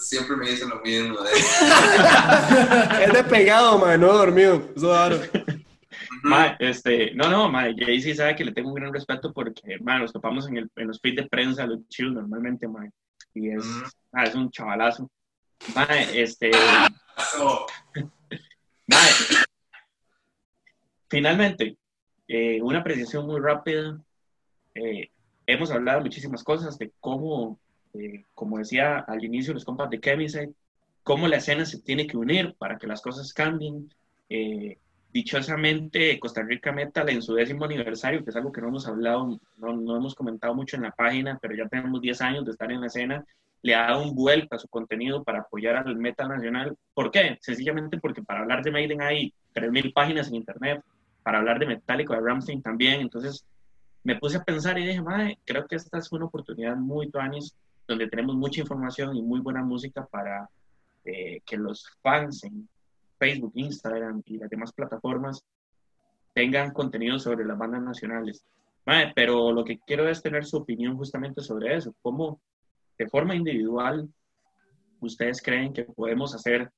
siempre 0.00 0.36
me 0.36 0.48
dicen 0.50 0.68
lo 0.68 0.80
mismo. 0.80 1.16
eh. 1.26 3.02
Es 3.06 3.12
de 3.12 3.24
pegado, 3.24 3.78
mae, 3.78 3.98
no 3.98 4.12
dormido. 4.12 4.62
Eso 4.76 4.92
raro. 4.94 5.18
mae, 6.22 6.56
este, 6.60 7.12
no, 7.14 7.28
no, 7.28 7.48
mae, 7.50 7.74
Jay 7.76 8.00
sí 8.00 8.14
sabe 8.14 8.36
que 8.36 8.44
le 8.44 8.52
tengo 8.52 8.68
un 8.68 8.74
gran 8.76 8.92
respeto 8.92 9.32
porque, 9.32 9.78
mae, 9.80 9.98
nos 9.98 10.12
topamos 10.12 10.46
en, 10.48 10.58
el, 10.58 10.70
en 10.76 10.86
los 10.88 11.00
feeds 11.00 11.16
de 11.22 11.28
prensa, 11.28 11.66
los 11.66 11.80
chill 11.88 12.14
normalmente, 12.14 12.68
mae, 12.68 12.90
y 13.34 13.50
es, 13.50 13.64
es 14.24 14.34
un 14.34 14.50
chavalazo. 14.50 15.10
Mae, 15.74 16.22
este, 16.22 16.50
Eso. 17.18 17.66
mae, 18.86 19.10
finalmente, 21.16 21.78
eh, 22.28 22.60
una 22.60 22.80
apreciación 22.80 23.26
muy 23.26 23.40
rápida. 23.40 23.98
Eh, 24.74 25.08
hemos 25.46 25.70
hablado 25.70 26.02
muchísimas 26.02 26.44
cosas 26.44 26.76
de 26.78 26.92
cómo, 27.00 27.58
eh, 27.94 28.24
como 28.34 28.58
decía 28.58 28.98
al 28.98 29.24
inicio 29.24 29.54
los 29.54 29.64
compas 29.64 29.88
de 29.88 29.98
Chemiside, 29.98 30.52
cómo 31.02 31.26
la 31.26 31.36
escena 31.36 31.64
se 31.64 31.80
tiene 31.80 32.06
que 32.06 32.18
unir 32.18 32.54
para 32.58 32.76
que 32.76 32.86
las 32.86 33.00
cosas 33.00 33.32
cambien. 33.32 33.88
Eh, 34.28 34.76
dichosamente, 35.10 36.20
Costa 36.20 36.42
Rica 36.42 36.70
Metal 36.70 37.08
en 37.08 37.22
su 37.22 37.32
décimo 37.32 37.64
aniversario, 37.64 38.22
que 38.22 38.28
es 38.28 38.36
algo 38.36 38.52
que 38.52 38.60
no 38.60 38.68
hemos 38.68 38.86
hablado, 38.86 39.40
no, 39.56 39.96
hemos 39.96 40.14
comentado 40.14 40.54
mucho 40.54 40.76
en 40.76 40.82
la 40.82 40.90
página, 40.90 41.38
pero 41.40 41.56
ya 41.56 41.66
tenemos 41.66 42.02
10 42.02 42.20
años 42.20 42.44
de 42.44 42.50
estar 42.50 42.70
en 42.70 42.82
la 42.82 42.88
escena, 42.88 43.24
le 43.62 43.74
ha 43.74 43.86
dado 43.86 44.02
un 44.02 44.14
vuelta 44.14 44.56
a 44.56 44.58
su 44.58 44.68
contenido 44.68 45.24
para 45.24 45.40
apoyar 45.40 45.76
al 45.76 45.96
metal 45.96 46.28
nacional. 46.28 46.76
¿Por 46.92 47.10
qué? 47.10 47.38
Sencillamente 47.40 47.96
porque 47.96 48.22
para 48.22 48.40
hablar 48.40 48.62
de 48.62 48.70
Maiden 48.70 49.00
hay 49.00 49.32
3.000 49.54 49.94
páginas 49.94 50.28
en 50.28 50.34
internet, 50.34 50.82
para 51.26 51.38
hablar 51.38 51.58
de 51.58 51.66
Metallica, 51.66 52.14
de 52.14 52.20
Rammstein 52.20 52.62
también, 52.62 53.00
entonces 53.00 53.44
me 54.04 54.14
puse 54.14 54.36
a 54.36 54.44
pensar 54.44 54.78
y 54.78 54.86
dije, 54.86 55.02
madre, 55.02 55.40
creo 55.44 55.66
que 55.66 55.74
esta 55.74 55.98
es 55.98 56.12
una 56.12 56.26
oportunidad 56.26 56.76
muy 56.76 57.10
tuanis, 57.10 57.52
donde 57.88 58.06
tenemos 58.06 58.36
mucha 58.36 58.60
información 58.60 59.16
y 59.16 59.22
muy 59.22 59.40
buena 59.40 59.64
música 59.64 60.06
para 60.06 60.48
eh, 61.04 61.40
que 61.44 61.56
los 61.56 61.90
fans 62.00 62.44
en 62.44 62.68
Facebook, 63.18 63.50
Instagram 63.56 64.22
y 64.24 64.38
las 64.38 64.48
demás 64.48 64.72
plataformas 64.72 65.44
tengan 66.32 66.70
contenido 66.70 67.18
sobre 67.18 67.44
las 67.44 67.58
bandas 67.58 67.82
nacionales. 67.82 68.44
Madre, 68.84 69.12
pero 69.16 69.50
lo 69.50 69.64
que 69.64 69.80
quiero 69.80 70.08
es 70.08 70.22
tener 70.22 70.44
su 70.44 70.58
opinión 70.58 70.96
justamente 70.96 71.40
sobre 71.40 71.74
eso, 71.74 71.92
cómo 72.02 72.40
de 72.96 73.08
forma 73.08 73.34
individual 73.34 74.08
ustedes 75.00 75.42
creen 75.42 75.72
que 75.72 75.86
podemos 75.86 76.36
hacer 76.36 76.70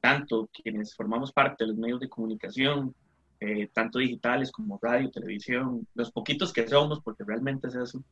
tanto 0.00 0.48
quienes 0.52 0.94
formamos 0.94 1.32
parte 1.32 1.64
de 1.64 1.70
los 1.70 1.76
medios 1.76 1.98
de 1.98 2.08
comunicación, 2.08 2.94
eh, 3.40 3.68
tanto 3.72 3.98
digitales 3.98 4.50
como 4.50 4.78
radio, 4.80 5.10
televisión, 5.10 5.86
los 5.94 6.10
poquitos 6.10 6.52
que 6.52 6.66
somos, 6.68 7.00
porque 7.02 7.24
realmente 7.24 7.68
es 7.68 7.74
eso. 7.74 8.02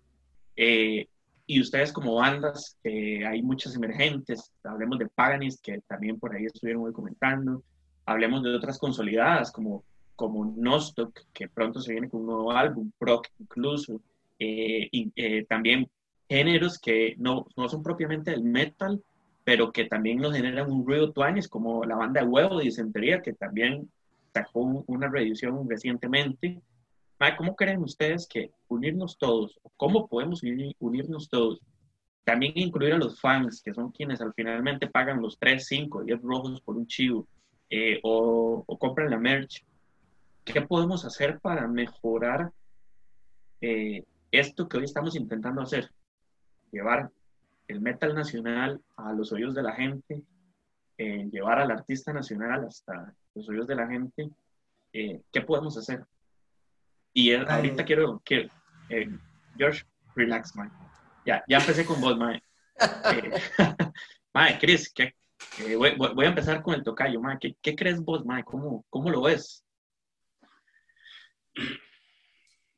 Eh, 0.57 1.07
y 1.47 1.61
ustedes 1.61 1.93
como 1.93 2.15
bandas, 2.15 2.79
que 2.83 3.27
hay 3.27 3.43
muchas 3.43 3.75
emergentes, 3.77 4.53
hablemos 4.63 4.99
de 4.99 5.09
Paganist, 5.09 5.63
que 5.63 5.81
también 5.87 6.19
por 6.19 6.35
ahí 6.35 6.47
estuvieron 6.47 6.85
hoy 6.85 6.93
comentando, 6.93 7.63
hablemos 8.07 8.43
de 8.43 8.55
otras 8.55 8.79
consolidadas 8.79 9.53
como, 9.53 9.85
como 10.17 10.45
Nostock, 10.57 11.21
que 11.33 11.49
pronto 11.49 11.81
se 11.81 11.93
viene 11.93 12.09
con 12.09 12.21
un 12.21 12.27
nuevo 12.27 12.53
álbum, 12.53 12.91
Proc 12.99 13.29
incluso, 13.39 14.01
eh, 14.39 14.89
y 14.91 15.13
eh, 15.17 15.45
también 15.47 15.89
géneros 16.29 16.79
que 16.79 17.15
no, 17.19 17.47
no 17.57 17.69
son 17.69 17.83
propiamente 17.83 18.31
del 18.31 18.45
metal, 18.45 19.03
pero 19.45 19.71
que 19.73 19.85
también 19.85 20.19
nos 20.19 20.35
generan 20.35 20.71
un 20.71 20.87
ruido 20.87 21.13
tuanes, 21.13 21.49
como 21.49 21.85
la 21.85 21.97
banda 21.97 22.23
de 22.23 22.27
Huevo 22.27 22.59
de 22.59 22.65
Disentería, 22.65 23.21
que 23.21 23.35
también 23.35 23.91
sacó 24.35 24.61
un- 24.61 24.85
una 24.89 25.09
reedición 25.09 25.69
recientemente. 25.69 26.61
Ma, 27.21 27.37
¿Cómo 27.37 27.55
creen 27.55 27.81
ustedes 27.83 28.27
que 28.29 28.51
unirnos 28.69 29.17
todos, 29.17 29.59
cómo 29.77 30.09
podemos 30.09 30.43
uni- 30.43 30.75
unirnos 30.81 31.29
todos? 31.29 31.61
También 32.25 32.53
incluir 32.57 32.95
a 32.95 32.99
los 32.99 33.21
fans, 33.21 33.63
que 33.63 33.73
son 33.73 33.93
quienes 33.93 34.21
al 34.21 34.33
finalmente 34.35 34.89
pagan 34.89 35.23
los 35.23 35.39
3, 35.39 35.67
5, 35.67 36.03
10 36.03 36.21
rojos 36.23 36.61
por 36.63 36.77
un 36.77 36.87
chivo, 36.87 37.27
eh, 37.71 38.01
o, 38.03 38.65
o 38.67 38.79
compran 38.79 39.11
la 39.11 39.19
merch. 39.19 39.65
¿Qué 40.45 40.61
podemos 40.63 41.05
hacer 41.05 41.39
para 41.41 41.67
mejorar 41.69 42.51
eh, 43.61 44.05
esto 44.31 44.69
que 44.69 44.79
hoy 44.79 44.85
estamos 44.85 45.17
intentando 45.17 45.63
hacer? 45.63 45.91
Llevar 46.73 47.11
el 47.69 47.81
metal 47.81 48.15
nacional 48.15 48.81
a 48.97 49.13
los 49.13 49.33
oídos 49.33 49.55
de 49.55 49.63
la 49.63 49.73
gente, 49.73 50.23
eh, 50.99 51.29
llevar 51.31 51.59
al 51.61 51.71
artista 51.71 52.13
nacional 52.13 52.65
hasta 52.67 53.15
los 53.35 53.49
oídos 53.49 53.67
de 53.67 53.75
la 53.77 53.87
gente, 53.87 54.31
eh, 54.93 55.23
¿qué 55.33 55.41
podemos 55.41 55.77
hacer? 55.77 56.05
Y 57.13 57.31
eh, 57.33 57.45
ahorita 57.49 57.85
quiero, 57.85 58.21
quiero 58.25 58.51
eh, 58.89 59.09
George, 59.57 59.85
relax, 60.15 60.55
man. 60.57 60.71
Ya, 61.25 61.43
ya 61.49 61.59
empecé 61.59 61.85
con 61.87 62.01
vos, 62.01 62.17
man. 62.17 62.35
Eh, 62.35 63.31
mae, 64.35 64.59
Chris, 64.59 64.93
¿qué- 64.93 65.15
eh, 65.59 65.77
voy, 65.77 65.95
voy- 65.97 66.25
a 66.27 66.29
empezar 66.29 66.63
con 66.63 66.75
el 66.75 66.83
tocayo, 66.85 67.21
mae. 67.21 67.39
¿Qué, 67.41 67.57
qué 67.63 67.75
crees 67.75 68.01
vos, 68.01 68.25
mae? 68.25 68.45
¿Cómo, 68.45 68.85
¿Cómo 68.91 69.11
lo 69.11 69.23
ves? 69.23 69.65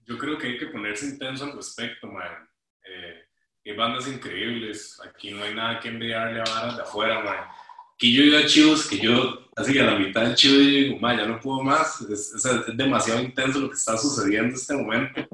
Yo 0.07 0.17
creo 0.19 0.39
que 0.39 0.47
hay 0.49 0.59
que 0.59 0.67
ponerse 0.67 1.07
intenso 1.07 1.45
al 1.45 1.57
respecto, 1.57 2.07
man. 2.07 2.49
Eh, 2.85 3.25
hay 3.65 3.77
bandas 3.77 4.07
increíbles. 4.07 5.01
Aquí 5.05 5.33
no 5.33 5.43
hay 5.43 5.55
nada 5.55 5.81
que 5.81 5.89
enviarle 5.89 6.41
a 6.41 6.45
varas 6.45 6.77
de 6.77 6.83
afuera, 6.83 7.21
man. 7.23 7.49
Aquí 7.97 8.15
yo 8.15 8.23
iba 8.25 8.41
a 8.41 8.47
chivos 8.47 8.87
que 8.87 8.99
yo, 8.99 9.49
así 9.57 9.79
a 9.79 9.85
la 9.85 9.99
mitad 9.99 10.23
del 10.23 10.35
chivo, 10.35 10.55
yo 10.57 10.61
digo, 10.69 10.99
man, 10.99 11.17
ya 11.19 11.27
no 11.27 11.41
puedo 11.41 11.63
más. 11.63 12.01
Es, 12.03 12.35
es- 12.35 12.45
es 12.45 12.77
demasiado 12.77 13.21
intenso 13.23 13.59
lo 13.61 13.69
que 13.71 13.77
está 13.77 13.97
sucediendo 13.97 14.49
en 14.51 14.55
este 14.55 14.75
momento. 14.75 15.27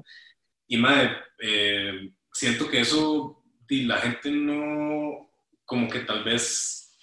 Y, 0.69 0.77
man, 0.77 1.11
eh, 1.41 2.13
siento 2.33 2.69
que 2.71 2.81
eso, 2.81 3.43
y 3.69 3.85
la 3.85 3.99
gente 3.99 4.31
no, 4.31 5.29
como 5.65 5.89
que 5.89 6.01
tal 6.01 6.23
vez 6.25 6.97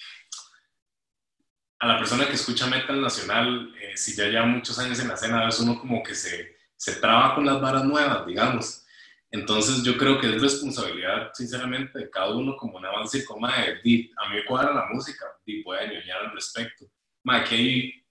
a 1.79 1.87
la 1.87 1.97
persona 1.97 2.27
que 2.27 2.33
escucha 2.33 2.67
metal 2.67 3.01
nacional, 3.01 3.73
eh, 3.81 3.95
si 3.95 4.15
ya 4.15 4.25
lleva 4.27 4.45
muchos 4.45 4.77
años 4.79 4.99
en 4.99 5.07
la 5.07 5.13
escena, 5.13 5.41
a 5.41 5.45
veces 5.45 5.61
uno 5.61 5.79
como 5.79 6.03
que 6.03 6.13
se, 6.13 6.57
se 6.75 6.95
traba 6.97 7.35
con 7.35 7.45
las 7.45 7.61
varas 7.61 7.85
nuevas, 7.85 8.25
digamos. 8.25 8.85
Entonces 9.31 9.83
yo 9.83 9.95
creo 9.97 10.19
que 10.19 10.27
es 10.35 10.41
responsabilidad, 10.41 11.31
sinceramente, 11.33 11.99
de 11.99 12.09
cada 12.09 12.35
uno 12.35 12.57
como 12.57 12.77
una 12.77 12.89
avance 12.89 13.23
como 13.23 13.47
de, 13.47 13.79
di, 13.83 14.11
a 14.17 14.29
mí 14.29 14.35
me 14.37 14.45
cuadra 14.45 14.73
la 14.73 14.87
música, 14.91 15.25
y 15.49 15.63
a 15.71 15.85
ñoñar 15.87 16.25
al 16.25 16.31
respecto. 16.33 16.85
Ma, 17.23 17.37
aquí 17.37 17.55
hay 17.55 18.05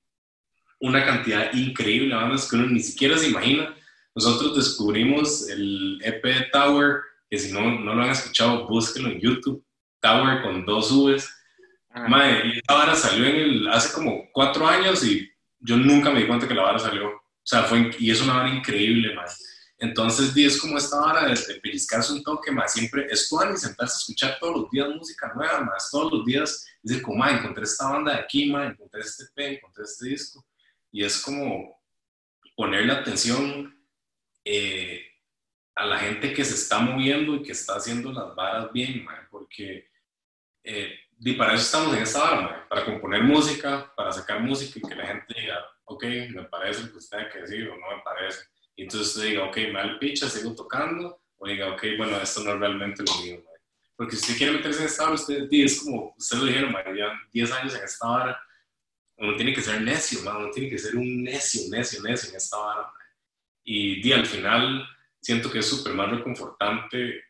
una 0.80 1.04
cantidad 1.04 1.52
increíble 1.52 2.08
de 2.08 2.14
bandas 2.14 2.48
que 2.48 2.56
uno 2.56 2.66
ni 2.66 2.80
siquiera 2.80 3.16
se 3.16 3.28
imagina. 3.28 3.74
Nosotros 4.14 4.56
descubrimos 4.56 5.48
el 5.48 6.00
EP 6.02 6.24
de 6.24 6.46
Tower, 6.52 7.00
que 7.30 7.38
si 7.38 7.52
no, 7.52 7.78
no 7.80 7.94
lo 7.94 8.02
han 8.02 8.10
escuchado, 8.10 8.66
búsquenlo 8.66 9.10
en 9.10 9.20
YouTube. 9.20 9.64
Tower 10.00 10.42
con 10.42 10.64
dos 10.64 10.90
Vs. 10.90 11.28
Ah, 11.90 12.08
Mae, 12.08 12.46
y 12.46 12.58
esa 12.58 12.74
vara 12.74 12.94
salió 12.94 13.26
en 13.26 13.36
el, 13.36 13.68
hace 13.68 13.92
como 13.92 14.28
cuatro 14.32 14.66
años 14.66 15.04
y 15.04 15.28
yo 15.60 15.76
nunca 15.76 16.10
me 16.10 16.20
di 16.20 16.26
cuenta 16.26 16.46
que 16.46 16.54
la 16.54 16.62
vara 16.62 16.78
salió. 16.78 17.08
O 17.08 17.50
sea, 17.50 17.62
fue, 17.62 17.90
y 17.98 18.10
es 18.10 18.20
una 18.20 18.34
vara 18.34 18.54
increíble, 18.54 19.14
mae. 19.14 19.26
Entonces, 19.80 20.36
es 20.36 20.60
como 20.60 20.76
esta 20.76 21.00
vara 21.00 21.28
de, 21.28 21.34
de 21.34 21.60
pellizcarse 21.60 22.12
un 22.12 22.24
toque, 22.24 22.50
más 22.50 22.72
siempre 22.72 23.06
es 23.08 23.30
y 23.30 23.56
sentarse 23.56 23.94
a 23.94 23.98
escuchar 23.98 24.38
todos 24.40 24.62
los 24.62 24.70
días 24.70 24.88
música 24.88 25.32
nueva, 25.34 25.60
más 25.60 25.88
todos 25.90 26.12
los 26.12 26.24
días 26.24 26.66
decir, 26.82 27.02
como, 27.02 27.18
mae, 27.18 27.38
encontré 27.38 27.62
esta 27.62 27.88
banda 27.88 28.14
de 28.14 28.20
aquí, 28.20 28.50
mae, 28.50 28.68
encontré 28.68 29.00
este 29.00 29.24
EP, 29.24 29.58
encontré 29.58 29.84
este 29.84 30.08
disco. 30.08 30.44
Y 30.90 31.04
es 31.04 31.20
como 31.22 31.80
ponerle 32.56 32.92
atención 32.92 33.78
eh, 34.44 35.06
a 35.76 35.86
la 35.86 35.98
gente 35.98 36.32
que 36.32 36.44
se 36.44 36.54
está 36.54 36.80
moviendo 36.80 37.36
y 37.36 37.42
que 37.42 37.52
está 37.52 37.76
haciendo 37.76 38.12
las 38.12 38.34
varas 38.34 38.72
bien, 38.72 39.06
porque 39.30 39.88
eh, 40.64 40.92
para 41.36 41.54
eso 41.54 41.62
estamos 41.62 41.96
en 41.96 42.02
esta 42.02 42.40
mae, 42.40 42.66
para 42.68 42.84
componer 42.84 43.22
música, 43.22 43.92
para 43.94 44.10
sacar 44.10 44.40
música 44.40 44.80
y 44.80 44.88
que 44.88 44.96
la 44.96 45.06
gente 45.06 45.34
diga, 45.40 45.64
ok, 45.84 46.04
me 46.30 46.44
parece 46.44 46.82
lo 46.82 46.92
que 46.92 46.98
usted 46.98 47.18
tiene 47.18 47.32
que 47.32 47.40
decir 47.42 47.68
o 47.68 47.76
no 47.76 47.96
me 47.96 48.02
parece. 48.02 48.40
Y 48.78 48.82
entonces 48.84 49.08
usted 49.08 49.30
diga, 49.30 49.42
ok, 49.42 49.56
el 49.56 49.98
picha, 49.98 50.30
sigo 50.30 50.54
tocando, 50.54 51.20
o 51.36 51.48
diga, 51.48 51.72
ok, 51.72 51.82
bueno, 51.96 52.16
esto 52.18 52.44
no 52.44 52.52
es 52.52 52.60
realmente 52.60 53.02
lo 53.02 53.12
mío, 53.20 53.42
mae. 53.44 53.60
Porque 53.96 54.14
si 54.14 54.22
usted 54.22 54.36
quiere 54.36 54.52
meterse 54.52 54.78
en 54.78 54.86
esta 54.86 55.02
vara, 55.02 55.16
usted 55.16 55.48
es 55.50 55.82
como, 55.82 56.14
ustedes 56.16 56.40
lo 56.40 56.46
dijeron, 56.48 56.70
mae, 56.70 56.96
ya 56.96 57.10
10 57.32 57.52
años 57.54 57.74
en 57.74 57.82
esta 57.82 58.06
vara, 58.06 58.40
uno 59.16 59.34
tiene 59.34 59.52
que 59.52 59.62
ser 59.62 59.80
necio, 59.80 60.22
mae, 60.22 60.36
uno 60.36 60.50
tiene 60.52 60.70
que 60.70 60.78
ser 60.78 60.94
un 60.94 61.24
necio, 61.24 61.62
necio, 61.68 62.00
necio 62.04 62.30
en 62.30 62.36
esta 62.36 62.56
vara, 62.56 62.82
mae. 62.82 63.06
Y 63.64 64.00
di, 64.00 64.12
al 64.12 64.24
final, 64.24 64.86
siento 65.20 65.50
que 65.50 65.58
es 65.58 65.68
súper 65.68 65.94
más 65.94 66.12
reconfortante 66.12 67.24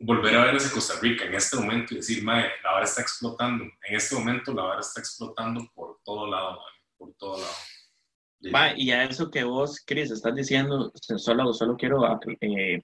volver 0.00 0.34
a 0.34 0.44
ver 0.46 0.56
ese 0.56 0.74
Costa 0.74 0.98
Rica 1.00 1.24
en 1.24 1.34
este 1.34 1.56
momento 1.56 1.94
y 1.94 1.98
decir, 1.98 2.24
mae, 2.24 2.50
la 2.64 2.72
vara 2.72 2.84
está 2.84 3.00
explotando. 3.00 3.62
En 3.62 3.94
este 3.94 4.16
momento 4.16 4.52
la 4.52 4.64
vara 4.64 4.80
está 4.80 4.98
explotando 4.98 5.70
por 5.72 6.00
todo 6.04 6.28
lado, 6.28 6.56
mae, 6.56 6.82
por 6.96 7.14
todo 7.14 7.40
lado. 7.40 7.54
Va, 8.54 8.76
y 8.76 8.90
a 8.92 9.04
eso 9.04 9.30
que 9.30 9.42
vos, 9.44 9.82
Chris, 9.84 10.10
estás 10.10 10.34
diciendo, 10.34 10.92
solo, 10.94 11.52
solo 11.52 11.76
quiero 11.76 12.04
eh, 12.40 12.82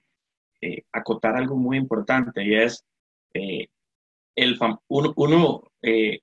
eh, 0.61 0.83
acotar 0.91 1.35
algo 1.35 1.55
muy 1.55 1.77
importante 1.77 2.43
y 2.43 2.55
es 2.55 2.83
eh, 3.33 3.67
el 4.35 4.57
uno, 4.87 5.13
uno, 5.15 5.63
eh, 5.81 6.19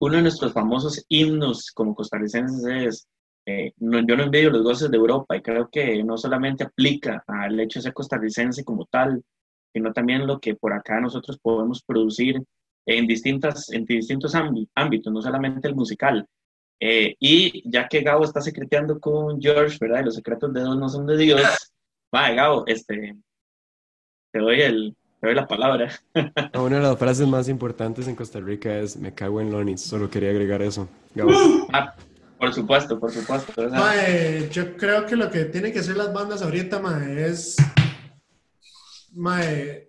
uno 0.00 0.16
de 0.16 0.22
nuestros 0.22 0.52
famosos 0.52 1.04
himnos 1.08 1.72
como 1.72 1.94
costarricenses 1.94 2.64
es 2.64 3.08
eh, 3.48 3.72
no, 3.78 4.04
yo 4.04 4.16
no 4.16 4.24
envidio 4.24 4.50
los 4.50 4.64
goces 4.64 4.90
de 4.90 4.96
Europa 4.96 5.36
y 5.36 5.40
creo 5.40 5.68
que 5.70 6.02
no 6.02 6.18
solamente 6.18 6.64
aplica 6.64 7.22
al 7.28 7.58
hecho 7.60 7.78
de 7.78 7.84
ser 7.84 7.92
costarricense 7.94 8.64
como 8.64 8.86
tal, 8.86 9.22
sino 9.72 9.92
también 9.92 10.26
lo 10.26 10.40
que 10.40 10.56
por 10.56 10.72
acá 10.72 11.00
nosotros 11.00 11.38
podemos 11.40 11.82
producir 11.84 12.42
en, 12.86 13.06
distintas, 13.06 13.70
en 13.70 13.84
distintos 13.84 14.34
ámbitos, 14.74 15.12
no 15.12 15.22
solamente 15.22 15.68
el 15.68 15.76
musical. 15.76 16.26
Eh, 16.78 17.16
y 17.18 17.68
ya 17.70 17.88
que 17.88 18.02
Gabo 18.02 18.24
está 18.24 18.40
secreteando 18.40 19.00
con 19.00 19.40
George, 19.40 19.78
¿verdad? 19.80 20.04
los 20.04 20.14
secretos 20.14 20.52
de 20.52 20.60
Dios 20.60 20.76
no 20.76 20.88
son 20.88 21.06
de 21.06 21.16
Dios. 21.16 21.42
Va, 22.14 22.30
Gabo, 22.30 22.64
este, 22.66 23.16
te 24.30 24.38
doy, 24.38 24.60
el, 24.60 24.96
te 25.20 25.28
doy 25.28 25.36
la 25.36 25.46
palabra. 25.46 25.90
Una 26.54 26.76
de 26.76 26.82
las 26.82 26.98
frases 26.98 27.26
más 27.26 27.48
importantes 27.48 28.06
en 28.08 28.14
Costa 28.14 28.40
Rica 28.40 28.78
es 28.78 28.96
me 28.96 29.14
cago 29.14 29.40
en 29.40 29.50
Lonis. 29.50 29.80
Solo 29.80 30.10
quería 30.10 30.30
agregar 30.30 30.60
eso. 30.62 30.88
Gabo. 31.14 31.30
Ah, 31.72 31.94
por 32.38 32.52
supuesto, 32.52 33.00
por 33.00 33.10
supuesto. 33.10 33.52
yo 34.50 34.76
creo 34.76 35.06
que 35.06 35.16
lo 35.16 35.30
que 35.30 35.46
tienen 35.46 35.72
que 35.72 35.78
hacer 35.78 35.96
las 35.96 36.12
bandas 36.12 36.42
ahorita, 36.42 36.78
mae, 36.78 37.26
es 37.26 37.56
mae, 39.14 39.88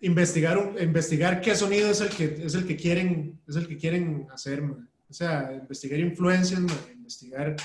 investigar, 0.00 0.76
investigar 0.80 1.40
qué 1.40 1.56
sonido 1.56 1.90
es 1.90 2.00
el 2.00 2.10
que, 2.10 2.44
es 2.44 2.54
el 2.54 2.64
que, 2.64 2.76
quieren, 2.76 3.40
es 3.48 3.56
el 3.56 3.66
que 3.66 3.76
quieren 3.76 4.28
hacer. 4.32 4.62
Mae. 4.62 4.86
O 5.10 5.12
sea, 5.12 5.52
investigar 5.52 5.98
influencias, 5.98 6.60
investigar 6.94 7.56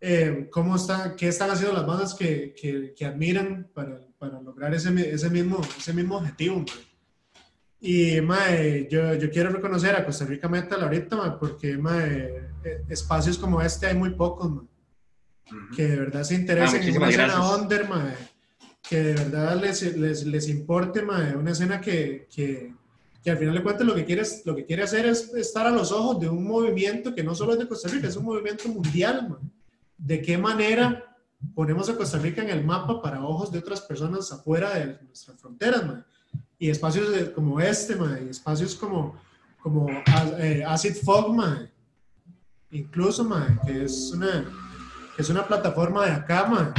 eh, 0.00 0.48
cómo 0.50 0.76
están, 0.76 1.16
qué 1.16 1.28
están 1.28 1.50
haciendo 1.50 1.74
las 1.74 1.86
bandas 1.86 2.14
que, 2.14 2.54
que, 2.54 2.94
que 2.96 3.04
admiran 3.04 3.68
para, 3.74 4.00
para, 4.18 4.40
lograr 4.40 4.72
ese, 4.72 4.88
ese, 5.12 5.28
mismo, 5.28 5.60
ese 5.76 5.92
mismo 5.92 6.16
objetivo. 6.16 6.64
Y 7.80 8.20
mae, 8.20 8.86
yo, 8.90 9.14
yo, 9.14 9.30
quiero 9.30 9.50
reconocer 9.50 9.96
a 9.96 10.04
Costa 10.04 10.24
Rica 10.24 10.48
Metal 10.48 10.80
ahorita, 10.80 11.38
porque 11.38 11.76
mae, 11.76 12.50
eh, 12.64 12.84
espacios 12.88 13.36
como 13.36 13.60
este 13.60 13.86
hay 13.86 13.94
muy 13.94 14.10
pocos, 14.10 14.62
que 15.74 15.88
de 15.88 15.96
verdad 15.96 16.22
se 16.22 16.34
interesen 16.34 16.82
ah, 16.82 16.86
en 16.86 16.96
una 16.96 17.08
escena 17.08 17.56
under, 17.56 17.88
que 18.88 19.02
de 19.02 19.14
verdad 19.14 19.60
les, 19.60 19.96
les, 19.96 20.24
les 20.24 20.48
importe, 20.48 21.02
una 21.02 21.50
escena 21.50 21.80
que, 21.80 22.28
que, 22.34 22.74
que, 23.22 23.30
al 23.30 23.38
final 23.38 23.54
de 23.54 23.62
cuentas 23.62 23.86
lo 23.86 23.94
que, 23.94 24.04
quiere, 24.04 24.22
lo 24.44 24.56
que 24.56 24.64
quiere 24.64 24.82
hacer 24.82 25.06
es 25.06 25.32
estar 25.34 25.66
a 25.66 25.70
los 25.70 25.92
ojos 25.92 26.20
de 26.20 26.28
un 26.28 26.46
movimiento 26.46 27.14
que 27.14 27.22
no 27.22 27.34
solo 27.34 27.52
es 27.52 27.58
de 27.58 27.68
Costa 27.68 27.88
Rica, 27.88 28.08
es 28.08 28.16
un 28.16 28.24
movimiento 28.24 28.68
mundial, 28.68 29.38
¿De 29.96 30.22
qué 30.22 30.38
manera 30.38 31.10
ponemos 31.54 31.88
a 31.90 31.96
Costa 31.96 32.18
Rica 32.18 32.42
en 32.42 32.48
el 32.48 32.64
mapa 32.64 33.02
para 33.02 33.22
ojos 33.22 33.52
de 33.52 33.58
otras 33.58 33.82
personas 33.82 34.32
afuera 34.32 34.74
de 34.74 34.98
nuestras 35.04 35.38
fronteras, 35.38 35.82
Y 36.58 36.70
espacios 36.70 37.30
como 37.34 37.60
este, 37.60 37.96
y 38.24 38.30
espacios 38.30 38.74
como, 38.74 39.20
como 39.62 39.88
eh, 40.38 40.64
Acid 40.66 40.96
Fog, 41.04 41.36
incluso, 42.70 43.28
que 43.66 43.84
es 43.84 44.12
una, 44.14 44.44
que 45.16 45.22
es 45.22 45.28
una 45.28 45.46
plataforma 45.46 46.06
de 46.06 46.12
acá, 46.12 46.72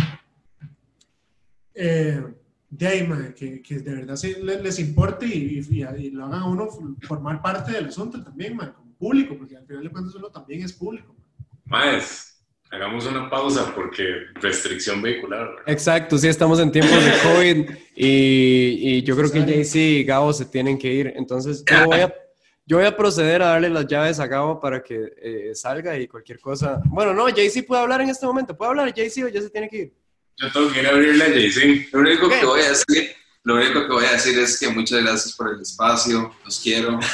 eh, 1.73 2.23
de 2.72 2.88
ahí, 2.88 3.07
que, 3.35 3.61
que, 3.61 3.80
de 3.80 3.95
verdad 3.95 4.15
sí 4.15 4.34
les, 4.41 4.80
importe 4.80 5.26
y, 5.27 5.60
y, 5.60 6.10
lo 6.10 6.26
hagan 6.26 6.41
a 6.41 6.48
uno 6.48 6.69
formar 7.02 7.41
parte 7.41 7.73
del 7.73 7.88
asunto 7.88 8.23
también, 8.23 8.57
como 8.57 8.95
público, 8.98 9.38
porque 9.38 9.57
al 9.57 9.68
final 9.68 9.84
de 9.84 9.89
cuentas 9.89 10.15
uno 10.15 10.30
también 10.30 10.64
es 10.64 10.72
público. 10.72 11.14
Más, 11.65 12.31
Hagamos 12.73 13.06
una 13.06 13.30
pausa 13.30 13.73
porque 13.76 14.03
restricción 14.35 15.02
vehicular. 15.02 15.49
Exacto, 15.68 16.18
sí, 16.18 16.30
estamos 16.30 16.57
en 16.61 16.72
tiempos 16.72 17.03
de 17.03 17.11
COVID 17.22 17.69
y, 17.98 18.95
y 18.98 19.03
yo 19.03 19.18
creo 19.18 19.30
que 19.30 19.41
JC 19.41 19.76
y 19.76 20.03
Gabo 20.06 20.31
se 20.31 20.45
tienen 20.45 20.77
que 20.77 20.88
ir. 20.88 21.14
Entonces, 21.18 21.65
yo 21.69 21.85
voy 21.85 21.99
a, 21.99 22.15
yo 22.65 22.77
voy 22.77 22.85
a 22.85 22.95
proceder 22.95 23.41
a 23.41 23.48
darle 23.48 23.69
las 23.69 23.85
llaves 23.88 24.22
a 24.22 24.27
Gabo 24.27 24.57
para 24.57 24.81
que 24.81 25.11
eh, 25.22 25.52
salga 25.53 25.99
y 25.99 26.07
cualquier 26.07 26.39
cosa. 26.39 26.81
Bueno, 26.85 27.14
no, 27.14 27.27
JC 27.27 27.65
puede 27.68 27.81
hablar 27.81 27.99
en 27.99 28.10
este 28.10 28.26
momento. 28.26 28.56
¿Puede 28.56 28.69
hablar 28.69 28.93
JC 28.93 29.26
o 29.26 29.27
ya 29.27 29.41
se 29.41 29.49
tiene 29.49 29.68
que 29.68 29.77
ir? 29.77 29.93
Yo 30.41 30.51
tengo 30.51 30.72
que 30.72 30.80
ir 30.80 30.88
a 30.88 30.89
abrirle 30.89 31.23
a 31.23 31.30
JC. 31.30 31.89
Lo 31.93 31.99
único 31.99 32.27
que 32.27 32.45
voy 32.45 32.61
a 32.61 32.69
decir, 32.69 33.15
lo 33.43 33.55
único 33.55 33.85
que 33.85 33.93
voy 33.93 34.05
a 34.05 34.13
decir 34.13 34.38
es 34.39 34.59
que 34.59 34.69
muchas 34.69 35.03
gracias 35.03 35.35
por 35.35 35.53
el 35.53 35.61
espacio, 35.61 36.34
los 36.43 36.59
quiero. 36.59 36.99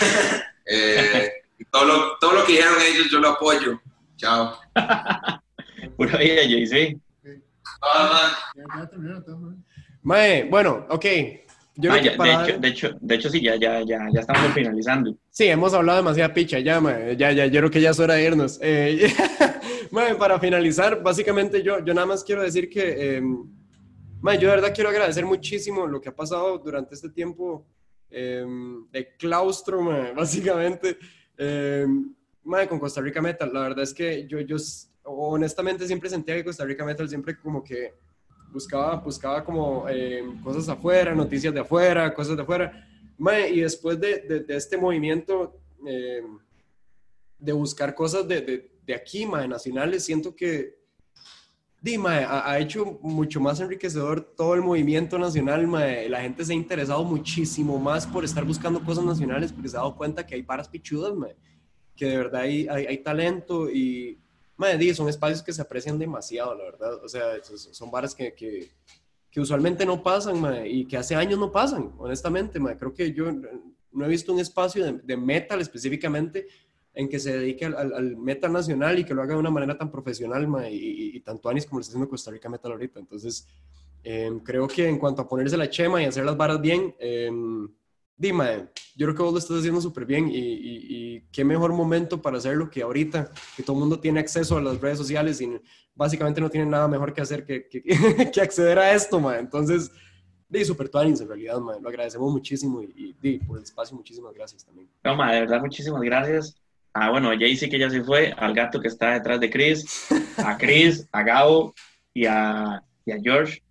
Eh, 0.69 1.31
todo, 1.71 1.85
lo, 1.85 2.17
todo 2.19 2.33
lo 2.33 2.43
que 2.43 2.51
dijeron 2.51 2.75
ellos, 2.81 3.07
yo 3.09 3.21
lo 3.21 3.29
apoyo. 3.29 3.79
Chao. 4.17 4.59
Pura 5.95 6.17
vida, 6.17 6.41
JC. 6.43 6.99
Mae, 10.01 10.43
bueno, 10.43 10.85
ok. 10.89 11.05
Yo 11.75 11.93
de, 11.93 11.99
hecho, 11.99 12.59
de, 12.59 12.67
hecho, 12.67 12.97
de 12.99 13.15
hecho, 13.15 13.29
sí, 13.29 13.41
ya, 13.41 13.55
ya, 13.55 13.81
ya, 13.81 14.09
ya 14.11 14.19
estamos 14.19 14.51
finalizando. 14.53 15.15
Sí, 15.29 15.45
hemos 15.45 15.73
hablado 15.73 15.99
demasiada 15.99 16.33
picha, 16.33 16.59
ya, 16.59 16.81
mae, 16.81 17.15
ya, 17.15 17.31
ya, 17.31 17.45
yo 17.45 17.61
creo 17.61 17.71
que 17.71 17.79
ya 17.79 17.91
es 17.91 17.99
hora 18.01 18.15
de 18.15 18.25
irnos. 18.25 18.59
Eh, 18.61 19.09
mae, 19.91 20.15
para 20.15 20.39
finalizar, 20.39 21.01
básicamente 21.01 21.61
yo, 21.61 21.79
yo 21.79 21.93
nada 21.93 22.07
más 22.07 22.23
quiero 22.23 22.41
decir 22.41 22.69
que, 22.69 23.17
eh, 23.17 23.21
mae, 24.21 24.37
yo 24.37 24.49
de 24.49 24.55
verdad 24.55 24.73
quiero 24.73 24.89
agradecer 24.89 25.25
muchísimo 25.25 25.87
lo 25.87 26.01
que 26.01 26.09
ha 26.09 26.15
pasado 26.15 26.57
durante 26.57 26.95
este 26.95 27.09
tiempo 27.09 27.65
eh, 28.09 28.45
de 28.91 29.15
claustro, 29.17 29.81
mae, 29.81 30.13
básicamente, 30.15 30.97
eh, 31.37 31.85
mae, 32.43 32.67
con 32.67 32.79
Costa 32.79 33.01
Rica 33.01 33.21
Metal. 33.21 33.51
La 33.53 33.61
verdad 33.61 33.83
es 33.83 33.93
que 33.93 34.27
yo, 34.27 34.39
yo 34.39 34.57
honestamente 35.03 35.85
siempre 35.87 36.09
sentía 36.09 36.35
que 36.35 36.45
Costa 36.45 36.65
Rica 36.65 36.85
Metal 36.85 37.07
siempre 37.07 37.37
como 37.37 37.63
que 37.63 37.93
buscaba, 38.51 38.95
buscaba 38.95 39.43
como 39.43 39.85
cosas 40.43 40.67
afuera, 40.69 41.13
noticias 41.13 41.53
de 41.53 41.59
afuera, 41.59 42.13
cosas 42.13 42.35
de 42.35 42.43
afuera. 42.43 42.87
y 43.51 43.59
después 43.59 43.99
de, 43.99 44.45
de, 44.47 44.55
este 44.55 44.77
movimiento 44.77 45.59
de 47.39 47.51
buscar 47.51 47.93
cosas 47.93 48.27
de, 48.27 48.41
de 48.41 48.76
aquí, 48.93 49.25
mae, 49.25 49.47
nacionales, 49.47 50.03
siento 50.03 50.35
que 50.35 50.77
Dima 51.79 52.17
ha, 52.49 52.57
hecho 52.57 52.97
mucho 53.01 53.39
más 53.39 53.59
enriquecedor 53.59 54.33
todo 54.35 54.55
el 54.55 54.61
movimiento 54.61 55.19
nacional. 55.19 55.67
Mae. 55.67 56.09
La 56.09 56.21
gente 56.21 56.43
se 56.43 56.53
ha 56.53 56.55
interesado 56.55 57.03
muchísimo 57.03 57.77
más 57.77 58.07
por 58.07 58.25
estar 58.25 58.43
buscando 58.43 58.83
cosas 58.83 59.05
nacionales 59.05 59.53
porque 59.53 59.69
se 59.69 59.77
ha 59.77 59.81
dado 59.81 59.95
cuenta 59.95 60.25
que 60.25 60.33
hay 60.35 60.41
paras 60.41 60.67
pichudas, 60.67 61.13
mae. 61.13 61.35
que 61.95 62.05
de 62.07 62.17
verdad 62.17 62.41
hay, 62.41 62.67
hay, 62.67 62.97
talento 62.97 63.69
y 63.69 64.19
madre, 64.55 64.93
son 64.95 65.07
espacios 65.07 65.43
que 65.43 65.53
se 65.53 65.61
aprecian 65.61 65.99
demasiado, 65.99 66.55
la 66.55 66.63
verdad. 66.63 67.03
O 67.03 67.07
sea, 67.07 67.43
son 67.43 67.91
bares 67.91 68.15
que, 68.15 68.33
que, 68.33 69.39
usualmente 69.39 69.85
no 69.85 70.01
pasan, 70.01 70.65
y 70.65 70.87
que 70.87 70.97
hace 70.97 71.13
años 71.13 71.37
no 71.37 71.51
pasan, 71.51 71.93
honestamente. 71.99 72.59
Creo 72.79 72.91
que 72.91 73.13
yo 73.13 73.31
no 73.91 74.05
he 74.05 74.07
visto 74.09 74.33
un 74.33 74.39
espacio 74.39 74.83
de, 74.83 74.93
de 74.93 75.15
metal 75.15 75.61
específicamente 75.61 76.47
en 76.97 77.07
que 77.07 77.19
se 77.19 77.37
dedique 77.37 77.65
al, 77.65 77.93
al, 77.93 78.17
metal 78.17 78.51
nacional 78.51 78.97
y 78.97 79.03
que 79.03 79.13
lo 79.13 79.21
haga 79.21 79.35
de 79.35 79.39
una 79.39 79.51
manera 79.51 79.77
tan 79.77 79.91
profesional 79.91 80.47
madre, 80.47 80.73
y, 80.73 81.15
y, 81.15 81.19
tanto 81.19 81.47
anis 81.47 81.67
como 81.67 81.77
lo 81.77 81.81
está 81.81 81.91
haciendo 81.91 82.09
Costa 82.09 82.31
Rica 82.31 82.49
Metal 82.49 82.71
ahorita. 82.71 82.99
Entonces, 82.99 83.47
eh, 84.03 84.31
creo 84.43 84.67
que 84.67 84.89
en 84.89 84.97
cuanto 84.97 85.21
a 85.21 85.27
ponerse 85.27 85.55
la 85.57 85.69
chema 85.69 86.01
y 86.01 86.05
hacer 86.05 86.25
las 86.25 86.35
varas 86.35 86.59
bien, 86.59 86.95
eh, 86.99 87.29
Dime, 88.19 88.69
yo 88.95 89.05
creo 89.05 89.15
que 89.15 89.21
vos 89.21 89.31
lo 89.31 89.37
estás 89.37 89.59
haciendo 89.59 89.79
súper 89.79 90.03
bien 90.03 90.27
y, 90.27 90.39
y, 90.39 91.21
qué 91.31 91.45
mejor 91.45 91.71
momento 91.71 92.19
para 92.19 92.37
hacerlo 92.37 92.67
que 92.67 92.81
ahorita, 92.81 93.29
que 93.55 93.61
todo 93.61 93.75
el 93.75 93.81
mundo 93.81 93.99
tiene 93.99 94.19
acceso 94.19 94.57
a 94.57 94.61
las 94.61 94.81
redes 94.81 94.97
sociales 94.97 95.39
y 95.39 95.61
básicamente 95.93 96.41
no 96.41 96.49
tiene 96.49 96.65
nada 96.65 96.87
mejor 96.87 97.13
que 97.13 97.21
hacer 97.21 97.45
que, 97.45 97.67
que, 97.67 97.83
que 98.33 98.41
acceder 98.41 98.79
a 98.79 98.91
esto, 98.91 99.19
ma. 99.19 99.37
Entonces, 99.37 99.91
di 100.49 100.65
súper 100.65 100.89
tuanis 100.89 101.21
en 101.21 101.27
realidad, 101.27 101.59
ma. 101.59 101.77
Lo 101.79 101.89
agradecemos 101.89 102.33
muchísimo 102.33 102.81
y, 102.81 103.15
y 103.21 103.37
por 103.37 103.59
el 103.59 103.63
espacio, 103.63 103.95
muchísimas 103.95 104.33
gracias 104.33 104.65
también. 104.65 104.89
No, 105.03 105.15
ma, 105.15 105.31
de 105.31 105.41
verdad, 105.41 105.61
muchísimas 105.61 106.01
gracias. 106.01 106.66
Ah, 106.99 107.11
bueno, 107.11 107.29
a 107.29 107.37
Jaycee 107.37 107.69
que 107.69 107.77
ya 107.77 107.91
se 107.91 108.03
fue, 108.03 108.33
al 108.35 108.55
gato 108.55 108.79
que 108.79 108.87
está 108.87 109.13
detrás 109.13 109.39
de 109.39 109.51
Chris, 109.51 110.07
a 110.37 110.57
Chris, 110.57 111.07
a 111.11 111.21
Gabo 111.21 111.75
y 112.11 112.25
a, 112.25 112.81
y 113.05 113.11
a 113.11 113.21
George 113.21 113.61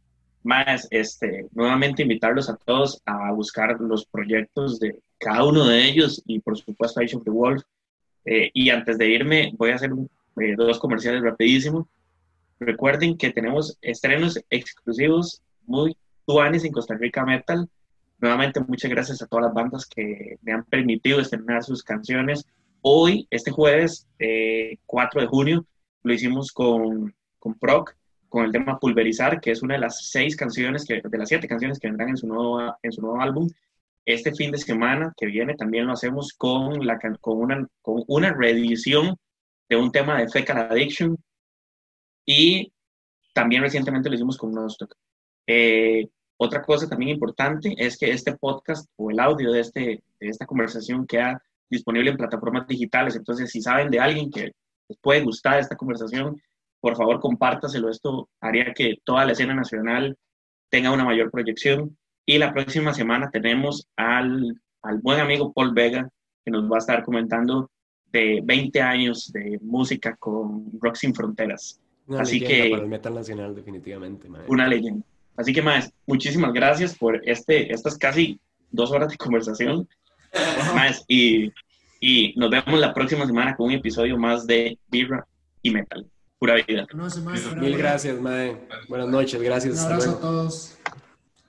más, 0.45 0.87
este, 0.93 1.49
nuevamente 1.51 2.03
invitarlos 2.03 2.49
a 2.49 2.57
todos 2.57 3.03
a 3.05 3.33
buscar 3.33 3.81
los 3.81 4.07
proyectos 4.07 4.79
de 4.79 5.01
cada 5.19 5.43
uno 5.45 5.65
de 5.67 5.87
ellos 5.89 6.23
y 6.25 6.39
por 6.39 6.57
supuesto 6.57 7.01
Age 7.01 7.17
of 7.17 7.25
the 7.25 7.31
Wolf. 7.31 7.65
Eh, 8.27 8.53
y 8.55 8.71
antes 8.71 8.97
de 8.97 9.09
irme, 9.09 9.53
voy 9.57 9.73
a 9.73 9.75
hacer 9.75 9.91
eh, 10.41 10.55
dos 10.57 10.79
comerciales 10.79 11.21
rapidísimo. 11.21 11.89
Recuerden 12.61 13.19
que 13.19 13.33
tenemos 13.33 13.77
estrenos 13.83 14.39
exclusivos 14.51 15.43
muy 15.67 15.97
tuanes 16.27 16.65
en 16.65 16.71
Costa 16.71 16.95
Rica 16.95 17.25
Metal. 17.25 17.69
Nuevamente, 18.21 18.61
muchas 18.61 18.89
gracias 18.89 19.21
a 19.21 19.27
todas 19.27 19.47
las 19.47 19.55
bandas 19.55 19.85
que 19.85 20.39
me 20.43 20.53
han 20.53 20.63
permitido 20.63 21.19
estrenar 21.19 21.65
sus 21.65 21.83
canciones. 21.83 22.47
Hoy, 22.89 23.27
este 23.31 23.51
jueves 23.51 24.07
4 24.17 25.21
eh, 25.21 25.25
de 25.25 25.27
junio, 25.27 25.67
lo 26.05 26.15
hicimos 26.15 26.53
con, 26.53 27.13
con 27.37 27.59
Proc, 27.59 27.97
con 28.29 28.45
el 28.45 28.53
tema 28.53 28.79
Pulverizar, 28.79 29.41
que 29.41 29.51
es 29.51 29.61
una 29.61 29.75
de 29.75 29.81
las 29.81 30.09
seis 30.09 30.37
canciones, 30.37 30.85
que, 30.85 31.03
de 31.03 31.19
las 31.19 31.29
siete 31.29 31.49
canciones 31.49 31.81
que 31.81 31.89
vendrán 31.89 32.11
en 32.11 32.17
su 32.17 32.29
nuevo, 32.29 32.61
en 32.81 32.93
su 32.93 33.01
nuevo 33.01 33.21
álbum. 33.21 33.49
Este 34.05 34.33
fin 34.33 34.53
de 34.53 34.59
semana 34.59 35.13
que 35.17 35.27
viene 35.27 35.57
también 35.57 35.85
lo 35.85 35.95
hacemos 35.95 36.33
con, 36.33 36.87
la, 36.87 36.97
con, 37.21 37.39
una, 37.39 37.67
con 37.83 38.05
una 38.07 38.33
reedición 38.33 39.17
de 39.69 39.75
un 39.75 39.91
tema 39.91 40.21
de 40.21 40.29
Fecal 40.29 40.71
Addiction 40.71 41.17
y 42.25 42.73
también 43.35 43.63
recientemente 43.63 44.09
lo 44.09 44.15
hicimos 44.15 44.39
con 44.39 44.53
Nostock. 44.53 44.95
Eh, 45.45 46.07
otra 46.37 46.63
cosa 46.63 46.89
también 46.89 47.11
importante 47.11 47.75
es 47.77 47.99
que 47.99 48.13
este 48.13 48.37
podcast 48.37 48.89
o 48.95 49.11
el 49.11 49.19
audio 49.19 49.51
de, 49.51 49.59
este, 49.59 50.05
de 50.21 50.29
esta 50.29 50.47
conversación 50.47 51.05
queda 51.05 51.43
disponible 51.71 52.11
en 52.11 52.17
plataformas 52.17 52.67
digitales. 52.67 53.17
Entonces, 53.17 53.51
si 53.51 53.61
saben 53.61 53.91
de 53.91 54.01
alguien 54.01 54.31
que 54.31 54.53
les 54.89 54.99
puede 55.01 55.23
gustar 55.23 55.59
esta 55.59 55.77
conversación, 55.77 56.41
por 56.81 56.97
favor 56.97 57.21
compártaselo. 57.21 57.91
Esto 57.91 58.29
haría 58.41 58.73
que 58.73 58.97
toda 59.05 59.25
la 59.25 59.33
escena 59.33 59.55
nacional 59.55 60.17
tenga 60.71 60.93
una 60.93 61.05
mayor 61.05 61.31
proyección. 61.31 61.97
Y 62.25 62.39
la 62.39 62.53
próxima 62.53 62.93
semana 62.93 63.31
tenemos 63.31 63.87
al, 63.97 64.61
al 64.83 64.99
buen 64.99 65.21
amigo 65.21 65.53
Paul 65.53 65.73
Vega, 65.75 66.09
que 66.45 66.51
nos 66.51 66.71
va 66.71 66.77
a 66.77 66.79
estar 66.79 67.05
comentando 67.05 67.71
de 68.13 68.41
20 68.45 68.81
años 68.83 69.31
de 69.33 69.59
música 69.63 70.17
con 70.17 70.71
Rock 70.81 70.97
Sin 70.97 71.15
Fronteras. 71.15 71.81
Una 72.07 72.21
Así 72.21 72.41
que- 72.41 72.71
Para 72.71 72.83
el 72.83 72.89
metal 72.89 73.15
nacional, 73.15 73.55
definitivamente, 73.55 74.29
mae. 74.29 74.45
Una 74.49 74.69
leyenda. 74.69 75.05
Así 75.37 75.53
que, 75.53 75.61
más, 75.61 75.93
muchísimas 76.07 76.53
gracias 76.53 76.97
por 76.97 77.21
este, 77.29 77.73
estas 77.73 77.99
casi 77.99 78.41
dos 78.71 78.91
horas 78.93 79.11
de 79.11 79.17
conversación. 79.17 79.89
Más, 80.75 81.05
y, 81.09 81.53
y 82.01 82.35
nos 82.37 82.51
vemos 82.51 82.79
la 82.79 82.93
próxima 82.93 83.27
semana 83.27 83.57
con 83.57 83.67
un 83.67 83.73
episodio 83.73 84.17
más 84.19 84.47
de 84.47 84.79
Birra 84.89 85.27
y 85.63 85.71
Metal. 85.71 86.07
Pura 86.39 86.55
vida. 86.55 86.87
No. 86.95 87.09
Mil 87.57 87.79
gracias, 87.79 88.21
mae. 88.21 88.57
Buenas 88.89 89.09
noches, 89.09 89.41
gracias. 89.41 89.75
Un 89.75 89.81
hasta 89.81 89.95
abrazo 89.95 90.11
luego. 90.11 90.19
a 90.19 90.21
todos. 90.21 90.79